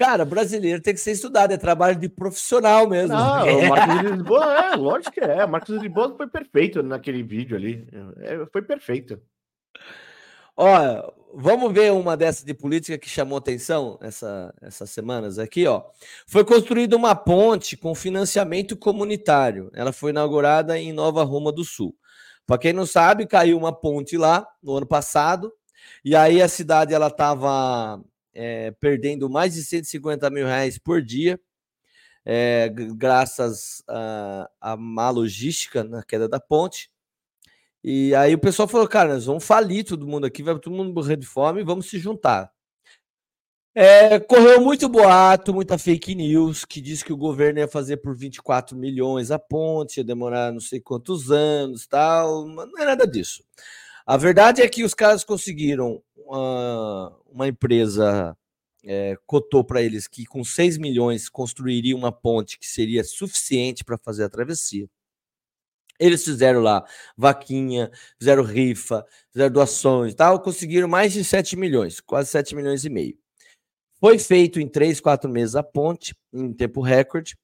Cara, 0.00 0.24
brasileiro 0.24 0.80
tem 0.80 0.94
que 0.94 1.00
ser 1.00 1.12
estudado, 1.12 1.52
é 1.52 1.58
trabalho 1.58 1.94
de 1.94 2.08
profissional 2.08 2.88
mesmo. 2.88 3.14
Não, 3.14 3.44
o 3.60 3.68
Marcos 3.68 4.00
de 4.00 4.06
Lisboa, 4.16 4.54
é, 4.54 4.74
lógico 4.74 5.12
que 5.12 5.20
é. 5.20 5.44
O 5.44 5.48
Marcos 5.50 5.74
de 5.74 5.82
Lisboa 5.82 6.16
foi 6.16 6.26
perfeito 6.26 6.82
naquele 6.82 7.22
vídeo 7.22 7.54
ali. 7.54 7.86
É, 8.22 8.46
foi 8.50 8.62
perfeito. 8.62 9.20
Olha, 10.56 11.04
vamos 11.34 11.70
ver 11.74 11.92
uma 11.92 12.16
dessas 12.16 12.42
de 12.42 12.54
política 12.54 12.96
que 12.96 13.10
chamou 13.10 13.36
atenção 13.36 13.98
essa, 14.00 14.54
essas 14.62 14.88
semanas 14.88 15.38
aqui, 15.38 15.66
ó. 15.66 15.82
Foi 16.26 16.46
construída 16.46 16.96
uma 16.96 17.14
ponte 17.14 17.76
com 17.76 17.94
financiamento 17.94 18.78
comunitário. 18.78 19.70
Ela 19.74 19.92
foi 19.92 20.12
inaugurada 20.12 20.78
em 20.78 20.94
Nova 20.94 21.24
Roma 21.24 21.52
do 21.52 21.62
Sul. 21.62 21.94
Para 22.46 22.56
quem 22.56 22.72
não 22.72 22.86
sabe, 22.86 23.26
caiu 23.26 23.58
uma 23.58 23.70
ponte 23.70 24.16
lá 24.16 24.46
no 24.62 24.78
ano 24.78 24.86
passado, 24.86 25.52
e 26.02 26.16
aí 26.16 26.40
a 26.40 26.48
cidade 26.48 26.94
ela 26.94 27.08
estava 27.08 28.02
é, 28.34 28.70
perdendo 28.72 29.28
mais 29.28 29.54
de 29.54 29.64
150 29.64 30.30
mil 30.30 30.46
reais 30.46 30.78
por 30.78 31.02
dia, 31.02 31.40
é, 32.24 32.68
graças 32.96 33.82
à 34.60 34.76
má 34.76 35.10
logística 35.10 35.82
na 35.84 36.02
queda 36.02 36.28
da 36.28 36.40
ponte. 36.40 36.90
E 37.82 38.14
aí 38.14 38.34
o 38.34 38.38
pessoal 38.38 38.68
falou, 38.68 38.86
cara, 38.86 39.14
nós 39.14 39.24
vamos 39.24 39.44
falir 39.44 39.84
todo 39.84 40.06
mundo 40.06 40.26
aqui, 40.26 40.42
vai 40.42 40.58
todo 40.58 40.74
mundo 40.74 40.92
morrer 40.92 41.16
de 41.16 41.26
fome, 41.26 41.64
vamos 41.64 41.88
se 41.88 41.98
juntar. 41.98 42.52
É, 43.72 44.18
correu 44.18 44.60
muito 44.60 44.88
boato, 44.88 45.54
muita 45.54 45.78
fake 45.78 46.14
news, 46.14 46.64
que 46.64 46.80
disse 46.80 47.04
que 47.04 47.12
o 47.12 47.16
governo 47.16 47.60
ia 47.60 47.68
fazer 47.68 47.98
por 47.98 48.16
24 48.16 48.76
milhões 48.76 49.30
a 49.30 49.38
ponte, 49.38 49.98
ia 49.98 50.04
demorar 50.04 50.52
não 50.52 50.60
sei 50.60 50.80
quantos 50.80 51.30
anos, 51.30 51.86
tal, 51.86 52.46
mas 52.48 52.66
não 52.68 52.78
é 52.82 52.84
nada 52.84 53.06
disso. 53.06 53.44
A 54.06 54.16
verdade 54.16 54.62
é 54.62 54.68
que 54.68 54.84
os 54.84 54.94
caras 54.94 55.24
conseguiram 55.24 56.02
uma, 56.16 57.16
uma 57.30 57.48
empresa 57.48 58.36
é, 58.84 59.16
cotou 59.26 59.64
para 59.64 59.82
eles 59.82 60.06
que 60.08 60.24
com 60.24 60.42
6 60.42 60.78
milhões 60.78 61.28
construiria 61.28 61.96
uma 61.96 62.12
ponte 62.12 62.58
que 62.58 62.66
seria 62.66 63.04
suficiente 63.04 63.84
para 63.84 63.98
fazer 63.98 64.24
a 64.24 64.28
travessia. 64.28 64.88
Eles 65.98 66.24
fizeram 66.24 66.60
lá 66.60 66.82
vaquinha, 67.14 67.90
fizeram 68.18 68.42
rifa, 68.42 69.04
fizeram 69.30 69.52
doações 69.52 70.12
e 70.12 70.16
tal, 70.16 70.40
conseguiram 70.40 70.88
mais 70.88 71.12
de 71.12 71.22
7 71.22 71.56
milhões, 71.56 72.00
quase 72.00 72.30
7 72.30 72.54
milhões 72.56 72.84
e 72.84 72.90
meio. 72.90 73.18
Foi 74.00 74.18
feito 74.18 74.58
em 74.58 74.66
3, 74.66 74.98
4 74.98 75.28
meses 75.30 75.56
a 75.56 75.62
ponte, 75.62 76.16
em 76.32 76.54
tempo 76.54 76.80
recorde. 76.80 77.36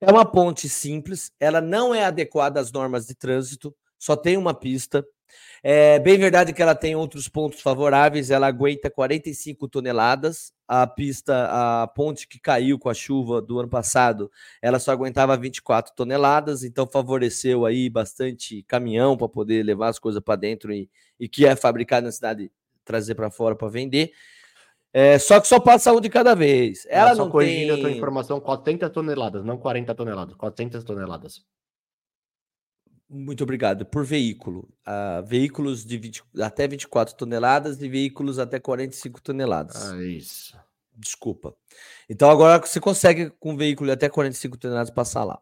É 0.00 0.08
uma 0.08 0.24
ponte 0.24 0.68
simples, 0.68 1.32
ela 1.40 1.60
não 1.60 1.92
é 1.92 2.04
adequada 2.04 2.60
às 2.60 2.70
normas 2.70 3.06
de 3.06 3.14
trânsito, 3.16 3.74
só 3.98 4.14
tem 4.14 4.36
uma 4.36 4.54
pista, 4.54 5.04
é 5.62 5.98
bem 5.98 6.18
verdade 6.18 6.52
que 6.52 6.62
ela 6.62 6.74
tem 6.74 6.94
outros 6.94 7.28
pontos 7.28 7.60
favoráveis, 7.60 8.30
ela 8.30 8.46
aguenta 8.46 8.90
45 8.90 9.68
toneladas. 9.68 10.54
A 10.68 10.86
pista, 10.86 11.48
a 11.50 11.86
ponte 11.86 12.26
que 12.26 12.40
caiu 12.40 12.78
com 12.78 12.88
a 12.88 12.94
chuva 12.94 13.40
do 13.40 13.60
ano 13.60 13.68
passado, 13.68 14.30
ela 14.60 14.80
só 14.80 14.90
aguentava 14.90 15.36
24 15.36 15.94
toneladas, 15.94 16.64
então 16.64 16.86
favoreceu 16.86 17.64
aí 17.64 17.88
bastante 17.88 18.64
caminhão 18.64 19.16
para 19.16 19.28
poder 19.28 19.62
levar 19.62 19.88
as 19.88 19.98
coisas 19.98 20.20
para 20.20 20.34
dentro 20.34 20.72
e, 20.72 20.90
e 21.20 21.28
que 21.28 21.46
é 21.46 21.54
fabricado 21.54 22.06
na 22.06 22.12
cidade 22.12 22.50
trazer 22.84 23.14
para 23.14 23.30
fora 23.30 23.54
para 23.54 23.68
vender. 23.68 24.12
É, 24.92 25.18
só 25.18 25.40
que 25.40 25.46
só 25.46 25.60
passa 25.60 25.92
um 25.92 26.00
de 26.00 26.08
cada 26.08 26.34
vez. 26.34 26.86
Ela, 26.88 27.10
ela 27.10 27.18
não 27.18 27.30
corrigindo 27.30 27.74
tem... 27.74 27.84
a 27.84 27.88
tua 27.88 27.90
informação, 27.90 28.40
40 28.40 28.88
toneladas, 28.88 29.44
não 29.44 29.58
40 29.58 29.94
toneladas, 29.94 30.34
400 30.36 30.82
toneladas. 30.84 31.44
Muito 33.08 33.44
obrigado. 33.44 33.86
Por 33.86 34.04
veículo. 34.04 34.68
Uh, 34.86 35.24
veículos 35.24 35.84
de 35.84 35.96
20, 35.96 36.24
até 36.40 36.66
24 36.66 37.14
toneladas 37.14 37.80
e 37.80 37.88
veículos 37.88 38.38
até 38.38 38.58
45 38.58 39.20
toneladas. 39.20 39.90
Ah, 39.90 40.02
isso. 40.02 40.58
Desculpa. 40.92 41.54
Então 42.08 42.30
agora 42.30 42.64
você 42.64 42.80
consegue 42.80 43.30
com 43.38 43.52
um 43.52 43.56
veículo 43.56 43.88
de 43.88 43.92
até 43.92 44.08
45 44.08 44.56
toneladas 44.56 44.90
passar 44.90 45.24
lá. 45.24 45.38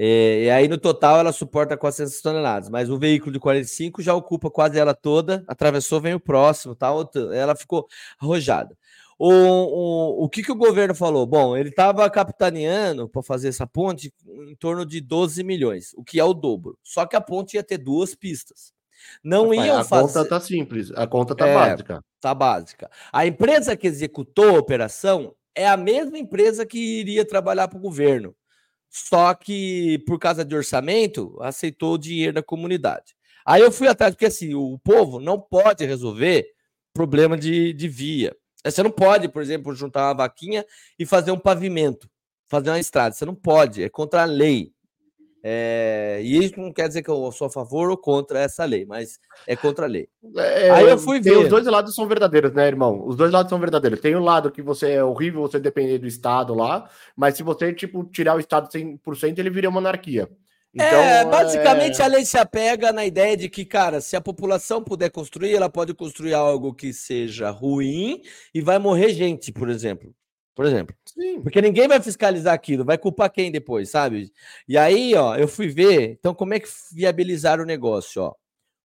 É, 0.00 0.44
e 0.44 0.50
aí 0.50 0.68
no 0.68 0.78
total 0.78 1.18
ela 1.18 1.32
suporta 1.32 1.76
400 1.76 2.20
toneladas, 2.20 2.68
mas 2.68 2.88
o 2.88 2.96
veículo 2.96 3.32
de 3.32 3.40
45 3.40 4.00
já 4.00 4.14
ocupa 4.14 4.48
quase 4.48 4.78
ela 4.78 4.94
toda, 4.94 5.44
atravessou, 5.48 6.00
vem 6.00 6.14
o 6.14 6.20
próximo, 6.20 6.76
tá? 6.76 6.90
Ela 7.34 7.56
ficou 7.56 7.88
arrojada. 8.20 8.78
O, 9.18 9.30
o, 9.30 10.24
o 10.24 10.28
que, 10.28 10.44
que 10.44 10.52
o 10.52 10.56
governo 10.56 10.94
falou? 10.94 11.26
Bom, 11.26 11.56
ele 11.56 11.70
estava 11.70 12.08
capitaneando 12.08 13.08
para 13.08 13.22
fazer 13.22 13.48
essa 13.48 13.66
ponte 13.66 14.12
em 14.48 14.54
torno 14.54 14.86
de 14.86 15.00
12 15.00 15.42
milhões, 15.42 15.92
o 15.96 16.04
que 16.04 16.20
é 16.20 16.24
o 16.24 16.32
dobro. 16.32 16.78
Só 16.84 17.04
que 17.04 17.16
a 17.16 17.20
ponte 17.20 17.54
ia 17.54 17.64
ter 17.64 17.78
duas 17.78 18.14
pistas. 18.14 18.72
Não 19.22 19.50
Rapaz, 19.50 19.66
iam 19.66 19.78
a 19.78 19.84
fazer. 19.84 20.04
A 20.04 20.06
conta 20.06 20.28
tá 20.28 20.40
simples, 20.40 20.92
a 20.92 21.06
conta 21.06 21.34
tá 21.34 21.46
é, 21.46 21.54
básica. 21.54 22.04
Tá 22.20 22.34
básica. 22.34 22.90
A 23.12 23.26
empresa 23.26 23.76
que 23.76 23.88
executou 23.88 24.56
a 24.56 24.58
operação 24.58 25.34
é 25.54 25.66
a 25.66 25.76
mesma 25.76 26.18
empresa 26.18 26.64
que 26.64 26.78
iria 26.78 27.24
trabalhar 27.24 27.66
para 27.66 27.78
o 27.78 27.82
governo. 27.82 28.34
Só 28.88 29.34
que, 29.34 29.98
por 30.06 30.18
causa 30.18 30.44
de 30.44 30.54
orçamento, 30.54 31.36
aceitou 31.40 31.94
o 31.94 31.98
dinheiro 31.98 32.34
da 32.34 32.42
comunidade. 32.42 33.16
Aí 33.44 33.62
eu 33.62 33.72
fui 33.72 33.88
atrás, 33.88 34.14
porque 34.14 34.26
assim, 34.26 34.54
o 34.54 34.78
povo 34.78 35.18
não 35.18 35.40
pode 35.40 35.84
resolver 35.84 36.46
problema 36.92 37.36
de, 37.36 37.72
de 37.72 37.88
via. 37.88 38.34
Você 38.64 38.82
não 38.82 38.90
pode, 38.90 39.28
por 39.28 39.42
exemplo, 39.42 39.74
juntar 39.74 40.08
uma 40.08 40.14
vaquinha 40.14 40.64
e 40.98 41.06
fazer 41.06 41.30
um 41.30 41.38
pavimento, 41.38 42.08
fazer 42.48 42.70
uma 42.70 42.78
estrada. 42.78 43.14
Você 43.14 43.24
não 43.24 43.34
pode, 43.34 43.82
é 43.82 43.88
contra 43.88 44.22
a 44.22 44.24
lei. 44.24 44.72
É, 45.42 46.20
e 46.22 46.44
isso 46.44 46.60
não 46.60 46.72
quer 46.72 46.88
dizer 46.88 47.02
que 47.02 47.08
eu 47.08 47.30
sou 47.30 47.46
a 47.46 47.50
favor 47.50 47.90
ou 47.90 47.96
contra 47.96 48.40
essa 48.40 48.64
lei, 48.64 48.84
mas 48.84 49.20
é 49.46 49.54
contra 49.54 49.86
a 49.86 49.88
lei. 49.88 50.08
É, 50.36 50.70
Aí 50.70 50.88
eu 50.88 50.98
fui 50.98 51.20
ver. 51.20 51.38
Os 51.38 51.48
dois 51.48 51.64
lados 51.66 51.94
são 51.94 52.08
verdadeiros, 52.08 52.52
né, 52.52 52.66
irmão? 52.66 53.06
Os 53.06 53.16
dois 53.16 53.30
lados 53.30 53.48
são 53.48 53.58
verdadeiros. 53.58 54.00
Tem 54.00 54.16
um 54.16 54.24
lado 54.24 54.50
que 54.50 54.60
você 54.60 54.92
é 54.92 55.04
horrível 55.04 55.40
você 55.42 55.60
depender 55.60 55.98
do 55.98 56.08
Estado 56.08 56.54
lá, 56.54 56.90
mas 57.16 57.36
se 57.36 57.42
você, 57.42 57.72
tipo, 57.72 58.04
tirar 58.04 58.34
o 58.34 58.40
Estado 58.40 58.68
100%, 58.68 59.38
ele 59.38 59.50
vira 59.50 59.70
monarquia. 59.70 60.28
Então, 60.78 61.00
é, 61.02 61.24
basicamente 61.24 62.00
é... 62.00 62.04
a 62.04 62.06
lei 62.06 62.24
se 62.24 62.38
apega 62.38 62.92
na 62.92 63.04
ideia 63.04 63.36
de 63.36 63.48
que, 63.48 63.64
cara, 63.64 64.00
se 64.00 64.14
a 64.14 64.20
população 64.20 64.82
puder 64.82 65.10
construir, 65.10 65.52
ela 65.52 65.68
pode 65.68 65.92
construir 65.92 66.34
algo 66.34 66.72
que 66.72 66.92
seja 66.92 67.50
ruim 67.50 68.22
e 68.54 68.60
vai 68.60 68.78
morrer 68.78 69.10
gente, 69.10 69.50
por 69.50 69.68
exemplo. 69.68 70.14
Por 70.54 70.64
exemplo. 70.64 70.94
Sim. 71.04 71.40
Porque 71.42 71.60
ninguém 71.60 71.88
vai 71.88 72.00
fiscalizar 72.00 72.54
aquilo, 72.54 72.84
vai 72.84 72.96
culpar 72.96 73.30
quem 73.30 73.50
depois, 73.50 73.90
sabe? 73.90 74.32
E 74.68 74.78
aí, 74.78 75.14
ó, 75.14 75.34
eu 75.36 75.48
fui 75.48 75.68
ver, 75.68 76.16
então 76.18 76.32
como 76.32 76.54
é 76.54 76.60
que 76.60 76.68
viabilizaram 76.92 77.64
o 77.64 77.66
negócio, 77.66 78.22
ó? 78.22 78.34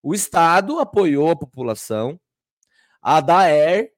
O 0.02 0.14
Estado 0.14 0.80
apoiou 0.80 1.30
a 1.30 1.36
população, 1.36 2.20
a 3.02 3.22
DAER 3.22 3.93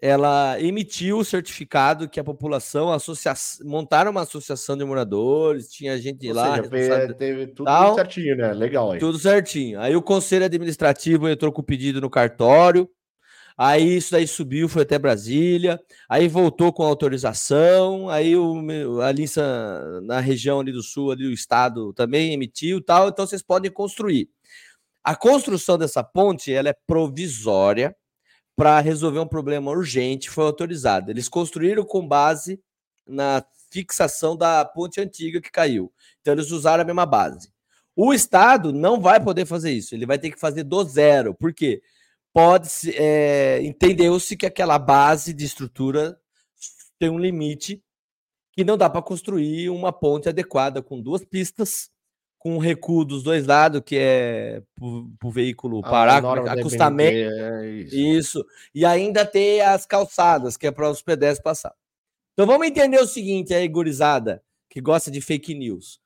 ela 0.00 0.60
emitiu 0.60 1.18
o 1.18 1.24
certificado 1.24 2.08
que 2.08 2.20
a 2.20 2.24
população 2.24 2.92
associa... 2.92 3.32
montaram 3.64 4.10
uma 4.10 4.22
associação 4.22 4.76
de 4.76 4.84
moradores, 4.84 5.68
tinha 5.68 5.98
gente 5.98 6.28
Ou 6.28 6.34
lá. 6.34 6.62
Seja, 6.62 7.14
teve 7.14 7.46
tudo 7.48 7.66
tal, 7.66 7.94
certinho, 7.94 8.36
né? 8.36 8.52
Legal. 8.52 8.92
Aí. 8.92 8.98
Tudo 8.98 9.18
certinho. 9.18 9.80
Aí 9.80 9.96
o 9.96 10.02
conselho 10.02 10.44
administrativo 10.44 11.28
entrou 11.28 11.52
com 11.52 11.62
o 11.62 11.64
pedido 11.64 12.00
no 12.00 12.10
cartório. 12.10 12.88
Aí 13.56 13.96
isso 13.96 14.10
daí 14.10 14.26
subiu, 14.26 14.68
foi 14.68 14.82
até 14.82 14.98
Brasília. 14.98 15.80
Aí 16.08 16.26
voltou 16.26 16.72
com 16.72 16.82
autorização. 16.82 18.08
Aí 18.10 18.36
o, 18.36 19.00
ali 19.00 19.26
na 20.02 20.20
região 20.20 20.60
ali 20.60 20.72
do 20.72 20.82
sul, 20.82 21.12
ali 21.12 21.26
o 21.26 21.32
estado 21.32 21.92
também 21.92 22.34
emitiu 22.34 22.82
tal. 22.82 23.08
Então 23.08 23.26
vocês 23.26 23.42
podem 23.42 23.70
construir. 23.70 24.28
A 25.04 25.14
construção 25.14 25.78
dessa 25.78 26.02
ponte 26.02 26.52
ela 26.52 26.68
é 26.68 26.76
provisória 26.86 27.94
para 28.56 28.80
resolver 28.80 29.18
um 29.18 29.26
problema 29.26 29.70
urgente 29.70 30.30
foi 30.30 30.44
autorizado. 30.44 31.10
Eles 31.10 31.28
construíram 31.28 31.84
com 31.84 32.06
base 32.06 32.60
na 33.06 33.44
fixação 33.70 34.36
da 34.36 34.64
ponte 34.64 35.00
antiga 35.00 35.40
que 35.40 35.50
caiu. 35.50 35.92
Então 36.20 36.34
eles 36.34 36.50
usaram 36.50 36.82
a 36.82 36.86
mesma 36.86 37.04
base. 37.04 37.52
O 37.96 38.12
Estado 38.12 38.72
não 38.72 39.00
vai 39.00 39.22
poder 39.22 39.46
fazer 39.46 39.72
isso, 39.72 39.94
ele 39.94 40.06
vai 40.06 40.18
ter 40.18 40.30
que 40.30 40.38
fazer 40.38 40.64
do 40.64 40.82
zero. 40.84 41.34
Por 41.34 41.52
quê? 41.52 41.82
Pode 42.32 42.68
é, 42.94 43.62
entendeu-se 43.62 44.36
que 44.36 44.46
aquela 44.46 44.78
base 44.78 45.32
de 45.32 45.44
estrutura 45.44 46.18
tem 46.98 47.08
um 47.08 47.18
limite 47.18 47.82
que 48.52 48.64
não 48.64 48.76
dá 48.76 48.88
para 48.88 49.02
construir 49.02 49.68
uma 49.68 49.92
ponte 49.92 50.28
adequada 50.28 50.80
com 50.82 51.00
duas 51.00 51.24
pistas, 51.24 51.90
com 52.44 52.58
recuo 52.58 53.06
dos 53.06 53.22
dois 53.22 53.46
lados, 53.46 53.80
que 53.80 53.96
é 53.96 54.62
para 54.74 55.28
o 55.28 55.30
veículo 55.30 55.80
parar, 55.80 56.22
acostamento. 56.46 57.16
É 57.16 57.70
isso. 57.70 57.96
isso. 57.96 58.46
E 58.74 58.84
ainda 58.84 59.24
ter 59.24 59.62
as 59.62 59.86
calçadas, 59.86 60.54
que 60.54 60.66
é 60.66 60.70
para 60.70 60.90
os 60.90 61.00
pedestres 61.00 61.42
passar. 61.42 61.74
Então 62.34 62.46
vamos 62.46 62.66
entender 62.66 62.98
o 62.98 63.06
seguinte 63.06 63.54
aí, 63.54 63.66
gurizada, 63.66 64.42
que 64.68 64.78
gosta 64.78 65.10
de 65.10 65.22
fake 65.22 65.54
news. 65.54 65.98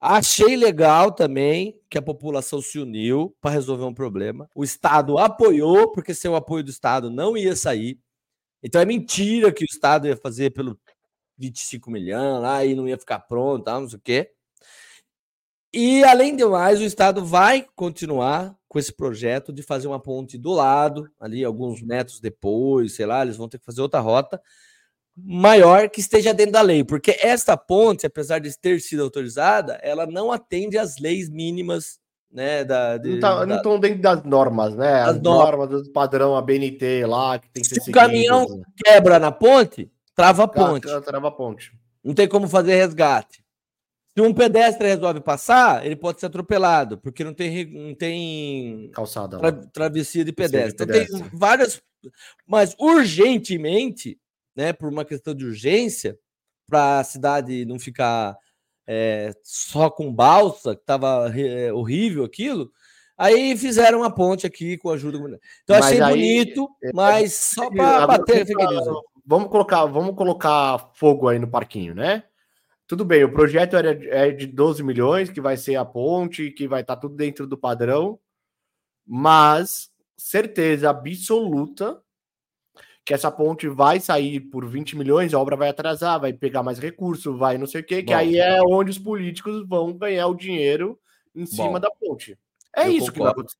Achei 0.00 0.56
legal 0.56 1.12
também 1.12 1.78
que 1.90 1.98
a 1.98 2.02
população 2.02 2.62
se 2.62 2.78
uniu 2.78 3.36
para 3.38 3.50
resolver 3.50 3.84
um 3.84 3.92
problema. 3.92 4.48
O 4.54 4.64
Estado 4.64 5.18
apoiou, 5.18 5.92
porque 5.92 6.14
sem 6.14 6.30
o 6.30 6.36
apoio 6.36 6.64
do 6.64 6.70
Estado 6.70 7.10
não 7.10 7.36
ia 7.36 7.54
sair. 7.54 8.00
Então 8.62 8.80
é 8.80 8.86
mentira 8.86 9.52
que 9.52 9.64
o 9.64 9.68
Estado 9.70 10.06
ia 10.06 10.16
fazer 10.16 10.50
pelo 10.50 10.80
25 11.36 11.90
milhões 11.90 12.40
lá 12.40 12.64
e 12.64 12.74
não 12.74 12.88
ia 12.88 12.96
ficar 12.96 13.18
pronto, 13.18 13.66
não 13.66 13.86
sei 13.86 13.98
o 13.98 14.00
quê. 14.02 14.32
E 15.72 16.02
além 16.04 16.34
de 16.34 16.44
mais, 16.44 16.80
o 16.80 16.84
Estado 16.84 17.24
vai 17.24 17.66
continuar 17.76 18.56
com 18.68 18.78
esse 18.78 18.92
projeto 18.92 19.52
de 19.52 19.62
fazer 19.62 19.86
uma 19.86 20.00
ponte 20.00 20.38
do 20.38 20.52
lado, 20.52 21.10
ali 21.20 21.44
alguns 21.44 21.82
metros 21.82 22.20
depois, 22.20 22.94
sei 22.94 23.06
lá, 23.06 23.22
eles 23.22 23.36
vão 23.36 23.48
ter 23.48 23.58
que 23.58 23.64
fazer 23.64 23.80
outra 23.80 24.00
rota 24.00 24.40
maior 25.24 25.88
que 25.88 26.00
esteja 26.00 26.32
dentro 26.32 26.52
da 26.52 26.62
lei, 26.62 26.84
porque 26.84 27.18
esta 27.20 27.56
ponte, 27.56 28.06
apesar 28.06 28.38
de 28.38 28.56
ter 28.58 28.80
sido 28.80 29.02
autorizada, 29.02 29.78
ela 29.82 30.06
não 30.06 30.30
atende 30.30 30.78
às 30.78 30.98
leis 30.98 31.28
mínimas, 31.28 31.98
né, 32.30 32.64
da, 32.64 32.98
de, 32.98 33.14
não, 33.14 33.20
tá, 33.20 33.44
da... 33.44 33.56
estão 33.56 33.80
dentro 33.80 34.00
das 34.00 34.22
normas, 34.22 34.76
né, 34.76 35.02
as, 35.02 35.16
as 35.16 35.20
normas, 35.20 35.68
do 35.68 35.92
padrão 35.92 36.36
ABNT 36.36 37.04
lá, 37.06 37.38
que 37.38 37.50
tem 37.50 37.62
que 37.62 37.68
ser 37.68 37.80
Se 37.80 37.90
o 37.90 37.92
caminhão 37.92 38.46
quebra 38.76 39.18
na 39.18 39.32
ponte, 39.32 39.90
trava 40.14 40.44
a 40.44 40.48
ponte. 40.48 40.86
Trava 41.04 41.28
a 41.28 41.32
ponte. 41.32 41.72
Não 42.04 42.14
tem 42.14 42.28
como 42.28 42.48
fazer 42.48 42.76
resgate. 42.76 43.42
Se 44.18 44.22
um 44.22 44.34
pedestre 44.34 44.88
resolve 44.88 45.20
passar, 45.20 45.86
ele 45.86 45.94
pode 45.94 46.18
ser 46.18 46.26
atropelado, 46.26 46.98
porque 46.98 47.22
não 47.22 47.32
tem, 47.32 47.64
não 47.66 47.94
tem 47.94 48.90
calçada, 48.92 49.38
tra, 49.38 49.52
travessia 49.52 50.24
de 50.24 50.32
pedestre. 50.32 50.84
Então 50.84 50.86
tem 50.88 51.30
várias, 51.32 51.80
mas 52.44 52.74
urgentemente 52.80 54.18
né, 54.56 54.72
por 54.72 54.88
uma 54.88 55.04
questão 55.04 55.32
de 55.32 55.44
urgência, 55.44 56.18
para 56.68 56.98
a 56.98 57.04
cidade 57.04 57.64
não 57.64 57.78
ficar 57.78 58.36
é, 58.88 59.30
só 59.44 59.88
com 59.88 60.12
balsa, 60.12 60.74
que 60.74 60.80
estava 60.80 61.32
é, 61.38 61.72
horrível 61.72 62.24
aquilo. 62.24 62.72
Aí 63.16 63.56
fizeram 63.56 64.00
uma 64.00 64.12
ponte 64.12 64.44
aqui 64.44 64.76
com 64.78 64.90
a 64.90 64.94
ajuda. 64.94 65.38
Então 65.62 65.76
mas 65.76 65.86
achei 65.86 66.00
aí, 66.00 66.10
bonito, 66.12 66.68
é, 66.82 66.90
mas 66.92 67.34
só 67.34 67.70
para 67.70 68.04
bater. 68.04 68.44
Vamos 69.24 69.48
colocar, 69.48 69.84
vamos 69.84 70.16
colocar 70.16 70.90
fogo 70.94 71.28
aí 71.28 71.38
no 71.38 71.46
parquinho, 71.46 71.94
né? 71.94 72.24
Tudo 72.88 73.04
bem, 73.04 73.22
o 73.22 73.30
projeto 73.30 73.76
era, 73.76 73.90
é 74.06 74.30
de 74.30 74.46
12 74.46 74.82
milhões, 74.82 75.28
que 75.28 75.42
vai 75.42 75.58
ser 75.58 75.76
a 75.76 75.84
ponte, 75.84 76.50
que 76.50 76.66
vai 76.66 76.80
estar 76.80 76.96
tá 76.96 77.02
tudo 77.02 77.14
dentro 77.14 77.46
do 77.46 77.58
padrão, 77.58 78.18
mas 79.06 79.90
certeza 80.16 80.88
absoluta 80.88 82.02
que 83.04 83.12
essa 83.12 83.30
ponte 83.30 83.68
vai 83.68 84.00
sair 84.00 84.40
por 84.40 84.66
20 84.66 84.96
milhões, 84.96 85.32
a 85.32 85.38
obra 85.38 85.56
vai 85.56 85.68
atrasar, 85.68 86.20
vai 86.20 86.32
pegar 86.32 86.62
mais 86.62 86.78
recurso, 86.78 87.36
vai 87.36 87.58
não 87.58 87.66
sei 87.66 87.82
o 87.82 87.84
quê, 87.84 88.02
que 88.02 88.12
Bom, 88.12 88.18
aí 88.18 88.38
é 88.38 88.60
onde 88.62 88.90
os 88.90 88.98
políticos 88.98 89.66
vão 89.66 89.92
ganhar 89.92 90.26
o 90.26 90.34
dinheiro 90.34 90.98
em 91.34 91.44
cima 91.44 91.72
Bom, 91.72 91.80
da 91.80 91.90
ponte. 91.90 92.38
É 92.74 92.88
isso 92.88 93.06
concordo. 93.06 93.12
que 93.12 93.18
vai 93.20 93.30
acontecer. 93.32 93.58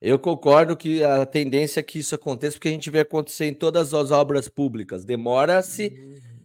Eu 0.00 0.18
concordo 0.18 0.76
que 0.76 1.02
a 1.02 1.24
tendência 1.24 1.80
é 1.80 1.82
que 1.82 2.00
isso 2.00 2.14
aconteça, 2.14 2.56
porque 2.56 2.68
a 2.68 2.72
gente 2.72 2.90
vê 2.90 3.00
acontecer 3.00 3.46
em 3.46 3.54
todas 3.54 3.94
as 3.94 4.10
obras 4.10 4.48
públicas. 4.48 5.04
Demora-se, 5.04 5.88
uhum. 5.88 6.44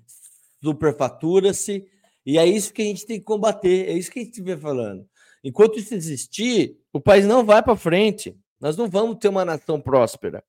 superfatura-se, 0.64 1.86
e 2.26 2.38
é 2.38 2.46
isso 2.46 2.74
que 2.74 2.82
a 2.82 2.86
gente 2.86 3.06
tem 3.06 3.20
que 3.20 3.26
combater, 3.26 3.90
é 3.90 3.94
isso 3.94 4.12
que 4.12 4.20
a 4.20 4.24
gente 4.24 4.42
vê 4.42 4.58
falando. 4.58 5.08
Enquanto 5.44 5.80
isso 5.80 5.94
existir, 5.94 6.78
o 6.92 7.00
país 7.00 7.26
não 7.26 7.46
vai 7.46 7.64
para 7.64 7.76
frente. 7.76 8.38
Nós 8.60 8.76
não 8.76 8.90
vamos 8.90 9.18
ter 9.18 9.30
uma 9.30 9.46
nação 9.46 9.80
próspera. 9.80 10.44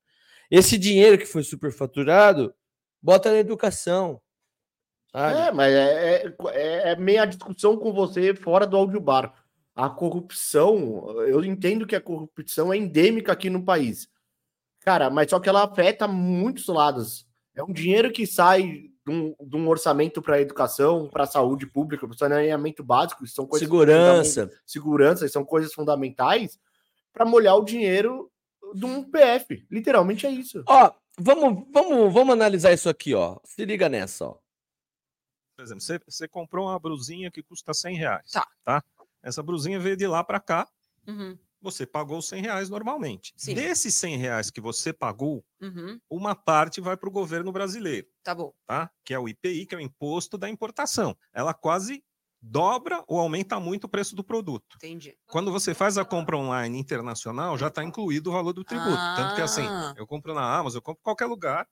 Esse 0.49 0.77
dinheiro 0.77 1.17
que 1.17 1.25
foi 1.25 1.43
superfaturado, 1.43 2.53
bota 3.01 3.31
na 3.31 3.37
educação. 3.37 4.21
Sabe? 5.11 5.39
É, 5.39 5.51
mas 5.51 5.73
é, 5.73 6.35
é, 6.53 6.91
é 6.91 6.95
meia 6.97 7.25
discussão 7.25 7.77
com 7.77 7.93
você 7.93 8.35
fora 8.35 8.67
do 8.67 8.75
áudio 8.75 8.99
bar. 8.99 9.33
A 9.73 9.89
corrupção, 9.89 11.09
eu 11.21 11.43
entendo 11.43 11.87
que 11.87 11.95
a 11.95 12.01
corrupção 12.01 12.73
é 12.73 12.77
endêmica 12.77 13.31
aqui 13.31 13.49
no 13.49 13.63
país. 13.63 14.09
Cara, 14.81 15.09
mas 15.09 15.29
só 15.29 15.39
que 15.39 15.47
ela 15.47 15.63
afeta 15.63 16.07
muitos 16.07 16.67
lados. 16.67 17.25
É 17.55 17.63
um 17.63 17.71
dinheiro 17.71 18.11
que 18.11 18.27
sai 18.27 18.90
de 19.05 19.11
um, 19.11 19.35
de 19.39 19.55
um 19.55 19.67
orçamento 19.67 20.21
para 20.21 20.41
educação, 20.41 21.09
para 21.09 21.25
saúde 21.25 21.65
pública, 21.65 22.07
para 22.07 22.17
saneamento 22.17 22.83
básico, 22.83 23.25
são 23.27 23.47
coisas 23.47 23.67
segurança, 23.67 24.51
segurança, 24.65 25.27
são 25.27 25.43
coisas 25.43 25.73
fundamentais 25.73 26.59
para 27.11 27.25
molhar 27.25 27.55
o 27.57 27.63
dinheiro 27.65 28.31
de 28.73 28.85
um 28.85 29.03
PF. 29.03 29.65
Literalmente 29.69 30.25
é 30.25 30.31
isso. 30.31 30.63
Ó, 30.67 30.91
vamos, 31.19 31.65
vamos, 31.71 32.13
vamos 32.13 32.33
analisar 32.33 32.71
isso 32.71 32.89
aqui, 32.89 33.13
ó. 33.13 33.39
Se 33.43 33.65
liga 33.65 33.89
nessa, 33.89 34.27
ó. 34.27 34.37
Por 35.55 35.63
exemplo, 35.63 35.81
você, 35.81 35.99
você 36.07 36.27
comprou 36.27 36.67
uma 36.67 36.79
brusinha 36.79 37.29
que 37.29 37.43
custa 37.43 37.73
100 37.73 37.95
reais. 37.95 38.31
Tá. 38.31 38.47
tá? 38.63 38.83
Essa 39.21 39.43
brusinha 39.43 39.79
veio 39.79 39.97
de 39.97 40.07
lá 40.07 40.23
para 40.23 40.39
cá. 40.39 40.67
Uhum. 41.07 41.37
Você 41.61 41.85
pagou 41.85 42.21
100 42.21 42.41
reais 42.41 42.69
normalmente. 42.69 43.33
Sim. 43.37 43.53
Desses 43.53 43.93
100 43.95 44.17
reais 44.17 44.49
que 44.49 44.59
você 44.59 44.91
pagou, 44.91 45.45
uhum. 45.61 45.99
uma 46.09 46.33
parte 46.33 46.81
vai 46.81 46.97
para 46.97 47.07
o 47.07 47.11
governo 47.11 47.51
brasileiro. 47.51 48.07
Tá 48.23 48.33
bom. 48.33 48.51
Tá? 48.65 48.89
Que 49.05 49.13
é 49.13 49.19
o 49.19 49.29
IPI, 49.29 49.67
que 49.67 49.75
é 49.75 49.77
o 49.77 49.81
Imposto 49.81 50.37
da 50.37 50.49
Importação. 50.49 51.15
Ela 51.31 51.53
quase 51.53 52.03
dobra 52.41 53.03
ou 53.07 53.19
aumenta 53.19 53.59
muito 53.59 53.83
o 53.83 53.89
preço 53.89 54.15
do 54.15 54.23
produto. 54.23 54.75
Entendi. 54.77 55.15
Quando 55.27 55.51
você 55.51 55.73
faz 55.75 55.97
a 55.97 56.03
compra 56.03 56.35
online 56.35 56.79
internacional, 56.79 57.57
já 57.57 57.67
está 57.67 57.83
incluído 57.83 58.31
o 58.31 58.33
valor 58.33 58.53
do 58.53 58.63
tributo. 58.63 58.97
Ah. 58.97 59.15
Tanto 59.15 59.35
que 59.35 59.41
assim, 59.41 59.61
ah. 59.61 59.93
eu 59.95 60.07
compro 60.07 60.33
na 60.33 60.57
Amazon, 60.57 60.77
eu 60.77 60.81
compro 60.81 60.99
em 60.99 61.03
qualquer 61.03 61.27
lugar, 61.27 61.67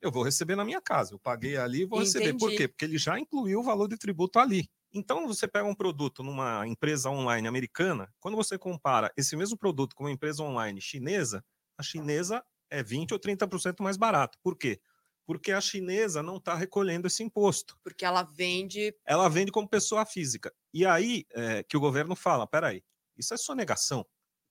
eu 0.00 0.10
vou 0.10 0.22
receber 0.22 0.56
na 0.56 0.64
minha 0.64 0.80
casa. 0.80 1.14
Eu 1.14 1.18
paguei 1.18 1.56
ali 1.56 1.82
e 1.82 1.84
vou 1.84 2.00
Entendi. 2.00 2.18
receber. 2.18 2.38
Por 2.38 2.50
quê? 2.50 2.68
Porque 2.68 2.84
ele 2.84 2.96
já 2.96 3.18
incluiu 3.18 3.60
o 3.60 3.62
valor 3.62 3.88
de 3.88 3.98
tributo 3.98 4.38
ali. 4.38 4.68
Então, 4.94 5.26
você 5.26 5.48
pega 5.48 5.66
um 5.66 5.74
produto 5.74 6.22
numa 6.22 6.66
empresa 6.66 7.10
online 7.10 7.48
americana, 7.48 8.10
quando 8.20 8.36
você 8.36 8.56
compara 8.56 9.12
esse 9.16 9.36
mesmo 9.36 9.58
produto 9.58 9.94
com 9.94 10.04
uma 10.04 10.12
empresa 10.12 10.42
online 10.42 10.80
chinesa, 10.80 11.44
a 11.76 11.82
chinesa 11.82 12.42
é 12.70 12.82
20 12.82 13.12
ou 13.12 13.18
30% 13.18 13.82
mais 13.82 13.96
barato. 13.96 14.38
Por 14.42 14.56
quê? 14.56 14.80
porque 15.26 15.52
a 15.52 15.60
chinesa 15.60 16.22
não 16.22 16.36
está 16.36 16.54
recolhendo 16.54 17.06
esse 17.06 17.22
imposto. 17.22 17.78
Porque 17.82 18.04
ela 18.04 18.22
vende. 18.22 18.94
Ela 19.06 19.28
vende 19.28 19.50
como 19.50 19.68
pessoa 19.68 20.04
física. 20.04 20.52
E 20.72 20.84
aí 20.84 21.24
é, 21.32 21.62
que 21.62 21.76
o 21.76 21.80
governo 21.80 22.14
fala: 22.14 22.46
peraí, 22.46 22.82
isso 23.16 23.32
é 23.34 23.36
sonegação. 23.36 24.06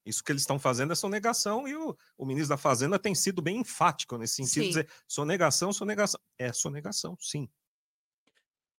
Isso 0.05 0.23
que 0.23 0.31
eles 0.31 0.41
estão 0.41 0.59
fazendo 0.59 0.91
é 0.91 0.95
sonegação, 0.95 1.65
e 1.65 1.75
o, 1.75 1.95
o, 2.17 2.25
ministro 2.25 2.49
da 2.49 2.57
Fazenda 2.57 2.99
tem 2.99 3.15
sido 3.15 3.41
bem 3.41 3.59
enfático 3.59 4.17
nesse 4.17 4.35
sentido, 4.35 4.63
sim. 4.63 4.67
dizer 4.67 4.89
sonegação, 5.07 5.71
sonegação. 5.71 6.19
É 6.37 6.51
sonegação, 6.51 7.15
sim. 7.21 7.49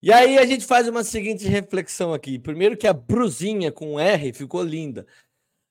E 0.05 0.12
aí 0.12 0.36
a 0.36 0.44
gente 0.44 0.66
faz 0.66 0.86
uma 0.86 1.02
seguinte 1.02 1.48
reflexão 1.48 2.12
aqui. 2.12 2.38
Primeiro 2.38 2.76
que 2.76 2.86
a 2.86 2.92
brusinha 2.92 3.72
com 3.72 3.98
R 3.98 4.34
ficou 4.34 4.62
linda. 4.62 5.07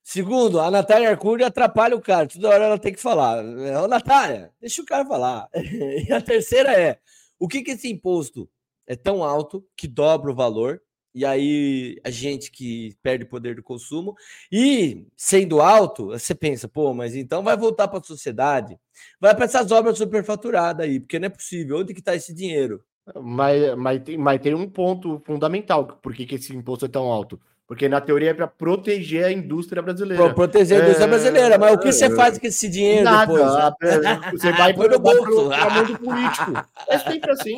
Segundo, 0.03 0.59
a 0.59 0.71
Natália 0.71 1.11
Arcuri 1.11 1.43
atrapalha 1.43 1.95
o 1.95 2.01
cara. 2.01 2.27
Toda 2.27 2.49
hora 2.49 2.65
ela 2.65 2.79
tem 2.79 2.91
que 2.93 2.99
falar. 2.99 3.45
Ô, 3.83 3.87
Natália, 3.87 4.51
deixa 4.59 4.81
o 4.81 4.85
cara 4.85 5.05
falar. 5.05 5.47
E 6.09 6.11
a 6.11 6.19
terceira 6.19 6.73
é: 6.73 6.99
o 7.37 7.47
que, 7.47 7.61
que 7.61 7.71
esse 7.71 7.87
imposto 7.87 8.49
é 8.87 8.95
tão 8.95 9.23
alto 9.23 9.63
que 9.77 9.87
dobra 9.87 10.31
o 10.31 10.35
valor? 10.35 10.81
E 11.13 11.23
aí 11.23 12.01
a 12.03 12.09
gente 12.09 12.49
que 12.51 12.97
perde 13.03 13.25
poder 13.25 13.55
de 13.55 13.61
consumo. 13.61 14.15
E 14.51 15.05
sendo 15.15 15.61
alto, 15.61 16.07
você 16.07 16.33
pensa, 16.33 16.67
pô, 16.67 16.91
mas 16.91 17.15
então 17.15 17.43
vai 17.43 17.55
voltar 17.55 17.87
para 17.87 17.99
a 17.99 18.03
sociedade, 18.03 18.79
vai 19.21 19.35
para 19.35 19.45
essas 19.45 19.71
obras 19.71 19.99
superfaturadas 19.99 20.87
aí, 20.87 20.99
porque 20.99 21.19
não 21.19 21.27
é 21.27 21.29
possível. 21.29 21.77
Onde 21.77 21.93
que 21.93 21.99
está 21.99 22.15
esse 22.15 22.33
dinheiro? 22.33 22.83
Mas, 23.21 23.75
mas, 23.75 24.01
tem, 24.01 24.17
mas 24.17 24.41
tem 24.41 24.53
um 24.53 24.69
ponto 24.69 25.21
fundamental, 25.25 25.85
por 26.01 26.13
que, 26.13 26.35
esse 26.35 26.55
imposto 26.55 26.85
é 26.85 26.87
tão 26.87 27.03
alto? 27.11 27.39
Porque 27.67 27.89
na 27.89 27.99
teoria 27.99 28.31
é 28.31 28.33
para 28.33 28.47
proteger 28.47 29.25
a 29.25 29.31
indústria 29.31 29.81
brasileira. 29.81 30.23
Para 30.23 30.33
proteger 30.33 30.79
a 30.79 30.83
indústria 30.83 31.05
é... 31.05 31.09
brasileira. 31.09 31.57
Mas 31.57 31.73
o 31.73 31.79
que 31.79 31.91
você 31.91 32.13
faz 32.15 32.37
com 32.37 32.45
esse 32.45 32.69
dinheiro 32.69 33.03
Nada, 33.03 33.33
depois? 33.79 34.31
Você 34.31 34.51
vai 34.51 34.73
para 34.75 34.95
o 34.95 34.99
bolso. 34.99 35.49
do 35.87 35.99
político. 35.99 36.51
É 36.87 36.97
sempre 36.99 37.31
assim. 37.31 37.57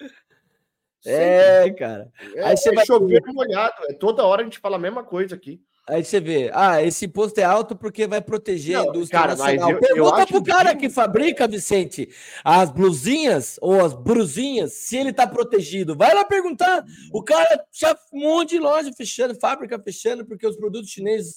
É, 1.06 1.70
cara. 1.70 2.10
É, 2.34 2.42
Aí 2.42 2.56
você 2.56 2.70
é 2.70 2.74
vai 2.74 2.84
chover 2.84 3.22
molhado. 3.28 3.76
É 3.88 3.94
toda 3.94 4.24
hora 4.24 4.42
a 4.42 4.44
gente 4.44 4.58
fala 4.58 4.76
a 4.76 4.80
mesma 4.80 5.02
coisa 5.02 5.34
aqui. 5.34 5.62
Aí 5.88 6.04
você 6.04 6.20
vê, 6.20 6.50
ah, 6.52 6.82
esse 6.82 7.06
imposto 7.06 7.40
é 7.40 7.44
alto 7.44 7.74
porque 7.74 8.06
vai 8.06 8.20
proteger 8.20 8.76
não, 8.76 8.84
a 8.84 8.88
indústria 8.88 9.20
cara, 9.20 9.36
nacional. 9.36 9.70
Eu, 9.70 9.80
Pergunta 9.80 10.20
eu 10.20 10.26
pro 10.26 10.44
cara 10.44 10.74
que... 10.74 10.80
que 10.82 10.90
fabrica, 10.90 11.48
Vicente, 11.48 12.10
as 12.44 12.70
blusinhas 12.70 13.58
ou 13.62 13.82
as 13.82 13.94
brusinhas, 13.94 14.74
se 14.74 14.96
ele 14.96 15.12
tá 15.12 15.26
protegido. 15.26 15.96
Vai 15.96 16.14
lá 16.14 16.24
perguntar. 16.24 16.84
O 17.12 17.22
cara 17.22 17.64
já 17.72 17.96
um 18.12 18.20
monte 18.20 18.50
de 18.50 18.58
loja 18.58 18.92
fechando, 18.92 19.34
fábrica 19.34 19.80
fechando, 19.82 20.26
porque 20.26 20.46
os 20.46 20.56
produtos 20.56 20.90
chineses 20.90 21.36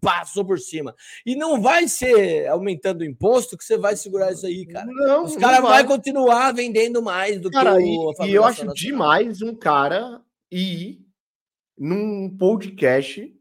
passou 0.00 0.44
por 0.44 0.58
cima. 0.58 0.94
E 1.26 1.36
não 1.36 1.60
vai 1.60 1.86
ser 1.86 2.46
aumentando 2.48 3.02
o 3.02 3.04
imposto 3.04 3.56
que 3.58 3.64
você 3.64 3.76
vai 3.76 3.96
segurar 3.96 4.32
isso 4.32 4.46
aí, 4.46 4.66
cara. 4.66 4.86
Não, 4.86 5.24
Os 5.24 5.36
caras 5.36 5.60
vai. 5.60 5.82
vão 5.82 5.96
continuar 5.96 6.52
vendendo 6.52 7.02
mais 7.02 7.40
do 7.40 7.50
cara, 7.50 7.76
que 7.76 7.82
o, 7.82 8.14
E 8.24 8.32
eu 8.32 8.44
acho 8.44 8.64
nacional. 8.64 8.74
demais 8.74 9.42
um 9.42 9.54
cara 9.54 10.22
ir 10.50 11.00
num 11.76 12.30
podcast 12.30 13.33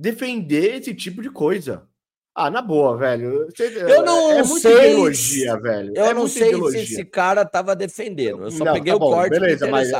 defender 0.00 0.76
esse 0.76 0.94
tipo 0.94 1.20
de 1.20 1.30
coisa. 1.30 1.86
Ah, 2.34 2.50
na 2.50 2.62
boa, 2.62 2.96
velho. 2.96 3.48
eu 3.58 4.04
não 4.04 4.30
é 4.32 4.44
sei. 4.44 4.92
Ideologia, 4.92 5.58
velho. 5.58 5.92
Eu 5.94 6.04
é 6.06 6.14
não 6.14 6.26
sei 6.26 6.48
ideologia. 6.48 6.86
se 6.86 6.92
esse 6.94 7.04
cara 7.04 7.44
tava 7.44 7.76
defendendo. 7.76 8.44
Eu 8.44 8.50
só 8.50 8.64
não, 8.64 8.72
peguei 8.72 8.92
tá 8.92 8.96
o 8.96 9.00
bom, 9.00 9.10
corte 9.10 9.30
beleza, 9.30 9.66
que 9.66 9.70
mas 9.70 9.90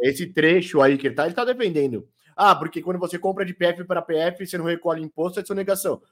esse 0.00 0.26
trecho 0.26 0.82
aí 0.82 0.98
que 0.98 1.06
ele 1.06 1.14
tá, 1.14 1.24
ele 1.24 1.34
tá 1.34 1.44
defendendo. 1.44 2.06
Ah, 2.36 2.54
porque 2.54 2.82
quando 2.82 2.98
você 2.98 3.18
compra 3.18 3.46
de 3.46 3.54
PF 3.54 3.84
para 3.84 4.02
PF, 4.02 4.46
você 4.46 4.58
não 4.58 4.66
recolhe 4.66 5.02
imposto, 5.02 5.40
é 5.40 5.44
sonegação. 5.44 6.02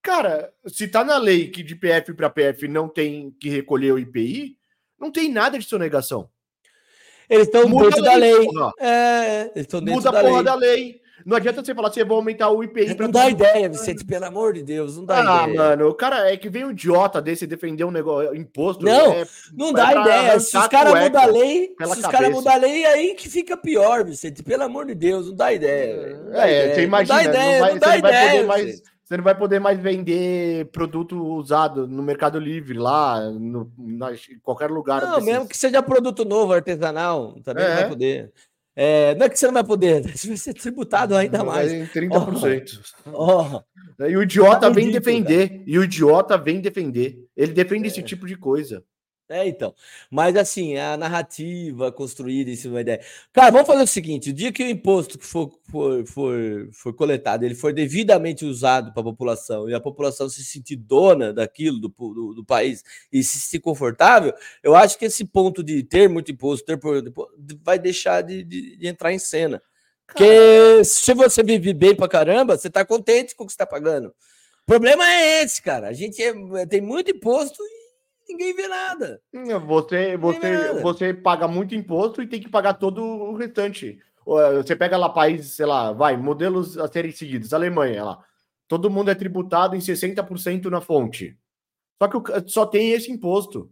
Cara, 0.00 0.52
se 0.68 0.86
tá 0.86 1.02
na 1.02 1.18
lei 1.18 1.48
que 1.48 1.64
de 1.64 1.74
PF 1.74 2.14
para 2.14 2.30
PF 2.30 2.68
não 2.68 2.88
tem 2.88 3.34
que 3.40 3.48
recolher 3.48 3.92
o 3.92 3.98
IPI, 3.98 4.56
não 5.00 5.10
tem 5.10 5.32
nada 5.32 5.58
de 5.58 5.64
sonegação. 5.64 6.30
Eles 7.28 7.48
estão 7.48 7.68
dentro 7.68 8.02
da 8.02 8.14
lei. 8.14 8.32
lei. 8.32 8.48
É, 8.78 9.40
eles 9.54 9.62
estão 9.62 9.80
dentro 9.80 9.94
Muda 9.94 10.12
da 10.12 10.20
a 10.20 10.22
porra 10.22 10.34
lei. 10.36 10.44
da 10.44 10.54
lei. 10.54 11.05
Não 11.24 11.36
adianta 11.36 11.64
você 11.64 11.74
falar 11.74 11.88
assim, 11.88 12.00
eu 12.00 12.06
vou 12.06 12.18
aumentar 12.18 12.50
o 12.50 12.62
IPI. 12.62 12.94
Não 12.98 13.10
dá 13.10 13.28
ideia, 13.30 13.68
Vicente, 13.68 14.04
pelo 14.04 14.24
amor 14.26 14.52
de 14.52 14.62
Deus, 14.62 14.96
não 14.96 15.04
dá 15.04 15.18
ah, 15.18 15.48
ideia. 15.48 15.60
Ah, 15.60 15.68
mano, 15.68 15.88
o 15.88 15.94
cara 15.94 16.30
é 16.30 16.36
que 16.36 16.48
vem 16.48 16.64
um 16.64 16.70
idiota 16.70 17.22
desse 17.22 17.46
defender 17.46 17.84
um 17.84 17.90
negócio, 17.90 18.34
imposto. 18.34 18.84
Não, 18.84 19.12
é, 19.12 19.26
não 19.52 19.72
dá 19.72 19.92
ideia. 19.92 20.38
Se 20.40 20.56
os 20.56 20.66
caras 20.68 21.02
mudam 21.02 21.22
a 21.22 21.26
lei, 21.26 21.74
se 21.78 21.84
os 21.84 22.06
caras 22.06 22.30
mudam 22.30 22.52
a 22.52 22.56
lei, 22.56 22.84
aí 22.84 23.14
que 23.14 23.28
fica 23.28 23.56
pior, 23.56 24.04
Vicente, 24.04 24.42
pelo 24.42 24.64
amor 24.64 24.86
de 24.86 24.94
Deus, 24.94 25.28
não 25.28 25.34
dá 25.34 25.52
ideia. 25.52 26.16
Não 26.16 26.32
dá 26.32 26.48
é, 26.48 26.50
ideia. 26.50 26.74
você 26.74 26.82
imagina, 26.82 27.22
não 27.22 27.24
dá 27.24 27.30
ideia, 27.30 27.52
não, 27.52 27.60
vai, 27.60 27.72
não 27.72 27.78
dá 27.78 27.96
ideia. 27.98 28.46
mais, 28.46 28.82
você 29.06 29.16
não 29.16 29.22
vai 29.22 29.36
poder 29.36 29.60
mais 29.60 29.78
vender 29.78 30.66
produto 30.72 31.16
usado 31.16 31.86
no 31.86 32.02
Mercado 32.02 32.40
Livre, 32.40 32.76
lá, 32.76 33.20
no, 33.30 33.70
na, 33.78 34.12
em 34.12 34.38
qualquer 34.42 34.68
lugar. 34.68 35.00
Não, 35.00 35.20
mesmo 35.20 35.46
que 35.46 35.56
seja 35.56 35.80
produto 35.80 36.24
novo, 36.24 36.52
artesanal, 36.52 37.34
também 37.44 37.64
é. 37.64 37.68
não 37.68 37.76
vai 37.76 37.88
poder. 37.88 38.32
É, 38.78 39.14
não 39.14 39.24
é 39.24 39.28
que 39.30 39.38
você 39.38 39.46
não 39.46 39.54
vai 39.54 39.64
poder, 39.64 40.02
você 40.14 40.28
vai 40.28 40.36
ser 40.36 40.52
tributado 40.52 41.16
ainda 41.16 41.42
mais. 41.42 41.72
Em 41.72 41.86
30%. 41.86 42.78
Oh, 43.06 43.62
oh. 43.98 44.04
E 44.04 44.14
o 44.14 44.22
idiota 44.22 44.68
vem 44.68 44.90
defender. 44.90 45.48
Cara. 45.48 45.62
E 45.66 45.78
o 45.78 45.84
idiota 45.84 46.36
vem 46.36 46.60
defender. 46.60 47.16
Ele 47.34 47.52
defende 47.52 47.84
é. 47.84 47.86
esse 47.86 48.02
tipo 48.02 48.26
de 48.26 48.36
coisa. 48.36 48.84
É, 49.28 49.46
então. 49.48 49.74
Mas 50.08 50.36
assim, 50.36 50.76
a 50.76 50.96
narrativa 50.96 51.90
construída 51.90 52.48
em 52.48 52.54
cima 52.54 52.74
da 52.74 52.80
ideia. 52.80 53.00
Cara, 53.32 53.50
vamos 53.50 53.66
fazer 53.66 53.82
o 53.82 53.86
seguinte: 53.86 54.30
o 54.30 54.32
dia 54.32 54.52
que 54.52 54.62
o 54.62 54.68
imposto 54.68 55.18
for, 55.18 55.50
for, 55.68 56.06
for, 56.06 56.68
for 56.72 56.94
coletado, 56.94 57.42
ele 57.42 57.56
for 57.56 57.72
devidamente 57.72 58.44
usado 58.44 58.92
para 58.92 59.00
a 59.00 59.04
população 59.04 59.68
e 59.68 59.74
a 59.74 59.80
população 59.80 60.28
se 60.28 60.44
sentir 60.44 60.76
dona 60.76 61.32
daquilo, 61.32 61.80
do, 61.80 61.88
do, 61.88 62.34
do, 62.34 62.44
país, 62.44 62.84
e 63.12 63.22
se 63.24 63.40
sentir 63.40 63.60
confortável, 63.60 64.32
eu 64.62 64.76
acho 64.76 64.96
que 64.96 65.06
esse 65.06 65.24
ponto 65.24 65.62
de 65.62 65.82
ter 65.82 66.08
muito 66.08 66.30
imposto, 66.30 66.64
ter 66.64 66.78
vai 67.64 67.78
deixar 67.80 68.22
de, 68.22 68.44
de, 68.44 68.76
de 68.76 68.86
entrar 68.86 69.12
em 69.12 69.18
cena. 69.18 69.60
Porque 70.06 70.84
se 70.84 71.12
você 71.14 71.42
vive 71.42 71.74
bem 71.74 71.96
pra 71.96 72.06
caramba, 72.08 72.56
você 72.56 72.70
tá 72.70 72.84
contente 72.84 73.34
com 73.34 73.42
o 73.42 73.46
que 73.46 73.52
você 73.52 73.58
tá 73.58 73.66
pagando. 73.66 74.08
O 74.08 74.66
problema 74.66 75.04
é 75.04 75.42
esse, 75.42 75.60
cara. 75.60 75.88
A 75.88 75.92
gente 75.92 76.22
é, 76.22 76.66
tem 76.66 76.80
muito 76.80 77.10
imposto 77.10 77.62
ninguém 78.28 78.54
vê 78.54 78.68
nada. 78.68 79.20
Você, 79.66 80.16
você, 80.16 80.52
nada. 80.52 80.82
você 80.82 81.14
paga 81.14 81.46
muito 81.46 81.74
imposto 81.74 82.22
e 82.22 82.26
tem 82.26 82.40
que 82.40 82.48
pagar 82.48 82.74
todo 82.74 83.02
o 83.02 83.34
restante. 83.34 83.98
Você 84.24 84.74
pega 84.74 84.96
lá 84.96 85.08
países, 85.08 85.52
sei 85.52 85.66
lá, 85.66 85.92
vai, 85.92 86.16
modelos 86.16 86.76
a 86.76 86.88
serem 86.88 87.12
seguidos, 87.12 87.54
Alemanha 87.54 88.04
lá. 88.04 88.24
Todo 88.66 88.90
mundo 88.90 89.10
é 89.10 89.14
tributado 89.14 89.76
em 89.76 89.78
60% 89.78 90.64
na 90.64 90.80
fonte. 90.80 91.38
Só 92.02 92.08
que 92.08 92.50
só 92.50 92.66
tem 92.66 92.90
esse 92.90 93.10
imposto. 93.10 93.70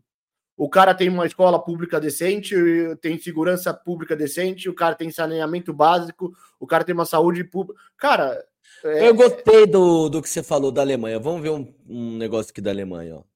O 0.57 0.68
cara 0.68 0.94
tem 0.94 1.09
uma 1.09 1.26
escola 1.26 1.59
pública 1.59 2.00
decente, 2.00 2.55
tem 3.00 3.18
segurança 3.18 3.74
pública 3.74 4.14
decente, 4.14 4.68
o 4.68 4.74
cara 4.74 4.94
tem 4.94 5.11
saneamento 5.11 5.72
básico, 5.72 6.32
o 6.61 6.66
cara 6.66 6.84
tem 6.84 6.94
uma 6.94 7.05
saúde 7.05 7.42
pública. 7.42 7.80
Cara. 7.96 8.44
É... 8.84 9.09
Eu 9.09 9.14
gostei 9.14 9.66
do, 9.66 10.09
do 10.09 10.22
que 10.22 10.28
você 10.28 10.42
falou 10.42 10.70
da 10.70 10.82
Alemanha. 10.82 11.18
Vamos 11.18 11.42
ver 11.42 11.50
um, 11.50 11.74
um 11.88 12.16
negócio 12.16 12.52
aqui 12.52 12.61
da 12.61 12.70
Alemanha, 12.70 13.16
ó. 13.16 13.34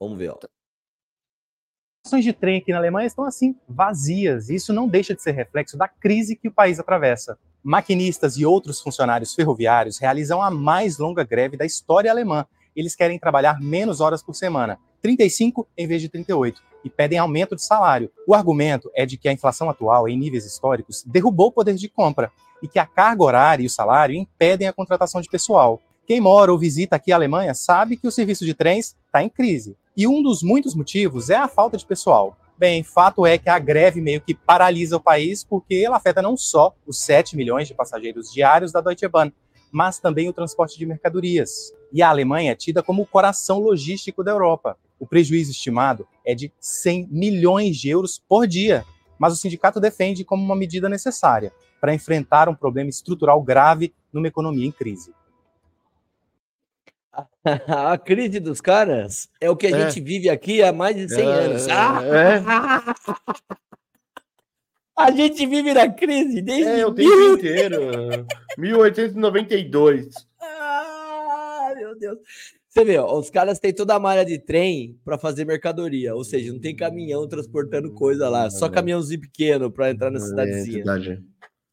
Vamos 0.00 0.18
ver, 0.18 0.30
ó. 0.30 0.38
Estações 2.02 2.24
de 2.24 2.32
trem 2.32 2.56
aqui 2.56 2.72
na 2.72 2.78
Alemanha 2.78 3.06
estão 3.06 3.24
assim, 3.24 3.54
vazias. 3.68 4.48
Isso 4.48 4.72
não 4.72 4.88
deixa 4.88 5.14
de 5.14 5.22
ser 5.22 5.32
reflexo 5.32 5.76
da 5.76 5.86
crise 5.86 6.34
que 6.34 6.48
o 6.48 6.52
país 6.52 6.80
atravessa. 6.80 7.38
Maquinistas 7.62 8.38
e 8.38 8.46
outros 8.46 8.80
funcionários 8.80 9.34
ferroviários 9.34 9.98
realizam 9.98 10.40
a 10.40 10.50
mais 10.50 10.96
longa 10.96 11.22
greve 11.22 11.58
da 11.58 11.66
história 11.66 12.10
alemã. 12.10 12.46
Eles 12.74 12.96
querem 12.96 13.18
trabalhar 13.18 13.60
menos 13.60 14.00
horas 14.00 14.22
por 14.22 14.34
semana, 14.34 14.78
35 15.02 15.68
em 15.76 15.86
vez 15.86 16.00
de 16.00 16.08
38, 16.08 16.62
e 16.82 16.88
pedem 16.88 17.18
aumento 17.18 17.54
de 17.54 17.62
salário. 17.62 18.10
O 18.26 18.34
argumento 18.34 18.90
é 18.94 19.04
de 19.04 19.18
que 19.18 19.28
a 19.28 19.32
inflação 19.32 19.68
atual, 19.68 20.08
em 20.08 20.18
níveis 20.18 20.46
históricos, 20.46 21.04
derrubou 21.06 21.48
o 21.48 21.52
poder 21.52 21.74
de 21.74 21.88
compra 21.88 22.32
e 22.62 22.68
que 22.68 22.78
a 22.78 22.86
carga 22.86 23.22
horária 23.22 23.62
e 23.62 23.66
o 23.66 23.70
salário 23.70 24.16
impedem 24.16 24.66
a 24.66 24.72
contratação 24.72 25.20
de 25.20 25.28
pessoal. 25.28 25.82
Quem 26.06 26.20
mora 26.20 26.50
ou 26.50 26.58
visita 26.58 26.96
aqui 26.96 27.12
a 27.12 27.16
Alemanha 27.16 27.52
sabe 27.52 27.96
que 27.96 28.06
o 28.06 28.10
serviço 28.10 28.44
de 28.46 28.54
trens 28.54 28.96
está 29.06 29.22
em 29.22 29.28
crise. 29.28 29.76
E 30.00 30.06
um 30.06 30.22
dos 30.22 30.42
muitos 30.42 30.74
motivos 30.74 31.28
é 31.28 31.36
a 31.36 31.46
falta 31.46 31.76
de 31.76 31.84
pessoal. 31.84 32.34
Bem, 32.56 32.82
fato 32.82 33.26
é 33.26 33.36
que 33.36 33.50
a 33.50 33.58
greve 33.58 34.00
meio 34.00 34.22
que 34.22 34.32
paralisa 34.32 34.96
o 34.96 35.00
país 35.00 35.44
porque 35.44 35.74
ela 35.74 35.98
afeta 35.98 36.22
não 36.22 36.38
só 36.38 36.74
os 36.86 37.00
7 37.02 37.36
milhões 37.36 37.68
de 37.68 37.74
passageiros 37.74 38.32
diários 38.32 38.72
da 38.72 38.80
Deutsche 38.80 39.06
Bahn, 39.06 39.30
mas 39.70 39.98
também 39.98 40.26
o 40.26 40.32
transporte 40.32 40.78
de 40.78 40.86
mercadorias. 40.86 41.74
E 41.92 42.00
a 42.00 42.08
Alemanha 42.08 42.52
é 42.52 42.54
tida 42.54 42.82
como 42.82 43.02
o 43.02 43.06
coração 43.06 43.58
logístico 43.58 44.24
da 44.24 44.30
Europa. 44.30 44.78
O 44.98 45.06
prejuízo 45.06 45.50
estimado 45.50 46.08
é 46.24 46.34
de 46.34 46.50
100 46.58 47.08
milhões 47.10 47.76
de 47.76 47.90
euros 47.90 48.18
por 48.26 48.46
dia, 48.46 48.86
mas 49.18 49.34
o 49.34 49.36
sindicato 49.36 49.78
defende 49.78 50.24
como 50.24 50.42
uma 50.42 50.56
medida 50.56 50.88
necessária 50.88 51.52
para 51.78 51.92
enfrentar 51.92 52.48
um 52.48 52.54
problema 52.54 52.88
estrutural 52.88 53.42
grave 53.42 53.92
numa 54.10 54.28
economia 54.28 54.66
em 54.66 54.72
crise. 54.72 55.12
A 57.66 57.98
crise 57.98 58.38
dos 58.40 58.60
caras 58.60 59.28
é 59.40 59.50
o 59.50 59.56
que 59.56 59.66
a 59.66 59.70
é. 59.70 59.90
gente 59.90 60.00
vive 60.00 60.28
aqui 60.28 60.62
há 60.62 60.72
mais 60.72 60.96
de 60.96 61.08
100 61.08 61.20
é, 61.20 61.32
anos. 61.32 61.68
Ah! 61.68 62.00
É. 62.04 63.60
A 64.96 65.10
gente 65.10 65.46
vive 65.46 65.72
na 65.72 65.88
crise 65.90 66.42
desde 66.42 66.80
é, 66.80 66.86
o 66.86 66.92
tempo 66.92 67.08
mil... 67.08 67.34
inteiro. 67.34 67.80
1892. 68.58 70.08
Ah, 70.38 71.72
meu 71.74 71.98
Deus. 71.98 72.18
Você 72.68 72.84
vê, 72.84 72.98
ó, 72.98 73.18
os 73.18 73.30
caras 73.30 73.58
têm 73.58 73.72
toda 73.72 73.94
a 73.94 73.98
malha 73.98 74.24
de 74.26 74.38
trem 74.38 75.00
para 75.02 75.18
fazer 75.18 75.46
mercadoria, 75.46 76.14
ou 76.14 76.22
seja, 76.22 76.52
não 76.52 76.60
tem 76.60 76.76
caminhão 76.76 77.26
transportando 77.26 77.92
coisa 77.94 78.28
lá, 78.28 78.50
só 78.50 78.68
caminhãozinho 78.68 79.22
pequeno 79.22 79.72
para 79.72 79.90
entrar 79.90 80.10
na 80.10 80.18
é 80.18 80.20
cidadezinha. 80.20 80.84
É 80.86 81.18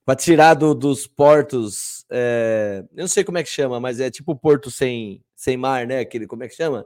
para 0.08 0.16
tirar 0.16 0.53
do, 0.53 0.74
dos 0.74 1.05
portos, 1.05 2.05
é, 2.10 2.82
eu 2.95 3.01
não 3.01 3.10
sei 3.10 3.26
como 3.26 3.39
é 3.39 3.43
que 3.43 3.49
chama, 3.49 3.78
mas 3.78 3.99
é 3.99 4.10
tipo 4.10 4.34
porto 4.34 4.72
sem 4.72 5.22
sem 5.36 5.58
mar, 5.58 5.86
né? 5.86 5.99
Aquele, 5.99 6.26
como 6.26 6.45
é 6.45 6.47
que 6.47 6.55
chama? 6.55 6.86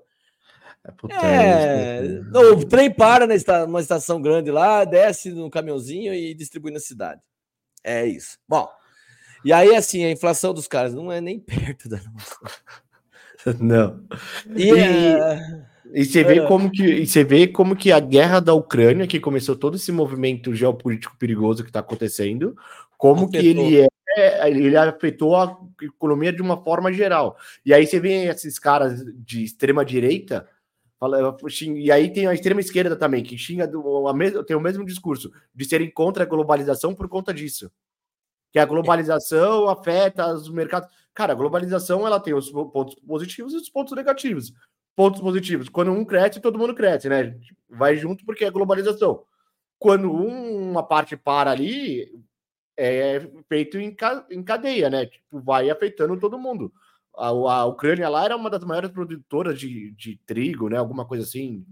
É, 1.22 1.99
é 2.34 2.38
o 2.39 2.65
trem 2.65 2.89
para 2.91 3.28
numa 3.67 3.80
estação 3.80 4.19
grande 4.19 4.49
lá, 4.49 4.84
desce 4.86 5.30
no 5.30 5.51
caminhãozinho 5.51 6.11
e 6.15 6.34
distribui 6.34 6.72
na 6.72 6.80
cidade. 6.80 7.22
É 7.84 8.07
isso. 8.07 8.39
Bom, 8.49 8.67
e 9.45 9.53
aí, 9.53 9.76
assim, 9.76 10.03
a 10.03 10.09
inflação 10.09 10.51
dos 10.51 10.67
caras 10.67 10.91
não 10.91 11.11
é 11.11 11.22
nem 11.22 11.38
perto 11.45 11.88
da 11.88 11.97
nossa. 11.97 12.39
Não. 13.59 14.03
E, 14.55 14.63
e, 14.63 14.80
é... 14.80 15.63
e 15.93 16.05
você 16.05 16.24
vê 16.24 16.39
é. 16.39 16.47
como 16.47 16.72
que 16.72 16.84
e 16.84 17.05
você 17.05 17.24
vê 17.24 17.47
como 17.47 17.76
que 17.76 17.91
a 17.91 17.99
guerra 17.99 18.39
da 18.39 18.55
Ucrânia, 18.55 19.05
que 19.05 19.19
começou 19.19 19.55
todo 19.55 19.76
esse 19.76 19.91
movimento 19.91 20.55
geopolítico 20.55 21.15
perigoso 21.17 21.61
que 21.61 21.69
está 21.69 21.82
acontecendo, 21.82 22.55
como 23.01 23.25
Afetou. 23.25 23.41
que 23.41 23.47
ele 23.47 23.81
é 24.15 24.47
ele 24.47 24.77
afetou 24.77 25.35
a 25.35 25.57
economia 25.81 26.31
de 26.31 26.39
uma 26.41 26.63
forma 26.63 26.93
geral. 26.93 27.35
E 27.65 27.73
aí 27.73 27.87
você 27.87 27.99
vê 27.99 28.25
esses 28.25 28.59
caras 28.59 29.03
de 29.15 29.43
extrema 29.43 29.83
direita, 29.83 30.47
e 31.75 31.91
aí 31.91 32.13
tem 32.13 32.27
a 32.27 32.33
extrema 32.33 32.59
esquerda 32.59 32.95
também, 32.95 33.23
que 33.23 33.35
xinga 33.39 33.67
do, 33.67 34.07
a 34.07 34.13
tem 34.43 34.55
o 34.55 34.61
mesmo 34.61 34.85
discurso 34.85 35.31
de 35.55 35.65
serem 35.65 35.89
contra 35.89 36.23
a 36.23 36.27
globalização 36.27 36.93
por 36.93 37.09
conta 37.09 37.33
disso. 37.33 37.71
Que 38.51 38.59
a 38.59 38.65
globalização 38.65 39.67
afeta 39.67 40.31
os 40.31 40.47
mercados. 40.51 40.87
Cara, 41.11 41.33
a 41.33 41.35
globalização 41.35 42.05
ela 42.05 42.19
tem 42.19 42.35
os 42.35 42.51
pontos 42.51 42.93
positivos 42.95 43.53
e 43.53 43.57
os 43.57 43.69
pontos 43.69 43.95
negativos. 43.95 44.53
Pontos 44.95 45.21
positivos, 45.21 45.69
quando 45.69 45.91
um 45.91 46.05
cresce, 46.05 46.39
todo 46.39 46.59
mundo 46.59 46.75
cresce, 46.75 47.09
né? 47.09 47.35
Vai 47.67 47.97
junto 47.97 48.23
porque 48.25 48.45
é 48.45 48.51
globalização. 48.51 49.23
Quando 49.79 50.11
uma 50.11 50.83
parte 50.83 51.17
para 51.17 51.49
ali, 51.49 52.11
é 52.78 53.22
feito 53.47 53.78
em, 53.78 53.95
em 54.30 54.43
cadeia, 54.43 54.89
né? 54.89 55.05
Tipo, 55.05 55.39
vai 55.41 55.69
afetando 55.69 56.19
todo 56.19 56.39
mundo. 56.39 56.72
A, 57.15 57.28
a 57.28 57.65
Ucrânia 57.65 58.09
lá 58.09 58.26
era 58.26 58.36
uma 58.36 58.49
das 58.49 58.63
maiores 58.63 58.91
produtoras 58.91 59.59
de, 59.59 59.91
de 59.91 60.19
trigo, 60.26 60.69
né? 60.69 60.78
Alguma 60.78 61.05
coisa 61.05 61.24
assim. 61.24 61.65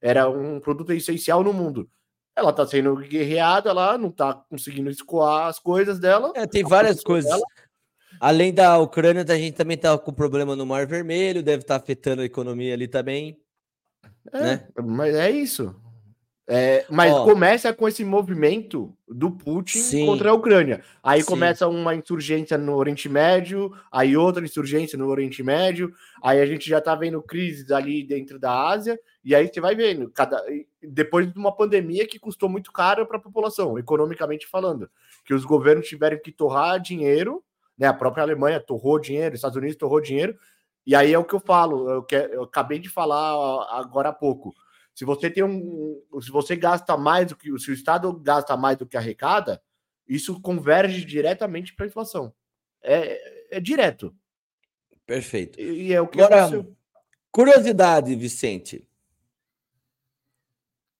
Era 0.00 0.28
um 0.28 0.60
produto 0.60 0.92
essencial 0.92 1.42
no 1.42 1.52
mundo. 1.52 1.88
Ela 2.34 2.52
tá 2.52 2.66
sendo 2.66 2.94
guerreada 2.96 3.72
lá, 3.72 3.96
não 3.96 4.10
tá 4.10 4.34
conseguindo 4.34 4.90
escoar 4.90 5.46
as 5.46 5.58
coisas 5.58 5.98
dela. 5.98 6.32
É, 6.36 6.46
tem 6.46 6.62
várias 6.62 7.02
coisas. 7.02 7.30
Dela. 7.30 7.42
Além 8.20 8.52
da 8.52 8.78
Ucrânia, 8.78 9.24
a 9.26 9.38
gente 9.38 9.54
também 9.54 9.76
tá 9.76 9.96
com 9.98 10.12
problema 10.12 10.54
no 10.54 10.66
Mar 10.66 10.86
Vermelho, 10.86 11.42
deve 11.42 11.62
estar 11.62 11.78
tá 11.78 11.82
afetando 11.82 12.22
a 12.22 12.26
economia 12.26 12.74
ali 12.74 12.86
também. 12.86 13.40
É, 14.32 14.40
né? 14.40 14.68
Mas 14.84 15.14
é 15.14 15.30
isso. 15.30 15.74
É, 16.48 16.86
mas 16.88 17.12
oh. 17.12 17.24
começa 17.24 17.72
com 17.72 17.88
esse 17.88 18.04
movimento 18.04 18.96
do 19.08 19.32
Putin 19.32 19.78
Sim. 19.78 20.06
contra 20.06 20.30
a 20.30 20.32
Ucrânia. 20.32 20.80
Aí 21.02 21.20
Sim. 21.20 21.28
começa 21.28 21.66
uma 21.66 21.92
insurgência 21.92 22.56
no 22.56 22.76
Oriente 22.76 23.08
Médio, 23.08 23.72
aí 23.90 24.16
outra 24.16 24.44
insurgência 24.44 24.96
no 24.96 25.08
Oriente 25.08 25.42
Médio, 25.42 25.92
aí 26.22 26.40
a 26.40 26.46
gente 26.46 26.68
já 26.68 26.80
tá 26.80 26.94
vendo 26.94 27.20
crises 27.20 27.72
ali 27.72 28.04
dentro 28.04 28.38
da 28.38 28.68
Ásia, 28.68 28.98
e 29.24 29.34
aí 29.34 29.48
você 29.48 29.60
vai 29.60 29.74
vendo, 29.74 30.08
cada, 30.12 30.40
depois 30.80 31.32
de 31.32 31.36
uma 31.36 31.50
pandemia 31.50 32.06
que 32.06 32.18
custou 32.18 32.48
muito 32.48 32.70
caro 32.70 33.04
para 33.06 33.16
a 33.16 33.22
população, 33.22 33.76
economicamente 33.76 34.46
falando, 34.46 34.88
que 35.24 35.34
os 35.34 35.44
governos 35.44 35.88
tiveram 35.88 36.20
que 36.22 36.30
torrar 36.30 36.80
dinheiro, 36.80 37.42
né? 37.76 37.88
A 37.88 37.94
própria 37.94 38.22
Alemanha 38.22 38.60
torrou 38.60 39.00
dinheiro, 39.00 39.34
os 39.34 39.38
Estados 39.38 39.56
Unidos 39.56 39.76
torrou 39.76 40.00
dinheiro, 40.00 40.36
e 40.86 40.94
aí 40.94 41.12
é 41.12 41.18
o 41.18 41.24
que 41.24 41.34
eu 41.34 41.40
falo, 41.40 41.90
eu, 41.90 42.02
que, 42.04 42.14
eu 42.14 42.44
acabei 42.44 42.78
de 42.78 42.88
falar 42.88 43.66
agora 43.72 44.10
há 44.10 44.12
pouco 44.12 44.54
se 44.96 45.04
você 45.04 45.28
tem 45.28 45.44
um. 45.44 46.02
Se 46.22 46.30
você 46.30 46.56
gasta 46.56 46.96
mais 46.96 47.26
do 47.26 47.36
que. 47.36 47.56
Se 47.58 47.70
o 47.70 47.74
Estado 47.74 48.10
gasta 48.14 48.56
mais 48.56 48.78
do 48.78 48.86
que 48.86 48.96
arrecada, 48.96 49.62
isso 50.08 50.40
converge 50.40 51.04
diretamente 51.04 51.74
para 51.74 51.84
a 51.84 51.88
inflação. 51.88 52.32
É, 52.82 53.58
é 53.58 53.60
direto. 53.60 54.16
Perfeito. 55.04 55.60
E, 55.60 55.88
e 55.88 55.92
é 55.92 56.00
o 56.00 56.08
que 56.08 56.18
Agora, 56.18 56.46
aconteceu. 56.46 56.74
curiosidade, 57.30 58.16
Vicente. 58.16 58.85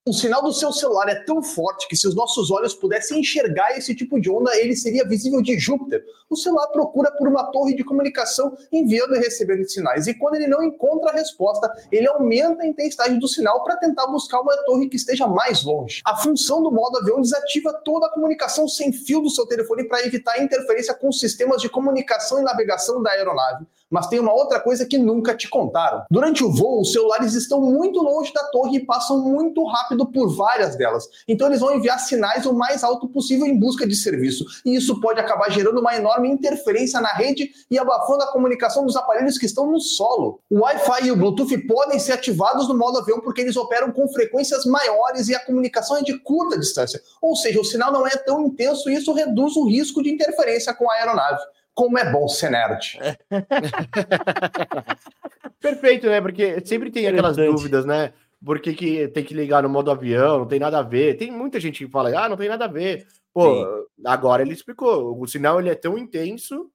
O 0.09 0.12
sinal 0.12 0.40
do 0.40 0.52
seu 0.52 0.72
celular 0.72 1.09
é 1.09 1.16
tão 1.24 1.42
forte 1.42 1.88
que 1.88 1.96
se 1.96 2.07
os 2.07 2.14
nossos 2.14 2.48
olhos 2.52 2.72
pudessem 2.72 3.18
enxergar 3.18 3.76
esse 3.76 3.92
tipo 3.92 4.20
de 4.20 4.30
onda, 4.30 4.57
ele 4.57 4.76
seria 4.76 5.04
visível 5.04 5.42
de 5.42 5.59
Júpiter. 5.59 6.00
O 6.30 6.36
celular 6.36 6.68
procura 6.68 7.11
por 7.11 7.26
uma 7.26 7.50
torre 7.50 7.74
de 7.74 7.82
comunicação 7.82 8.57
enviando 8.70 9.16
e 9.16 9.18
recebendo 9.18 9.68
sinais. 9.68 10.07
E 10.07 10.14
quando 10.14 10.36
ele 10.36 10.46
não 10.46 10.62
encontra 10.62 11.11
a 11.11 11.12
resposta, 11.12 11.68
ele 11.90 12.07
aumenta 12.07 12.62
a 12.62 12.66
intensidade 12.68 13.18
do 13.18 13.26
sinal 13.26 13.64
para 13.64 13.78
tentar 13.78 14.07
buscar 14.07 14.40
uma 14.42 14.57
torre 14.59 14.88
que 14.88 14.94
esteja 14.94 15.26
mais 15.26 15.64
longe. 15.64 16.02
A 16.04 16.16
função 16.16 16.62
do 16.62 16.70
modo 16.70 16.98
avião 16.98 17.20
desativa 17.20 17.72
toda 17.72 18.07
a 18.07 18.11
comunicação 18.11 18.68
sem 18.68 18.92
fio 18.92 19.20
do 19.20 19.28
seu 19.28 19.44
telefone 19.44 19.88
para 19.88 20.07
evitar 20.07 20.40
interferência 20.40 20.94
com 20.94 21.09
os 21.09 21.18
sistemas 21.18 21.61
de 21.61 21.68
comunicação 21.68 22.38
e 22.38 22.44
navegação 22.44 23.02
da 23.02 23.11
aeronave. 23.11 23.66
Mas 23.91 24.09
tem 24.09 24.18
uma 24.18 24.32
outra 24.32 24.59
coisa 24.61 24.84
que 24.84 24.99
nunca 24.99 25.34
te 25.34 25.49
contaram. 25.49 26.05
Durante 26.11 26.43
o 26.43 26.53
voo, 26.53 26.80
os 26.80 26.93
celulares 26.93 27.34
estão 27.34 27.61
muito 27.61 28.01
longe 28.03 28.32
da 28.32 28.45
torre 28.45 28.78
e 28.78 28.84
passam 28.84 29.20
muito 29.20 29.64
rápido 29.64 30.07
por 30.07 30.34
várias 30.34 30.76
delas. 30.76 31.09
Então 31.28 31.47
eles 31.47 31.61
vão 31.61 31.74
enviar 31.74 31.99
sinais 32.01 32.47
o 32.47 32.53
mais 32.53 32.82
alto 32.82 33.09
possível 33.09 33.47
em 33.47 33.59
busca 33.59 33.87
de 33.87 33.95
serviço. 33.95 34.45
E 34.64 34.74
isso 34.74 35.01
pode 35.01 35.20
acabar 35.20 35.51
gerando 35.51 35.80
uma 35.80 35.95
enorme 35.95 36.28
interferência 36.28 37.01
na 37.01 37.12
rede 37.12 37.51
e 37.70 37.78
abafando 37.78 38.24
a 38.24 38.32
comunicação 38.32 38.84
dos 38.84 38.97
aparelhos 38.97 39.39
que 39.39 39.47
estão 39.47 39.70
no 39.70 39.80
solo. 39.80 40.41
O 40.51 40.61
Wi-Fi 40.61 41.07
e 41.07 41.12
o 41.12 41.16
Bluetooth 41.16 41.57
podem 41.66 41.99
ser 41.99 42.12
ativados 42.12 42.68
no 42.68 42.76
modo 42.76 42.99
avião 42.99 43.20
porque 43.20 43.41
eles 43.41 43.57
operam 43.57 43.93
com 43.93 44.09
frequências 44.09 44.64
maiores 44.64 45.28
e 45.28 45.34
a 45.34 45.45
comunicação 45.45 45.97
é 45.97 46.03
de 46.03 46.18
curta 46.18 46.59
distância. 46.59 47.01
Ou 47.22 47.37
seja, 47.37 47.61
o 47.61 47.64
sinal 47.64 47.93
não 47.93 48.07
é 48.07 48.16
tão 48.16 48.41
intenso 48.47 48.91
e 48.91 48.95
isso 48.95 49.12
reduz 49.12 49.57
o 49.57 49.68
risco 49.68 50.03
de 50.03 50.11
interferência 50.11 50.74
com 50.74 50.91
a 50.91 50.95
aeronave 50.95 51.41
como 51.77 51.97
é 51.99 52.11
bom 52.11 52.27
ser 52.27 52.51
nerd. 52.51 52.99
Perfeito, 55.61 56.07
né? 56.07 56.22
Porque 56.22 56.64
sempre 56.64 56.91
tem 56.91 57.07
aquelas 57.07 57.37
dúvidas, 57.37 57.85
né? 57.85 58.14
Por 58.43 58.59
que, 58.61 58.72
que, 58.72 59.09
tem 59.09 59.22
que 59.22 59.35
ligar 59.35 59.62
no 59.62 59.68
modo 59.68 59.91
avião? 59.91 60.39
Não 60.39 60.47
tem 60.47 60.59
nada 60.59 60.79
a 60.79 60.83
ver. 60.83 61.18
Tem 61.18 61.31
muita 61.31 61.61
gente 61.61 61.85
que 61.85 61.91
fala, 61.91 62.09
ah, 62.18 62.31
não 62.31 62.37
tem 62.37 62.49
nada 62.49 62.64
a 62.64 62.68
ver. 62.68 63.07
Pô, 63.33 63.62
Sim. 63.62 63.66
agora 64.07 64.43
ele 64.43 64.55
explicou. 64.55 65.20
O 65.20 65.27
sinal 65.27 65.61
ele 65.61 65.68
é 65.68 65.74
tão 65.74 65.99
intenso 65.99 66.70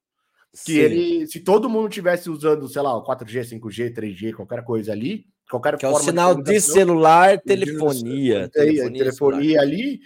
que 0.66 0.74
Sim. 0.74 0.80
ele, 0.80 1.28
se 1.28 1.40
todo 1.40 1.70
mundo 1.70 1.90
tivesse 1.90 2.30
usando, 2.30 2.70
sei 2.70 2.84
lá, 2.84 2.92
4G, 2.92 3.60
5G, 3.60 3.96
3G, 3.96 4.34
qualquer 4.34 4.64
coisa 4.64 4.92
ali, 4.92 5.26
qualquer 5.50 5.78
que 5.78 5.82
forma 5.82 5.98
é 5.98 6.02
o 6.02 6.04
sinal 6.04 6.36
de, 6.36 6.44
de 6.44 6.62
celular, 6.62 7.42
telefonia, 7.42 8.44
de, 8.44 8.52
telefonia, 8.52 8.92
telefonia 8.92 9.62
ali 9.62 10.00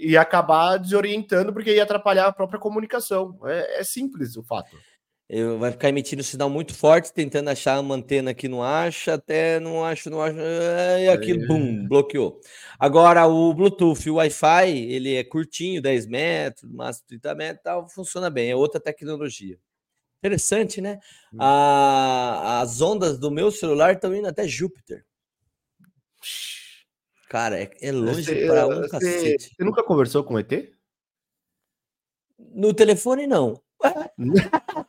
ia 0.00 0.20
acabar 0.20 0.78
desorientando 0.78 1.52
porque 1.52 1.74
ia 1.74 1.82
atrapalhar 1.82 2.26
a 2.26 2.32
própria 2.32 2.58
comunicação. 2.58 3.38
É, 3.44 3.80
é 3.80 3.84
simples 3.84 4.36
o 4.36 4.42
fato. 4.42 4.76
Eu, 5.32 5.60
vai 5.60 5.70
ficar 5.70 5.88
emitindo 5.88 6.24
sinal 6.24 6.50
muito 6.50 6.74
forte, 6.74 7.12
tentando 7.12 7.50
achar 7.50 7.78
uma 7.78 7.94
antena 7.94 8.34
que 8.34 8.48
não 8.48 8.64
acha, 8.64 9.14
até 9.14 9.60
não 9.60 9.84
acho, 9.84 10.10
não 10.10 10.20
acho, 10.20 10.36
e 10.36 11.08
aquilo, 11.08 11.44
é. 11.44 11.46
bum, 11.46 11.86
bloqueou. 11.86 12.40
Agora, 12.76 13.24
o 13.28 13.54
Bluetooth, 13.54 14.10
o 14.10 14.16
Wi-Fi, 14.16 14.70
ele 14.76 15.14
é 15.14 15.22
curtinho, 15.22 15.80
10 15.80 16.06
metros, 16.08 16.72
máximo 16.72 17.06
30 17.06 17.34
metros, 17.36 17.62
tal, 17.62 17.88
funciona 17.88 18.28
bem, 18.28 18.50
é 18.50 18.56
outra 18.56 18.80
tecnologia. 18.80 19.56
Interessante, 20.18 20.80
né? 20.80 20.98
Hum. 21.32 21.38
A, 21.40 22.60
as 22.60 22.80
ondas 22.80 23.16
do 23.16 23.30
meu 23.30 23.52
celular 23.52 23.94
estão 23.94 24.12
indo 24.12 24.26
até 24.26 24.48
Júpiter. 24.48 25.04
Cara, 27.30 27.62
é, 27.62 27.70
é 27.80 27.90
longe 27.92 28.44
para 28.44 28.66
um 28.66 28.82
você, 28.82 28.88
cacete. 28.88 29.54
Você 29.54 29.64
nunca 29.64 29.84
conversou 29.84 30.24
com 30.24 30.34
o 30.34 30.38
ET? 30.40 30.50
No 32.36 32.74
telefone, 32.74 33.28
não. 33.28 33.62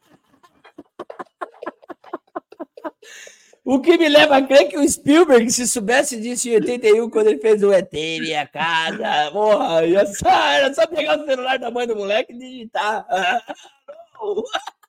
o 3.63 3.79
que 3.79 3.95
me 3.95 4.09
leva 4.09 4.37
a 4.37 4.41
crer 4.41 4.69
que 4.69 4.75
o 4.75 4.89
Spielberg, 4.89 5.51
se 5.51 5.67
soubesse 5.67 6.19
disso 6.19 6.49
em 6.49 6.55
81, 6.55 7.11
quando 7.11 7.27
ele 7.27 7.37
fez 7.37 7.61
o 7.61 7.71
ET, 7.71 7.93
minha 7.93 8.47
casa, 8.47 9.29
porra, 9.31 9.85
ia 9.85 10.03
só, 10.07 10.27
era 10.27 10.73
só 10.73 10.87
pegar 10.87 11.19
o 11.19 11.25
celular 11.25 11.59
da 11.59 11.69
mãe 11.69 11.85
do 11.85 11.95
moleque 11.95 12.33
e 12.33 12.39
digitar. 12.39 13.05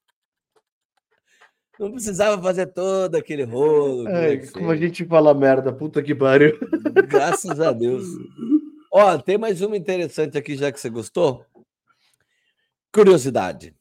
Não 1.82 1.90
precisava 1.90 2.40
fazer 2.40 2.66
todo 2.66 3.16
aquele 3.16 3.42
rolo. 3.42 4.06
É, 4.06 4.36
como 4.46 4.70
a 4.70 4.76
gente 4.76 5.04
fala 5.04 5.34
merda, 5.34 5.72
puta 5.72 6.00
que 6.00 6.14
pariu. 6.14 6.56
Graças 7.08 7.60
a 7.60 7.72
Deus. 7.72 8.06
Ó, 8.92 9.18
tem 9.18 9.36
mais 9.36 9.60
uma 9.60 9.76
interessante 9.76 10.38
aqui, 10.38 10.54
já 10.56 10.70
que 10.70 10.78
você 10.78 10.88
gostou. 10.88 11.44
Curiosidade. 12.94 13.74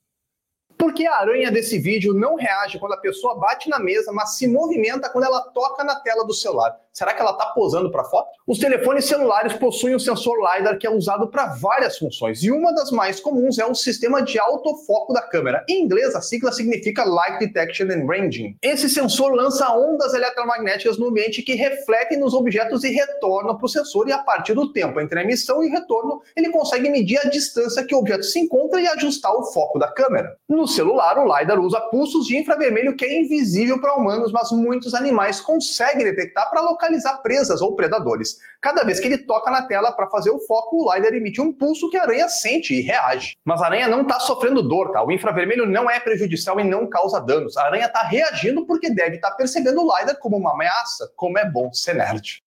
Por 0.82 0.96
que 0.96 1.06
a 1.06 1.16
aranha 1.18 1.52
desse 1.52 1.78
vídeo 1.78 2.12
não 2.12 2.34
reage 2.34 2.80
quando 2.80 2.94
a 2.94 2.98
pessoa 2.98 3.38
bate 3.38 3.70
na 3.70 3.78
mesa, 3.78 4.12
mas 4.12 4.36
se 4.36 4.48
movimenta 4.48 5.12
quando 5.12 5.26
ela 5.26 5.40
toca 5.40 5.84
na 5.84 5.94
tela 6.00 6.26
do 6.26 6.34
celular? 6.34 6.76
Será 6.92 7.14
que 7.14 7.22
ela 7.22 7.32
está 7.32 7.46
posando 7.46 7.92
para 7.92 8.04
foto? 8.04 8.28
Os 8.48 8.58
telefones 8.58 9.06
celulares 9.06 9.54
possuem 9.54 9.96
um 9.96 10.00
sensor 10.00 10.36
LiDAR 10.40 10.80
que 10.80 10.88
é 10.88 10.90
usado 10.90 11.30
para 11.30 11.54
várias 11.54 12.00
funções, 12.00 12.44
e 12.44 12.52
uma 12.52 12.74
das 12.74 12.90
mais 12.92 13.20
comuns 13.20 13.60
é 13.60 13.66
o 13.66 13.76
sistema 13.76 14.24
de 14.24 14.40
autofoco 14.40 15.14
da 15.14 15.22
câmera. 15.22 15.64
Em 15.70 15.84
inglês, 15.84 16.16
a 16.16 16.22
sigla 16.22 16.52
significa 16.52 17.06
Light 17.06 17.38
Detection 17.38 17.86
and 17.86 18.08
Ranging. 18.08 18.58
Esse 18.62 18.90
sensor 18.90 19.34
lança 19.34 19.72
ondas 19.72 20.16
eletromagnéticas 20.16 20.98
no 20.98 21.10
ambiente 21.10 21.44
que 21.44 21.54
refletem 21.54 22.20
nos 22.20 22.34
objetos 22.34 22.84
e 22.84 22.90
retornam 22.90 23.56
para 23.56 23.66
o 23.66 23.70
sensor, 23.70 24.10
e 24.10 24.12
a 24.12 24.18
partir 24.18 24.56
do 24.56 24.74
tempo 24.74 25.00
entre 25.00 25.20
a 25.20 25.24
emissão 25.24 25.64
e 25.64 25.70
retorno, 25.70 26.22
ele 26.36 26.50
consegue 26.50 26.90
medir 26.90 27.20
a 27.20 27.30
distância 27.30 27.86
que 27.86 27.94
o 27.94 28.00
objeto 28.00 28.24
se 28.24 28.40
encontra 28.40 28.82
e 28.82 28.88
ajustar 28.88 29.32
o 29.32 29.44
foco 29.54 29.78
da 29.78 29.88
câmera. 29.88 30.36
No 30.50 30.68
celular, 30.72 31.18
o 31.20 31.38
LiDAR 31.38 31.60
usa 31.60 31.80
pulsos 31.80 32.26
de 32.26 32.38
infravermelho 32.38 32.96
que 32.96 33.06
é 33.06 33.20
invisível 33.20 33.80
para 33.80 33.94
humanos, 33.94 34.32
mas 34.32 34.52
muitos 34.52 34.94
animais 34.94 35.40
conseguem 35.40 36.04
detectar 36.04 36.50
para 36.50 36.62
localizar 36.62 37.18
presas 37.22 37.62
ou 37.62 37.76
predadores. 37.76 38.40
Cada 38.60 38.84
vez 38.84 39.00
que 39.00 39.08
ele 39.08 39.20
toca 39.20 39.52
na 39.52 39.64
tela 39.64 39.92
para 39.92 40.10
fazer 40.10 40.32
o 40.32 40.40
foco, 40.40 40.78
o 40.78 40.94
LiDAR 40.94 41.14
emite 41.14 41.42
um 41.42 41.54
pulso 41.54 41.90
que 41.90 41.98
a 41.98 42.04
aranha 42.04 42.28
sente 42.30 42.74
e 42.74 42.82
reage. 42.82 43.36
Mas 43.46 43.62
a 43.62 43.66
aranha 43.66 43.88
não 43.88 44.02
está 44.02 44.20
sofrendo 44.20 44.64
dor, 44.64 44.92
tá? 44.92 45.04
O 45.04 45.12
infravermelho 45.12 45.66
não 45.66 45.90
é 45.90 46.00
prejudicial 46.00 46.60
e 46.60 46.64
não 46.64 46.88
causa 46.88 47.20
danos. 47.20 47.58
A 47.58 47.66
aranha 47.66 47.86
está 47.86 48.04
reagindo 48.04 48.66
porque 48.66 48.90
deve 48.90 49.18
estar 49.18 49.32
tá 49.32 49.36
percebendo 49.36 49.82
o 49.82 49.98
LiDAR 49.98 50.18
como 50.20 50.38
uma 50.38 50.54
ameaça. 50.54 51.12
Como 51.16 51.38
é 51.38 51.46
bom 51.46 51.72
ser 51.74 51.96
nerd. 51.96 52.42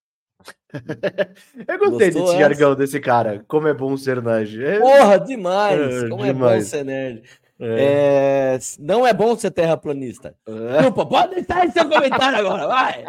Eu 1.68 1.78
gostei 1.78 2.10
Gostou 2.10 2.26
desse 2.26 2.38
jargão 2.38 2.74
desse 2.74 3.00
cara. 3.00 3.44
Como 3.46 3.68
é 3.68 3.74
bom 3.74 3.96
ser 3.96 4.20
nerd. 4.22 4.64
É... 4.64 4.78
Porra, 4.78 5.18
demais! 5.18 6.04
É, 6.04 6.08
como 6.08 6.24
demais. 6.24 6.28
é 6.28 6.32
bom 6.32 6.60
ser 6.60 6.84
nerd. 6.84 7.22
É. 7.60 8.56
É, 8.56 8.58
não 8.80 9.06
é 9.06 9.12
bom 9.12 9.36
ser 9.36 9.50
terraplanista. 9.50 10.34
É. 10.46 10.72
Desculpa, 10.78 11.06
pode 11.06 11.34
deixar 11.36 11.62
aí 11.62 11.70
seu 11.70 11.88
comentário 11.88 12.38
agora, 12.38 12.66
vai! 12.66 13.04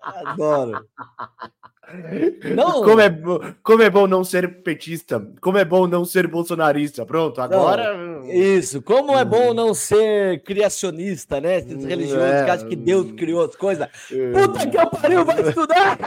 Adoro. 0.00 0.86
Não. 2.56 2.82
Como, 2.82 3.00
é, 3.00 3.14
como 3.62 3.82
é 3.82 3.90
bom 3.90 4.06
não 4.06 4.24
ser 4.24 4.62
petista, 4.62 5.20
como 5.40 5.58
é 5.58 5.64
bom 5.64 5.86
não 5.86 6.04
ser 6.04 6.26
bolsonarista. 6.26 7.04
Pronto, 7.04 7.40
agora. 7.40 7.94
Não, 7.94 8.30
isso, 8.32 8.80
como 8.82 9.16
é 9.16 9.24
bom 9.24 9.52
não 9.52 9.74
ser 9.74 10.42
criacionista, 10.42 11.40
né? 11.40 11.58
Esses 11.58 11.84
religiosos 11.84 12.24
é. 12.24 12.44
que 12.44 12.50
acham 12.50 12.68
que 12.68 12.76
Deus 12.76 13.12
criou 13.12 13.44
as 13.44 13.54
coisas. 13.54 13.86
É. 14.10 14.32
Puta 14.32 14.66
que 14.66 14.76
eu 14.76 14.86
pariu, 14.88 15.24
vai 15.24 15.40
estudar! 15.40 15.98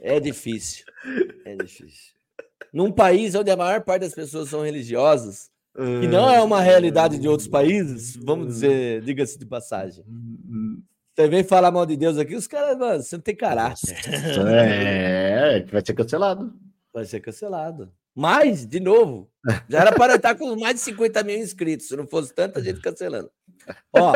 É 0.00 0.18
difícil. 0.18 0.84
É 1.44 1.54
difícil. 1.56 2.14
Num 2.72 2.90
país 2.90 3.34
onde 3.34 3.50
a 3.50 3.56
maior 3.56 3.82
parte 3.82 4.02
das 4.02 4.14
pessoas 4.14 4.48
são 4.48 4.62
religiosas, 4.62 5.50
e 5.78 6.06
não 6.06 6.28
é 6.28 6.42
uma 6.42 6.60
realidade 6.60 7.18
de 7.18 7.28
outros 7.28 7.48
países, 7.48 8.16
vamos 8.16 8.48
dizer, 8.48 9.02
diga-se 9.02 9.38
de 9.38 9.46
passagem. 9.46 10.04
Você 11.14 11.28
vem 11.28 11.44
falar 11.44 11.70
mal 11.70 11.86
de 11.86 11.96
Deus 11.96 12.18
aqui, 12.18 12.34
os 12.34 12.46
caras, 12.46 12.76
mano, 12.76 13.02
você 13.02 13.16
não 13.16 13.22
tem 13.22 13.36
caráter. 13.36 13.94
É, 14.48 15.64
vai 15.64 15.84
ser 15.84 15.94
cancelado. 15.94 16.52
Vai 16.92 17.04
ser 17.04 17.20
cancelado. 17.20 17.92
Mas, 18.14 18.66
de 18.66 18.80
novo, 18.80 19.30
já 19.68 19.80
era 19.80 19.92
para 19.92 20.16
estar 20.16 20.34
com 20.34 20.56
mais 20.56 20.74
de 20.74 20.80
50 20.80 21.22
mil 21.22 21.38
inscritos, 21.38 21.88
se 21.88 21.96
não 21.96 22.06
fosse 22.06 22.34
tanta 22.34 22.62
gente 22.62 22.80
cancelando. 22.80 23.30
Ó. 23.92 24.12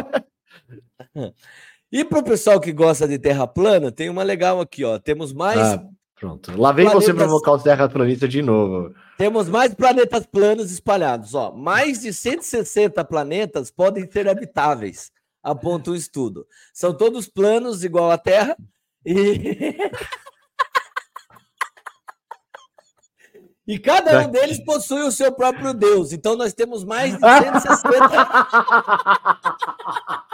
E 1.94 2.04
para 2.04 2.18
o 2.18 2.24
pessoal 2.24 2.58
que 2.58 2.72
gosta 2.72 3.06
de 3.06 3.20
terra 3.20 3.46
plana, 3.46 3.92
tem 3.92 4.10
uma 4.10 4.24
legal 4.24 4.60
aqui, 4.60 4.82
ó. 4.82 4.98
Temos 4.98 5.32
mais. 5.32 5.60
Ah, 5.60 5.80
pronto. 6.18 6.50
Lá 6.60 6.72
vem 6.72 6.86
planetas... 6.86 7.06
você 7.06 7.14
provocar 7.14 7.52
os 7.52 7.62
terraplanistas 7.62 8.28
de 8.28 8.42
novo. 8.42 8.92
Temos 9.16 9.48
mais 9.48 9.72
planetas 9.72 10.26
planos 10.26 10.72
espalhados, 10.72 11.36
ó. 11.36 11.52
Mais 11.52 12.00
de 12.00 12.12
160 12.12 13.04
planetas 13.04 13.70
podem 13.70 14.10
ser 14.10 14.28
habitáveis, 14.28 15.12
aponta 15.40 15.90
o 15.90 15.92
um 15.92 15.96
estudo. 15.96 16.44
São 16.72 16.92
todos 16.92 17.28
planos 17.28 17.84
igual 17.84 18.10
à 18.10 18.18
Terra 18.18 18.56
e 19.06 19.76
E 23.68 23.78
cada 23.78 24.26
um 24.26 24.30
deles 24.32 24.62
possui 24.64 25.04
o 25.04 25.12
seu 25.12 25.30
próprio 25.30 25.72
Deus. 25.72 26.12
Então 26.12 26.34
nós 26.34 26.52
temos 26.52 26.82
mais 26.82 27.14
de 27.14 27.20
160. 27.20 27.84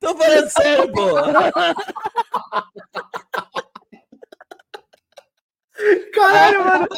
Tô 0.00 0.16
falando 0.16 0.50
sério, 0.50 0.90
pô. 0.92 1.14
Caralho, 6.14 6.64
mano. 6.64 6.88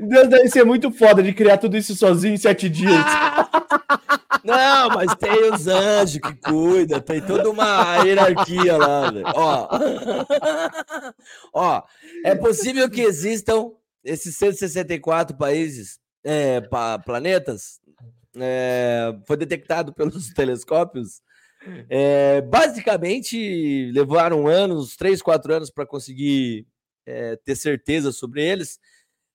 Deus 0.00 0.28
deve 0.28 0.48
ser 0.48 0.64
muito 0.64 0.90
foda 0.90 1.22
de 1.22 1.32
criar 1.32 1.58
tudo 1.58 1.76
isso 1.76 1.94
sozinho 1.94 2.34
em 2.34 2.38
sete 2.38 2.68
dias. 2.68 3.04
Não, 4.44 4.88
mas 4.88 5.14
tem 5.16 5.52
os 5.52 5.66
anjos 5.66 6.20
que 6.20 6.34
cuidam, 6.36 7.00
tem 7.00 7.20
toda 7.20 7.50
uma 7.50 7.96
hierarquia 8.04 8.76
lá, 8.76 9.10
velho. 9.10 9.24
Ó. 9.34 9.68
Ó, 11.52 11.82
é 12.24 12.34
possível 12.34 12.88
que 12.90 13.00
existam 13.00 13.72
esses 14.04 14.36
164 14.36 15.36
países, 15.36 15.98
é, 16.24 16.60
planetas, 17.04 17.80
é, 18.36 19.14
foi 19.26 19.36
detectado 19.36 19.92
pelos 19.92 20.28
telescópios. 20.34 21.20
É, 21.90 22.40
basicamente, 22.40 23.90
levaram 23.92 24.46
anos, 24.46 24.96
três, 24.96 25.20
quatro 25.20 25.52
anos, 25.52 25.70
para 25.70 25.84
conseguir 25.86 26.66
é, 27.06 27.36
ter 27.36 27.56
certeza 27.56 28.12
sobre 28.12 28.42
eles. 28.42 28.78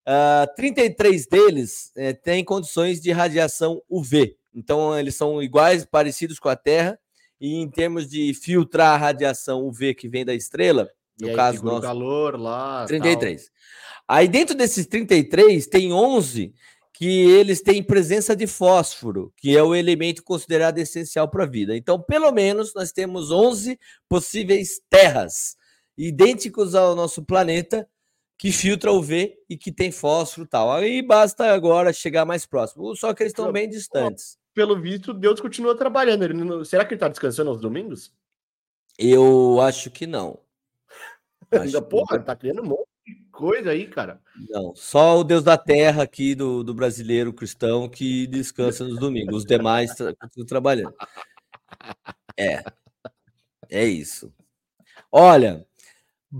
Uh, 0.08 0.46
ah, 0.46 0.48
33 0.56 1.26
deles 1.26 1.92
é, 1.96 2.14
têm 2.14 2.44
condições 2.44 3.02
de 3.02 3.12
radiação 3.12 3.82
UV, 3.90 4.38
então 4.56 4.98
eles 4.98 5.16
são 5.16 5.44
iguais, 5.44 5.86
parecidos 5.86 6.40
com 6.40 6.50
a 6.50 6.56
Terra, 6.56 6.98
e 7.40 7.56
em 7.56 7.70
termos 7.70 8.08
de 8.08 8.34
filtrar 8.34 8.94
a 8.94 8.98
radiação 8.98 9.68
UV 9.68 9.94
que 9.94 10.08
vem 10.08 10.24
da 10.24 10.34
estrela, 10.34 10.90
no 11.20 11.30
aí, 11.30 11.36
caso 11.36 11.64
nosso, 11.64 11.82
calor 11.82 12.40
lá, 12.40 12.86
33. 12.86 13.44
Tal. 13.44 13.54
Aí 14.08 14.28
dentro 14.28 14.56
desses 14.56 14.88
33 14.88 15.68
tem 15.68 15.92
11 15.92 16.54
que 16.94 17.30
eles 17.30 17.62
têm 17.62 17.84
presença 17.84 18.34
de 18.34 18.48
fósforo, 18.48 19.34
que 19.36 19.56
é 19.56 19.62
o 19.62 19.76
elemento 19.76 20.24
considerado 20.24 20.78
essencial 20.78 21.30
para 21.30 21.44
a 21.44 21.48
vida. 21.48 21.76
Então, 21.76 22.02
pelo 22.02 22.32
menos 22.32 22.74
nós 22.74 22.94
temos 22.94 23.32
11 23.32 23.78
possíveis 24.08 24.80
terras 24.90 25.58
idênticos 25.98 26.74
ao 26.74 26.96
nosso 26.96 27.22
planeta, 27.22 27.86
que 28.38 28.50
filtra 28.50 28.94
o 28.94 29.02
V 29.02 29.36
e 29.50 29.58
que 29.58 29.74
tem 29.74 29.92
fósforo 29.92 30.46
e 30.46 30.50
tal. 30.50 30.72
Aí 30.72 31.02
basta 31.02 31.54
agora 31.54 31.92
chegar 31.92 32.24
mais 32.24 32.46
próximo. 32.46 32.96
Só 32.96 33.14
que 33.14 33.24
eles 33.24 33.32
estão 33.32 33.52
bem 33.52 33.68
distantes. 33.68 34.38
Pelo 34.56 34.80
visto, 34.80 35.14
Deus 35.14 35.42
continua 35.42 35.78
trabalhando. 35.78 36.24
Ele 36.24 36.34
não... 36.34 36.64
Será 36.64 36.86
que 36.86 36.94
ele 36.94 36.96
está 36.96 37.10
descansando 37.10 37.52
aos 37.52 37.60
domingos? 37.60 38.12
Eu 38.98 39.60
acho 39.62 39.92
que 39.92 40.08
não. 40.08 40.40
Ainda, 41.52 41.82
porra, 41.82 42.18
que... 42.18 42.26
tá 42.26 42.36
criando 42.36 42.62
um 42.62 42.66
monte 42.66 42.88
de 43.06 43.16
coisa 43.32 43.72
aí, 43.72 43.86
cara. 43.86 44.20
Não, 44.50 44.74
só 44.74 45.20
o 45.20 45.24
Deus 45.24 45.44
da 45.44 45.58
terra 45.58 46.04
aqui 46.04 46.34
do, 46.34 46.64
do 46.64 46.74
brasileiro 46.74 47.34
cristão 47.34 47.90
que 47.90 48.26
descansa 48.28 48.86
nos 48.86 48.98
domingos. 48.98 49.36
Os 49.36 49.46
demais 49.46 49.92
continuam 49.92 50.48
trabalhando. 50.48 50.96
É. 52.38 52.64
É 53.70 53.86
isso. 53.86 54.34
Olha, 55.12 55.66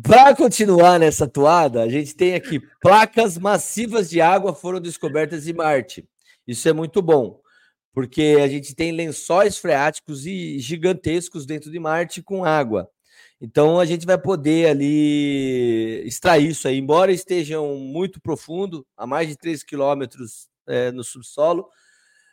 para 0.04 0.36
continuar 0.36 1.00
nessa 1.00 1.28
toada, 1.28 1.84
a 1.84 1.90
gente 1.90 2.16
tem 2.16 2.36
aqui 2.36 2.62
placas 2.82 3.38
massivas 3.38 4.10
de 4.10 4.22
água 4.22 4.54
foram 4.54 4.80
descobertas 4.80 5.48
em 5.48 5.54
Marte. 5.54 6.08
Isso 6.48 6.68
é 6.68 6.74
muito 6.74 7.02
bom, 7.02 7.42
porque 7.96 8.38
a 8.44 8.48
gente 8.50 8.76
tem 8.76 8.92
lençóis 8.92 9.58
freáticos 9.58 10.26
e 10.26 10.60
gigantescos 10.60 11.46
dentro 11.46 11.72
de 11.72 11.80
Marte 11.80 12.22
com 12.22 12.44
água. 12.44 12.90
Então 13.40 13.80
a 13.80 13.86
gente 13.86 14.06
vai 14.06 14.18
poder 14.18 14.68
ali 14.68 16.04
extrair 16.06 16.50
isso 16.50 16.68
aí, 16.68 16.78
embora 16.78 17.14
estejam 17.14 17.78
muito 17.78 18.20
profundo, 18.20 18.86
a 18.98 19.08
mais 19.08 19.30
de 19.30 19.38
3 19.38 19.64
quilômetros 19.64 20.50
é, 20.68 20.92
no 20.92 21.06
subsolo, 21.06 21.70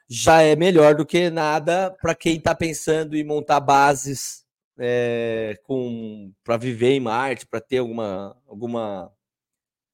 já 0.09 0.43
é 0.43 0.57
melhor 0.57 0.97
do 0.97 1.07
que 1.07 1.31
nada 1.31 1.97
para 2.03 2.15
quem 2.15 2.39
está 2.39 2.55
pensando 2.57 3.17
em 3.17 3.25
montar 3.25 3.61
bases 3.61 4.45
é, 4.77 5.57
com 5.63 6.33
para 6.43 6.57
viver 6.57 6.91
em 6.91 7.01
Marte, 7.01 7.47
para 7.47 7.61
ter 7.61 7.79
alguma 7.79 8.37
alguma 8.49 9.13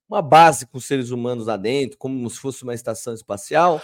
uma 0.08 0.22
base 0.22 0.66
com 0.66 0.80
seres 0.80 1.10
humanos 1.10 1.46
lá 1.46 1.58
dentro, 1.58 1.98
como 1.98 2.28
se 2.30 2.38
fosse 2.38 2.62
uma 2.62 2.74
estação 2.74 3.12
espacial. 3.12 3.82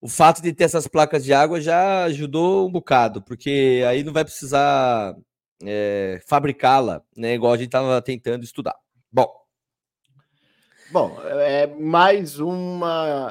O 0.00 0.08
fato 0.08 0.40
de 0.40 0.52
ter 0.52 0.64
essas 0.64 0.88
placas 0.88 1.22
de 1.22 1.32
água 1.32 1.60
já 1.60 2.04
ajudou 2.04 2.66
um 2.66 2.72
bocado, 2.72 3.22
porque 3.22 3.84
aí 3.86 4.02
não 4.02 4.12
vai 4.12 4.24
precisar 4.24 5.14
é, 5.62 6.20
fabricá-la, 6.26 7.02
né? 7.16 7.34
Igual 7.34 7.52
a 7.52 7.56
gente 7.56 7.66
estava 7.66 8.00
tentando 8.00 8.42
estudar. 8.42 8.74
Bom. 9.12 9.28
Bom, 10.90 11.16
é 11.22 11.66
mais 11.66 12.40
uma 12.40 13.28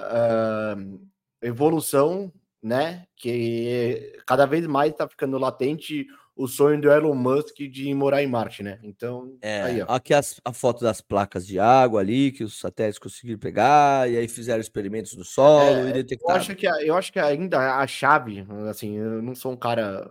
uh, 0.76 1.10
evolução, 1.42 2.32
né? 2.62 3.06
Que 3.16 4.18
cada 4.26 4.46
vez 4.46 4.66
mais 4.68 4.92
está 4.92 5.08
ficando 5.08 5.38
latente 5.38 6.06
o 6.40 6.48
sonho 6.48 6.80
do 6.80 6.90
Elon 6.90 7.14
Musk 7.14 7.58
de 7.58 7.94
morar 7.94 8.24
em 8.24 8.28
Marte, 8.28 8.64
né? 8.64 8.80
Então, 8.82 9.38
é, 9.42 9.62
aí. 9.62 9.82
Aqui 9.86 10.14
as, 10.14 10.40
a 10.46 10.54
foto 10.54 10.82
das 10.82 11.02
placas 11.02 11.46
de 11.46 11.60
água 11.60 12.00
ali 12.00 12.32
que 12.32 12.46
os 12.46 12.58
satélites 12.58 12.98
conseguiram 12.98 13.38
pegar, 13.38 14.10
e 14.10 14.16
aí 14.16 14.26
fizeram 14.26 14.62
experimentos 14.62 15.18
no 15.18 15.26
solo 15.26 15.88
é, 15.88 15.90
e 15.90 15.94
detectaram. 15.94 16.36
Eu 16.36 16.42
acho, 16.42 16.56
que, 16.56 16.66
eu 16.66 16.96
acho 16.96 17.12
que 17.12 17.20
ainda 17.20 17.80
a 17.80 17.86
chave, 17.86 18.48
assim, 18.70 18.96
eu 18.96 19.22
não 19.22 19.36
sou 19.36 19.52
um 19.52 19.58
cara 19.58 20.10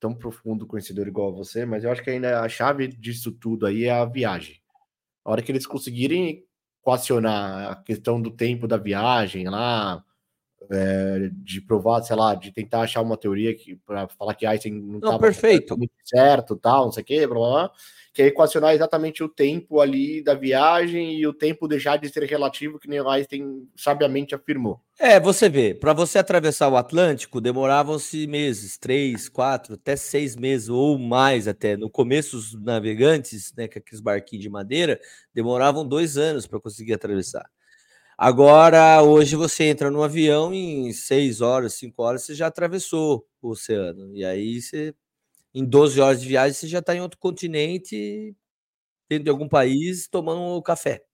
tão 0.00 0.14
profundo 0.14 0.66
conhecedor 0.66 1.06
igual 1.06 1.28
a 1.28 1.36
você, 1.36 1.66
mas 1.66 1.84
eu 1.84 1.92
acho 1.92 2.02
que 2.02 2.08
ainda 2.08 2.40
a 2.40 2.48
chave 2.48 2.88
disso 2.88 3.30
tudo 3.30 3.66
aí 3.66 3.84
é 3.84 3.90
a 3.90 4.06
viagem. 4.06 4.56
A 5.26 5.30
hora 5.30 5.42
que 5.42 5.52
eles 5.52 5.66
conseguirem 5.66 6.42
equacionar 6.80 7.72
a 7.72 7.76
questão 7.76 8.22
do 8.22 8.30
tempo 8.30 8.66
da 8.66 8.78
viagem 8.78 9.46
lá, 9.46 10.02
é, 10.70 11.30
de 11.32 11.60
provar, 11.60 12.02
sei 12.02 12.16
lá, 12.16 12.34
de 12.34 12.52
tentar 12.52 12.80
achar 12.80 13.02
uma 13.02 13.16
teoria 13.16 13.54
que 13.54 13.76
para 13.86 14.08
falar 14.08 14.34
que 14.34 14.46
Einstein 14.46 14.74
não, 14.74 14.98
não 14.98 15.18
perfeito. 15.18 15.76
certo, 16.04 16.56
tal, 16.56 16.86
não 16.86 16.92
sei 16.92 17.02
o 17.02 17.06
quê, 17.06 17.26
blá, 17.26 17.38
blá, 17.38 17.48
blá, 17.48 17.72
que 18.12 18.22
é 18.22 18.26
equacionar 18.26 18.74
exatamente 18.74 19.22
o 19.22 19.28
tempo 19.28 19.80
ali 19.80 20.22
da 20.22 20.34
viagem 20.34 21.18
e 21.18 21.26
o 21.26 21.34
tempo 21.34 21.68
deixar 21.68 21.98
de 21.98 22.08
ser 22.08 22.24
relativo, 22.24 22.78
que 22.78 22.88
nem 22.88 22.98
Einstein 22.98 23.68
sabiamente 23.76 24.34
afirmou. 24.34 24.80
É, 24.98 25.20
você 25.20 25.50
vê, 25.50 25.74
para 25.74 25.92
você 25.92 26.18
atravessar 26.18 26.68
o 26.68 26.76
Atlântico 26.76 27.42
demoravam-se 27.42 28.26
meses, 28.26 28.78
três, 28.78 29.28
quatro, 29.28 29.74
até 29.74 29.96
seis 29.96 30.34
meses 30.34 30.70
ou 30.70 30.98
mais 30.98 31.46
até. 31.46 31.76
No 31.76 31.90
começo, 31.90 32.38
os 32.38 32.54
navegantes, 32.62 33.52
né, 33.54 33.68
que 33.68 33.78
aqueles 33.78 34.00
barquinhos 34.00 34.42
de 34.42 34.48
madeira, 34.48 34.98
demoravam 35.34 35.86
dois 35.86 36.16
anos 36.16 36.46
para 36.46 36.58
conseguir 36.58 36.94
atravessar. 36.94 37.46
Agora, 38.18 39.02
hoje 39.02 39.36
você 39.36 39.64
entra 39.64 39.90
no 39.90 40.02
avião 40.02 40.52
em 40.54 40.90
seis 40.92 41.42
horas, 41.42 41.74
cinco 41.74 42.02
horas, 42.02 42.22
você 42.22 42.34
já 42.34 42.46
atravessou 42.46 43.26
o 43.42 43.50
oceano. 43.50 44.14
E 44.16 44.24
aí 44.24 44.60
você, 44.62 44.94
em 45.54 45.64
12 45.64 46.00
horas 46.00 46.22
de 46.22 46.28
viagem, 46.28 46.54
você 46.54 46.68
já 46.68 46.80
está 46.80 46.94
em 46.96 47.00
outro 47.02 47.18
continente, 47.20 48.36
dentro 49.10 49.24
de 49.24 49.30
algum 49.30 49.48
país, 49.48 50.08
tomando 50.08 50.42
um 50.58 50.62
café. 50.62 51.05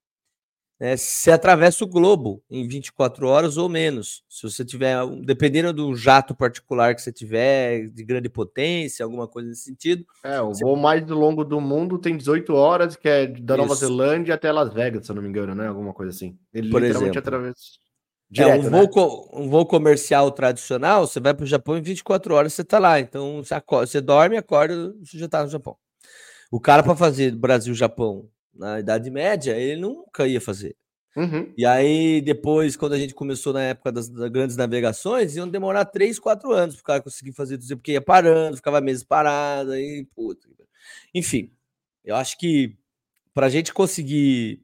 Né, 0.79 0.97
você 0.97 1.31
atravessa 1.31 1.83
o 1.83 1.87
globo 1.87 2.43
em 2.49 2.67
24 2.67 3.27
horas 3.27 3.57
ou 3.57 3.69
menos. 3.69 4.23
Se 4.27 4.43
você 4.43 4.65
tiver, 4.65 5.05
dependendo 5.23 5.71
do 5.71 5.95
jato 5.95 6.35
particular 6.35 6.95
que 6.95 7.01
você 7.01 7.11
tiver, 7.11 7.87
de 7.87 8.03
grande 8.03 8.29
potência, 8.29 9.03
alguma 9.05 9.27
coisa 9.27 9.49
nesse 9.49 9.63
sentido. 9.63 10.05
É, 10.23 10.41
o 10.41 10.47
você... 10.47 10.63
voo 10.63 10.75
mais 10.75 11.07
longo 11.07 11.43
do 11.43 11.61
mundo 11.61 11.99
tem 11.99 12.17
18 12.17 12.53
horas, 12.53 12.95
que 12.95 13.07
é 13.07 13.27
da 13.27 13.57
Nova 13.57 13.73
Isso. 13.73 13.85
Zelândia 13.85 14.35
até 14.35 14.51
Las 14.51 14.73
Vegas, 14.73 15.05
se 15.05 15.11
eu 15.11 15.15
não 15.15 15.23
me 15.23 15.29
engano, 15.29 15.55
né? 15.55 15.67
Alguma 15.67 15.93
coisa 15.93 16.11
assim. 16.11 16.37
Ele 16.53 16.69
Por 16.69 16.81
literalmente 16.81 17.17
atravessa. 17.17 17.83
Direto, 18.29 18.65
é, 18.65 18.67
um, 18.67 18.71
voo, 18.71 18.81
né? 18.81 19.45
um 19.45 19.49
voo 19.49 19.65
comercial 19.65 20.31
tradicional, 20.31 21.05
você 21.05 21.19
vai 21.19 21.35
para 21.35 21.43
o 21.43 21.47
Japão 21.47 21.77
em 21.77 21.81
24 21.83 22.33
horas, 22.33 22.53
você 22.53 22.63
está 22.63 22.79
lá. 22.79 22.99
Então 22.99 23.43
você, 23.43 23.53
acorda, 23.53 23.85
você 23.85 24.01
dorme, 24.01 24.37
acorda, 24.37 24.91
você 25.03 25.19
já 25.19 25.27
está 25.27 25.43
no 25.43 25.49
Japão. 25.49 25.77
O 26.51 26.59
cara, 26.59 26.81
para 26.83 26.95
fazer 26.95 27.31
Brasil-Japão 27.35 28.27
na 28.53 28.79
Idade 28.79 29.09
Média, 29.09 29.55
ele 29.55 29.81
nunca 29.81 30.27
ia 30.27 30.41
fazer. 30.41 30.75
Uhum. 31.15 31.53
E 31.55 31.65
aí, 31.65 32.21
depois, 32.21 32.75
quando 32.75 32.93
a 32.93 32.97
gente 32.97 33.13
começou 33.13 33.53
na 33.53 33.61
época 33.61 33.91
das, 33.91 34.09
das 34.09 34.29
grandes 34.29 34.57
navegações, 34.57 35.35
iam 35.35 35.47
demorar 35.47 35.85
3, 35.85 36.17
4 36.19 36.51
anos 36.51 36.75
para 36.75 36.81
o 36.81 36.85
cara 36.85 37.01
conseguir 37.01 37.33
fazer 37.33 37.57
tudo, 37.57 37.77
porque 37.77 37.91
ia 37.91 38.01
parando, 38.01 38.57
ficava 38.57 38.81
meses 38.81 39.03
parado, 39.03 39.71
aí, 39.71 40.07
puta. 40.15 40.47
Enfim, 41.13 41.51
eu 42.03 42.15
acho 42.15 42.37
que 42.37 42.75
para 43.33 43.47
a 43.47 43.49
gente 43.49 43.73
conseguir. 43.73 44.63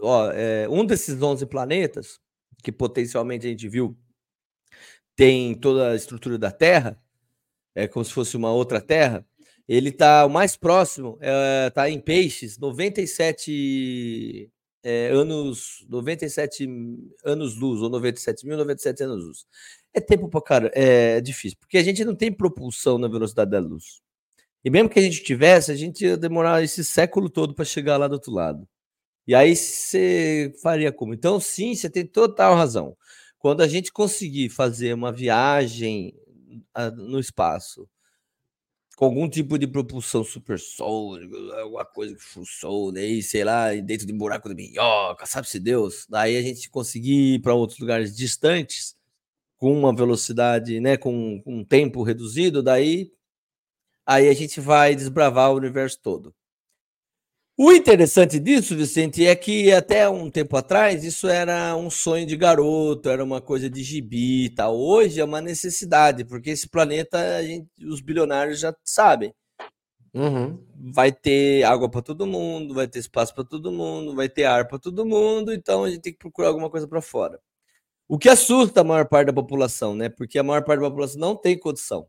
Ó, 0.00 0.30
é, 0.32 0.66
um 0.68 0.84
desses 0.84 1.20
11 1.20 1.44
planetas, 1.46 2.18
que 2.62 2.72
potencialmente 2.72 3.46
a 3.46 3.50
gente 3.50 3.68
viu 3.68 3.96
tem 5.14 5.54
toda 5.54 5.90
a 5.90 5.94
estrutura 5.94 6.38
da 6.38 6.50
Terra, 6.50 6.98
é 7.74 7.86
como 7.86 8.02
se 8.02 8.12
fosse 8.12 8.36
uma 8.38 8.50
outra 8.50 8.80
Terra, 8.80 9.26
ele 9.68 9.90
está 9.90 10.26
o 10.26 10.30
mais 10.30 10.56
próximo, 10.56 11.18
é, 11.20 11.72
em 11.88 12.00
peixes, 12.00 12.58
97 12.58 14.50
é, 14.82 15.08
anos, 15.08 15.86
97 15.88 16.68
anos 17.24 17.56
luz, 17.56 17.80
ou 17.82 17.90
97 17.90 18.46
mil, 18.46 18.56
97 18.56 19.02
anos 19.04 19.24
luz. 19.24 19.46
É 19.92 20.00
tempo 20.00 20.28
para 20.28 20.42
cara, 20.42 20.70
é 20.74 21.20
difícil, 21.20 21.58
porque 21.60 21.78
a 21.78 21.82
gente 21.82 22.04
não 22.04 22.14
tem 22.14 22.32
propulsão 22.32 22.98
na 22.98 23.08
velocidade 23.08 23.50
da 23.50 23.58
luz. 23.58 24.00
E 24.64 24.70
mesmo 24.70 24.88
que 24.90 24.98
a 24.98 25.02
gente 25.02 25.22
tivesse, 25.22 25.72
a 25.72 25.76
gente 25.76 26.04
ia 26.04 26.16
demorar 26.16 26.62
esse 26.62 26.84
século 26.84 27.30
todo 27.30 27.54
para 27.54 27.64
chegar 27.64 27.96
lá 27.96 28.06
do 28.08 28.14
outro 28.14 28.32
lado. 28.32 28.68
E 29.26 29.34
aí 29.34 29.56
você 29.56 30.52
faria 30.62 30.92
como? 30.92 31.14
Então, 31.14 31.40
sim, 31.40 31.74
você 31.74 31.88
tem 31.88 32.06
total 32.06 32.56
razão. 32.56 32.96
Quando 33.38 33.62
a 33.62 33.68
gente 33.68 33.92
conseguir 33.92 34.50
fazer 34.50 34.94
uma 34.94 35.12
viagem 35.12 36.14
ah, 36.74 36.90
no 36.90 37.18
espaço 37.18 37.88
com 39.00 39.06
algum 39.06 39.30
tipo 39.30 39.58
de 39.58 39.66
propulsão 39.66 40.22
supersônica, 40.22 41.34
alguma 41.58 41.86
coisa 41.86 42.14
que 42.14 42.20
funcione 42.22 43.00
aí, 43.00 43.22
sei 43.22 43.42
lá, 43.44 43.72
dentro 43.72 44.06
de 44.06 44.12
um 44.12 44.18
buraco 44.18 44.46
de 44.50 44.54
minhoca, 44.54 45.24
sabe-se 45.24 45.58
Deus, 45.58 46.06
daí 46.06 46.36
a 46.36 46.42
gente 46.42 46.68
conseguir 46.68 47.36
ir 47.36 47.38
para 47.40 47.54
outros 47.54 47.78
lugares 47.78 48.14
distantes 48.14 48.94
com 49.56 49.72
uma 49.72 49.96
velocidade, 49.96 50.80
né, 50.80 50.98
com, 50.98 51.40
com 51.42 51.60
um 51.60 51.64
tempo 51.64 52.02
reduzido, 52.02 52.62
daí 52.62 53.10
aí 54.04 54.28
a 54.28 54.34
gente 54.34 54.60
vai 54.60 54.94
desbravar 54.94 55.50
o 55.50 55.56
universo 55.56 55.98
todo. 56.02 56.34
O 57.62 57.70
interessante 57.72 58.40
disso, 58.40 58.74
Vicente, 58.74 59.26
é 59.26 59.36
que 59.36 59.70
até 59.70 60.08
um 60.08 60.30
tempo 60.30 60.56
atrás 60.56 61.04
isso 61.04 61.28
era 61.28 61.76
um 61.76 61.90
sonho 61.90 62.24
de 62.24 62.34
garoto, 62.34 63.10
era 63.10 63.22
uma 63.22 63.38
coisa 63.38 63.68
de 63.68 63.82
gibi 63.82 64.46
e 64.46 64.48
tal. 64.48 64.74
Hoje 64.74 65.20
é 65.20 65.24
uma 65.24 65.42
necessidade, 65.42 66.24
porque 66.24 66.48
esse 66.48 66.66
planeta 66.66 67.18
gente, 67.42 67.68
os 67.84 68.00
bilionários 68.00 68.60
já 68.60 68.74
sabem. 68.82 69.34
Uhum. 70.14 70.58
Vai 70.94 71.12
ter 71.12 71.62
água 71.64 71.90
para 71.90 72.00
todo 72.00 72.26
mundo, 72.26 72.72
vai 72.72 72.88
ter 72.88 72.98
espaço 72.98 73.34
para 73.34 73.44
todo 73.44 73.70
mundo, 73.70 74.16
vai 74.16 74.30
ter 74.30 74.44
ar 74.44 74.66
para 74.66 74.78
todo 74.78 75.04
mundo, 75.04 75.52
então 75.52 75.84
a 75.84 75.90
gente 75.90 76.00
tem 76.00 76.14
que 76.14 76.18
procurar 76.18 76.48
alguma 76.48 76.70
coisa 76.70 76.88
para 76.88 77.02
fora. 77.02 77.38
O 78.08 78.18
que 78.18 78.30
assusta 78.30 78.80
a 78.80 78.84
maior 78.84 79.06
parte 79.06 79.26
da 79.26 79.34
população, 79.34 79.94
né? 79.94 80.08
Porque 80.08 80.38
a 80.38 80.42
maior 80.42 80.64
parte 80.64 80.80
da 80.80 80.88
população 80.88 81.20
não 81.20 81.36
tem 81.36 81.58
condição 81.58 82.08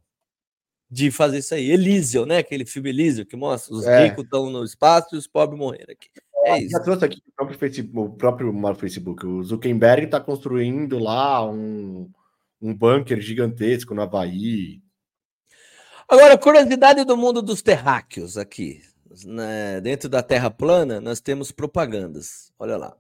de 0.92 1.10
fazer 1.10 1.38
isso 1.38 1.56
aí. 1.56 1.72
Elysium, 1.72 2.26
né? 2.26 2.40
Aquele 2.40 2.66
filme 2.66 2.90
Elysium 2.90 3.26
que 3.26 3.38
mostra 3.38 3.74
os 3.74 3.86
é. 3.86 4.08
ricos 4.08 4.26
estão 4.26 4.50
no 4.50 4.64
espaço 4.66 5.16
e 5.16 5.18
os 5.18 5.26
pobres 5.26 5.58
morrendo 5.58 5.92
aqui. 5.92 6.10
É 6.44 6.60
isso. 6.60 6.72
Já 6.72 6.80
trouxe 6.80 7.06
aqui 7.06 7.22
o 7.26 7.32
próprio 7.34 7.58
Facebook, 7.58 8.10
o 8.10 8.18
próprio 8.18 8.76
Facebook. 8.76 9.26
O 9.26 9.44
Zuckerberg 9.44 10.06
está 10.06 10.20
construindo 10.20 11.00
lá 11.00 11.50
um, 11.50 12.10
um 12.62 12.76
bunker 12.76 13.22
gigantesco 13.22 13.96
no 13.96 14.02
Havaí. 14.02 14.82
Agora, 16.10 16.38
curiosidade 16.38 17.06
do 17.06 17.16
mundo 17.16 17.42
dos 17.42 17.62
terráqueos 17.62 18.38
aqui. 18.38 18.82
Né? 19.26 19.80
Dentro 19.80 20.10
da 20.10 20.22
Terra 20.22 20.50
plana, 20.50 21.00
nós 21.00 21.22
temos 21.22 21.52
propagandas. 21.52 22.52
Olha 22.60 22.76
lá. 22.76 22.98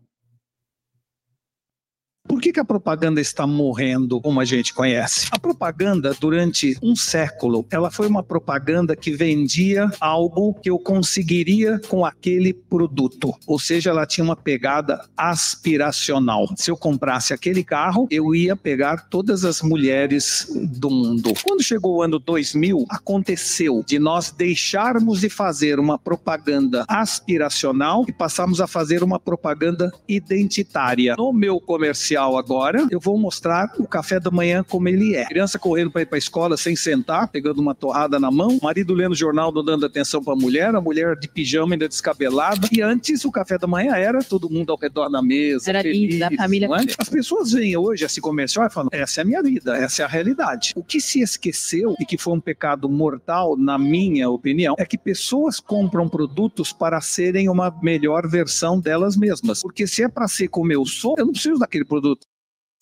Por 2.27 2.39
que, 2.39 2.53
que, 2.53 2.59
a 2.59 2.65
propaganda 2.65 3.19
está 3.19 3.47
morrendo 3.47 4.21
como 4.21 4.39
a 4.39 4.45
gente 4.45 4.73
conhece? 4.73 5.27
A 5.31 5.39
propaganda, 5.39 6.15
durante 6.19 6.77
um 6.81 6.95
século, 6.95 7.65
ela 7.71 7.89
foi 7.89 8.07
uma 8.07 8.21
propaganda 8.21 8.95
que 8.95 9.11
vendia 9.11 9.91
algo 9.99 10.53
que 10.53 10.69
eu 10.69 10.77
conseguiria 10.77 11.79
com 11.87 12.05
aquele 12.05 12.53
produto. 12.53 13.33
Ou 13.47 13.57
seja, 13.57 13.89
ela 13.89 14.05
tinha 14.05 14.23
uma 14.23 14.35
pegada 14.35 15.03
aspiracional. 15.17 16.47
Se 16.55 16.69
eu 16.69 16.77
comprasse 16.77 17.33
aquele 17.33 17.63
carro, 17.63 18.07
eu 18.11 18.35
ia 18.35 18.55
pegar 18.55 19.09
todas 19.09 19.43
as 19.43 19.61
mulheres 19.61 20.47
do 20.55 20.91
mundo. 20.91 21.33
Quando 21.43 21.63
chegou 21.63 21.97
o 21.97 22.01
ano 22.03 22.19
2000, 22.19 22.85
aconteceu 22.89 23.83
de 23.85 23.97
nós 23.97 24.31
deixarmos 24.31 25.21
de 25.21 25.29
fazer 25.29 25.79
uma 25.79 25.97
propaganda 25.97 26.85
aspiracional 26.87 28.05
e 28.07 28.11
passarmos 28.11 28.61
a 28.61 28.67
fazer 28.67 29.03
uma 29.03 29.19
propaganda 29.19 29.91
identitária. 30.07 31.15
No 31.17 31.33
meu 31.33 31.59
comercial, 31.59 32.10
comercial 32.11 32.37
agora, 32.37 32.87
eu 32.91 32.99
vou 32.99 33.17
mostrar 33.17 33.71
o 33.77 33.87
café 33.87 34.19
da 34.19 34.29
manhã 34.29 34.63
como 34.67 34.87
ele 34.89 35.15
é. 35.15 35.25
Criança 35.25 35.57
correndo 35.57 35.91
para 35.91 36.01
ir 36.01 36.05
para 36.05 36.17
a 36.17 36.19
escola 36.19 36.57
sem 36.57 36.75
sentar, 36.75 37.27
pegando 37.29 37.61
uma 37.61 37.73
torrada 37.73 38.19
na 38.19 38.29
mão, 38.29 38.59
marido 38.61 38.93
lendo 38.93 39.15
jornal, 39.15 39.51
não 39.51 39.63
dando 39.63 39.85
atenção 39.85 40.23
para 40.23 40.33
a 40.33 40.35
mulher, 40.35 40.75
a 40.75 40.81
mulher 40.81 41.15
de 41.15 41.27
pijama 41.27 41.73
ainda 41.73 41.87
descabelada. 41.87 42.67
E 42.71 42.81
antes 42.81 43.23
o 43.23 43.31
café 43.31 43.57
da 43.57 43.67
manhã 43.67 43.95
era 43.95 44.23
todo 44.23 44.49
mundo 44.49 44.71
ao 44.71 44.77
redor 44.77 45.09
da 45.09 45.21
mesa. 45.21 45.69
Era 45.69 45.81
feliz, 45.81 46.13
lindo, 46.13 46.25
a 46.25 46.31
família. 46.31 46.67
É? 46.67 46.93
As 46.97 47.09
pessoas 47.09 47.51
veem 47.51 47.77
hoje 47.77 48.05
esse 48.05 48.19
comercial 48.19 48.65
e 48.65 48.69
falam: 48.69 48.89
essa 48.91 49.21
é 49.21 49.23
a 49.23 49.25
minha 49.25 49.41
vida, 49.41 49.77
essa 49.77 50.01
é 50.01 50.05
a 50.05 50.07
realidade. 50.07 50.73
O 50.75 50.83
que 50.83 50.99
se 50.99 51.21
esqueceu 51.21 51.95
e 51.99 52.05
que 52.05 52.17
foi 52.17 52.33
um 52.33 52.39
pecado 52.39 52.89
mortal, 52.89 53.55
na 53.57 53.77
minha 53.77 54.29
opinião, 54.29 54.75
é 54.77 54.85
que 54.85 54.97
pessoas 54.97 55.59
compram 55.59 56.09
produtos 56.09 56.73
para 56.73 56.99
serem 56.99 57.49
uma 57.49 57.73
melhor 57.81 58.27
versão 58.27 58.79
delas 58.79 59.15
mesmas. 59.15 59.61
Porque 59.61 59.87
se 59.87 60.03
é 60.03 60.09
para 60.09 60.27
ser 60.27 60.47
como 60.47 60.71
eu 60.71 60.85
sou, 60.85 61.15
eu 61.17 61.25
não 61.25 61.33
preciso 61.33 61.59
daquele 61.59 61.85
produto 61.85 62.00
produto. 62.01 62.27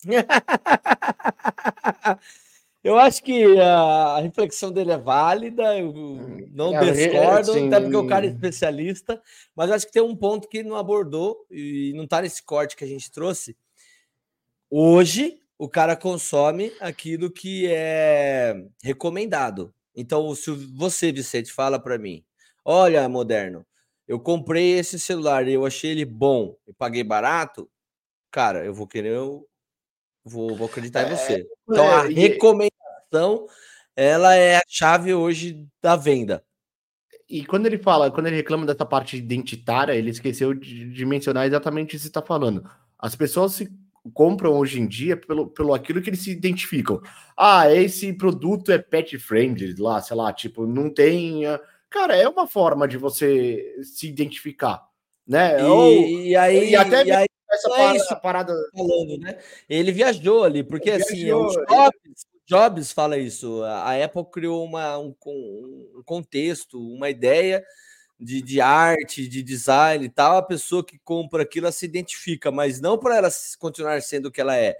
Eu 2.82 2.98
acho 2.98 3.22
que 3.22 3.60
a 3.60 4.20
reflexão 4.20 4.72
dele 4.72 4.92
é 4.92 4.96
válida, 4.96 5.78
eu 5.78 5.92
não 6.50 6.74
é, 6.74 6.90
discordo, 6.90 7.52
até 7.52 7.78
porque 7.78 7.96
o 7.96 8.06
cara 8.06 8.24
é 8.24 8.30
especialista, 8.30 9.20
mas 9.54 9.70
acho 9.70 9.86
que 9.86 9.92
tem 9.92 10.00
um 10.00 10.16
ponto 10.16 10.48
que 10.48 10.62
não 10.62 10.76
abordou 10.76 11.44
e 11.50 11.92
não 11.94 12.04
está 12.04 12.22
nesse 12.22 12.42
corte 12.42 12.74
que 12.74 12.82
a 12.82 12.86
gente 12.86 13.10
trouxe. 13.10 13.54
Hoje, 14.70 15.38
o 15.58 15.68
cara 15.68 15.94
consome 15.94 16.72
aquilo 16.80 17.30
que 17.30 17.66
é 17.68 18.64
recomendado. 18.82 19.74
Então, 19.94 20.34
se 20.34 20.50
você, 20.50 21.12
Vicente, 21.12 21.52
fala 21.52 21.78
para 21.78 21.98
mim, 21.98 22.24
olha, 22.64 23.06
moderno, 23.10 23.66
eu 24.08 24.18
comprei 24.18 24.78
esse 24.78 24.98
celular 24.98 25.46
e 25.46 25.52
eu 25.52 25.66
achei 25.66 25.90
ele 25.90 26.06
bom 26.06 26.56
e 26.66 26.72
paguei 26.72 27.04
barato, 27.04 27.68
cara, 28.30 28.64
eu 28.64 28.72
vou 28.72 28.86
querer, 28.86 29.12
eu 29.12 29.46
vou, 30.24 30.54
vou 30.54 30.66
acreditar 30.66 31.02
em 31.02 31.12
é, 31.12 31.16
você. 31.16 31.46
Então, 31.68 31.86
a 31.90 32.02
recomendação, 32.02 33.46
ela 33.96 34.34
é 34.34 34.56
a 34.56 34.62
chave 34.68 35.12
hoje 35.14 35.66
da 35.82 35.96
venda. 35.96 36.44
E 37.28 37.44
quando 37.44 37.66
ele 37.66 37.78
fala, 37.78 38.10
quando 38.10 38.26
ele 38.26 38.36
reclama 38.36 38.66
dessa 38.66 38.84
parte 38.84 39.16
identitária, 39.16 39.92
ele 39.92 40.10
esqueceu 40.10 40.52
de, 40.52 40.92
de 40.92 41.06
mencionar 41.06 41.46
exatamente 41.46 41.94
isso 41.94 42.02
que 42.02 42.02
você 42.02 42.08
está 42.08 42.22
falando. 42.22 42.68
As 42.98 43.14
pessoas 43.14 43.52
se 43.52 43.70
compram 44.14 44.58
hoje 44.58 44.80
em 44.80 44.86
dia 44.86 45.16
pelo, 45.16 45.48
pelo 45.48 45.74
aquilo 45.74 46.02
que 46.02 46.10
eles 46.10 46.22
se 46.22 46.30
identificam. 46.30 47.00
Ah, 47.36 47.72
esse 47.72 48.12
produto 48.12 48.72
é 48.72 48.78
pet 48.78 49.16
friendly, 49.18 49.74
lá, 49.78 50.00
sei 50.02 50.16
lá, 50.16 50.32
tipo, 50.32 50.66
não 50.66 50.92
tem. 50.92 51.42
Cara, 51.88 52.16
é 52.16 52.28
uma 52.28 52.46
forma 52.46 52.88
de 52.88 52.96
você 52.96 53.76
se 53.82 54.08
identificar, 54.08 54.82
né? 55.26 55.60
E, 55.60 55.64
Ou, 55.64 55.92
e 55.92 56.36
aí, 56.36 56.70
e 56.70 56.76
até 56.76 57.04
e 57.04 57.12
aí 57.12 57.26
essa 57.52 57.68
é 57.68 57.76
parada, 57.76 57.96
isso 57.96 58.16
parada 58.20 58.54
falando, 58.76 59.18
né? 59.18 59.38
Ele 59.68 59.92
viajou 59.92 60.44
ali, 60.44 60.62
porque 60.62 60.90
Ele 60.90 61.02
assim, 61.02 61.16
viajou, 61.16 61.46
o 61.46 61.66
Jobs, 61.66 62.26
Jobs 62.46 62.92
fala 62.92 63.18
isso. 63.18 63.62
A 63.64 64.04
Apple 64.04 64.24
criou 64.30 64.64
uma, 64.64 64.98
um, 64.98 65.14
um 65.26 66.02
contexto, 66.04 66.80
uma 66.80 67.10
ideia 67.10 67.64
de, 68.18 68.42
de, 68.42 68.60
arte, 68.60 69.26
de 69.28 69.42
design 69.42 70.04
e 70.04 70.08
tal. 70.08 70.36
A 70.36 70.42
pessoa 70.42 70.84
que 70.84 70.98
compra 70.98 71.42
aquilo 71.42 71.66
ela 71.66 71.72
se 71.72 71.86
identifica, 71.86 72.50
mas 72.50 72.80
não 72.80 72.98
para 72.98 73.16
ela 73.16 73.28
continuar 73.58 74.00
sendo 74.02 74.26
o 74.26 74.30
que 74.30 74.40
ela 74.40 74.56
é. 74.56 74.76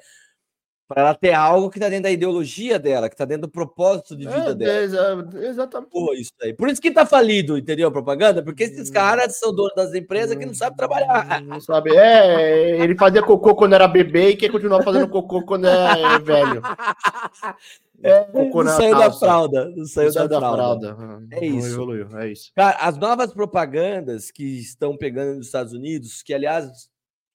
Para 0.91 1.03
ela 1.03 1.15
ter 1.15 1.33
algo 1.33 1.71
que 1.71 1.79
está 1.79 1.89
dentro 1.89 2.03
da 2.03 2.11
ideologia 2.11 2.77
dela, 2.77 3.09
que 3.09 3.15
está 3.15 3.25
dentro 3.25 3.43
do 3.43 3.49
propósito 3.49 4.17
de 4.17 4.27
vida 4.27 4.51
é, 4.51 4.55
dela. 4.55 5.29
É, 5.37 5.47
exatamente. 5.47 5.91
Pô, 5.93 6.13
isso 6.15 6.33
aí. 6.43 6.53
Por 6.53 6.69
isso 6.69 6.83
que 6.83 6.89
está 6.89 7.07
falido, 7.07 7.57
entendeu? 7.57 7.87
A 7.87 7.93
propaganda, 7.93 8.43
porque 8.43 8.65
esses 8.65 8.91
hum. 8.91 8.93
caras 8.93 9.39
são 9.39 9.55
donos 9.55 9.73
das 9.77 9.95
empresas 9.95 10.37
que 10.37 10.45
não 10.45 10.53
sabem 10.53 10.77
trabalhar. 10.77 11.41
Não 11.43 11.61
sabe. 11.61 11.97
É, 11.97 12.83
ele 12.83 12.97
fazia 12.97 13.23
cocô 13.23 13.55
quando 13.55 13.75
era 13.75 13.87
bebê 13.87 14.31
e 14.31 14.37
quer 14.37 14.51
continuar 14.51 14.83
fazendo 14.83 15.07
cocô 15.07 15.43
quando 15.45 15.69
é 15.69 16.19
velho. 16.19 16.61
É, 18.03 18.21
cocô 18.25 18.65
não 18.65 18.73
saiu 18.73 18.97
da 18.97 19.13
fralda. 19.13 19.71
Não 19.77 19.85
saiu, 19.85 20.11
da, 20.11 20.27
da, 20.27 20.39
fralda. 20.39 20.97
fralda. 20.97 21.27
É 21.33 21.45
isso. 21.45 21.69
Evoluiu, 21.69 22.09
é 22.19 22.33
isso. 22.33 22.51
Cara, 22.57 22.79
as 22.79 22.97
novas 22.97 23.31
propagandas 23.31 24.31
que 24.31 24.59
estão 24.59 24.97
pegando 24.97 25.37
nos 25.37 25.45
Estados 25.45 25.75
Unidos, 25.75 26.23
que 26.23 26.33
aliás 26.33 26.89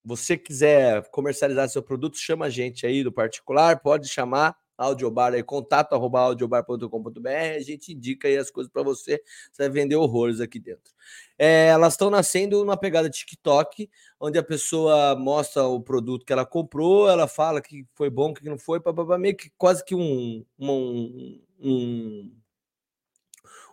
você 0.05 0.37
quiser 0.37 1.09
comercializar 1.09 1.67
seu 1.67 1.81
produto, 1.81 2.17
chama 2.17 2.45
a 2.45 2.49
gente 2.49 2.85
aí 2.85 3.03
do 3.03 3.11
particular, 3.11 3.81
pode 3.81 4.07
chamar 4.07 4.55
Audiobar 4.77 5.33
aí, 5.33 5.41
contato 5.41 5.93
arroba 5.93 6.19
audiobar.com.br, 6.19 7.29
a 7.55 7.61
gente 7.61 7.93
indica 7.93 8.27
aí 8.27 8.37
as 8.37 8.51
coisas 8.51 8.71
para 8.71 8.83
você, 8.83 9.21
você 9.49 9.63
vai 9.63 9.69
vender 9.69 9.95
horrores 9.95 10.41
aqui 10.41 10.59
dentro. 10.59 10.93
É, 11.39 11.67
elas 11.67 11.93
estão 11.93 12.09
nascendo 12.09 12.59
numa 12.59 12.75
pegada 12.75 13.09
TikTok, 13.09 13.89
onde 14.19 14.37
a 14.37 14.43
pessoa 14.43 15.15
mostra 15.15 15.63
o 15.63 15.79
produto 15.79 16.25
que 16.25 16.33
ela 16.33 16.45
comprou, 16.45 17.09
ela 17.09 17.25
fala 17.25 17.61
que 17.61 17.85
foi 17.93 18.09
bom, 18.09 18.33
que 18.33 18.43
não 18.43 18.57
foi, 18.57 18.81
meio 19.17 19.37
que 19.37 19.49
quase 19.57 19.83
que 19.83 19.95
um, 19.95 20.45
um, 20.59 21.41
um 21.57 22.31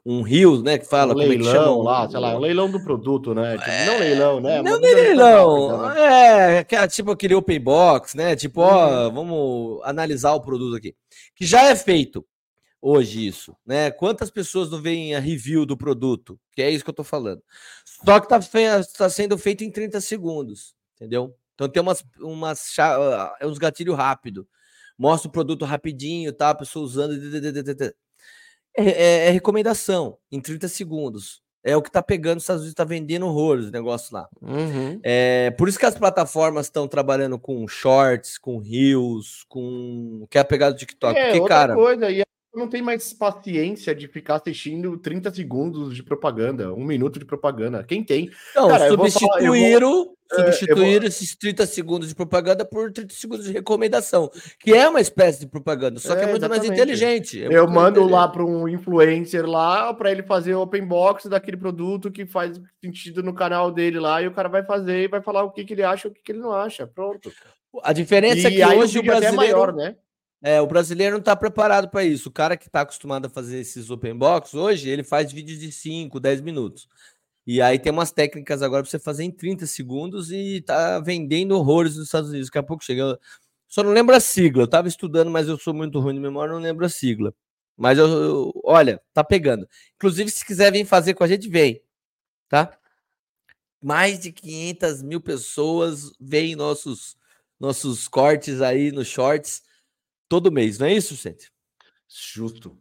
um 0.04 0.22
Rios, 0.22 0.62
né? 0.62 0.78
Que 0.78 0.86
fala 0.86 1.12
um 1.12 1.16
como 1.16 1.28
leilão 1.28 1.48
é 1.48 1.52
que 1.52 1.64
chama? 1.64 1.82
lá, 1.82 2.10
sei 2.10 2.20
lá, 2.20 2.36
um 2.36 2.40
leilão 2.40 2.70
do 2.70 2.82
produto, 2.82 3.34
né? 3.34 3.56
Tipo, 3.56 3.70
é... 3.70 3.86
Não 3.86 3.98
leilão, 3.98 4.40
né? 4.40 4.62
Não 4.62 4.80
nem 4.80 4.94
leilão. 4.94 5.88
Né? 5.88 6.64
É, 6.68 6.74
é 6.74 6.88
tipo 6.88 7.10
aquele 7.12 7.34
open 7.34 7.60
box, 7.60 8.16
né? 8.16 8.34
Tipo, 8.34 8.62
ó, 8.62 9.06
uhum. 9.06 9.14
vamos 9.14 9.80
analisar 9.84 10.32
o 10.32 10.40
produto 10.40 10.76
aqui. 10.76 10.94
Que 11.34 11.46
já 11.46 11.64
é 11.64 11.76
feito 11.76 12.26
hoje 12.80 13.24
isso, 13.26 13.56
né? 13.64 13.92
Quantas 13.92 14.30
pessoas 14.30 14.68
não 14.68 14.82
veem 14.82 15.14
a 15.14 15.20
review 15.20 15.64
do 15.64 15.76
produto? 15.76 16.38
Que 16.52 16.62
é 16.62 16.70
isso 16.70 16.82
que 16.82 16.90
eu 16.90 16.94
tô 16.94 17.04
falando. 17.04 17.42
Só 17.84 18.18
que 18.18 18.28
tá, 18.28 18.40
tá 18.98 19.08
sendo 19.08 19.38
feito 19.38 19.62
em 19.62 19.70
30 19.70 20.00
segundos, 20.00 20.74
entendeu? 20.96 21.32
Então 21.54 21.68
tem 21.68 21.80
umas, 21.80 22.04
umas 22.20 22.74
uns 23.42 23.58
gatilhos 23.58 23.96
rápido. 23.96 24.48
Mostra 24.98 25.28
o 25.28 25.32
produto 25.32 25.64
rapidinho, 25.64 26.32
tá? 26.32 26.50
A 26.50 26.54
pessoa 26.54 26.84
usando. 26.84 27.14
É, 28.77 28.85
é, 28.85 29.28
é, 29.28 29.31
recomendação, 29.31 30.16
em 30.31 30.40
30 30.40 30.69
segundos. 30.69 31.43
É 31.65 31.77
o 31.77 31.82
que 31.82 31.90
tá 31.93 32.03
pegando, 32.03 32.39
os 32.39 32.43
Estados 32.43 32.62
Unidos 32.62 32.74
tá 32.74 32.82
vendendo 32.82 33.24
horrores 33.24 33.66
o 33.66 33.70
negócio 33.70 34.12
lá. 34.12 34.28
Uhum. 34.40 34.99
É, 35.03 35.53
por 35.53 35.69
isso 35.69 35.78
que 35.78 35.86
as 35.86 35.97
plataformas 35.97 36.66
estão 36.66 36.89
trabalhando 36.89 37.39
com 37.39 37.69
shorts, 37.69 38.36
com 38.36 38.59
reels, 38.59 39.44
com. 39.49 40.27
que 40.28 40.39
é 40.39 40.40
a 40.40 40.44
pegada 40.44 40.74
do 40.74 40.78
TikTok. 40.78 41.16
É, 41.16 41.31
Porque, 41.31 41.47
cara. 41.47 41.74
Coisa, 41.74 42.11
e 42.11 42.23
não 42.54 42.68
tem 42.68 42.82
mais 42.82 43.12
paciência 43.12 43.94
de 43.94 44.06
ficar 44.06 44.36
assistindo 44.36 44.98
30 44.98 45.32
segundos 45.32 45.96
de 45.96 46.02
propaganda, 46.02 46.72
um 46.74 46.84
minuto 46.84 47.18
de 47.18 47.24
propaganda. 47.24 47.82
Quem 47.82 48.04
tem? 48.04 48.30
Não, 48.54 48.68
Cara, 48.68 48.88
substituíram, 48.88 49.90
vou, 49.90 50.16
substituíram 50.30 51.00
vou... 51.00 51.08
esses 51.08 51.34
30 51.34 51.66
segundos 51.66 52.08
de 52.08 52.14
propaganda 52.14 52.64
por 52.64 52.92
30 52.92 53.14
segundos 53.14 53.46
de 53.46 53.52
recomendação, 53.52 54.30
que 54.58 54.74
é 54.74 54.86
uma 54.86 55.00
espécie 55.00 55.40
de 55.40 55.46
propaganda, 55.46 55.98
só 55.98 56.14
que 56.14 56.20
é, 56.20 56.24
é 56.24 56.30
muito 56.30 56.48
mais 56.48 56.64
inteligente. 56.64 57.42
É 57.42 57.48
eu 57.48 57.66
mando 57.66 58.06
lá 58.06 58.28
para 58.28 58.44
um 58.44 58.68
influencer 58.68 59.46
lá 59.46 59.94
para 59.94 60.12
ele 60.12 60.22
fazer 60.22 60.54
o 60.54 60.60
open 60.60 60.86
box 60.86 61.28
daquele 61.28 61.56
produto 61.56 62.10
que 62.10 62.26
faz 62.26 62.60
sentido 62.84 63.22
no 63.22 63.32
canal 63.32 63.72
dele 63.72 63.98
lá 63.98 64.20
e 64.20 64.28
o 64.28 64.32
cara 64.32 64.50
vai 64.50 64.62
fazer 64.62 65.04
e 65.04 65.08
vai 65.08 65.22
falar 65.22 65.42
o 65.42 65.50
que, 65.50 65.64
que 65.64 65.72
ele 65.72 65.82
acha 65.82 66.08
e 66.08 66.10
o 66.10 66.14
que, 66.14 66.22
que 66.22 66.32
ele 66.32 66.40
não 66.40 66.52
acha. 66.52 66.86
Pronto. 66.86 67.32
A 67.82 67.94
diferença 67.94 68.50
e 68.50 68.60
é 68.60 68.66
que 68.68 68.76
hoje 68.76 68.98
o, 68.98 69.00
o 69.00 69.04
brasileiro 69.04 69.34
é 69.34 69.36
maior, 69.36 69.74
né? 69.74 69.96
É, 70.43 70.60
o 70.60 70.66
brasileiro 70.66 71.12
não 71.12 71.20
está 71.20 71.36
preparado 71.36 71.89
para 71.89 72.05
isso. 72.05 72.28
O 72.28 72.32
cara 72.32 72.56
que 72.56 72.66
está 72.66 72.81
acostumado 72.81 73.27
a 73.27 73.31
fazer 73.31 73.60
esses 73.60 73.90
open 73.90 74.16
box 74.16 74.55
hoje, 74.55 74.90
ele 74.90 75.05
faz 75.05 75.32
vídeos 75.32 75.60
de 75.60 75.70
5, 75.70 76.19
10 76.19 76.40
minutos. 76.40 76.89
E 77.47 77.62
aí 77.62 77.78
tem 77.78 77.93
umas 77.93 78.10
técnicas 78.10 78.60
agora 78.60 78.82
para 78.82 78.90
você 78.90 78.98
fazer 78.98 79.24
em 79.24 79.31
30 79.31 79.66
segundos 79.66 80.32
e 80.32 80.60
tá 80.62 80.98
vendendo 81.01 81.52
horrores 81.52 81.97
nos 81.97 82.06
Estados 82.06 82.31
Unidos. 82.31 82.48
Daqui 82.48 82.59
a 82.59 82.62
pouco 82.62 82.85
chega. 82.85 83.19
Só 83.69 83.82
não 83.85 83.93
lembro 83.93 84.14
a 84.16 84.20
sigla. 84.20 84.62
Eu 84.62 84.66
estava 84.66 84.89
estudando, 84.89 85.31
mas 85.31 85.48
eu 85.48 85.59
sou 85.59 85.73
muito 85.73 86.01
ruim 86.01 86.14
de 86.14 86.20
memória, 86.20 86.52
não 86.52 86.60
lembro 86.60 86.85
a 86.85 86.89
sigla. 86.89 87.32
Mas 87.77 87.98
eu, 87.98 88.06
eu, 88.09 88.52
olha, 88.64 89.01
tá 89.14 89.24
pegando. 89.24 89.69
Inclusive, 89.97 90.31
se 90.31 90.44
quiser 90.44 90.73
vir 90.73 90.85
fazer 90.85 91.14
com 91.14 91.24
a 91.24 91.28
gente, 91.28 91.48
vem. 91.48 91.81
Tá? 92.48 92.77
Mais 93.82 94.20
de 94.20 94.32
500 94.32 95.02
mil 95.02 95.20
pessoas 95.20 96.12
veem 96.20 96.56
nossos, 96.56 97.16
nossos 97.59 98.09
cortes 98.09 98.60
aí 98.60 98.93
nos 98.93 99.09
shorts 99.09 99.62
todo 100.32 100.50
mês, 100.50 100.78
não 100.78 100.86
é 100.86 100.94
isso, 100.94 101.14
gente? 101.14 101.52
Justo. 102.09 102.80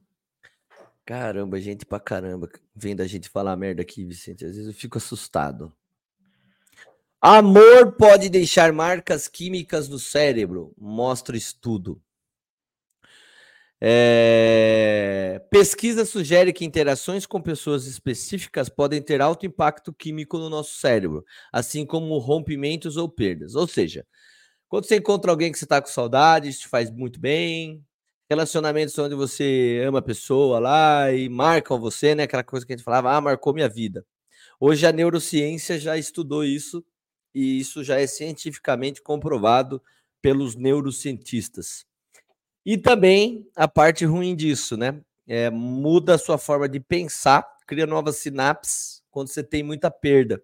Caramba, 1.04 1.60
gente 1.60 1.86
pra 1.86 2.00
caramba 2.00 2.50
vendo 2.74 3.02
a 3.02 3.08
gente 3.08 3.28
falar 3.28 3.58
merda 3.58 3.82
aqui, 3.82 4.06
Vicente. 4.06 4.46
Às 4.46 4.56
vezes 4.56 4.68
eu 4.68 4.74
fico 4.74 4.98
assustado. 4.98 5.74
Amor 7.20 7.98
pode 7.98 8.30
deixar 8.30 8.72
marcas 8.72 9.28
químicas 9.28 9.90
no 9.90 10.00
cérebro, 10.00 10.74
mostra 10.78 11.36
estudo. 11.36 12.02
É... 13.82 15.46
Pesquisa 15.52 16.06
sugere 16.06 16.54
que 16.54 16.64
interações 16.64 17.26
com 17.26 17.42
pessoas 17.42 17.86
específicas 17.86 18.70
podem 18.70 19.02
ter 19.02 19.22
alto 19.22 19.46
impacto 19.46 19.92
químico 19.92 20.38
no 20.38 20.50
nosso 20.50 20.76
cérebro, 20.76 21.26
assim 21.52 21.86
como 21.86 22.18
rompimentos 22.18 22.96
ou 22.96 23.10
perdas. 23.10 23.56
Ou 23.56 23.68
seja, 23.68 24.08
quando 24.72 24.86
você 24.86 24.96
encontra 24.96 25.30
alguém 25.30 25.52
que 25.52 25.58
você 25.58 25.66
está 25.66 25.82
com 25.82 25.90
saudade, 25.90 26.48
isso 26.48 26.62
te 26.62 26.70
faz 26.70 26.90
muito 26.90 27.20
bem. 27.20 27.86
Relacionamentos 28.30 28.98
onde 28.98 29.14
você 29.14 29.84
ama 29.86 30.00
a 30.00 30.02
pessoa 30.02 30.60
lá 30.60 31.12
e 31.12 31.28
marcam 31.28 31.78
você, 31.78 32.16
né? 32.16 32.24
Aquela 32.24 32.42
coisa 32.42 32.66
que 32.66 32.72
a 32.72 32.78
gente 32.78 32.86
falava, 32.86 33.12
ah, 33.12 33.20
marcou 33.20 33.54
minha 33.54 33.68
vida. 33.68 34.06
Hoje 34.58 34.88
a 34.88 34.94
neurociência 34.94 35.78
já 35.78 35.98
estudou 35.98 36.46
isso 36.46 36.82
e 37.36 37.60
isso 37.60 37.84
já 37.84 38.00
é 38.00 38.08
cientificamente 38.08 39.02
comprovado 39.02 39.82
pelos 40.22 40.56
neurocientistas. 40.56 41.86
E 42.66 42.78
também 42.78 43.46
a 43.54 43.68
parte 43.68 44.06
ruim 44.06 44.34
disso, 44.34 44.78
né? 44.78 45.02
É, 45.28 45.50
muda 45.50 46.16
a 46.16 46.18
sua 46.18 46.38
forma 46.38 46.70
de 46.70 46.80
pensar, 46.80 47.46
cria 47.68 47.86
novas 47.86 48.20
sinapses 48.20 49.04
quando 49.12 49.28
você 49.28 49.44
tem 49.44 49.64
muita 49.64 49.92
perda. 49.92 50.42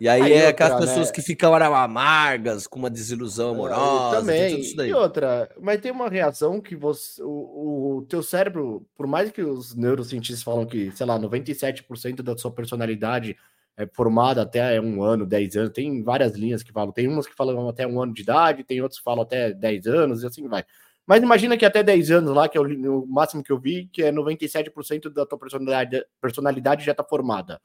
E 0.00 0.08
aí, 0.08 0.22
aí 0.22 0.32
é 0.32 0.36
outra, 0.36 0.50
aquelas 0.50 0.80
pessoas 0.86 1.08
né? 1.08 1.12
que 1.12 1.22
ficam 1.22 1.54
amargas, 1.54 2.66
com 2.66 2.78
uma 2.78 2.90
desilusão 2.90 3.50
amorosa. 3.50 4.20
também. 4.20 4.62
E 4.62 4.94
outra, 4.94 5.50
mas 5.60 5.80
tem 5.80 5.90
uma 5.90 6.08
reação 6.08 6.60
que 6.60 6.76
você, 6.76 7.20
o, 7.22 7.98
o 7.98 8.06
teu 8.08 8.22
cérebro, 8.22 8.86
por 8.96 9.06
mais 9.06 9.30
que 9.30 9.42
os 9.42 9.74
neurocientistas 9.74 10.42
falam 10.42 10.66
que, 10.66 10.92
sei 10.92 11.04
lá, 11.04 11.18
97% 11.18 12.22
da 12.22 12.36
sua 12.36 12.52
personalidade 12.52 13.36
é 13.76 13.86
formada 13.86 14.42
até 14.42 14.80
um 14.80 15.02
ano, 15.02 15.24
10 15.24 15.56
anos, 15.56 15.72
tem 15.72 16.02
várias 16.02 16.34
linhas 16.34 16.62
que 16.62 16.72
falam, 16.72 16.92
tem 16.92 17.06
umas 17.06 17.26
que 17.26 17.34
falam 17.34 17.68
até 17.68 17.86
um 17.86 18.00
ano 18.00 18.12
de 18.12 18.22
idade, 18.22 18.64
tem 18.64 18.80
outros 18.80 18.98
que 18.98 19.04
falam 19.04 19.22
até 19.22 19.52
10 19.52 19.86
anos, 19.86 20.22
e 20.22 20.26
assim 20.26 20.48
vai. 20.48 20.64
Mas 21.06 21.22
imagina 21.22 21.56
que 21.56 21.64
até 21.64 21.82
10 21.82 22.10
anos 22.10 22.34
lá, 22.34 22.48
que 22.48 22.58
é 22.58 22.60
o, 22.60 23.02
o 23.02 23.06
máximo 23.06 23.42
que 23.42 23.50
eu 23.50 23.58
vi, 23.58 23.88
que 23.92 24.02
é 24.02 24.12
97% 24.12 25.12
da 25.12 25.24
tua 25.24 25.38
personalidade, 25.38 26.04
personalidade 26.20 26.84
já 26.84 26.92
está 26.92 27.02
formada. 27.02 27.60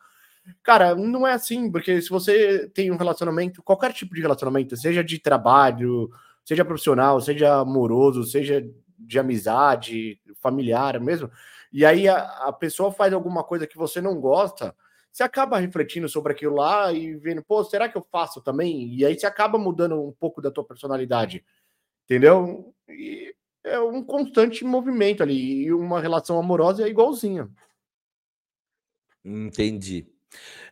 Cara, 0.61 0.95
não 0.95 1.25
é 1.25 1.33
assim, 1.33 1.71
porque 1.71 2.01
se 2.01 2.09
você 2.09 2.67
tem 2.69 2.91
um 2.91 2.97
relacionamento, 2.97 3.63
qualquer 3.63 3.93
tipo 3.93 4.13
de 4.13 4.21
relacionamento, 4.21 4.75
seja 4.75 5.03
de 5.03 5.19
trabalho, 5.19 6.09
seja 6.43 6.65
profissional, 6.65 7.19
seja 7.21 7.59
amoroso, 7.59 8.23
seja 8.23 8.65
de 8.97 9.19
amizade, 9.19 10.19
familiar 10.41 10.99
mesmo, 10.99 11.29
e 11.71 11.85
aí 11.85 12.07
a, 12.07 12.17
a 12.47 12.53
pessoa 12.53 12.91
faz 12.91 13.13
alguma 13.13 13.43
coisa 13.43 13.65
que 13.65 13.77
você 13.77 14.01
não 14.01 14.19
gosta, 14.19 14.75
você 15.11 15.23
acaba 15.23 15.59
refletindo 15.59 16.09
sobre 16.09 16.33
aquilo 16.33 16.55
lá 16.55 16.91
e 16.91 17.15
vendo, 17.15 17.43
pô, 17.43 17.63
será 17.63 17.87
que 17.87 17.97
eu 17.97 18.01
faço 18.01 18.41
também? 18.41 18.93
E 18.93 19.05
aí 19.05 19.17
você 19.17 19.25
acaba 19.25 19.57
mudando 19.57 20.01
um 20.01 20.11
pouco 20.11 20.41
da 20.41 20.51
tua 20.51 20.63
personalidade, 20.63 21.45
entendeu? 22.05 22.73
E 22.89 23.33
é 23.63 23.79
um 23.79 24.03
constante 24.03 24.65
movimento 24.65 25.23
ali, 25.23 25.63
e 25.63 25.73
uma 25.73 26.01
relação 26.01 26.37
amorosa 26.37 26.83
é 26.83 26.89
igualzinha. 26.89 27.49
Entendi. 29.23 30.12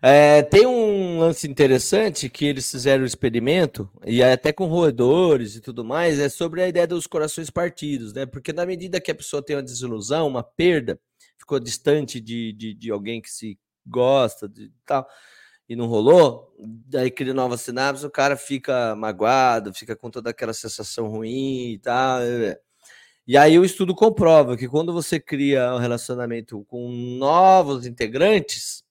É, 0.02 0.42
tem 0.42 0.66
um 0.66 1.20
lance 1.20 1.48
interessante 1.48 2.28
que 2.28 2.46
eles 2.46 2.70
fizeram 2.70 3.02
o 3.02 3.04
um 3.04 3.08
experimento, 3.08 3.90
e 4.04 4.24
até 4.24 4.52
com 4.52 4.66
roedores 4.66 5.56
e 5.56 5.62
tudo 5.62 5.86
mais, 5.86 6.18
é 6.20 6.28
sobre 6.28 6.64
a 6.64 6.68
ideia 6.68 6.88
dos 6.88 7.06
corações 7.06 7.52
partidos, 7.52 8.12
né? 8.14 8.26
Porque 8.26 8.52
na 8.52 8.66
medida 8.66 9.00
que 9.00 9.12
a 9.12 9.16
pessoa 9.16 9.44
tem 9.44 9.56
uma 9.56 9.62
desilusão, 9.62 10.28
uma 10.28 10.44
perda, 10.44 11.00
ficou 11.38 11.60
distante 11.60 12.20
de, 12.20 12.52
de, 12.54 12.74
de 12.74 12.92
alguém 12.92 13.22
que 13.22 13.30
se 13.30 13.60
gosta 13.86 14.50
de 14.50 14.72
tal, 14.86 15.08
e 15.70 15.76
não 15.76 15.86
rolou, 15.86 16.52
daí 16.60 17.12
cria 17.12 17.34
novas 17.34 17.62
sinapses, 17.62 18.04
o 18.04 18.10
cara 18.10 18.36
fica 18.36 18.96
magoado, 18.96 19.74
fica 19.74 19.96
com 19.96 20.10
toda 20.10 20.32
aquela 20.32 20.54
sensação 20.54 21.08
ruim 21.08 21.74
e 21.74 21.80
tal. 21.80 22.20
E 23.28 23.38
aí 23.38 23.58
o 23.58 23.64
estudo 23.64 23.96
comprova 23.96 24.58
que 24.58 24.68
quando 24.68 24.92
você 24.92 25.20
cria 25.20 25.74
um 25.76 25.78
relacionamento 25.78 26.66
com 26.66 26.92
novos 26.92 27.86
integrantes, 27.86 28.84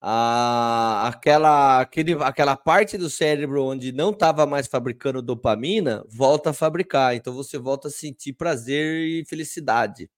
a, 0.00 1.08
aquela, 1.08 1.80
aquele, 1.80 2.14
aquela 2.22 2.56
parte 2.56 2.98
do 2.98 3.10
cérebro 3.10 3.64
onde 3.64 3.92
não 3.92 4.10
estava 4.10 4.46
mais 4.46 4.66
fabricando 4.66 5.22
dopamina 5.22 6.04
volta 6.08 6.50
a 6.50 6.52
fabricar. 6.52 7.14
Então 7.14 7.32
você 7.32 7.58
volta 7.58 7.88
a 7.88 7.90
sentir 7.90 8.32
prazer 8.34 9.06
e 9.06 9.24
felicidade. 9.24 10.10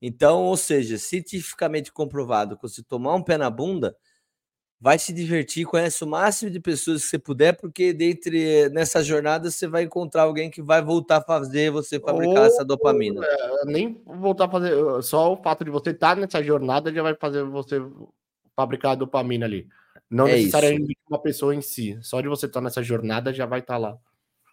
Então, 0.00 0.44
ou 0.44 0.56
seja, 0.56 0.98
cientificamente 0.98 1.92
comprovado 1.92 2.56
que 2.56 2.62
você 2.62 2.82
tomar 2.82 3.14
um 3.14 3.22
pé 3.22 3.38
na 3.38 3.48
bunda, 3.48 3.96
vai 4.80 4.98
se 4.98 5.12
divertir, 5.12 5.64
conhece 5.64 6.04
o 6.04 6.06
máximo 6.06 6.50
de 6.50 6.60
pessoas 6.60 7.02
que 7.02 7.08
você 7.08 7.18
puder, 7.18 7.56
porque 7.56 7.92
dentre 7.94 8.68
nessa 8.68 9.02
jornada 9.02 9.50
você 9.50 9.66
vai 9.66 9.84
encontrar 9.84 10.22
alguém 10.22 10.50
que 10.50 10.60
vai 10.60 10.82
voltar 10.82 11.16
a 11.16 11.22
fazer 11.22 11.70
você 11.70 11.98
fabricar 11.98 12.40
Ou, 12.40 12.46
essa 12.46 12.64
dopamina. 12.64 13.24
É, 13.24 13.64
nem 13.64 14.00
voltar 14.04 14.44
a 14.44 14.50
fazer, 14.50 15.02
só 15.02 15.32
o 15.32 15.42
fato 15.42 15.64
de 15.64 15.70
você 15.70 15.90
estar 15.90 16.14
tá 16.14 16.20
nessa 16.20 16.42
jornada 16.42 16.92
já 16.92 17.02
vai 17.02 17.14
fazer 17.14 17.42
você 17.44 17.80
fabricar 18.56 18.92
a 18.92 18.94
dopamina 18.96 19.46
ali. 19.46 19.68
Não 20.10 20.26
é 20.26 20.32
necessariamente 20.36 20.92
isso. 20.92 21.00
uma 21.08 21.20
pessoa 21.20 21.54
em 21.54 21.60
si, 21.60 21.98
só 22.00 22.20
de 22.20 22.28
você 22.28 22.46
estar 22.46 22.60
nessa 22.60 22.82
jornada 22.82 23.32
já 23.32 23.44
vai 23.44 23.60
estar 23.60 23.76
lá. 23.76 23.96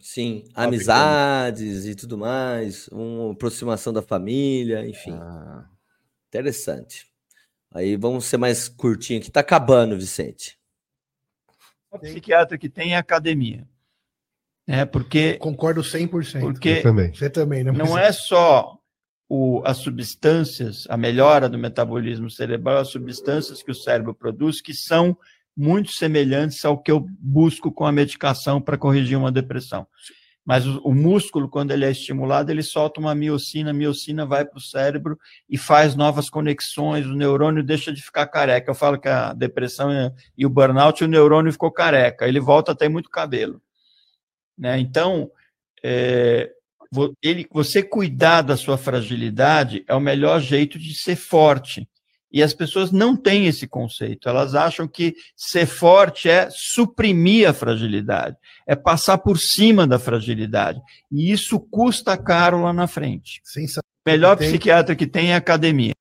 Sim, 0.01 0.43
amizades 0.53 1.85
e 1.85 1.95
tudo 1.95 2.17
mais, 2.17 2.89
uma 2.89 3.31
aproximação 3.31 3.93
da 3.93 4.01
família, 4.01 4.85
enfim. 4.85 5.13
Ah. 5.13 5.65
Interessante. 6.27 7.07
Aí 7.71 7.95
vamos 7.95 8.25
ser 8.25 8.37
mais 8.37 8.67
curtinho 8.67 9.19
aqui. 9.19 9.31
Tá 9.31 9.39
acabando, 9.39 9.97
Vicente. 9.97 10.59
O 11.89 11.99
psiquiatra 11.99 12.57
que 12.57 12.67
tem 12.67 12.95
é 12.95 12.97
academia. 12.97 13.67
É 14.67 14.83
porque 14.83 15.37
concordo 15.37 15.81
100%. 15.81 16.39
Porque 16.41 16.69
Eu 16.69 16.83
também. 16.83 17.13
Você 17.13 17.29
também, 17.29 17.63
né? 17.63 17.71
Não 17.71 17.97
é 17.97 18.11
só 18.11 18.79
o, 19.27 19.61
as 19.65 19.77
substâncias, 19.77 20.85
a 20.89 20.97
melhora 20.97 21.49
do 21.49 21.57
metabolismo 21.57 22.29
cerebral, 22.29 22.77
as 22.77 22.89
substâncias 22.89 23.63
que 23.63 23.71
o 23.71 23.75
cérebro 23.75 24.13
produz 24.13 24.61
que 24.61 24.73
são 24.73 25.17
muito 25.55 25.91
semelhantes 25.91 26.63
ao 26.65 26.77
que 26.77 26.91
eu 26.91 27.05
busco 27.19 27.71
com 27.71 27.85
a 27.85 27.91
medicação 27.91 28.61
para 28.61 28.77
corrigir 28.77 29.17
uma 29.17 29.31
depressão. 29.31 29.87
Mas 30.45 30.67
o, 30.67 30.81
o, 30.83 30.93
músculo, 30.93 31.47
quando 31.47 31.71
ele 31.71 31.85
é 31.85 31.91
estimulado, 31.91 32.51
ele 32.51 32.63
solta 32.63 32.99
uma 32.99 33.15
miocina, 33.15 33.69
a 33.69 33.73
miocina 33.73 34.25
vai 34.25 34.43
para 34.43 34.57
o 34.57 34.61
cérebro 34.61 35.17
e 35.49 35.57
faz 35.57 35.95
novas 35.95 36.29
conexões, 36.29 37.05
o 37.05 37.15
neurônio 37.15 37.63
deixa 37.63 37.93
de 37.93 38.01
ficar 38.01 38.27
careca. 38.27 38.69
Eu 38.69 38.75
falo 38.75 38.99
que 38.99 39.07
a 39.07 39.31
depressão 39.33 39.89
e 40.37 40.45
o 40.45 40.49
burnout, 40.49 41.01
o 41.03 41.07
neurônio 41.07 41.51
ficou 41.51 41.71
careca, 41.71 42.27
ele 42.27 42.41
volta 42.41 42.73
a 42.73 42.75
ter 42.75 42.89
muito 42.89 43.09
cabelo. 43.09 43.61
Né? 44.57 44.79
Então, 44.79 45.31
é, 45.81 46.51
ele, 47.21 47.47
você 47.51 47.81
cuidar 47.81 48.41
da 48.41 48.57
sua 48.57 48.77
fragilidade 48.77 49.83
é 49.87 49.95
o 49.95 49.99
melhor 49.99 50.39
jeito 50.41 50.77
de 50.77 50.93
ser 50.93 51.15
forte. 51.15 51.87
E 52.31 52.41
as 52.41 52.51
pessoas 52.51 52.91
não 52.91 53.15
têm 53.15 53.45
esse 53.45 53.67
conceito. 53.67 54.27
Elas 54.27 54.55
acham 54.55 54.87
que 54.87 55.15
ser 55.35 55.67
forte 55.67 56.27
é 56.27 56.49
suprimir 56.49 57.47
a 57.47 57.53
fragilidade, 57.53 58.35
é 58.65 58.75
passar 58.75 59.19
por 59.19 59.37
cima 59.37 59.85
da 59.85 59.99
fragilidade. 59.99 60.81
E 61.11 61.31
isso 61.31 61.59
custa 61.59 62.17
caro 62.17 62.63
lá 62.63 62.73
na 62.73 62.87
frente. 62.87 63.39
Melhor 64.03 64.35
tem... 64.35 64.49
psiquiatra 64.49 64.95
que 64.95 65.05
tem 65.05 65.29
é 65.29 65.35
a 65.35 65.37
academia. 65.37 65.93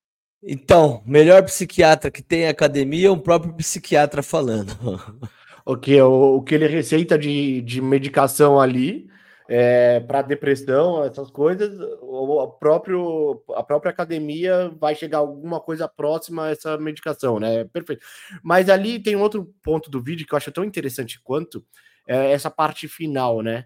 Então, 0.43 1.03
melhor 1.05 1.43
psiquiatra 1.43 2.09
que 2.09 2.21
tem 2.21 2.47
a 2.47 2.49
academia 2.49 3.07
é 3.07 3.11
o 3.11 3.17
próprio 3.17 3.53
psiquiatra 3.53 4.23
falando. 4.23 4.75
o 5.63 5.77
que, 5.77 6.01
o, 6.01 6.37
o 6.37 6.41
que 6.41 6.55
ele 6.55 6.67
receita 6.67 7.17
de, 7.17 7.61
de 7.61 7.79
medicação 7.79 8.59
ali 8.59 9.07
é, 9.47 9.99
para 9.99 10.21
depressão, 10.21 11.03
essas 11.03 11.29
coisas, 11.29 11.77
o, 12.01 12.47
próprio, 12.47 13.43
a 13.55 13.63
própria 13.63 13.91
academia 13.91 14.73
vai 14.79 14.95
chegar 14.95 15.17
alguma 15.19 15.59
coisa 15.59 15.87
próxima 15.87 16.45
a 16.45 16.49
essa 16.51 16.77
medicação, 16.77 17.39
né? 17.39 17.65
Perfeito. 17.65 18.05
Mas 18.41 18.69
ali 18.69 18.99
tem 18.99 19.15
outro 19.15 19.53
ponto 19.61 19.89
do 19.89 20.01
vídeo 20.01 20.25
que 20.25 20.33
eu 20.33 20.37
acho 20.37 20.51
tão 20.51 20.63
interessante 20.63 21.19
quanto 21.21 21.65
é 22.07 22.31
essa 22.31 22.49
parte 22.49 22.87
final, 22.87 23.41
né? 23.41 23.65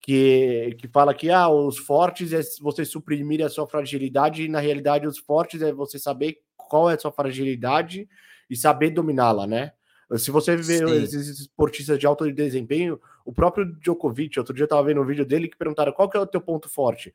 Que, 0.00 0.76
que 0.78 0.88
fala 0.88 1.12
que 1.12 1.30
ah, 1.30 1.48
os 1.48 1.76
fortes 1.76 2.32
é 2.32 2.40
você 2.60 2.84
suprimir 2.84 3.44
a 3.44 3.48
sua 3.48 3.66
fragilidade, 3.66 4.44
e 4.44 4.48
na 4.48 4.60
realidade 4.60 5.06
os 5.06 5.18
fortes 5.18 5.60
é 5.60 5.72
você 5.72 5.98
saber 5.98 6.38
qual 6.56 6.90
é 6.90 6.94
a 6.94 6.98
sua 6.98 7.12
fragilidade 7.12 8.08
e 8.48 8.56
saber 8.56 8.90
dominá-la, 8.90 9.46
né? 9.46 9.72
Se 10.16 10.30
você 10.30 10.56
vê 10.56 10.78
Sim. 10.78 11.02
esses 11.02 11.40
esportistas 11.40 11.98
de 11.98 12.06
alto 12.06 12.30
desempenho, 12.32 12.98
o 13.28 13.32
próprio 13.32 13.66
Djokovic, 13.78 14.38
outro 14.38 14.54
dia 14.54 14.64
eu 14.64 14.68
tava 14.68 14.84
vendo 14.84 15.02
um 15.02 15.04
vídeo 15.04 15.26
dele 15.26 15.48
que 15.48 15.58
perguntaram 15.58 15.92
qual 15.92 16.08
que 16.08 16.16
é 16.16 16.20
o 16.20 16.26
teu 16.26 16.40
ponto 16.40 16.66
forte. 16.66 17.14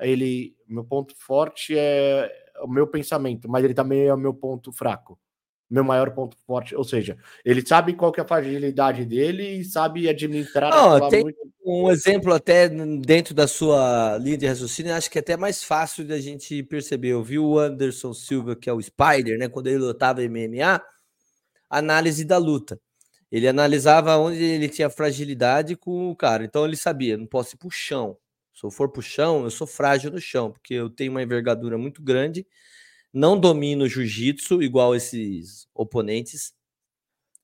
Ele, 0.00 0.56
meu 0.66 0.82
ponto 0.82 1.14
forte 1.14 1.76
é 1.76 2.32
o 2.62 2.66
meu 2.66 2.86
pensamento, 2.86 3.46
mas 3.46 3.62
ele 3.62 3.74
também 3.74 4.06
é 4.06 4.14
o 4.14 4.16
meu 4.16 4.32
ponto 4.32 4.72
fraco. 4.72 5.18
Meu 5.68 5.84
maior 5.84 6.12
ponto 6.12 6.34
forte, 6.46 6.74
ou 6.74 6.82
seja, 6.82 7.18
ele 7.44 7.60
sabe 7.60 7.92
qual 7.92 8.10
que 8.10 8.18
é 8.18 8.24
a 8.24 8.26
fragilidade 8.26 9.04
dele 9.04 9.60
e 9.60 9.62
sabe 9.62 10.08
administrar. 10.08 10.70
Não, 10.70 11.10
tem 11.10 11.24
muito... 11.24 11.38
um 11.62 11.90
exemplo 11.90 12.32
até 12.32 12.66
dentro 12.66 13.34
da 13.34 13.46
sua 13.46 14.16
linha 14.16 14.38
de 14.38 14.46
raciocínio, 14.46 14.94
acho 14.94 15.10
que 15.10 15.18
é 15.18 15.20
até 15.20 15.36
mais 15.36 15.62
fácil 15.62 16.06
da 16.06 16.18
gente 16.18 16.62
perceber. 16.62 17.08
Eu 17.08 17.22
vi 17.22 17.38
o 17.38 17.58
Anderson 17.58 18.14
Silva, 18.14 18.56
que 18.56 18.70
é 18.70 18.72
o 18.72 18.80
Spider, 18.80 19.38
né? 19.38 19.46
Quando 19.46 19.66
ele 19.66 19.76
lutava 19.76 20.22
MMA, 20.22 20.82
análise 21.68 22.24
da 22.24 22.38
luta. 22.38 22.80
Ele 23.30 23.46
analisava 23.48 24.16
onde 24.16 24.42
ele 24.42 24.68
tinha 24.68 24.90
fragilidade 24.90 25.76
com 25.76 26.10
o 26.10 26.16
cara. 26.16 26.44
Então 26.44 26.64
ele 26.64 26.76
sabia, 26.76 27.16
não 27.16 27.26
posso 27.26 27.54
ir 27.54 27.58
pro 27.58 27.70
chão. 27.70 28.16
Se 28.52 28.64
eu 28.66 28.70
for 28.70 28.90
pro 28.90 29.02
chão, 29.02 29.44
eu 29.44 29.50
sou 29.50 29.66
frágil 29.66 30.10
no 30.10 30.20
chão, 30.20 30.52
porque 30.52 30.74
eu 30.74 30.90
tenho 30.90 31.12
uma 31.12 31.22
envergadura 31.22 31.78
muito 31.78 32.02
grande, 32.02 32.46
não 33.12 33.38
domino 33.38 33.88
jiu-jitsu 33.88 34.62
igual 34.62 34.94
esses 34.94 35.68
oponentes, 35.74 36.52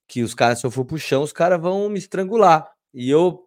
que 0.08 0.22
os 0.22 0.34
caras, 0.34 0.60
se 0.60 0.66
eu 0.66 0.70
for 0.70 0.84
pro 0.84 0.98
chão, 0.98 1.22
os 1.22 1.32
caras 1.32 1.60
vão 1.60 1.88
me 1.88 1.98
estrangular. 1.98 2.70
E 2.94 3.10
eu, 3.10 3.46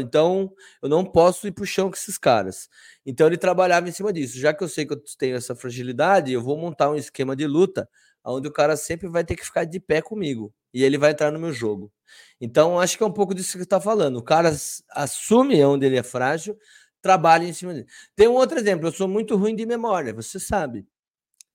então, 0.00 0.52
eu 0.82 0.88
não 0.88 1.04
posso 1.04 1.46
ir 1.46 1.52
pro 1.52 1.64
chão 1.64 1.88
com 1.88 1.96
esses 1.96 2.18
caras. 2.18 2.68
Então 3.06 3.26
ele 3.26 3.38
trabalhava 3.38 3.88
em 3.88 3.92
cima 3.92 4.12
disso. 4.12 4.38
Já 4.38 4.52
que 4.52 4.62
eu 4.62 4.68
sei 4.68 4.84
que 4.84 4.92
eu 4.92 5.02
tenho 5.18 5.36
essa 5.36 5.54
fragilidade, 5.54 6.32
eu 6.32 6.42
vou 6.42 6.58
montar 6.58 6.90
um 6.90 6.96
esquema 6.96 7.34
de 7.34 7.46
luta 7.46 7.88
onde 8.24 8.48
o 8.48 8.52
cara 8.52 8.76
sempre 8.76 9.08
vai 9.08 9.24
ter 9.24 9.36
que 9.36 9.44
ficar 9.44 9.64
de 9.64 9.80
pé 9.80 10.00
comigo 10.02 10.52
e 10.72 10.82
ele 10.84 10.98
vai 10.98 11.10
entrar 11.12 11.30
no 11.30 11.38
meu 11.38 11.52
jogo. 11.52 11.92
Então, 12.40 12.78
acho 12.80 12.96
que 12.96 13.02
é 13.02 13.06
um 13.06 13.12
pouco 13.12 13.34
disso 13.34 13.56
que 13.56 13.64
está 13.64 13.80
falando. 13.80 14.16
O 14.16 14.22
cara 14.22 14.52
assume 14.90 15.62
onde 15.64 15.86
ele 15.86 15.96
é 15.96 16.02
frágil, 16.02 16.56
trabalha 17.00 17.44
em 17.44 17.52
cima 17.52 17.74
dele. 17.74 17.86
Tem 18.16 18.28
um 18.28 18.34
outro 18.34 18.58
exemplo, 18.58 18.88
eu 18.88 18.92
sou 18.92 19.08
muito 19.08 19.36
ruim 19.36 19.54
de 19.54 19.66
memória, 19.66 20.14
você 20.14 20.38
sabe, 20.40 20.86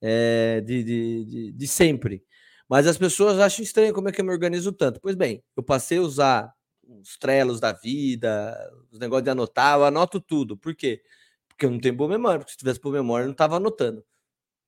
é, 0.02 0.62
de, 0.62 0.84
de, 0.84 1.26
de, 1.26 1.52
de 1.54 1.68
sempre. 1.68 2.24
Mas 2.70 2.88
as 2.88 2.98
pessoas 2.98 3.40
acham 3.40 3.64
estranho 3.64 3.94
como 3.94 4.10
é 4.10 4.12
que 4.12 4.22
eu 4.22 4.26
me 4.26 4.32
organizo 4.32 4.72
tanto. 4.72 5.00
Pois 5.02 5.16
bem, 5.16 5.44
eu 5.56 5.64
passei 5.64 5.98
a 6.00 6.02
usar 6.02 6.54
os 6.84 7.18
trelos 7.18 7.60
da 7.60 7.74
vida, 7.74 8.58
os 8.92 9.00
negócios 9.00 9.24
de 9.24 9.30
anotar, 9.30 9.78
eu 9.78 9.86
anoto 9.86 10.20
tudo. 10.22 10.58
Por 10.58 10.76
quê? 10.76 11.02
Porque 11.48 11.66
eu 11.66 11.72
não 11.72 11.80
tenho 11.80 11.96
boa 11.96 12.10
memória, 12.10 12.40
porque 12.40 12.52
se 12.52 12.58
tivesse 12.58 12.80
boa 12.80 12.96
memória, 12.96 13.24
eu 13.24 13.28
não 13.28 13.34
estava 13.34 13.58
anotando. 13.58 14.04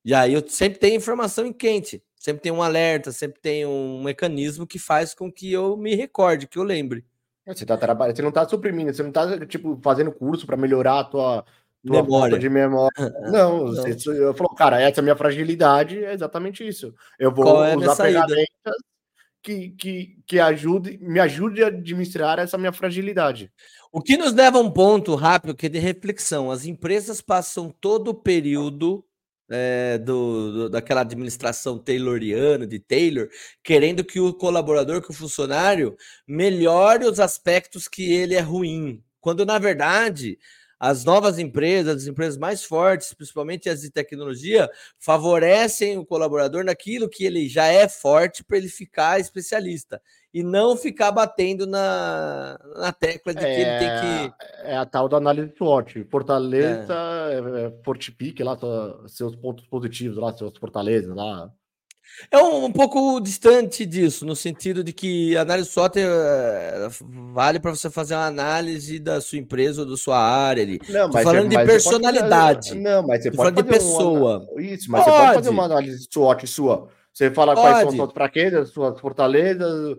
E 0.04 0.14
aí 0.14 0.32
eu 0.32 0.46
sempre 0.48 0.78
tenho 0.78 0.96
informação 0.96 1.44
em 1.44 1.52
quente, 1.52 2.02
sempre 2.16 2.42
tem 2.42 2.52
um 2.52 2.62
alerta, 2.62 3.12
sempre 3.12 3.40
tem 3.40 3.66
um 3.66 4.02
mecanismo 4.02 4.66
que 4.66 4.78
faz 4.78 5.14
com 5.14 5.30
que 5.30 5.52
eu 5.52 5.76
me 5.76 5.94
recorde, 5.94 6.46
que 6.46 6.58
eu 6.58 6.62
lembre. 6.62 7.04
É, 7.46 7.54
você 7.54 7.66
tá 7.66 7.76
trabalhando, 7.76 8.16
você 8.16 8.22
não 8.22 8.32
tá 8.32 8.48
suprimindo, 8.48 8.92
você 8.92 9.02
não 9.02 9.12
tá 9.12 9.46
tipo 9.46 9.78
fazendo 9.82 10.12
curso 10.12 10.46
para 10.46 10.56
melhorar 10.56 11.00
a 11.00 11.04
tua, 11.04 11.44
tua 11.84 12.02
memória 12.02 12.38
de 12.38 12.48
memória. 12.48 12.90
Não, 13.30 13.66
não. 13.66 13.74
Você, 13.74 14.10
eu 14.10 14.34
falo, 14.34 14.54
cara, 14.54 14.80
essa 14.80 15.00
é 15.00 15.02
a 15.02 15.02
minha 15.02 15.16
fragilidade, 15.16 16.04
é 16.04 16.12
exatamente 16.12 16.66
isso. 16.66 16.94
Eu 17.18 17.32
vou 17.32 17.64
é 17.64 17.76
usar 17.76 17.96
ferramentas 17.96 18.74
que, 19.42 19.70
que, 19.70 20.18
que 20.26 20.38
ajude, 20.38 20.98
me 20.98 21.18
ajude 21.18 21.64
a 21.64 21.68
administrar 21.68 22.38
essa 22.38 22.58
minha 22.58 22.72
fragilidade. 22.72 23.50
O 23.90 24.00
que 24.00 24.16
nos 24.16 24.34
leva 24.34 24.58
a 24.58 24.60
um 24.60 24.70
ponto 24.70 25.14
rápido 25.14 25.54
que 25.54 25.66
é 25.66 25.68
de 25.68 25.78
reflexão. 25.78 26.50
As 26.50 26.64
empresas 26.64 27.20
passam 27.20 27.74
todo 27.80 28.08
o 28.08 28.14
período 28.14 29.04
é, 29.50 29.98
do, 29.98 30.52
do, 30.52 30.70
daquela 30.70 31.00
administração 31.00 31.78
tayloriana, 31.78 32.66
de 32.66 32.78
Taylor, 32.78 33.28
querendo 33.62 34.04
que 34.04 34.20
o 34.20 34.32
colaborador, 34.32 35.02
que 35.02 35.10
o 35.10 35.14
funcionário, 35.14 35.96
melhore 36.26 37.04
os 37.04 37.18
aspectos 37.18 37.88
que 37.88 38.12
ele 38.12 38.34
é 38.34 38.40
ruim. 38.40 39.02
Quando, 39.20 39.44
na 39.44 39.58
verdade, 39.58 40.38
as 40.78 41.04
novas 41.04 41.38
empresas, 41.38 42.02
as 42.02 42.06
empresas 42.06 42.38
mais 42.38 42.64
fortes, 42.64 43.12
principalmente 43.12 43.68
as 43.68 43.82
de 43.82 43.90
tecnologia, 43.90 44.70
favorecem 44.98 45.98
o 45.98 46.06
colaborador 46.06 46.64
naquilo 46.64 47.08
que 47.08 47.24
ele 47.24 47.48
já 47.48 47.66
é 47.66 47.88
forte 47.88 48.42
para 48.44 48.56
ele 48.56 48.68
ficar 48.68 49.20
especialista 49.20 50.00
e 50.32 50.42
não 50.42 50.76
ficar 50.76 51.10
batendo 51.10 51.66
na, 51.66 52.58
na 52.76 52.92
tecla 52.92 53.34
de 53.34 53.40
que 53.40 53.46
é, 53.46 53.60
ele 53.60 53.78
tem 53.78 54.30
que. 54.30 54.34
É 54.64 54.76
a 54.76 54.86
tal 54.86 55.08
da 55.08 55.16
análise 55.16 55.52
SWOT. 55.56 56.04
Fortaleza, 56.04 56.94
é. 57.30 57.66
é 57.66 57.84
fortifique 57.84 58.42
lá 58.42 58.56
seus 59.08 59.34
pontos 59.34 59.66
positivos, 59.66 60.16
lá, 60.16 60.32
suas 60.32 60.56
fortalezas 60.56 61.14
lá. 61.14 61.50
É 62.30 62.38
um, 62.38 62.66
um, 62.66 62.72
pouco 62.72 63.20
distante 63.20 63.86
disso, 63.86 64.26
no 64.26 64.36
sentido 64.36 64.84
de 64.84 64.92
que 64.92 65.36
a 65.36 65.42
análise 65.42 65.70
SWOT 65.70 65.98
é, 65.98 66.88
vale 67.32 67.58
para 67.58 67.70
você 67.70 67.88
fazer 67.88 68.14
uma 68.14 68.26
análise 68.26 68.98
da 68.98 69.20
sua 69.20 69.38
empresa 69.38 69.82
ou 69.82 69.88
da 69.88 69.96
sua 69.96 70.18
área 70.18 70.62
ali. 70.62 70.80
Não, 70.88 71.08
mas 71.08 71.24
falando 71.24 71.48
de 71.48 71.56
personalidade. 71.64 72.74
Não, 72.74 73.06
mas 73.06 73.22
você 73.22 73.30
pode 73.30 73.54
fazer 73.54 73.62
de 73.62 73.68
pessoa. 73.68 74.38
Uma, 74.38 74.62
isso, 74.62 74.90
mas 74.90 75.04
pode. 75.04 75.16
você 75.16 75.22
pode 75.22 75.34
fazer 75.34 75.50
uma 75.50 75.64
análise 75.64 76.08
SWOT 76.10 76.46
sua 76.46 76.88
Você 77.12 77.30
fala 77.30 77.54
Pode. 77.54 77.66
quais 77.66 77.80
são 77.80 77.96
suas 77.96 78.12
fraquezas, 78.12 78.68
suas 78.70 79.00
fortalezas, 79.00 79.96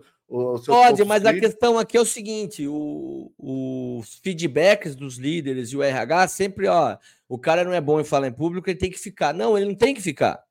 Pode, 0.66 1.04
mas 1.04 1.26
a 1.26 1.34
questão 1.34 1.78
aqui 1.78 1.96
é 1.96 2.00
o 2.00 2.06
seguinte: 2.06 2.66
o, 2.66 3.30
os 3.38 4.18
feedbacks 4.22 4.96
dos 4.96 5.18
líderes 5.18 5.70
e 5.70 5.76
o 5.76 5.82
RH 5.82 6.28
sempre, 6.28 6.66
ó, 6.68 6.96
o 7.28 7.38
cara 7.38 7.64
não 7.64 7.72
é 7.72 7.80
bom 7.80 8.00
em 8.00 8.04
falar 8.04 8.28
em 8.28 8.32
público, 8.32 8.70
ele 8.70 8.78
tem 8.78 8.90
que 8.90 8.98
ficar. 8.98 9.34
Não, 9.34 9.58
ele 9.58 9.66
não 9.66 9.74
tem 9.74 9.94
que 9.94 10.00
ficar. 10.00 10.42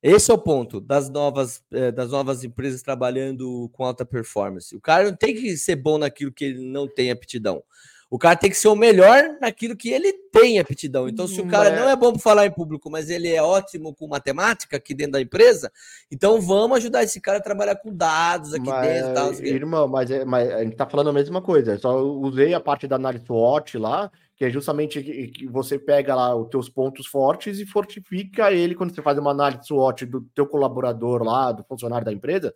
Esse 0.00 0.30
é 0.30 0.34
o 0.34 0.38
ponto 0.38 0.80
das 0.80 1.08
novas, 1.08 1.64
eh, 1.72 1.90
das 1.90 2.10
novas 2.12 2.44
empresas 2.44 2.82
trabalhando 2.82 3.68
com 3.72 3.84
alta 3.84 4.04
performance. 4.04 4.76
O 4.76 4.80
cara 4.80 5.10
não 5.10 5.16
tem 5.16 5.34
que 5.34 5.56
ser 5.56 5.74
bom 5.74 5.98
naquilo 5.98 6.30
que 6.32 6.44
ele 6.44 6.60
não 6.60 6.86
tem 6.86 7.10
aptidão. 7.10 7.64
O 8.08 8.18
cara 8.18 8.36
tem 8.36 8.48
que 8.48 8.56
ser 8.56 8.68
o 8.68 8.76
melhor 8.76 9.36
naquilo 9.40 9.76
que 9.76 9.90
ele 9.90 10.12
tem 10.30 10.60
aptidão. 10.60 11.08
Então, 11.08 11.26
se 11.26 11.40
o 11.40 11.48
cara 11.48 11.74
não 11.74 11.88
é 11.88 11.96
bom 11.96 12.12
para 12.12 12.22
falar 12.22 12.46
em 12.46 12.52
público, 12.52 12.88
mas 12.88 13.10
ele 13.10 13.28
é 13.28 13.42
ótimo 13.42 13.92
com 13.92 14.06
matemática 14.06 14.76
aqui 14.76 14.94
dentro 14.94 15.12
da 15.12 15.20
empresa, 15.20 15.72
então 16.10 16.40
vamos 16.40 16.78
ajudar 16.78 17.02
esse 17.02 17.20
cara 17.20 17.38
a 17.38 17.42
trabalhar 17.42 17.74
com 17.76 17.92
dados 17.92 18.54
aqui 18.54 18.68
mas, 18.68 18.86
dentro. 18.86 19.14
Tal, 19.14 19.32
irmão, 19.32 19.88
mas, 19.88 20.10
é, 20.10 20.24
mas 20.24 20.52
a 20.52 20.62
gente 20.62 20.72
está 20.72 20.86
falando 20.86 21.10
a 21.10 21.12
mesma 21.12 21.42
coisa. 21.42 21.72
Eu 21.72 21.78
só 21.80 22.00
usei 22.00 22.54
a 22.54 22.60
parte 22.60 22.86
da 22.86 22.94
análise 22.94 23.24
SWOT 23.26 23.76
lá, 23.76 24.08
que 24.36 24.44
é 24.44 24.50
justamente 24.50 25.02
que 25.02 25.46
você 25.48 25.76
pega 25.76 26.14
lá 26.14 26.36
os 26.36 26.48
teus 26.48 26.68
pontos 26.68 27.08
fortes 27.08 27.58
e 27.58 27.66
fortifica 27.66 28.52
ele 28.52 28.76
quando 28.76 28.94
você 28.94 29.02
faz 29.02 29.18
uma 29.18 29.32
análise 29.32 29.66
SWOT 29.66 30.06
do 30.06 30.20
teu 30.32 30.46
colaborador 30.46 31.24
lá, 31.24 31.50
do 31.50 31.64
funcionário 31.64 32.04
da 32.04 32.12
empresa. 32.12 32.54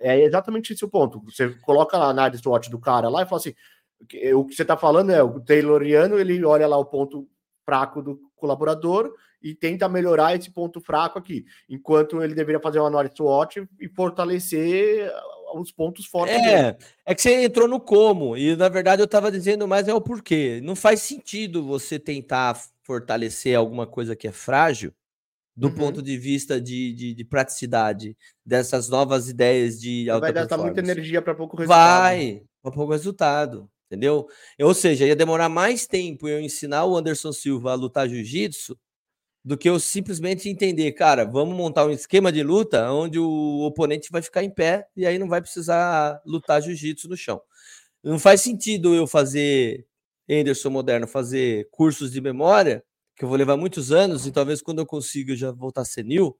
É 0.00 0.18
exatamente 0.18 0.72
esse 0.72 0.84
o 0.84 0.88
ponto. 0.88 1.20
Você 1.26 1.50
coloca 1.60 1.98
a 1.98 2.08
análise 2.08 2.40
SWOT 2.40 2.70
do 2.70 2.78
cara 2.78 3.10
lá 3.10 3.22
e 3.22 3.26
fala 3.26 3.38
assim 3.38 3.54
o 4.34 4.44
que 4.44 4.54
você 4.54 4.62
está 4.62 4.76
falando 4.76 5.10
é 5.10 5.22
o 5.22 5.40
Tayloriano, 5.40 6.18
ele 6.18 6.44
olha 6.44 6.66
lá 6.66 6.76
o 6.78 6.84
ponto 6.84 7.28
fraco 7.64 8.02
do 8.02 8.18
colaborador 8.36 9.12
e 9.42 9.54
tenta 9.54 9.88
melhorar 9.88 10.34
esse 10.34 10.50
ponto 10.50 10.80
fraco 10.80 11.18
aqui, 11.18 11.44
enquanto 11.68 12.22
ele 12.22 12.34
deveria 12.34 12.60
fazer 12.60 12.78
uma 12.78 12.88
análise 12.88 13.14
SWOT 13.16 13.68
e 13.78 13.88
fortalecer 13.88 15.12
os 15.54 15.70
pontos 15.70 16.06
fortes. 16.06 16.34
É, 16.34 16.72
dele. 16.72 16.78
é 17.06 17.14
que 17.14 17.22
você 17.22 17.44
entrou 17.44 17.68
no 17.68 17.80
como, 17.80 18.36
e 18.36 18.56
na 18.56 18.68
verdade 18.68 19.02
eu 19.02 19.06
estava 19.06 19.30
dizendo 19.30 19.68
mais 19.68 19.86
é 19.86 19.94
o 19.94 20.00
porquê. 20.00 20.60
Não 20.62 20.74
faz 20.74 21.02
sentido 21.02 21.64
você 21.64 21.98
tentar 21.98 22.58
fortalecer 22.82 23.56
alguma 23.56 23.86
coisa 23.86 24.16
que 24.16 24.26
é 24.26 24.32
frágil 24.32 24.92
do 25.56 25.68
uhum. 25.68 25.74
ponto 25.74 26.02
de 26.02 26.16
vista 26.16 26.60
de, 26.60 26.92
de, 26.92 27.14
de, 27.14 27.24
praticidade 27.24 28.16
dessas 28.46 28.88
novas 28.88 29.28
ideias 29.28 29.80
de 29.80 30.08
alta 30.08 30.26
Vai 30.26 30.32
gastar 30.32 30.56
muita 30.56 30.80
energia 30.80 31.20
para 31.20 31.34
pouco 31.34 31.56
resultado. 31.56 32.00
Vai, 32.00 32.42
para 32.62 32.72
pouco 32.72 32.92
resultado 32.92 33.68
entendeu? 33.88 34.28
Ou 34.60 34.74
seja, 34.74 35.06
ia 35.06 35.16
demorar 35.16 35.48
mais 35.48 35.86
tempo 35.86 36.28
eu 36.28 36.40
ensinar 36.40 36.84
o 36.84 36.96
Anderson 36.96 37.32
Silva 37.32 37.72
a 37.72 37.74
lutar 37.74 38.08
jiu-jitsu 38.08 38.78
do 39.44 39.56
que 39.56 39.68
eu 39.68 39.80
simplesmente 39.80 40.48
entender, 40.48 40.92
cara, 40.92 41.24
vamos 41.24 41.56
montar 41.56 41.86
um 41.86 41.90
esquema 41.90 42.30
de 42.30 42.42
luta 42.42 42.92
onde 42.92 43.18
o 43.18 43.62
oponente 43.62 44.10
vai 44.10 44.20
ficar 44.20 44.44
em 44.44 44.50
pé 44.50 44.86
e 44.94 45.06
aí 45.06 45.18
não 45.18 45.28
vai 45.28 45.40
precisar 45.40 46.20
lutar 46.26 46.60
jiu-jitsu 46.60 47.08
no 47.08 47.16
chão. 47.16 47.40
Não 48.02 48.18
faz 48.18 48.42
sentido 48.42 48.94
eu 48.94 49.06
fazer 49.06 49.86
Anderson 50.28 50.70
moderno, 50.70 51.08
fazer 51.08 51.68
cursos 51.70 52.12
de 52.12 52.20
memória, 52.20 52.84
que 53.16 53.24
eu 53.24 53.28
vou 53.28 53.38
levar 53.38 53.56
muitos 53.56 53.90
anos 53.90 54.26
e 54.26 54.32
talvez 54.32 54.60
quando 54.60 54.80
eu 54.80 54.86
consiga 54.86 55.34
já 55.34 55.50
voltar 55.50 55.84
senil, 55.84 56.38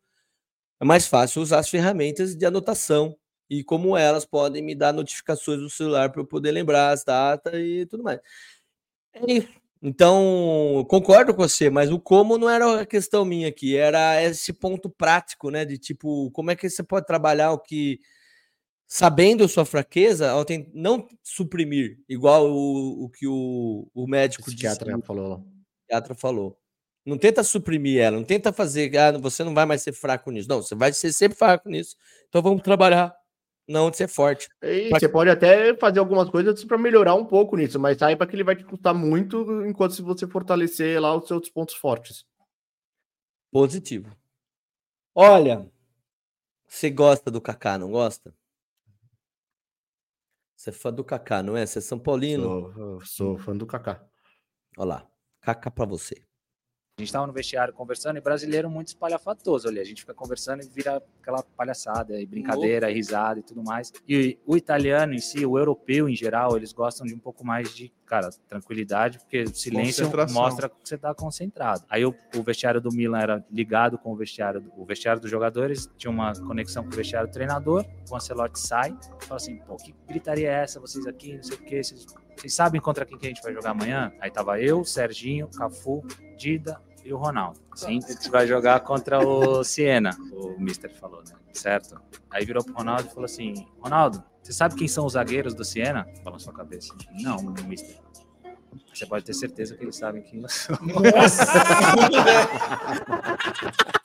é 0.81 0.85
mais 0.85 1.07
fácil 1.07 1.43
usar 1.43 1.61
as 1.61 1.69
ferramentas 1.69 2.37
de 2.37 2.45
anotação 2.45 3.17
e 3.49 3.65
como 3.65 3.97
elas 3.97 4.25
podem 4.25 4.63
me 4.63 4.75
dar 4.75 4.93
notificações 4.93 5.61
no 5.61 5.71
celular 5.71 6.11
para 6.11 6.21
eu 6.21 6.27
poder 6.27 6.51
lembrar 6.51 6.91
as 6.91 7.05
datas 7.05 7.55
e 7.55 7.87
tudo 7.87 8.03
mais. 8.03 8.21
É 9.13 9.33
isso. 9.33 9.49
Então, 9.81 10.85
concordo 10.89 11.33
com 11.33 11.43
você, 11.43 11.71
mas 11.71 11.91
o 11.91 12.01
como 12.01 12.37
não 12.37 12.51
era 12.51 12.81
a 12.81 12.87
questão 12.87 13.25
minha 13.25 13.49
aqui, 13.49 13.77
era 13.77 14.21
esse 14.23 14.53
ponto 14.53 14.91
prático, 14.91 15.51
né? 15.51 15.65
De 15.65 15.79
tipo, 15.79 16.31
como 16.33 16.51
é 16.51 16.57
que 16.57 16.69
você 16.69 16.83
pode 16.83 17.07
trabalhar 17.07 17.53
o 17.53 17.59
que, 17.61 18.01
sabendo 18.89 19.49
sua 19.49 19.65
fraqueza, 19.65 20.31
ao 20.31 20.45
não 20.75 21.07
suprimir, 21.23 21.99
igual 22.09 22.51
o, 22.51 23.05
o 23.05 23.09
que 23.09 23.27
o, 23.29 23.89
o 23.95 24.07
médico 24.09 24.51
disse, 24.51 24.79
falou. 25.07 25.35
O 25.35 25.45
psiquiatra 25.83 26.15
falou. 26.15 26.59
Não 27.07 27.17
tenta 27.17 27.45
suprimir 27.45 28.01
ela, 28.01 28.17
não 28.17 28.25
tenta 28.25 28.53
fazer, 28.53 28.95
ah, 28.99 29.13
você 29.13 29.45
não 29.45 29.55
vai 29.55 29.65
mais 29.65 29.83
ser 29.83 29.93
fraco 29.93 30.31
nisso. 30.31 30.49
Não, 30.49 30.61
você 30.61 30.75
vai 30.75 30.93
ser 30.93 31.13
sempre 31.13 31.39
fraco 31.39 31.69
nisso. 31.69 31.97
Então 32.29 32.43
vamos 32.43 32.63
trabalhar 32.63 33.18
não 33.69 33.91
de 33.91 33.99
ser 33.99 34.09
forte. 34.09 34.49
E 34.63 34.89
pra... 34.89 34.99
Você 34.99 35.09
pode 35.09 35.29
até 35.29 35.77
fazer 35.77 35.99
algumas 35.99 36.31
coisas 36.31 36.65
para 36.65 36.79
melhorar 36.79 37.15
um 37.15 37.25
pouco 37.25 37.57
nisso, 37.57 37.79
mas 37.79 37.99
saiba 37.99 38.27
que 38.27 38.35
ele 38.35 38.45
vai 38.45 38.57
te 38.57 38.65
custar 38.65 38.95
muito 38.95 39.65
enquanto 39.67 39.95
se 39.95 40.03
você 40.03 40.27
fortalecer 40.27 41.01
lá 41.01 41.15
os 41.15 41.29
seus 41.29 41.51
pontos 41.51 41.75
fortes. 41.75 42.25
Positivo. 43.53 44.11
Olha, 45.15 45.71
você 46.67 46.91
gosta 46.91 47.31
do 47.31 47.41
Kaká, 47.41 47.77
não 47.77 47.91
gosta? 47.91 48.35
Você 50.57 50.71
é 50.71 50.73
fã 50.73 50.93
do 50.93 51.05
Kaká, 51.05 51.43
não 51.43 51.57
é? 51.57 51.65
Você 51.65 51.79
é 51.79 51.83
São 51.83 51.99
Paulino? 51.99 52.73
Sou, 52.73 53.01
sou 53.05 53.39
fã 53.39 53.57
do 53.57 53.67
Kaká. 53.67 54.05
Olha 54.77 54.89
lá, 54.89 55.11
Kaká 55.41 55.71
para 55.71 55.87
você. 55.87 56.28
A 56.99 57.01
gente 57.01 57.11
estava 57.11 57.29
no 57.29 57.33
vestiário 57.33 57.73
conversando 57.73 58.17
e 58.17 58.21
brasileiro 58.21 58.69
muito 58.69 58.89
espalhafatoso 58.89 59.69
ali. 59.69 59.79
A 59.79 59.85
gente 59.85 60.01
fica 60.01 60.13
conversando 60.13 60.65
e 60.65 60.69
vira 60.69 61.01
aquela 61.23 61.45
palhaçada 61.57 62.21
e 62.21 62.27
brincadeira, 62.27 62.91
e 62.91 62.95
risada 62.95 63.39
e 63.39 63.43
tudo 63.45 63.63
mais. 63.63 63.93
E 64.09 64.37
o 64.45 64.57
italiano 64.57 65.15
em 65.15 65.21
si, 65.21 65.47
o 65.47 65.57
europeu 65.57 66.09
em 66.09 66.17
geral, 66.17 66.57
eles 66.57 66.73
gostam 66.73 67.07
de 67.07 67.15
um 67.15 67.19
pouco 67.21 67.47
mais 67.47 67.73
de, 67.73 67.93
cara, 68.05 68.31
tranquilidade, 68.49 69.21
porque 69.21 69.45
o 69.45 69.55
silêncio 69.55 70.11
mostra 70.33 70.69
que 70.69 70.75
você 70.83 70.97
está 70.97 71.15
concentrado. 71.15 71.85
Aí 71.89 72.05
o, 72.05 72.13
o, 72.37 72.43
vestiário 72.43 72.81
do 72.81 72.91
Milan 72.91 73.21
era 73.21 73.47
ligado 73.49 73.97
com 73.97 74.13
o 74.13 74.17
vestiário, 74.17 74.65
o 74.77 74.85
vestiário 74.85 75.23
dos 75.23 75.31
jogadores, 75.31 75.89
tinha 75.97 76.11
uma 76.11 76.33
conexão 76.33 76.83
com 76.83 76.91
o 76.91 76.97
vestiário 76.97 77.29
do 77.29 77.33
treinador. 77.33 77.87
O 78.11 78.17
Ancelotti 78.17 78.59
sai 78.59 78.91
e 78.91 79.25
fala 79.25 79.37
assim: 79.37 79.59
pô, 79.59 79.77
que 79.77 79.95
gritaria 80.09 80.51
é 80.51 80.63
essa? 80.65 80.81
Vocês 80.81 81.07
aqui, 81.07 81.37
não 81.37 81.45
sei 81.45 81.57
o 81.59 81.61
que, 81.61 81.81
vocês, 81.81 82.07
vocês 82.37 82.53
sabem 82.53 82.81
contra 82.81 83.07
quem 83.07 83.17
que 83.17 83.27
a 83.27 83.29
gente 83.29 83.43
vai 83.43 83.55
jogar 83.55 83.71
amanhã? 83.71 84.13
Aí 84.21 84.33
tava 84.33 84.61
eu, 84.61 84.85
Serginho, 84.85 85.49
Cafu, 85.49 86.05
Dida, 86.37 86.81
e 87.09 87.13
o 87.13 87.17
Ronaldo. 87.17 87.59
Sim, 87.75 88.01
você 88.01 88.29
vai 88.29 88.47
jogar 88.47 88.81
contra 88.81 89.19
o 89.19 89.65
Siena, 89.65 90.11
o 90.33 90.61
Mister 90.61 90.95
falou, 90.95 91.23
né? 91.27 91.35
Certo? 91.53 92.01
Aí 92.31 92.45
virou 92.45 92.63
pro 92.63 92.75
Ronaldo 92.75 93.09
e 93.09 93.11
falou 93.11 93.25
assim: 93.25 93.67
Ronaldo, 93.81 94.23
você 94.43 94.53
sabe 94.53 94.75
quem 94.75 94.87
são 94.87 95.07
os 95.07 95.15
zagueiros 95.15 95.55
do 95.55 95.65
Siena? 95.65 96.07
Balançou 96.23 96.53
a 96.53 96.57
cabeça. 96.57 96.95
Não, 97.21 97.39
Mister. 97.67 97.97
Você 98.93 99.07
pode 99.07 99.25
ter 99.25 99.33
certeza 99.33 99.77
que 99.77 99.85
eles 99.85 99.97
sabem 99.97 100.23
quem 100.23 100.43
eu 100.43 100.49
sou. 100.49 100.77
Nossa! 100.83 101.47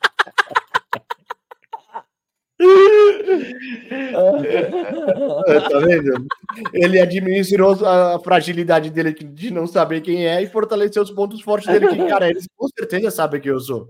tá 5.70 5.80
vendo? 5.80 6.28
Ele 6.74 7.00
administrou 7.00 7.74
a 7.86 8.20
fragilidade 8.20 8.90
dele 8.90 9.14
de 9.14 9.52
não 9.52 9.68
saber 9.68 10.02
quem 10.02 10.28
é 10.28 10.42
e 10.42 10.48
fortaleceu 10.48 11.04
os 11.04 11.12
pontos 11.12 11.42
fortes 11.42 11.68
dele, 11.68 11.88
que, 11.88 12.08
cara, 12.08 12.30
eles 12.30 12.48
com 12.56 12.68
certeza 12.68 13.12
sabem 13.12 13.42
quem 13.42 13.52
eu 13.52 13.60
sou. 13.60 13.90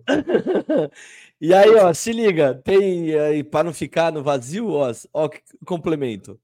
E 1.41 1.53
aí, 1.53 1.75
ó, 1.75 1.93
se 1.93 2.13
liga, 2.13 2.53
tem 2.63 3.13
aí 3.19 3.43
para 3.43 3.65
não 3.65 3.73
ficar 3.73 4.13
no 4.13 4.23
vazio, 4.23 4.69
ó, 4.69 4.91
ó 5.13 5.29
complemento. 5.65 6.39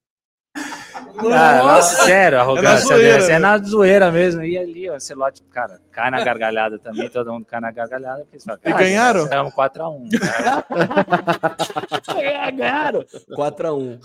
Ah, 0.96 1.64
nossa, 1.64 2.06
sério, 2.06 2.40
arrogância 2.40 2.94
é 2.94 2.98
dessa. 2.98 3.32
É 3.34 3.40
na 3.40 3.58
zoeira 3.58 4.12
mesmo. 4.12 4.44
E 4.44 4.58
ali, 4.58 4.90
ó, 4.90 4.96
o 4.96 5.00
Celote, 5.00 5.44
cara, 5.52 5.80
cai 5.92 6.10
na 6.10 6.24
gargalhada 6.24 6.80
também, 6.80 7.10
todo 7.10 7.32
mundo 7.32 7.46
cai 7.46 7.60
na 7.60 7.72
gargalhada. 7.72 8.26
Fala, 8.46 8.60
e 8.66 8.74
ganharam? 8.74 9.24
Estamos 9.24 9.54
4x1. 9.56 10.10
é, 12.18 12.52
ganharam. 12.52 13.06
4x1. 13.32 14.00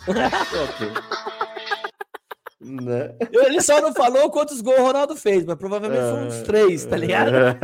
Né? 2.60 3.14
Ele 3.30 3.60
só 3.60 3.80
não 3.80 3.92
falou 3.92 4.30
quantos 4.30 4.60
gols 4.62 4.78
o 4.78 4.82
Ronaldo 4.84 5.14
fez, 5.14 5.44
mas 5.44 5.56
provavelmente 5.56 6.00
é, 6.02 6.10
foram 6.10 6.26
uns 6.28 6.42
três, 6.42 6.84
tá 6.86 6.96
ligado? 6.96 7.34
É. 7.36 7.58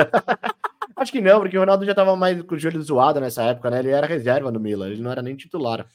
Acho 0.97 1.11
que 1.11 1.21
não, 1.23 1.41
porque 1.41 1.57
o 1.57 1.61
Ronaldo 1.61 1.87
já 1.87 1.95
tava 1.95 2.15
mais 2.15 2.43
com 2.43 2.55
o 2.55 2.59
joelho 2.59 2.83
zoado 2.83 3.19
nessa 3.21 3.43
época, 3.45 3.71
né? 3.71 3.79
Ele 3.79 3.91
era 3.91 4.07
reserva 4.07 4.51
no 4.53 4.61
Milan, 4.61 4.89
ele 4.89 5.01
não 5.03 5.11
era 5.11 5.23
nem 5.23 5.35
titular. 5.35 5.87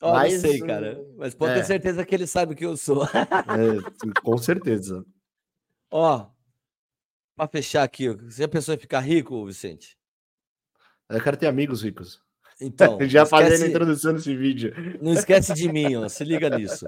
Oh, 0.00 0.12
mas, 0.12 0.34
não 0.34 0.40
sei, 0.40 0.60
cara. 0.60 1.00
Mas 1.16 1.34
pode 1.34 1.52
é. 1.52 1.56
ter 1.56 1.64
certeza 1.64 2.04
que 2.04 2.14
ele 2.14 2.26
sabe 2.26 2.54
que 2.54 2.64
eu 2.64 2.76
sou. 2.76 3.04
é, 3.04 4.20
com 4.22 4.36
certeza. 4.36 5.04
Ó, 5.90 6.26
para 7.34 7.48
fechar 7.48 7.82
aqui, 7.82 8.16
se 8.30 8.42
a 8.42 8.48
pessoa 8.48 8.76
ficar 8.76 9.00
rico, 9.00 9.44
Vicente? 9.46 9.96
Eu 11.08 11.20
quero 11.20 11.36
ter 11.36 11.46
amigos 11.46 11.82
ricos. 11.82 12.20
Então, 12.60 12.98
já 13.08 13.22
esquece... 13.22 13.30
fazendo 13.30 13.64
a 13.64 13.68
introdução 13.68 14.14
desse 14.14 14.34
vídeo. 14.34 14.74
Não 15.00 15.12
esquece 15.12 15.54
de 15.54 15.70
mim, 15.70 15.96
ó. 15.96 16.08
Se 16.08 16.24
liga 16.24 16.50
nisso. 16.50 16.86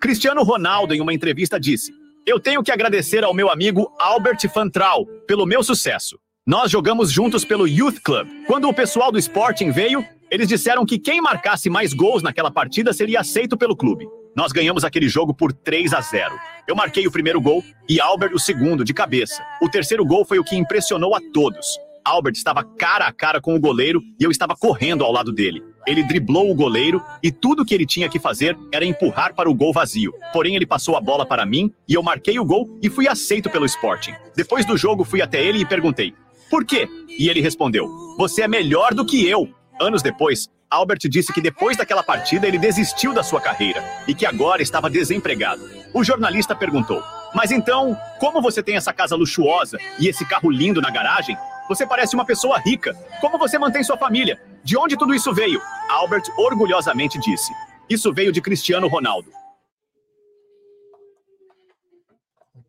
Cristiano 0.00 0.42
Ronaldo, 0.42 0.94
em 0.94 1.00
uma 1.00 1.12
entrevista, 1.14 1.58
disse: 1.58 1.92
Eu 2.26 2.38
tenho 2.38 2.62
que 2.62 2.70
agradecer 2.70 3.24
ao 3.24 3.34
meu 3.34 3.50
amigo 3.50 3.92
Albert 3.98 4.48
Fantral 4.52 5.06
pelo 5.26 5.46
meu 5.46 5.62
sucesso. 5.62 6.18
Nós 6.46 6.70
jogamos 6.70 7.10
juntos 7.12 7.44
pelo 7.44 7.68
Youth 7.68 8.00
Club. 8.02 8.28
Quando 8.46 8.68
o 8.68 8.74
pessoal 8.74 9.12
do 9.12 9.18
Sporting 9.18 9.70
veio, 9.70 10.04
eles 10.32 10.48
disseram 10.48 10.86
que 10.86 10.98
quem 10.98 11.20
marcasse 11.20 11.68
mais 11.68 11.92
gols 11.92 12.22
naquela 12.22 12.50
partida 12.50 12.90
seria 12.94 13.20
aceito 13.20 13.54
pelo 13.54 13.76
clube. 13.76 14.08
Nós 14.34 14.50
ganhamos 14.50 14.82
aquele 14.82 15.06
jogo 15.06 15.34
por 15.34 15.52
3 15.52 15.92
a 15.92 16.00
0. 16.00 16.32
Eu 16.66 16.74
marquei 16.74 17.06
o 17.06 17.12
primeiro 17.12 17.38
gol 17.38 17.62
e 17.86 18.00
Albert 18.00 18.32
o 18.32 18.38
segundo, 18.38 18.82
de 18.82 18.94
cabeça. 18.94 19.44
O 19.60 19.68
terceiro 19.68 20.06
gol 20.06 20.24
foi 20.24 20.38
o 20.38 20.42
que 20.44 20.56
impressionou 20.56 21.14
a 21.14 21.20
todos. 21.34 21.78
Albert 22.02 22.32
estava 22.32 22.64
cara 22.64 23.06
a 23.06 23.12
cara 23.12 23.42
com 23.42 23.54
o 23.54 23.60
goleiro 23.60 24.00
e 24.18 24.24
eu 24.24 24.30
estava 24.30 24.56
correndo 24.56 25.04
ao 25.04 25.12
lado 25.12 25.30
dele. 25.30 25.62
Ele 25.86 26.02
driblou 26.02 26.50
o 26.50 26.54
goleiro 26.54 27.02
e 27.22 27.30
tudo 27.30 27.62
que 27.62 27.74
ele 27.74 27.84
tinha 27.84 28.08
que 28.08 28.18
fazer 28.18 28.56
era 28.72 28.86
empurrar 28.86 29.34
para 29.34 29.50
o 29.50 29.54
gol 29.54 29.70
vazio. 29.70 30.14
Porém, 30.32 30.56
ele 30.56 30.64
passou 30.64 30.96
a 30.96 31.00
bola 31.02 31.26
para 31.26 31.44
mim 31.44 31.70
e 31.86 31.92
eu 31.92 32.02
marquei 32.02 32.38
o 32.38 32.44
gol 32.44 32.78
e 32.82 32.88
fui 32.88 33.06
aceito 33.06 33.50
pelo 33.50 33.66
Sporting. 33.66 34.14
Depois 34.34 34.64
do 34.64 34.78
jogo, 34.78 35.04
fui 35.04 35.20
até 35.20 35.44
ele 35.44 35.58
e 35.58 35.66
perguntei: 35.66 36.14
por 36.52 36.66
quê? 36.66 36.86
E 37.18 37.30
ele 37.30 37.40
respondeu: 37.40 37.88
Você 38.18 38.42
é 38.42 38.46
melhor 38.46 38.92
do 38.92 39.06
que 39.06 39.26
eu. 39.26 39.48
Anos 39.80 40.02
depois, 40.02 40.48
Albert 40.70 41.00
disse 41.04 41.32
que 41.32 41.40
depois 41.40 41.76
daquela 41.76 42.02
partida 42.02 42.46
ele 42.46 42.58
desistiu 42.58 43.12
da 43.12 43.22
sua 43.22 43.40
carreira 43.40 43.82
e 44.06 44.14
que 44.14 44.24
agora 44.24 44.62
estava 44.62 44.88
desempregado. 44.88 45.62
O 45.92 46.02
jornalista 46.02 46.54
perguntou: 46.54 47.02
Mas 47.34 47.50
então, 47.50 47.96
como 48.18 48.40
você 48.40 48.62
tem 48.62 48.76
essa 48.76 48.92
casa 48.92 49.16
luxuosa 49.16 49.78
e 49.98 50.08
esse 50.08 50.24
carro 50.26 50.50
lindo 50.50 50.80
na 50.80 50.90
garagem? 50.90 51.36
Você 51.68 51.86
parece 51.86 52.14
uma 52.14 52.24
pessoa 52.24 52.58
rica. 52.58 52.94
Como 53.20 53.38
você 53.38 53.58
mantém 53.58 53.82
sua 53.82 53.96
família? 53.96 54.40
De 54.64 54.76
onde 54.76 54.96
tudo 54.96 55.14
isso 55.14 55.32
veio? 55.32 55.60
Albert 55.88 56.24
orgulhosamente 56.36 57.18
disse: 57.20 57.52
Isso 57.88 58.12
veio 58.12 58.32
de 58.32 58.40
Cristiano 58.40 58.88
Ronaldo. 58.88 59.30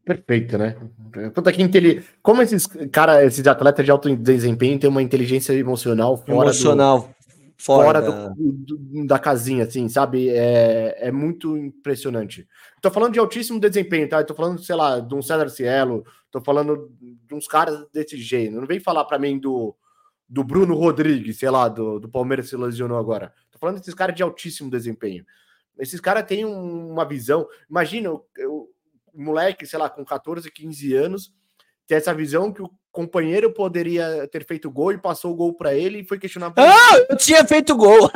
Perfeito, 0.05 0.57
né? 0.57 0.75
Puta 1.33 1.51
que 1.51 1.61
intelig... 1.61 2.03
Como 2.21 2.41
esses 2.41 2.67
cara, 2.91 3.23
esses 3.23 3.45
atletas 3.47 3.85
de 3.85 3.91
alto 3.91 4.15
desempenho 4.15 4.79
têm 4.79 4.89
uma 4.89 5.01
inteligência 5.01 5.53
emocional 5.53 6.17
fora 6.17 6.49
emocional 6.49 6.99
do, 6.99 7.15
fora, 7.57 7.85
fora 7.85 8.01
da... 8.01 8.27
Do, 8.29 8.51
do, 8.53 9.07
da 9.07 9.19
casinha, 9.19 9.63
assim, 9.63 9.87
sabe? 9.89 10.29
É, 10.29 11.07
é 11.07 11.11
muito 11.11 11.57
impressionante. 11.57 12.47
Tô 12.81 12.91
falando 12.91 13.13
de 13.13 13.19
altíssimo 13.19 13.59
desempenho, 13.59 14.09
tá? 14.09 14.23
tô 14.23 14.33
falando, 14.33 14.61
sei 14.61 14.75
lá, 14.75 14.99
de 14.99 15.13
um 15.15 15.21
César 15.21 15.49
Cielo, 15.49 16.05
tô 16.31 16.41
falando 16.41 16.91
de 16.99 17.33
uns 17.33 17.47
caras 17.47 17.85
desse 17.93 18.17
jeito. 18.17 18.53
Não 18.53 18.67
vem 18.67 18.79
falar 18.79 19.05
para 19.05 19.19
mim 19.19 19.39
do, 19.39 19.75
do 20.27 20.43
Bruno 20.43 20.75
Rodrigues, 20.75 21.37
sei 21.37 21.49
lá, 21.49 21.69
do, 21.69 21.99
do 21.99 22.09
Palmeiras 22.09 22.49
se 22.49 22.57
lesionou 22.57 22.97
agora. 22.97 23.31
Tô 23.51 23.59
falando 23.59 23.77
desses 23.77 23.93
caras 23.93 24.15
de 24.15 24.23
altíssimo 24.23 24.69
desempenho. 24.69 25.25
Esses 25.77 25.99
caras 25.99 26.25
têm 26.25 26.45
um, 26.45 26.91
uma 26.91 27.05
visão. 27.05 27.47
Imagina, 27.69 28.09
eu, 28.09 28.25
eu 28.37 28.69
moleque, 29.13 29.65
sei 29.65 29.79
lá, 29.79 29.89
com 29.89 30.03
14, 30.03 30.49
15 30.49 30.93
anos, 30.93 31.33
ter 31.87 31.95
essa 31.95 32.13
visão 32.13 32.51
que 32.51 32.61
o 32.61 32.69
companheiro 32.91 33.53
poderia 33.53 34.27
ter 34.27 34.45
feito 34.45 34.71
gol 34.71 34.91
e 34.91 34.97
passou 34.97 35.31
o 35.31 35.35
gol 35.35 35.53
para 35.53 35.73
ele 35.73 35.99
e 35.99 36.07
foi 36.07 36.19
questionar. 36.19 36.53
Ah, 36.57 36.97
eu 37.09 37.17
tinha 37.17 37.45
feito 37.45 37.75
gol! 37.75 38.09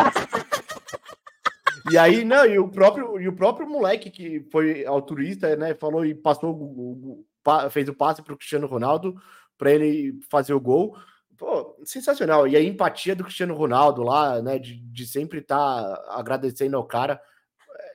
E 1.90 1.98
aí, 1.98 2.26
não, 2.26 2.46
e 2.46 2.60
o 2.60 2.68
próprio, 2.68 3.20
e 3.20 3.28
o 3.28 3.34
próprio 3.34 3.68
moleque 3.68 4.10
que 4.10 4.46
foi 4.52 4.86
altruísta, 4.86 5.56
né, 5.56 5.74
falou 5.74 6.06
e 6.06 6.14
passou, 6.14 6.54
o, 6.54 7.26
o, 7.46 7.70
fez 7.70 7.88
o 7.88 7.94
passe 7.94 8.22
para 8.22 8.34
o 8.34 8.38
Cristiano 8.38 8.68
Ronaldo 8.68 9.16
para 9.58 9.72
ele 9.72 10.20
fazer 10.30 10.54
o 10.54 10.60
gol. 10.60 10.98
Pô, 11.38 11.78
sensacional. 11.86 12.48
E 12.48 12.56
a 12.56 12.62
empatia 12.62 13.16
do 13.16 13.24
Cristiano 13.24 13.56
Ronaldo 13.56 14.04
lá, 14.04 14.42
né, 14.42 14.60
de, 14.60 14.76
de 14.76 15.08
sempre 15.08 15.40
estar 15.40 15.84
tá 15.84 16.06
agradecendo 16.10 16.76
ao 16.76 16.84
cara. 16.84 17.22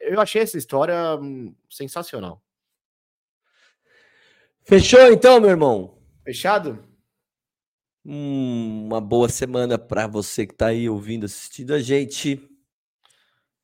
Eu 0.01 0.21
achei 0.21 0.43
essa 0.43 0.57
história 0.57 1.17
hum, 1.17 1.55
sensacional. 1.69 2.41
Fechou 4.65 5.13
então, 5.13 5.41
meu 5.41 5.51
irmão? 5.51 5.99
Fechado? 6.25 6.83
Hum, 8.05 8.87
uma 8.87 9.01
boa 9.01 9.29
semana 9.29 9.79
para 9.79 10.07
você 10.07 10.47
que 10.47 10.53
está 10.53 10.69
aí 10.69 10.89
ouvindo, 10.89 11.27
assistindo 11.27 11.75
a 11.75 11.81
gente. 11.81 12.41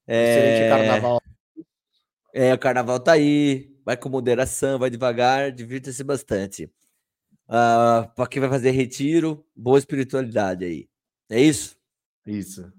É... 0.06 0.68
carnaval. 0.68 1.22
É, 2.34 2.54
o 2.54 2.58
carnaval 2.58 3.00
tá 3.00 3.12
aí. 3.12 3.74
Vai 3.84 3.96
com 3.96 4.08
moderação, 4.08 4.78
vai 4.78 4.90
devagar, 4.90 5.50
divirta-se 5.50 6.04
bastante. 6.04 6.70
Uh, 7.48 8.06
para 8.14 8.26
quem 8.28 8.40
vai 8.40 8.50
fazer 8.50 8.72
retiro, 8.72 9.46
boa 9.56 9.78
espiritualidade 9.78 10.64
aí. 10.64 10.88
É 11.30 11.40
isso? 11.40 11.76
Isso. 12.26 12.70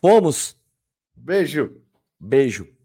Fomos? 0.00 0.56
Beijo. 1.16 1.82
Beijo. 2.20 2.75